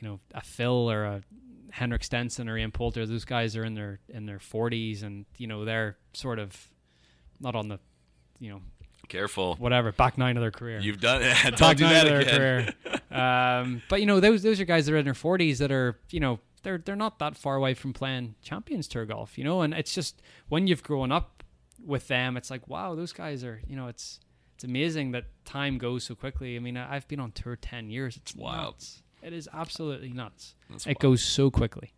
you 0.00 0.08
know 0.08 0.20
a 0.32 0.42
Phil 0.42 0.90
or 0.90 1.04
a 1.04 1.22
Henrik 1.74 2.04
Stenson 2.04 2.48
or 2.48 2.56
Ian 2.56 2.70
Poulter 2.70 3.04
those 3.06 3.24
guys 3.24 3.56
are 3.56 3.64
in 3.64 3.74
their 3.74 3.98
in 4.08 4.26
their 4.26 4.38
40s 4.38 5.02
and 5.02 5.26
you 5.36 5.46
know 5.46 5.64
they're 5.64 5.96
sort 6.12 6.38
of 6.38 6.68
not 7.40 7.54
on 7.54 7.68
the 7.68 7.78
you 8.38 8.50
know 8.50 8.60
Careful. 9.08 9.56
whatever 9.56 9.92
back 9.92 10.16
nine 10.16 10.36
of 10.36 10.40
their 10.40 10.50
career 10.50 10.78
You've 10.80 11.00
done 11.00 11.22
it. 11.22 11.36
Don't 11.42 11.58
back 11.60 11.76
do 11.76 11.84
nine 11.84 11.92
that 11.94 12.06
of 12.06 12.12
their 12.12 12.20
again. 12.20 12.36
career. 12.36 12.74
Um, 13.14 13.80
but 13.88 14.00
you 14.00 14.06
know, 14.06 14.18
those 14.18 14.42
those 14.42 14.58
are 14.60 14.64
guys 14.64 14.86
that 14.86 14.92
are 14.92 14.96
in 14.98 15.04
their 15.04 15.14
forties 15.14 15.60
that 15.60 15.70
are 15.70 15.96
you 16.10 16.18
know 16.18 16.40
they're 16.64 16.78
they're 16.78 16.96
not 16.96 17.20
that 17.20 17.36
far 17.36 17.54
away 17.54 17.72
from 17.74 17.92
playing 17.92 18.34
Champions 18.42 18.88
Tour 18.88 19.04
golf. 19.06 19.38
You 19.38 19.44
know, 19.44 19.60
and 19.62 19.72
it's 19.72 19.94
just 19.94 20.20
when 20.48 20.66
you've 20.66 20.82
grown 20.82 21.12
up 21.12 21.44
with 21.86 22.08
them, 22.08 22.36
it's 22.36 22.50
like 22.50 22.66
wow, 22.66 22.96
those 22.96 23.12
guys 23.12 23.44
are 23.44 23.60
you 23.68 23.76
know 23.76 23.86
it's 23.86 24.18
it's 24.56 24.64
amazing 24.64 25.12
that 25.12 25.26
time 25.44 25.78
goes 25.78 26.02
so 26.02 26.16
quickly. 26.16 26.56
I 26.56 26.58
mean, 26.58 26.76
I've 26.76 27.06
been 27.06 27.20
on 27.20 27.30
tour 27.30 27.54
ten 27.54 27.88
years. 27.88 28.16
It's 28.16 28.34
Wild. 28.34 28.74
nuts. 28.74 29.02
It 29.24 29.32
is 29.32 29.48
absolutely 29.52 30.12
nuts. 30.12 30.54
That's 30.70 30.86
it 30.86 30.90
wild. 30.90 30.98
goes 30.98 31.22
so 31.22 31.50
quickly. 31.50 31.92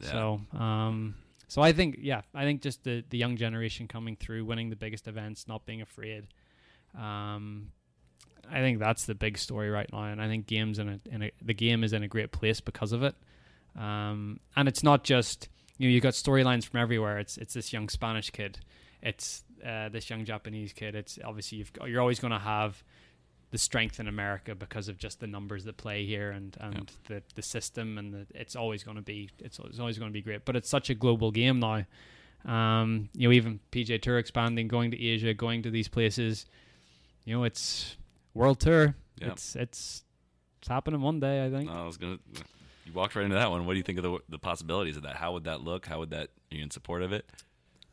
Yeah. 0.00 0.10
So, 0.10 0.40
um, 0.58 1.14
so 1.48 1.62
I 1.62 1.72
think, 1.72 1.98
yeah, 2.00 2.22
I 2.34 2.44
think 2.44 2.62
just 2.62 2.84
the 2.84 3.04
the 3.08 3.18
young 3.18 3.36
generation 3.36 3.88
coming 3.88 4.16
through, 4.16 4.44
winning 4.44 4.70
the 4.70 4.76
biggest 4.76 5.08
events, 5.08 5.48
not 5.48 5.64
being 5.66 5.80
afraid. 5.80 6.26
Um, 6.98 7.72
I 8.50 8.58
think 8.60 8.78
that's 8.78 9.06
the 9.06 9.14
big 9.14 9.38
story 9.38 9.70
right 9.70 9.88
now, 9.92 10.04
and 10.04 10.20
I 10.20 10.28
think 10.28 10.46
games 10.46 10.78
in 10.78 10.88
a, 10.88 11.00
in 11.10 11.22
a 11.22 11.30
the 11.42 11.54
game 11.54 11.82
is 11.82 11.92
in 11.92 12.02
a 12.02 12.08
great 12.08 12.30
place 12.32 12.60
because 12.60 12.92
of 12.92 13.02
it. 13.02 13.14
Um, 13.78 14.40
and 14.54 14.68
it's 14.68 14.82
not 14.82 15.02
just 15.04 15.48
you 15.78 15.88
know 15.88 15.92
you 15.92 16.00
got 16.00 16.12
storylines 16.12 16.66
from 16.66 16.80
everywhere. 16.80 17.18
It's 17.18 17.38
it's 17.38 17.54
this 17.54 17.72
young 17.72 17.88
Spanish 17.88 18.30
kid, 18.30 18.58
it's 19.04 19.44
uh, 19.64 19.88
this 19.90 20.10
young 20.10 20.24
Japanese 20.24 20.72
kid. 20.72 20.94
It's 20.94 21.18
obviously 21.24 21.58
you've 21.58 21.72
got, 21.72 21.88
you're 21.88 22.00
always 22.00 22.18
going 22.18 22.32
to 22.32 22.38
have 22.38 22.82
the 23.54 23.58
strength 23.58 24.00
in 24.00 24.08
America 24.08 24.52
because 24.52 24.88
of 24.88 24.98
just 24.98 25.20
the 25.20 25.28
numbers 25.28 25.62
that 25.62 25.76
play 25.76 26.04
here 26.04 26.32
and 26.32 26.56
and 26.58 26.90
the 27.06 27.22
the 27.36 27.42
system 27.42 27.98
and 27.98 28.12
the, 28.12 28.26
it's 28.34 28.56
always 28.56 28.82
going 28.82 28.96
to 28.96 29.02
be 29.02 29.30
it's, 29.38 29.60
it's 29.60 29.78
always 29.78 29.96
going 29.96 30.10
to 30.10 30.12
be 30.12 30.22
great. 30.22 30.44
But 30.44 30.56
it's 30.56 30.68
such 30.68 30.90
a 30.90 30.94
global 30.94 31.30
game 31.30 31.60
now. 31.60 31.84
Um, 32.44 33.10
you 33.14 33.28
know, 33.28 33.32
even 33.32 33.60
PGA 33.70 34.02
Tour 34.02 34.18
expanding, 34.18 34.66
going 34.66 34.90
to 34.90 35.00
Asia, 35.00 35.32
going 35.34 35.62
to 35.62 35.70
these 35.70 35.86
places. 35.86 36.46
You 37.24 37.36
know, 37.36 37.44
it's 37.44 37.96
world 38.34 38.58
tour. 38.58 38.96
Yeah. 39.18 39.28
It's 39.28 39.54
it's 39.54 40.02
it's 40.58 40.66
happening 40.66 41.00
one 41.00 41.20
day. 41.20 41.46
I 41.46 41.48
think. 41.48 41.70
I 41.70 41.84
was 41.84 41.96
gonna. 41.96 42.18
You 42.84 42.92
walked 42.92 43.14
right 43.14 43.24
into 43.24 43.36
that 43.36 43.52
one. 43.52 43.66
What 43.66 43.74
do 43.74 43.76
you 43.76 43.84
think 43.84 43.98
of 43.98 44.02
the 44.02 44.18
the 44.30 44.38
possibilities 44.40 44.96
of 44.96 45.04
that? 45.04 45.14
How 45.14 45.32
would 45.32 45.44
that 45.44 45.60
look? 45.60 45.86
How 45.86 46.00
would 46.00 46.10
that? 46.10 46.30
Are 46.50 46.56
you 46.56 46.64
in 46.64 46.72
support 46.72 47.02
of 47.02 47.12
it? 47.12 47.24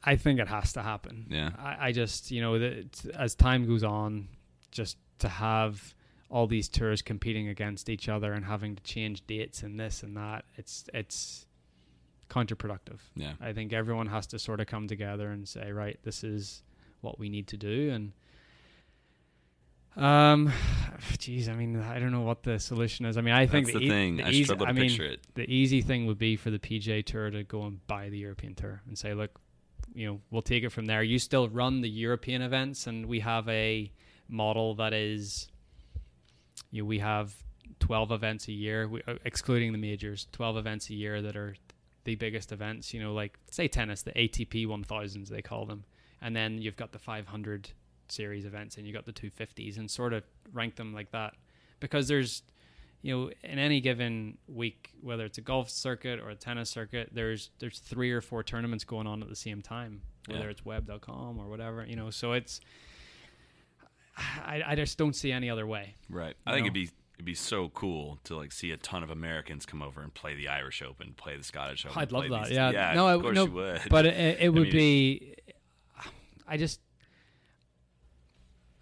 I 0.04 0.16
think 0.16 0.40
it 0.40 0.48
has 0.48 0.74
to 0.74 0.82
happen. 0.82 1.28
Yeah. 1.30 1.52
I, 1.60 1.90
I 1.90 1.92
just, 1.92 2.32
you 2.32 2.42
know, 2.42 2.58
that 2.58 3.06
as 3.16 3.36
time 3.36 3.68
goes 3.68 3.84
on, 3.84 4.30
just 4.72 4.98
to 5.22 5.30
have 5.30 5.96
all 6.30 6.48
these 6.48 6.70
tours 6.70 7.02
competing 7.02 7.48
against 7.50 7.90
each 7.90 8.08
other 8.08 8.32
and 8.34 8.46
having 8.46 8.76
to 8.76 8.84
change 8.84 9.26
dates 9.28 9.64
and 9.64 9.80
this 9.80 10.04
and 10.04 10.16
that, 10.16 10.46
it's 10.56 10.86
it's 10.94 11.46
counterproductive. 12.30 13.00
Yeah. 13.16 13.34
I 13.42 13.52
think 13.54 13.74
everyone 13.74 14.08
has 14.08 14.28
to 14.28 14.40
sort 14.40 14.60
of 14.62 14.68
come 14.68 14.88
together 14.88 15.30
and 15.32 15.48
say, 15.48 15.72
right, 15.72 16.00
this 16.04 16.24
is 16.24 16.64
what 17.02 17.20
we 17.20 17.28
need 17.30 17.48
to 17.48 17.58
do, 17.58 17.90
and 17.92 18.12
um, 19.98 20.52
geez, 21.18 21.50
I 21.50 21.54
mean, 21.54 21.80
I 21.82 22.00
don't 22.00 22.12
know 22.12 22.22
what 22.22 22.44
the 22.44 22.60
solution 22.60 23.06
is. 23.06 23.18
I 23.18 23.22
mean, 23.22 23.34
I 23.34 23.46
think 23.48 23.68
That's 23.68 23.80
the 23.80 23.86
e- 23.86 23.90
thing. 23.90 24.22
I 24.22 24.30
easy- 24.30 24.44
struggle 24.46 24.66
to 24.66 24.70
I 24.70 24.74
mean, 24.74 24.88
picture 24.90 25.04
it. 25.04 25.20
the 25.36 25.50
easy 25.52 25.82
thing 25.82 26.06
would 26.06 26.18
be 26.18 26.36
for 26.38 26.50
the 26.50 26.60
PGA 26.60 27.06
Tour 27.06 27.30
to 27.32 27.44
go 27.44 27.64
and 27.64 27.86
buy 27.88 28.10
the 28.10 28.18
European 28.18 28.56
Tour 28.56 28.82
and 28.88 28.98
say, 28.98 29.14
look, 29.14 29.40
you 29.94 30.08
know, 30.08 30.22
we'll 30.32 30.42
take 30.42 30.64
it 30.64 30.70
from 30.70 30.86
there. 30.86 31.04
You 31.04 31.20
still 31.20 31.50
run 31.50 31.82
the 31.82 31.90
European 31.90 32.42
events, 32.42 32.88
and 32.88 33.06
we 33.08 33.20
have 33.20 33.48
a 33.50 33.92
model 34.32 34.74
that 34.76 34.94
is, 34.94 35.48
you 36.72 36.82
know, 36.82 36.88
we 36.88 37.00
have 37.00 37.36
12 37.80 38.12
events 38.12 38.48
a 38.48 38.52
year, 38.54 38.88
we, 38.88 39.02
uh, 39.08 39.16
excluding 39.26 39.72
the 39.72 39.78
majors, 39.78 40.28
12 40.32 40.58
events 40.58 40.90
a 40.90 40.94
year 40.94 41.22
that 41.22 41.36
are 41.36 41.56
the 42.06 42.16
biggest 42.16 42.52
events, 42.52 42.94
you 42.94 43.00
know, 43.02 43.14
like 43.14 43.38
say 43.52 43.68
tennis, 43.68 44.02
the 44.02 44.12
ATP 44.14 44.66
1000s, 44.66 45.30
they 45.30 45.42
call 45.42 45.66
them. 45.66 45.84
And 46.22 46.36
then 46.36 46.60
you've 46.60 46.78
got 46.78 46.92
the 46.92 47.00
500 47.00 47.70
series 48.08 48.46
events 48.46 48.78
and 48.78 48.86
you've 48.88 48.96
got 48.96 49.06
the 49.06 49.14
250s 49.14 49.78
and 49.78 49.90
sort 49.90 50.14
of 50.14 50.24
rank 50.54 50.76
them 50.76 50.94
like 50.94 51.12
that. 51.12 51.34
Because 51.80 52.08
there's, 52.08 52.44
you 53.02 53.16
know, 53.16 53.32
in 53.44 53.58
any 53.60 53.82
given 53.82 54.38
week, 54.48 54.92
whether 55.02 55.26
it's 55.26 55.38
a 55.40 55.42
golf 55.42 55.70
circuit 55.70 56.20
or 56.20 56.30
a 56.30 56.36
tennis 56.36 56.70
circuit, 56.70 57.10
there's 57.12 57.50
there's 57.60 57.80
three 57.80 58.12
or 58.12 58.22
four 58.22 58.44
tournaments 58.44 58.84
going 58.84 59.08
on 59.08 59.24
at 59.24 59.30
the 59.30 59.36
same 59.36 59.62
time, 59.64 60.02
whether 60.28 60.44
Yeah. 60.46 60.52
it's 60.52 60.64
web.com 60.64 61.40
or 61.40 61.50
whatever, 61.50 61.84
you 61.86 61.96
know. 61.96 62.12
So 62.12 62.34
it's, 62.34 62.62
I, 64.18 64.62
I 64.68 64.76
just 64.76 64.98
don't 64.98 65.16
see 65.16 65.32
any 65.32 65.50
other 65.50 65.66
way. 65.66 65.96
Right. 66.10 66.36
I 66.46 66.52
think 66.52 66.62
know? 66.62 66.66
it'd 66.68 66.74
be 66.74 66.90
it'd 67.16 67.26
be 67.26 67.34
so 67.36 67.70
cool 67.70 68.20
to 68.26 68.36
like 68.36 68.52
see 68.52 68.72
a 68.72 68.78
ton 68.78 69.04
of 69.04 69.10
Americans 69.12 69.66
come 69.66 69.82
over 69.82 70.02
and 70.02 70.14
play 70.14 70.36
the 70.36 70.48
Irish 70.48 70.82
Open, 70.82 71.14
play 71.16 71.38
the 71.38 71.44
Scottish 71.44 71.86
Open. 71.86 71.98
I'd 72.02 72.12
love 72.12 72.30
that. 72.30 72.48
these- 72.48 72.56
Yeah. 72.56 72.72
yeah. 72.72 72.94
no, 72.94 73.08
of 73.08 73.20
I, 73.20 73.24
course 73.24 73.36
no, 73.36 73.46
you 73.46 73.52
would. 73.52 73.82
but 73.90 74.06
it, 74.06 74.40
it 74.42 74.46
I 74.46 74.50
would 74.50 74.64
mean, 74.64 74.72
be. 74.72 75.36
I 76.48 76.58
just, 76.58 76.82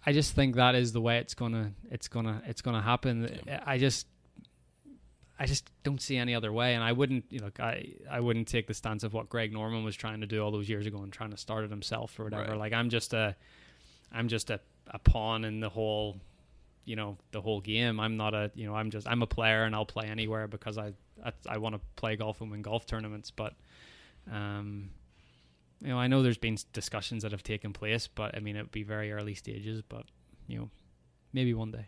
I 0.04 0.12
just 0.12 0.34
think 0.34 0.56
that 0.56 0.74
is 0.74 0.92
the 0.92 1.00
way 1.00 1.18
it's 1.18 1.34
gonna, 1.34 1.72
it's 1.90 2.08
gonna, 2.08 2.42
it's 2.46 2.62
gonna 2.62 2.82
happen. 2.82 3.38
I 3.64 3.78
just, 3.78 4.06
I 5.38 5.46
just 5.46 5.70
don't 5.84 6.00
see 6.00 6.16
any 6.16 6.34
other 6.34 6.52
way, 6.52 6.74
and 6.74 6.82
I 6.82 6.92
wouldn't, 6.92 7.26
you 7.30 7.38
know, 7.38 7.46
look, 7.46 7.60
I, 7.60 7.92
I 8.10 8.20
wouldn't 8.20 8.48
take 8.48 8.66
the 8.66 8.74
stance 8.74 9.04
of 9.04 9.12
what 9.12 9.28
Greg 9.28 9.52
Norman 9.52 9.84
was 9.84 9.94
trying 9.94 10.20
to 10.22 10.26
do 10.26 10.42
all 10.42 10.50
those 10.50 10.68
years 10.68 10.86
ago 10.86 11.02
and 11.02 11.12
trying 11.12 11.30
to 11.30 11.36
start 11.36 11.64
it 11.64 11.70
himself 11.70 12.18
or 12.18 12.24
whatever. 12.24 12.50
Right. 12.52 12.58
Like 12.58 12.72
I'm 12.72 12.88
just 12.90 13.12
a, 13.12 13.36
I'm 14.10 14.28
just 14.28 14.50
a, 14.50 14.60
a 14.90 14.98
pawn 14.98 15.44
in 15.44 15.60
the 15.60 15.68
whole 15.68 16.20
you 16.84 16.96
know 16.96 17.16
the 17.32 17.40
whole 17.40 17.60
game. 17.60 18.00
I'm 18.00 18.16
not 18.16 18.34
a 18.34 18.50
you 18.54 18.66
know 18.66 18.74
I'm 18.74 18.90
just 18.90 19.06
I'm 19.08 19.22
a 19.22 19.26
player 19.26 19.64
and 19.64 19.74
I'll 19.74 19.86
play 19.86 20.06
anywhere 20.06 20.46
because 20.48 20.78
I 20.78 20.92
I, 21.24 21.32
I 21.48 21.58
want 21.58 21.74
to 21.74 21.80
play 21.96 22.16
golf 22.16 22.40
and 22.40 22.50
win 22.50 22.62
golf 22.62 22.86
tournaments. 22.86 23.30
But 23.30 23.54
um, 24.30 24.90
you 25.80 25.88
know 25.88 25.98
I 25.98 26.06
know 26.06 26.22
there's 26.22 26.38
been 26.38 26.58
discussions 26.72 27.22
that 27.22 27.32
have 27.32 27.42
taken 27.42 27.72
place, 27.72 28.06
but 28.06 28.34
I 28.36 28.40
mean 28.40 28.56
it 28.56 28.62
would 28.62 28.70
be 28.72 28.82
very 28.82 29.12
early 29.12 29.34
stages. 29.34 29.82
But 29.88 30.04
you 30.48 30.58
know 30.58 30.70
maybe 31.32 31.54
one 31.54 31.70
day. 31.70 31.86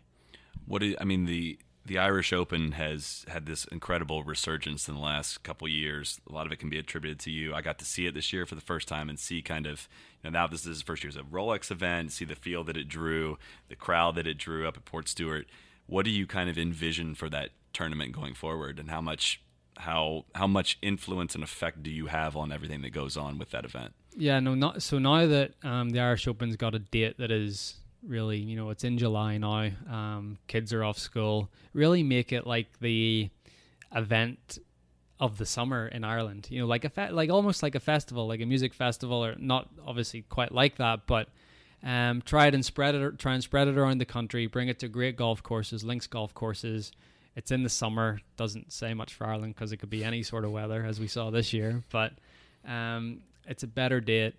What 0.65 0.81
you- 0.81 0.97
I 0.99 1.03
mean 1.03 1.25
the 1.25 1.59
the 1.85 1.97
Irish 1.97 2.31
Open 2.31 2.73
has 2.73 3.25
had 3.27 3.45
this 3.45 3.65
incredible 3.65 4.23
resurgence 4.23 4.87
in 4.87 4.95
the 4.95 5.01
last 5.01 5.43
couple 5.43 5.67
years. 5.67 6.21
A 6.29 6.33
lot 6.33 6.45
of 6.45 6.51
it 6.51 6.59
can 6.59 6.69
be 6.69 6.77
attributed 6.77 7.19
to 7.21 7.31
you. 7.31 7.53
I 7.53 7.61
got 7.61 7.77
to 7.79 7.85
see 7.85 8.05
it 8.05 8.13
this 8.13 8.31
year 8.31 8.45
for 8.45 8.55
the 8.55 8.61
first 8.61 8.87
time 8.87 9.09
and 9.09 9.19
see 9.19 9.41
kind 9.41 9.65
of 9.65 9.89
you 10.23 10.31
know, 10.31 10.39
now 10.39 10.47
this 10.47 10.65
is 10.65 10.79
the 10.79 10.85
first 10.85 11.03
year 11.03 11.09
as 11.09 11.17
a 11.17 11.21
Rolex 11.21 11.71
event. 11.71 12.13
See 12.13 12.25
the 12.25 12.35
field 12.35 12.67
that 12.67 12.77
it 12.77 12.87
drew, 12.87 13.37
the 13.67 13.75
crowd 13.75 14.15
that 14.15 14.27
it 14.27 14.37
drew 14.37 14.67
up 14.67 14.77
at 14.77 14.85
Portstewart. 14.85 15.45
What 15.85 16.05
do 16.05 16.11
you 16.11 16.25
kind 16.25 16.49
of 16.49 16.57
envision 16.57 17.15
for 17.15 17.29
that 17.29 17.49
tournament 17.73 18.13
going 18.13 18.33
forward, 18.33 18.79
and 18.79 18.89
how 18.89 19.01
much 19.01 19.41
how 19.77 20.25
how 20.35 20.47
much 20.47 20.77
influence 20.81 21.35
and 21.35 21.43
effect 21.43 21.83
do 21.83 21.91
you 21.91 22.07
have 22.07 22.37
on 22.37 22.51
everything 22.51 22.81
that 22.83 22.91
goes 22.91 23.17
on 23.17 23.37
with 23.37 23.51
that 23.51 23.65
event? 23.65 23.93
Yeah, 24.15 24.39
no, 24.39 24.55
not 24.55 24.81
so 24.81 24.99
now 24.99 25.25
that 25.25 25.53
um, 25.63 25.89
the 25.89 25.99
Irish 25.99 26.27
Open's 26.27 26.55
got 26.55 26.75
a 26.75 26.79
date 26.79 27.17
that 27.17 27.31
is 27.31 27.75
really, 28.07 28.37
you 28.37 28.55
know, 28.55 28.69
it's 28.69 28.83
in 28.83 28.97
July 28.97 29.37
now. 29.37 29.69
Um, 29.89 30.37
kids 30.47 30.73
are 30.73 30.83
off 30.83 30.97
school. 30.97 31.49
Really 31.73 32.03
make 32.03 32.31
it 32.31 32.45
like 32.45 32.67
the 32.79 33.29
event 33.95 34.59
of 35.19 35.37
the 35.37 35.45
summer 35.45 35.87
in 35.87 36.03
Ireland. 36.03 36.47
You 36.49 36.61
know, 36.61 36.67
like 36.67 36.85
a 36.85 36.89
fe- 36.89 37.11
like 37.11 37.29
almost 37.29 37.63
like 37.63 37.75
a 37.75 37.79
festival, 37.79 38.27
like 38.27 38.41
a 38.41 38.45
music 38.45 38.73
festival, 38.73 39.23
or 39.23 39.35
not 39.37 39.69
obviously 39.85 40.23
quite 40.23 40.51
like 40.51 40.77
that, 40.77 41.07
but 41.07 41.29
um, 41.83 42.21
try 42.21 42.47
it 42.47 42.53
and 42.53 42.65
spread 42.65 42.95
it. 42.95 43.19
Try 43.19 43.33
and 43.33 43.43
spread 43.43 43.67
it 43.67 43.77
around 43.77 43.99
the 43.99 44.05
country. 44.05 44.47
Bring 44.47 44.67
it 44.67 44.79
to 44.79 44.87
great 44.87 45.15
golf 45.15 45.43
courses, 45.43 45.83
links 45.83 46.07
golf 46.07 46.33
courses. 46.33 46.91
It's 47.35 47.51
in 47.51 47.63
the 47.63 47.69
summer. 47.69 48.19
Doesn't 48.37 48.71
say 48.71 48.93
much 48.93 49.13
for 49.13 49.25
Ireland 49.25 49.55
because 49.55 49.71
it 49.71 49.77
could 49.77 49.89
be 49.89 50.03
any 50.03 50.23
sort 50.23 50.45
of 50.45 50.51
weather, 50.51 50.85
as 50.85 50.99
we 50.99 51.07
saw 51.07 51.29
this 51.29 51.51
year. 51.53 51.83
But 51.91 52.13
um, 52.67 53.21
it's 53.47 53.63
a 53.63 53.67
better 53.67 53.99
date. 53.99 54.35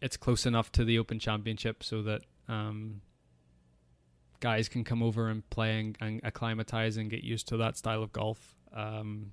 It's 0.00 0.16
close 0.16 0.46
enough 0.46 0.70
to 0.72 0.84
the 0.84 0.98
Open 0.98 1.18
Championship 1.18 1.82
so 1.82 2.02
that 2.02 2.22
um, 2.48 3.00
guys 4.40 4.68
can 4.68 4.84
come 4.84 5.02
over 5.02 5.28
and 5.28 5.48
play 5.50 5.80
and, 5.80 5.98
and 6.00 6.20
acclimatize 6.24 6.96
and 6.96 7.10
get 7.10 7.24
used 7.24 7.48
to 7.48 7.56
that 7.58 7.76
style 7.76 8.02
of 8.02 8.12
golf. 8.12 8.54
Um, 8.74 9.32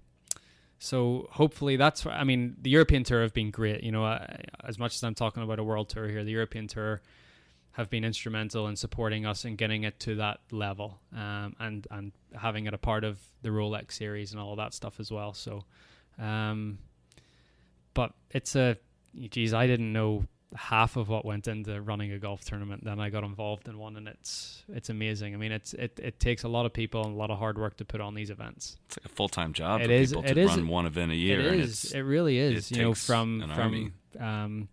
so 0.79 1.27
hopefully 1.31 1.77
that's 1.77 2.05
I 2.05 2.23
mean. 2.23 2.57
The 2.61 2.69
European 2.69 3.03
Tour 3.03 3.21
have 3.21 3.33
been 3.33 3.51
great. 3.51 3.83
You 3.83 3.91
know, 3.91 4.03
I, 4.03 4.43
as 4.63 4.77
much 4.77 4.95
as 4.95 5.03
I'm 5.03 5.15
talking 5.15 5.43
about 5.43 5.59
a 5.59 5.63
world 5.63 5.89
tour 5.89 6.07
here, 6.07 6.23
the 6.23 6.31
European 6.31 6.67
Tour 6.67 7.01
have 7.71 7.89
been 7.89 8.03
instrumental 8.03 8.67
in 8.67 8.75
supporting 8.75 9.25
us 9.25 9.45
and 9.45 9.57
getting 9.57 9.83
it 9.83 9.99
to 10.01 10.15
that 10.15 10.41
level, 10.51 10.99
um, 11.15 11.55
and 11.59 11.87
and 11.89 12.11
having 12.35 12.67
it 12.67 12.73
a 12.73 12.77
part 12.77 13.03
of 13.03 13.19
the 13.41 13.49
Rolex 13.49 13.93
series 13.93 14.31
and 14.31 14.41
all 14.41 14.55
that 14.57 14.73
stuff 14.73 14.99
as 14.99 15.11
well. 15.11 15.33
So, 15.33 15.63
um, 16.19 16.77
but 17.93 18.13
it's 18.29 18.55
a, 18.55 18.77
geez, 19.29 19.53
I 19.53 19.67
didn't 19.67 19.91
know 19.91 20.25
half 20.55 20.95
of 20.97 21.09
what 21.09 21.25
went 21.25 21.47
into 21.47 21.81
running 21.81 22.11
a 22.11 22.19
golf 22.19 22.43
tournament. 22.45 22.83
Then 22.83 22.99
I 22.99 23.09
got 23.09 23.23
involved 23.23 23.67
in 23.67 23.77
one, 23.77 23.95
and 23.97 24.07
it's 24.07 24.63
it's 24.69 24.89
amazing. 24.89 25.33
I 25.33 25.37
mean, 25.37 25.51
it's 25.51 25.73
it, 25.73 25.99
it 26.01 26.19
takes 26.19 26.43
a 26.43 26.47
lot 26.47 26.65
of 26.65 26.73
people 26.73 27.03
and 27.05 27.13
a 27.15 27.17
lot 27.17 27.31
of 27.31 27.39
hard 27.39 27.57
work 27.57 27.77
to 27.77 27.85
put 27.85 28.01
on 28.01 28.13
these 28.13 28.29
events. 28.29 28.77
It's 28.87 28.97
like 28.97 29.05
a 29.05 29.09
full 29.15 29.29
time 29.29 29.53
job. 29.53 29.81
It 29.81 29.87
for 29.87 29.91
is- 29.93 30.09
people 30.11 30.25
it 30.25 30.33
to 30.35 30.41
is- 30.41 30.49
run 30.49 30.67
one 30.67 30.85
event 30.85 31.11
a 31.11 31.15
year. 31.15 31.39
It 31.39 31.53
it's- 31.55 31.91
It 31.91 32.01
really 32.01 32.37
is. 32.37 32.71
it 32.71 32.77
you 32.77 32.83
know, 32.83 32.93
from 32.93 33.49
from 33.55 33.93
um, 34.19 34.67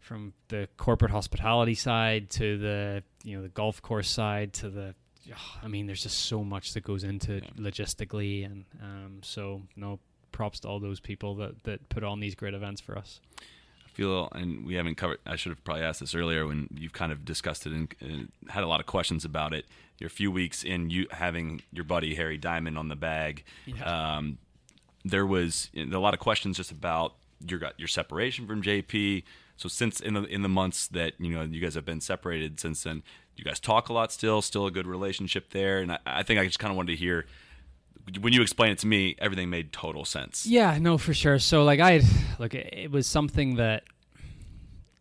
from 0.00 0.32
the 0.48 0.68
corporate 0.76 1.10
hospitality 1.10 1.74
side 1.74 2.30
to 2.30 2.58
the 2.58 3.02
you 3.22 3.36
know 3.36 3.42
the 3.42 3.48
golf 3.48 3.80
course 3.82 4.08
side 4.10 4.52
to 4.54 4.70
the. 4.70 4.94
I 5.62 5.68
mean, 5.68 5.86
there's 5.86 6.02
just 6.02 6.18
so 6.26 6.44
much 6.44 6.74
that 6.74 6.82
goes 6.84 7.04
into 7.04 7.34
it 7.34 7.56
logistically, 7.56 8.44
and 8.44 8.64
um, 8.82 9.20
so 9.22 9.62
no 9.76 9.98
props 10.32 10.60
to 10.60 10.68
all 10.68 10.80
those 10.80 11.00
people 11.00 11.36
that 11.36 11.62
that 11.64 11.88
put 11.88 12.04
on 12.04 12.20
these 12.20 12.34
great 12.34 12.54
events 12.54 12.80
for 12.80 12.98
us. 12.98 13.20
Feel, 13.94 14.28
and 14.32 14.66
we 14.66 14.74
haven't 14.74 14.96
covered. 14.96 15.18
I 15.24 15.36
should 15.36 15.50
have 15.50 15.62
probably 15.64 15.84
asked 15.84 16.00
this 16.00 16.14
earlier 16.14 16.46
when 16.46 16.68
you've 16.74 16.92
kind 16.92 17.12
of 17.12 17.24
discussed 17.24 17.64
it 17.64 17.72
and, 17.72 17.94
and 18.00 18.32
had 18.48 18.64
a 18.64 18.66
lot 18.66 18.80
of 18.80 18.86
questions 18.86 19.24
about 19.24 19.54
it. 19.54 19.66
You're 19.98 20.08
a 20.08 20.10
few 20.10 20.32
weeks 20.32 20.64
in, 20.64 20.90
you 20.90 21.06
having 21.12 21.62
your 21.72 21.84
buddy 21.84 22.16
Harry 22.16 22.36
Diamond 22.36 22.76
on 22.76 22.88
the 22.88 22.96
bag. 22.96 23.44
Yeah. 23.66 24.16
Um, 24.16 24.38
there 25.04 25.24
was 25.24 25.70
you 25.72 25.86
know, 25.86 25.98
a 25.98 26.00
lot 26.00 26.12
of 26.14 26.20
questions 26.20 26.56
just 26.56 26.72
about 26.72 27.14
your 27.46 27.60
your 27.76 27.88
separation 27.88 28.46
from 28.46 28.62
JP. 28.62 29.22
So 29.56 29.68
since 29.68 30.00
in 30.00 30.14
the 30.14 30.24
in 30.24 30.42
the 30.42 30.48
months 30.48 30.88
that 30.88 31.14
you 31.18 31.30
know 31.30 31.42
you 31.42 31.60
guys 31.60 31.74
have 31.74 31.84
been 31.84 32.00
separated 32.00 32.58
since 32.58 32.82
then, 32.82 33.02
you 33.36 33.44
guys 33.44 33.60
talk 33.60 33.88
a 33.88 33.92
lot 33.92 34.12
still. 34.12 34.42
Still 34.42 34.66
a 34.66 34.70
good 34.70 34.86
relationship 34.86 35.50
there, 35.50 35.78
and 35.78 35.92
I, 35.92 35.98
I 36.04 36.22
think 36.22 36.40
I 36.40 36.46
just 36.46 36.58
kind 36.58 36.70
of 36.70 36.76
wanted 36.76 36.92
to 36.92 36.98
hear 36.98 37.26
when 38.20 38.32
you 38.32 38.42
explain 38.42 38.72
it 38.72 38.78
to 38.80 38.86
me, 38.86 39.16
everything 39.18 39.50
made 39.50 39.72
total 39.72 40.04
sense. 40.04 40.46
Yeah, 40.46 40.78
no, 40.78 40.98
for 40.98 41.14
sure. 41.14 41.38
So 41.38 41.64
like 41.64 41.80
I 41.80 41.92
it 41.92 42.54
it 42.54 42.90
was 42.90 43.06
something 43.06 43.56
that 43.56 43.84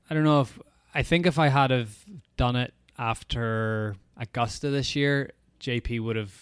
I 0.09 0.13
don't 0.13 0.23
know 0.23 0.41
if 0.41 0.59
I 0.93 1.03
think 1.03 1.25
if 1.25 1.39
I 1.39 1.49
had 1.49 1.71
have 1.71 1.95
done 2.37 2.55
it 2.55 2.73
after 2.97 3.95
Augusta 4.17 4.69
this 4.69 4.95
year, 4.95 5.31
JP 5.59 6.01
would 6.01 6.15
have 6.15 6.33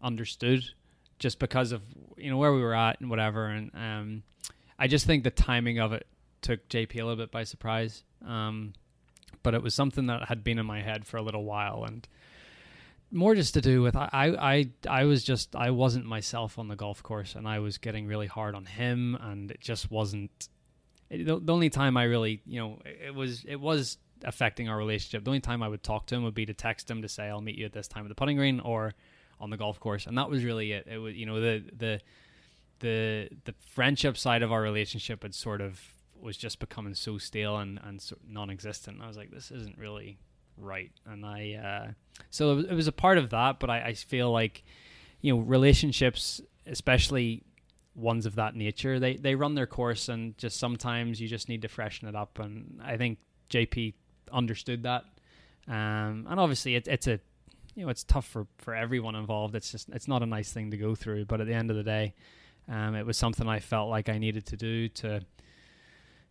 understood 0.00 0.64
just 1.18 1.38
because 1.38 1.70
of 1.72 1.82
you 2.16 2.30
know 2.30 2.36
where 2.36 2.52
we 2.52 2.62
were 2.62 2.74
at 2.74 3.00
and 3.00 3.08
whatever 3.08 3.46
and 3.46 3.70
um 3.74 4.22
I 4.78 4.88
just 4.88 5.06
think 5.06 5.22
the 5.22 5.30
timing 5.30 5.78
of 5.78 5.92
it 5.92 6.06
took 6.40 6.68
JP 6.68 6.94
a 6.94 7.04
little 7.04 7.16
bit 7.16 7.30
by 7.30 7.44
surprise. 7.44 8.02
Um 8.26 8.72
but 9.42 9.54
it 9.54 9.62
was 9.62 9.74
something 9.74 10.06
that 10.06 10.28
had 10.28 10.42
been 10.42 10.58
in 10.58 10.66
my 10.66 10.82
head 10.82 11.04
for 11.04 11.16
a 11.16 11.22
little 11.22 11.44
while 11.44 11.84
and 11.84 12.06
more 13.12 13.34
just 13.34 13.54
to 13.54 13.60
do 13.60 13.82
with 13.82 13.94
I, 13.94 14.08
I 14.12 14.70
I 14.88 15.04
was 15.04 15.22
just 15.22 15.54
I 15.54 15.70
wasn't 15.70 16.06
myself 16.06 16.58
on 16.58 16.68
the 16.68 16.76
golf 16.76 17.02
course 17.02 17.34
and 17.34 17.46
I 17.46 17.58
was 17.58 17.78
getting 17.78 18.06
really 18.06 18.26
hard 18.26 18.54
on 18.54 18.64
him 18.64 19.16
and 19.20 19.50
it 19.50 19.60
just 19.60 19.90
wasn't 19.90 20.48
it, 21.10 21.26
the, 21.26 21.38
the 21.38 21.52
only 21.52 21.70
time 21.70 21.96
I 21.96 22.04
really 22.04 22.40
you 22.46 22.58
know 22.58 22.78
it 22.84 23.14
was 23.14 23.44
it 23.44 23.60
was 23.60 23.98
affecting 24.24 24.68
our 24.68 24.78
relationship. 24.78 25.24
The 25.24 25.30
only 25.30 25.40
time 25.40 25.62
I 25.62 25.68
would 25.68 25.82
talk 25.82 26.06
to 26.06 26.14
him 26.14 26.22
would 26.22 26.34
be 26.34 26.46
to 26.46 26.54
text 26.54 26.90
him 26.90 27.02
to 27.02 27.08
say 27.08 27.24
I'll 27.28 27.40
meet 27.40 27.56
you 27.56 27.66
at 27.66 27.72
this 27.72 27.88
time 27.88 28.04
at 28.04 28.08
the 28.08 28.14
putting 28.14 28.36
green 28.36 28.60
or 28.60 28.94
on 29.40 29.50
the 29.50 29.56
golf 29.56 29.78
course 29.78 30.06
and 30.06 30.16
that 30.16 30.30
was 30.30 30.44
really 30.44 30.72
it. 30.72 30.86
It 30.90 30.98
was 30.98 31.14
you 31.14 31.26
know 31.26 31.40
the 31.40 31.64
the 31.76 32.00
the 32.80 33.28
the 33.44 33.54
friendship 33.60 34.16
side 34.16 34.42
of 34.42 34.50
our 34.50 34.62
relationship 34.62 35.22
had 35.22 35.34
sort 35.34 35.60
of 35.60 35.80
was 36.18 36.36
just 36.36 36.60
becoming 36.60 36.94
so 36.94 37.18
stale 37.18 37.58
and 37.58 37.78
and 37.84 38.00
so 38.00 38.16
non-existent. 38.26 39.02
I 39.02 39.06
was 39.06 39.18
like 39.18 39.30
this 39.30 39.50
isn't 39.50 39.76
really 39.76 40.18
right. 40.56 40.90
And 41.06 41.24
i 41.24 41.54
uh 41.54 41.92
so 42.30 42.58
it 42.58 42.72
was, 42.72 42.86
a 42.86 42.92
part 42.92 43.18
of 43.18 43.30
that 43.30 43.58
but 43.58 43.70
I, 43.70 43.80
I 43.80 43.94
feel 43.94 44.30
like 44.30 44.64
you 45.20 45.34
know 45.34 45.40
relationships 45.40 46.40
especially 46.66 47.42
ones 47.94 48.24
of 48.26 48.36
that 48.36 48.56
nature 48.56 48.98
they 48.98 49.16
they 49.16 49.34
run 49.34 49.54
their 49.54 49.66
course 49.66 50.08
and 50.08 50.36
just 50.38 50.58
sometimes 50.58 51.20
you 51.20 51.28
just 51.28 51.48
need 51.48 51.62
to 51.62 51.68
freshen 51.68 52.08
it 52.08 52.14
up. 52.14 52.38
And 52.38 52.80
i 52.84 52.96
think 52.96 53.18
jp 53.50 53.94
understood 54.32 54.84
that. 54.84 55.04
Um 55.68 56.26
and 56.28 56.40
obviously 56.40 56.74
it, 56.74 56.88
it's 56.88 57.06
a 57.06 57.20
you 57.74 57.84
know 57.84 57.88
it's 57.88 58.04
tough 58.04 58.26
for 58.26 58.46
for 58.58 58.74
everyone 58.74 59.14
involved. 59.14 59.54
It's 59.54 59.72
just 59.72 59.88
it's 59.90 60.08
not 60.08 60.22
a 60.22 60.26
nice 60.26 60.52
thing 60.52 60.70
to 60.70 60.76
go 60.76 60.94
through. 60.94 61.24
But 61.26 61.40
at 61.40 61.46
the 61.46 61.54
end 61.54 61.70
of 61.70 61.76
the 61.76 61.82
day 61.82 62.14
um 62.68 62.94
it 62.94 63.04
was 63.04 63.16
something 63.16 63.48
i 63.48 63.58
felt 63.58 63.90
like 63.90 64.08
i 64.08 64.18
needed 64.18 64.46
to 64.46 64.56
do 64.56 64.88
to 64.88 65.20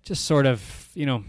just 0.04 0.26
sort 0.26 0.46
of 0.46 0.90
you 0.94 1.06
know 1.06 1.24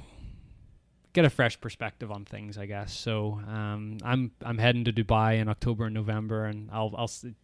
get 1.13 1.25
a 1.25 1.31
fresh 1.31 1.61
perspective 1.61 2.11
on 2.11 2.25
things, 2.25 2.57
I 2.59 2.67
guess. 2.67 2.93
So 2.93 3.41
um, 3.47 3.99
I'm 4.03 4.33
I'm 4.45 4.59
heading 4.59 4.85
to 4.85 4.93
Dubai 4.93 5.41
in 5.41 5.49
October 5.49 5.87
and 5.87 5.95
November, 5.95 6.47
and 6.47 6.71
I'll 6.73 6.95
I'll 6.97 7.09
see, 7.09 7.35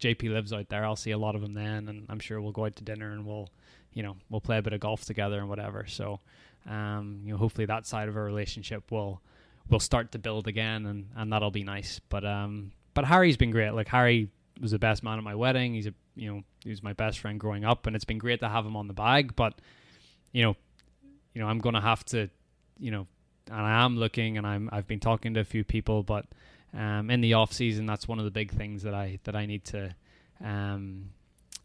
JP 0.00 0.32
lives 0.32 0.52
out 0.52 0.68
there. 0.68 0.84
I'll 0.84 0.96
see 0.96 1.12
a 1.12 1.18
lot 1.18 1.34
of 1.34 1.42
him 1.42 1.54
then, 1.54 1.88
and 1.88 2.06
I'm 2.08 2.20
sure 2.20 2.40
we'll 2.40 2.52
go 2.52 2.66
out 2.66 2.76
to 2.76 2.84
dinner 2.84 3.12
and 3.12 3.24
we'll 3.26 3.48
you 3.92 4.02
know 4.02 4.16
we'll 4.28 4.40
play 4.40 4.58
a 4.58 4.62
bit 4.62 4.72
of 4.72 4.80
golf 4.80 5.04
together 5.04 5.38
and 5.38 5.48
whatever. 5.48 5.86
So 5.86 6.20
um, 6.68 7.20
you 7.24 7.32
know 7.32 7.38
hopefully 7.38 7.66
that 7.66 7.86
side 7.86 8.08
of 8.08 8.16
our 8.16 8.24
relationship 8.24 8.90
will 8.90 9.20
will 9.70 9.80
start 9.80 10.12
to 10.12 10.18
build 10.18 10.46
again, 10.46 10.86
and 10.86 11.10
and 11.16 11.32
that'll 11.32 11.50
be 11.50 11.64
nice. 11.64 12.00
But 12.08 12.24
um 12.24 12.72
but 12.94 13.04
Harry's 13.04 13.36
been 13.36 13.50
great. 13.50 13.70
Like 13.70 13.88
Harry 13.88 14.30
was 14.60 14.70
the 14.70 14.78
best 14.78 15.02
man 15.02 15.18
at 15.18 15.24
my 15.24 15.34
wedding. 15.34 15.74
He's 15.74 15.86
a 15.86 15.94
you 16.14 16.32
know 16.32 16.42
he 16.62 16.70
was 16.70 16.82
my 16.82 16.92
best 16.92 17.18
friend 17.18 17.40
growing 17.40 17.64
up, 17.64 17.86
and 17.86 17.96
it's 17.96 18.04
been 18.04 18.18
great 18.18 18.40
to 18.40 18.48
have 18.48 18.66
him 18.66 18.76
on 18.76 18.88
the 18.88 18.94
bag. 18.94 19.34
But 19.36 19.54
you 20.32 20.42
know 20.42 20.56
you 21.34 21.40
know 21.40 21.48
I'm 21.48 21.58
gonna 21.58 21.80
have 21.80 22.04
to 22.06 22.28
you 22.78 22.90
know, 22.90 23.06
and 23.50 23.60
I 23.60 23.84
am 23.84 23.96
looking, 23.96 24.38
and 24.38 24.46
I'm 24.46 24.68
I've 24.72 24.86
been 24.86 25.00
talking 25.00 25.34
to 25.34 25.40
a 25.40 25.44
few 25.44 25.64
people, 25.64 26.02
but 26.02 26.26
um, 26.74 27.10
in 27.10 27.20
the 27.20 27.34
off 27.34 27.52
season, 27.52 27.86
that's 27.86 28.08
one 28.08 28.18
of 28.18 28.24
the 28.24 28.30
big 28.30 28.50
things 28.50 28.82
that 28.82 28.94
I 28.94 29.18
that 29.24 29.36
I 29.36 29.46
need 29.46 29.64
to 29.66 29.94
um, 30.44 31.10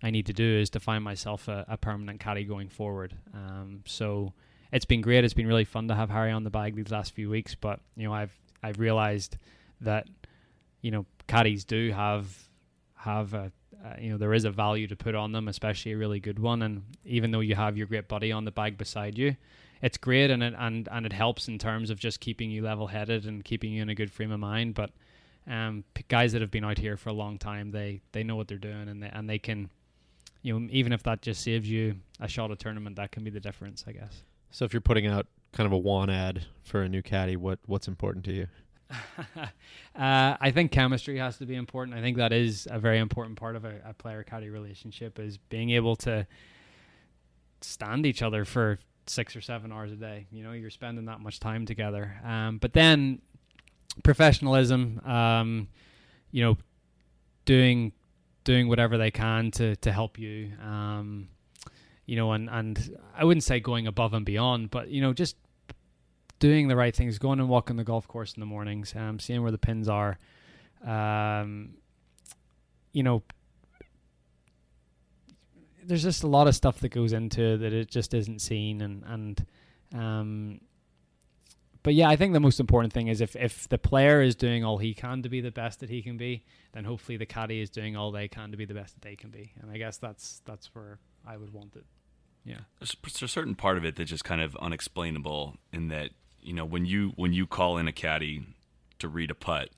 I 0.03 0.11
need 0.11 0.25
to 0.27 0.33
do 0.33 0.59
is 0.59 0.69
to 0.71 0.79
find 0.79 1.03
myself 1.03 1.47
a, 1.47 1.65
a 1.67 1.77
permanent 1.77 2.19
caddy 2.19 2.43
going 2.43 2.69
forward. 2.69 3.13
Um, 3.33 3.83
so 3.85 4.33
it's 4.71 4.85
been 4.85 5.01
great. 5.01 5.23
It's 5.23 5.33
been 5.33 5.47
really 5.47 5.65
fun 5.65 5.87
to 5.89 5.95
have 5.95 6.09
Harry 6.09 6.31
on 6.31 6.43
the 6.43 6.49
bag 6.49 6.75
these 6.75 6.91
last 6.91 7.13
few 7.13 7.29
weeks, 7.29 7.55
but 7.55 7.79
you 7.95 8.05
know 8.07 8.13
I've 8.13 8.33
I've 8.63 8.79
realised 8.79 9.37
that 9.81 10.07
you 10.81 10.91
know 10.91 11.05
caddies 11.27 11.63
do 11.65 11.91
have 11.91 12.35
have 12.95 13.33
a 13.33 13.51
uh, 13.83 13.95
you 13.99 14.11
know 14.11 14.17
there 14.17 14.33
is 14.33 14.45
a 14.45 14.51
value 14.51 14.87
to 14.87 14.95
put 14.95 15.15
on 15.15 15.31
them, 15.31 15.47
especially 15.47 15.91
a 15.91 15.97
really 15.97 16.19
good 16.19 16.39
one. 16.39 16.61
And 16.61 16.83
even 17.05 17.31
though 17.31 17.39
you 17.39 17.55
have 17.55 17.77
your 17.77 17.87
great 17.87 18.07
buddy 18.07 18.31
on 18.31 18.45
the 18.45 18.51
bag 18.51 18.77
beside 18.77 19.17
you, 19.17 19.35
it's 19.81 19.97
great 19.97 20.29
and 20.29 20.43
it 20.43 20.53
and 20.57 20.87
and 20.91 21.05
it 21.05 21.13
helps 21.13 21.47
in 21.47 21.57
terms 21.57 21.89
of 21.89 21.99
just 21.99 22.19
keeping 22.19 22.51
you 22.51 22.63
level 22.63 22.87
headed 22.87 23.25
and 23.25 23.43
keeping 23.43 23.71
you 23.71 23.81
in 23.81 23.89
a 23.89 23.95
good 23.95 24.11
frame 24.11 24.31
of 24.31 24.39
mind. 24.39 24.75
But 24.75 24.91
um, 25.47 25.83
p- 25.93 26.05
guys 26.07 26.33
that 26.33 26.41
have 26.41 26.51
been 26.51 26.63
out 26.63 26.77
here 26.77 26.97
for 26.97 27.09
a 27.09 27.13
long 27.13 27.37
time, 27.37 27.71
they 27.71 28.01
they 28.11 28.23
know 28.23 28.35
what 28.35 28.47
they're 28.47 28.57
doing 28.57 28.87
and 28.87 29.01
they 29.01 29.09
and 29.11 29.29
they 29.29 29.39
can, 29.39 29.69
you 30.43 30.59
know, 30.59 30.67
even 30.71 30.93
if 30.93 31.03
that 31.03 31.21
just 31.21 31.41
saves 31.41 31.69
you 31.69 31.95
a 32.19 32.27
shot 32.27 32.51
at 32.51 32.59
tournament, 32.59 32.95
that 32.97 33.11
can 33.11 33.23
be 33.23 33.31
the 33.31 33.39
difference, 33.39 33.83
I 33.87 33.93
guess. 33.93 34.23
So 34.51 34.65
if 34.65 34.73
you're 34.73 34.81
putting 34.81 35.07
out 35.07 35.27
kind 35.53 35.65
of 35.65 35.73
a 35.73 35.77
want 35.77 36.11
ad 36.11 36.45
for 36.63 36.81
a 36.83 36.89
new 36.89 37.01
caddy, 37.01 37.35
what 37.35 37.59
what's 37.65 37.87
important 37.87 38.25
to 38.25 38.33
you? 38.33 38.47
uh, 39.37 39.47
I 39.95 40.51
think 40.51 40.71
chemistry 40.71 41.17
has 41.17 41.37
to 41.37 41.45
be 41.45 41.55
important. 41.55 41.97
I 41.97 42.01
think 42.01 42.17
that 42.17 42.33
is 42.33 42.67
a 42.69 42.77
very 42.77 42.99
important 42.99 43.37
part 43.37 43.55
of 43.55 43.65
a, 43.65 43.79
a 43.85 43.93
player 43.93 44.21
caddy 44.23 44.49
relationship 44.49 45.17
is 45.17 45.37
being 45.37 45.69
able 45.71 45.95
to 45.97 46.27
stand 47.61 48.05
each 48.05 48.21
other 48.21 48.43
for 48.43 48.79
six 49.07 49.35
or 49.35 49.41
seven 49.41 49.71
hours 49.71 49.91
a 49.91 49.95
day. 49.95 50.27
You 50.31 50.43
know, 50.43 50.51
you're 50.51 50.69
spending 50.69 51.05
that 51.05 51.19
much 51.19 51.39
time 51.39 51.65
together. 51.65 52.15
Um, 52.23 52.57
but 52.57 52.73
then 52.73 53.21
professionalism, 54.03 55.01
um, 55.05 55.67
you 56.31 56.43
know, 56.43 56.57
doing 57.45 57.93
doing 58.43 58.67
whatever 58.67 58.97
they 58.97 59.11
can 59.11 59.51
to 59.51 59.75
to 59.77 59.91
help 59.91 60.17
you. 60.17 60.51
Um, 60.63 61.29
you 62.05 62.15
know, 62.15 62.31
and 62.31 62.49
and 62.49 62.97
I 63.15 63.23
wouldn't 63.23 63.43
say 63.43 63.59
going 63.59 63.87
above 63.87 64.13
and 64.13 64.25
beyond, 64.25 64.71
but 64.71 64.89
you 64.89 65.01
know, 65.01 65.13
just 65.13 65.35
doing 66.39 66.67
the 66.67 66.75
right 66.75 66.95
things, 66.95 67.19
going 67.19 67.39
and 67.39 67.47
walking 67.47 67.77
the 67.77 67.83
golf 67.83 68.07
course 68.07 68.33
in 68.33 68.39
the 68.39 68.45
mornings, 68.45 68.93
um, 68.95 69.19
seeing 69.19 69.43
where 69.43 69.51
the 69.51 69.59
pins 69.59 69.87
are, 69.87 70.17
um, 70.85 71.75
you 72.93 73.03
know, 73.03 73.21
there's 75.83 76.03
just 76.03 76.23
a 76.23 76.27
lot 76.27 76.47
of 76.47 76.55
stuff 76.55 76.79
that 76.79 76.89
goes 76.89 77.13
into 77.13 77.57
that 77.57 77.73
it 77.73 77.89
just 77.89 78.13
isn't 78.13 78.41
seen, 78.41 78.81
and 78.81 79.03
and 79.05 79.45
um, 79.93 80.61
but 81.83 81.93
yeah, 81.93 82.09
I 82.09 82.15
think 82.15 82.33
the 82.33 82.39
most 82.39 82.59
important 82.59 82.93
thing 82.93 83.07
is 83.07 83.21
if 83.21 83.35
if 83.35 83.67
the 83.69 83.77
player 83.77 84.21
is 84.21 84.35
doing 84.35 84.63
all 84.63 84.77
he 84.77 84.93
can 84.93 85.23
to 85.23 85.29
be 85.29 85.41
the 85.41 85.51
best 85.51 85.79
that 85.79 85.89
he 85.89 86.01
can 86.01 86.17
be, 86.17 86.43
then 86.73 86.83
hopefully 86.83 87.17
the 87.17 87.25
caddy 87.25 87.61
is 87.61 87.69
doing 87.69 87.95
all 87.95 88.11
they 88.11 88.27
can 88.27 88.51
to 88.51 88.57
be 88.57 88.65
the 88.65 88.73
best 88.73 88.93
that 88.95 89.01
they 89.01 89.15
can 89.15 89.29
be, 89.29 89.53
and 89.61 89.71
I 89.71 89.77
guess 89.77 89.97
that's 89.97 90.41
that's 90.45 90.73
where 90.73 90.99
I 91.25 91.37
would 91.37 91.53
want 91.53 91.75
it. 91.75 91.85
Yeah. 92.43 92.61
There's, 92.79 92.95
there's 93.03 93.21
a 93.21 93.27
certain 93.27 93.55
part 93.55 93.77
of 93.77 93.85
it 93.85 93.95
that's 93.95 94.09
just 94.09 94.23
kind 94.23 94.41
of 94.41 94.55
unexplainable 94.55 95.57
in 95.71 95.89
that 95.89 96.11
you 96.39 96.53
know 96.53 96.65
when 96.65 96.85
you 96.85 97.13
when 97.15 97.33
you 97.33 97.45
call 97.45 97.77
in 97.77 97.87
a 97.87 97.91
caddy 97.91 98.45
to 98.99 99.07
read 99.07 99.31
a 99.31 99.35
putt, 99.35 99.69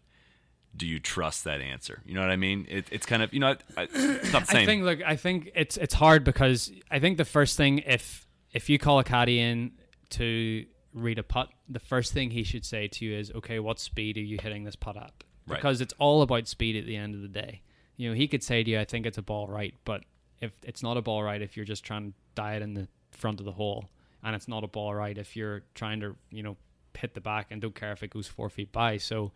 do 0.75 0.87
you 0.87 0.99
trust 0.99 1.43
that 1.43 1.61
answer? 1.61 2.01
You 2.05 2.15
know 2.15 2.21
what 2.21 2.29
I 2.29 2.35
mean? 2.35 2.65
It, 2.69 2.87
it's 2.91 3.05
kind 3.05 3.21
of 3.21 3.33
you 3.33 3.39
know 3.39 3.55
I, 3.77 3.83
it's 3.93 4.33
not 4.33 4.45
the 4.45 4.51
same. 4.51 4.63
I 4.63 4.65
think 4.65 4.83
look, 4.83 4.99
I 5.05 5.15
think 5.15 5.51
it's 5.55 5.77
it's 5.77 5.93
hard 5.93 6.23
because 6.23 6.71
I 6.89 6.99
think 6.99 7.17
the 7.17 7.25
first 7.25 7.57
thing 7.57 7.79
if 7.79 8.27
if 8.51 8.69
you 8.69 8.79
call 8.79 8.99
a 8.99 9.03
caddy 9.03 9.39
in 9.39 9.71
to 10.11 10.65
read 10.93 11.19
a 11.19 11.23
putt, 11.23 11.49
the 11.67 11.79
first 11.79 12.13
thing 12.13 12.31
he 12.31 12.43
should 12.43 12.65
say 12.65 12.87
to 12.87 13.05
you 13.05 13.17
is, 13.17 13.31
okay, 13.31 13.59
what 13.59 13.79
speed 13.79 14.17
are 14.17 14.21
you 14.21 14.37
hitting 14.41 14.63
this 14.63 14.75
putt 14.75 14.95
at? 14.95 15.11
Right. 15.47 15.57
Because 15.57 15.81
it's 15.81 15.93
all 15.97 16.21
about 16.21 16.47
speed 16.47 16.75
at 16.75 16.85
the 16.85 16.95
end 16.95 17.15
of 17.15 17.21
the 17.21 17.27
day. 17.27 17.61
You 17.97 18.09
know, 18.09 18.15
he 18.15 18.27
could 18.27 18.43
say 18.43 18.63
to 18.63 18.69
you, 18.71 18.79
I 18.79 18.85
think 18.85 19.05
it's 19.05 19.17
a 19.17 19.23
ball 19.23 19.47
right, 19.47 19.73
but 19.85 20.03
if 20.39 20.51
it's 20.63 20.83
not 20.83 20.97
a 20.97 21.01
ball 21.01 21.23
right, 21.23 21.41
if 21.41 21.57
you're 21.57 21.65
just 21.65 21.83
trying 21.83 22.11
to 22.11 22.13
die 22.35 22.55
it 22.55 22.61
in 22.61 22.73
the 22.73 22.87
front 23.11 23.39
of 23.39 23.45
the 23.45 23.51
hole, 23.51 23.89
and 24.23 24.35
it's 24.35 24.47
not 24.47 24.63
a 24.63 24.67
ball 24.67 24.93
right 24.93 25.17
if 25.17 25.35
you're 25.35 25.63
trying 25.75 25.99
to, 25.99 26.15
you 26.31 26.43
know, 26.43 26.57
hit 26.95 27.13
the 27.13 27.21
back 27.21 27.47
and 27.49 27.61
don't 27.61 27.75
care 27.75 27.91
if 27.91 28.03
it 28.03 28.09
goes 28.09 28.27
four 28.27 28.49
feet 28.49 28.71
by. 28.71 28.97
So, 28.97 29.31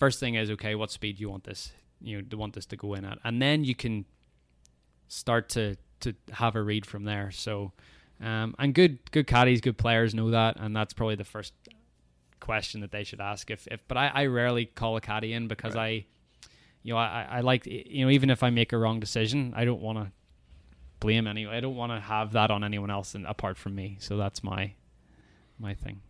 first 0.00 0.18
thing 0.18 0.34
is, 0.34 0.50
okay, 0.50 0.74
what 0.74 0.90
speed 0.90 1.18
do 1.18 1.20
you 1.20 1.30
want 1.30 1.44
this, 1.44 1.70
you 2.00 2.16
know, 2.16 2.22
do 2.22 2.36
want 2.36 2.54
this 2.54 2.66
to 2.66 2.76
go 2.76 2.94
in 2.94 3.04
at, 3.04 3.18
and 3.22 3.40
then 3.40 3.62
you 3.62 3.76
can 3.76 4.06
start 5.06 5.48
to 5.50 5.76
to 6.00 6.14
have 6.32 6.56
a 6.56 6.62
read 6.62 6.86
from 6.86 7.04
there. 7.04 7.30
So, 7.30 7.72
um, 8.20 8.56
and 8.58 8.74
good 8.74 8.98
good 9.12 9.28
caddies, 9.28 9.60
good 9.60 9.78
players 9.78 10.14
know 10.14 10.30
that, 10.30 10.56
and 10.58 10.74
that's 10.74 10.94
probably 10.94 11.14
the 11.14 11.24
first 11.24 11.52
question 12.40 12.80
that 12.80 12.90
they 12.90 13.04
should 13.04 13.20
ask. 13.20 13.50
If 13.50 13.68
if 13.68 13.86
but 13.86 13.96
I, 13.96 14.08
I 14.08 14.26
rarely 14.26 14.64
call 14.64 14.96
a 14.96 15.00
caddy 15.00 15.32
in 15.32 15.46
because 15.46 15.76
I, 15.76 16.06
you 16.82 16.94
know, 16.94 16.96
I 16.96 17.26
I 17.30 17.40
like 17.40 17.66
you 17.66 18.04
know 18.04 18.10
even 18.10 18.30
if 18.30 18.42
I 18.42 18.50
make 18.50 18.72
a 18.72 18.78
wrong 18.78 18.98
decision, 18.98 19.52
I 19.54 19.64
don't 19.64 19.82
want 19.82 19.98
to 19.98 20.10
blame 20.98 21.26
anyone. 21.26 21.54
I 21.54 21.60
don't 21.60 21.76
want 21.76 21.92
to 21.92 22.00
have 22.00 22.32
that 22.32 22.50
on 22.50 22.64
anyone 22.64 22.90
else 22.90 23.14
and 23.14 23.26
apart 23.26 23.56
from 23.58 23.74
me. 23.74 23.98
So 24.00 24.16
that's 24.16 24.42
my 24.42 24.72
my 25.58 25.74
thing. 25.74 26.00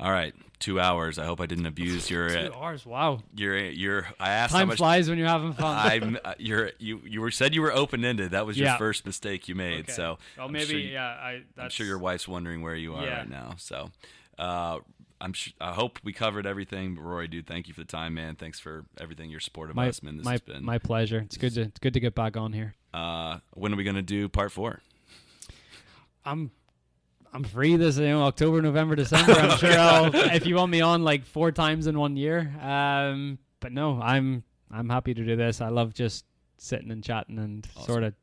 All 0.00 0.12
right, 0.12 0.32
two 0.60 0.78
hours. 0.78 1.18
I 1.18 1.24
hope 1.24 1.40
I 1.40 1.46
didn't 1.46 1.66
abuse 1.66 2.08
your 2.08 2.28
Two 2.28 2.52
hours. 2.54 2.86
Wow. 2.86 3.20
your 3.34 3.58
your. 3.58 4.06
I 4.20 4.30
asked 4.30 4.52
how 4.52 4.60
Time 4.60 4.68
much. 4.68 4.78
flies 4.78 5.08
when 5.08 5.18
you're 5.18 5.26
having 5.26 5.52
fun. 5.54 5.76
I'm 5.92 6.18
uh, 6.24 6.34
you're 6.38 6.70
you 6.78 7.00
you 7.04 7.20
were 7.20 7.32
said 7.32 7.52
you 7.54 7.62
were 7.62 7.72
open 7.72 8.04
ended. 8.04 8.30
That 8.30 8.46
was 8.46 8.56
your 8.56 8.68
Yeah. 8.68 8.76
first 8.78 9.04
mistake 9.06 9.48
you 9.48 9.54
made. 9.56 9.80
Okay. 9.86 9.92
So 9.92 10.18
well, 10.36 10.46
I'm 10.46 10.52
maybe 10.52 10.66
sure 10.66 10.78
you- 10.78 10.88
yeah. 10.92 11.06
I 11.08 11.42
that's, 11.56 11.64
I'm 11.64 11.70
sure 11.70 11.86
your 11.86 11.98
wife's 11.98 12.28
wondering 12.28 12.62
where 12.62 12.76
you 12.76 12.94
are 12.94 13.04
Yeah. 13.04 13.18
right 13.18 13.28
now. 13.28 13.54
So, 13.58 13.90
uh, 14.38 14.78
I'm 15.20 15.32
sure, 15.32 15.52
I 15.60 15.72
hope 15.72 15.98
we 16.04 16.12
covered 16.12 16.46
everything. 16.46 16.94
But 16.94 17.00
Roy, 17.02 17.26
dude, 17.26 17.48
thank 17.48 17.66
you 17.66 17.74
for 17.74 17.80
the 17.80 17.86
time, 17.88 18.14
man. 18.14 18.36
Thanks 18.36 18.60
for 18.60 18.84
everything. 19.00 19.30
Your 19.30 19.40
support 19.40 19.68
of 19.70 19.74
my 19.74 19.88
us, 19.88 20.00
man. 20.00 20.16
This 20.16 20.24
my, 20.24 20.30
has 20.32 20.40
been. 20.42 20.64
my 20.64 20.78
pleasure. 20.78 21.18
It's 21.18 21.36
good 21.36 21.54
to 21.54 21.62
it's 21.62 21.80
good 21.80 21.94
to 21.94 22.00
get 22.00 22.14
back 22.14 22.36
on 22.36 22.52
here. 22.52 22.74
uh, 22.94 23.38
when 23.54 23.72
are 23.72 23.76
we 23.76 23.82
gonna 23.82 24.00
do 24.00 24.28
part 24.28 24.52
four? 24.52 24.80
I'm 26.24 26.50
I'm 27.32 27.44
free 27.44 27.76
this 27.76 27.98
you 27.98 28.06
know 28.06 28.22
October, 28.24 28.62
November, 28.62 28.96
December. 28.96 29.32
I'm 29.32 29.58
sure 29.58 29.70
I'll 29.78 30.14
if 30.14 30.46
you 30.46 30.56
want 30.56 30.70
me 30.70 30.80
on 30.80 31.04
like 31.04 31.24
four 31.24 31.52
times 31.52 31.86
in 31.86 31.98
one 31.98 32.16
year. 32.16 32.52
Um, 32.60 33.38
but 33.60 33.72
no, 33.72 34.00
I'm 34.00 34.44
I'm 34.70 34.88
happy 34.88 35.14
to 35.14 35.24
do 35.24 35.36
this. 35.36 35.60
I 35.60 35.68
love 35.68 35.94
just 35.94 36.24
sitting 36.58 36.90
and 36.90 37.02
chatting 37.02 37.38
and 37.38 37.66
sort 37.84 38.02
of 38.02 38.14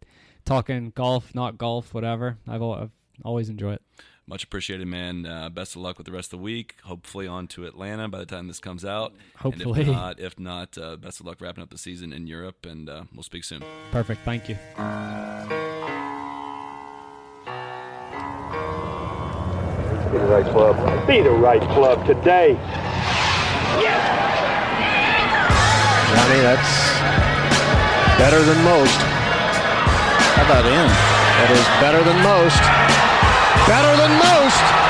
talking 0.46 0.92
golf, 0.96 1.34
not 1.34 1.58
golf, 1.58 1.94
whatever. 1.94 2.38
I've, 2.48 2.62
I've 2.62 2.92
always 3.24 3.50
enjoyed 3.50 3.76
it. 3.76 3.82
Much 4.28 4.44
appreciated, 4.44 4.88
man. 4.88 5.26
Uh, 5.26 5.50
best 5.50 5.76
of 5.76 5.84
luck 5.84 5.98
with 5.98 6.06
the 6.06 6.12
rest 6.12 6.34
of 6.34 6.40
the 6.40 6.44
week. 6.44 6.76
Hopefully, 6.84 7.28
on 7.28 7.48
to 7.48 7.66
Atlanta 7.66 8.10
by 8.10 8.18
the 8.18 8.26
time 8.26 8.48
this 8.48 8.60
comes 8.60 8.84
out. 8.84 9.14
Hopefully. 9.38 9.82
and 9.82 9.90
if 9.90 9.96
not, 9.96 10.20
if 10.20 10.40
not, 10.40 10.78
uh, 10.80 10.96
best 10.96 11.20
of 11.20 11.28
luck 11.28 11.40
wrapping 11.42 11.62
up 11.64 11.70
the 11.70 11.78
season 11.78 12.12
in 12.12 12.26
Europe, 12.26 12.66
and 12.66 12.90
uh, 12.90 13.04
we'll 13.14 13.24
speak 13.24 13.44
soon. 13.44 13.64
Perfect. 13.92 14.22
Thank 14.26 14.50
you. 14.50 14.58
Be 20.16 20.22
the 20.22 20.28
right 20.28 20.46
club. 20.46 21.08
Be 21.08 21.22
the 21.22 21.30
right 21.30 21.62
club 21.62 22.06
today. 22.06 22.56
Johnny, 26.16 26.40
that's 26.40 26.72
better 28.18 28.42
than 28.42 28.64
most. 28.64 28.96
How 28.96 30.46
about 30.46 30.66
in? 30.66 30.88
That 30.88 31.52
is 31.52 31.68
better 31.84 32.02
than 32.08 32.16
most. 32.24 32.64
Better 33.68 33.92
than 34.00 34.16
most. 34.16 34.85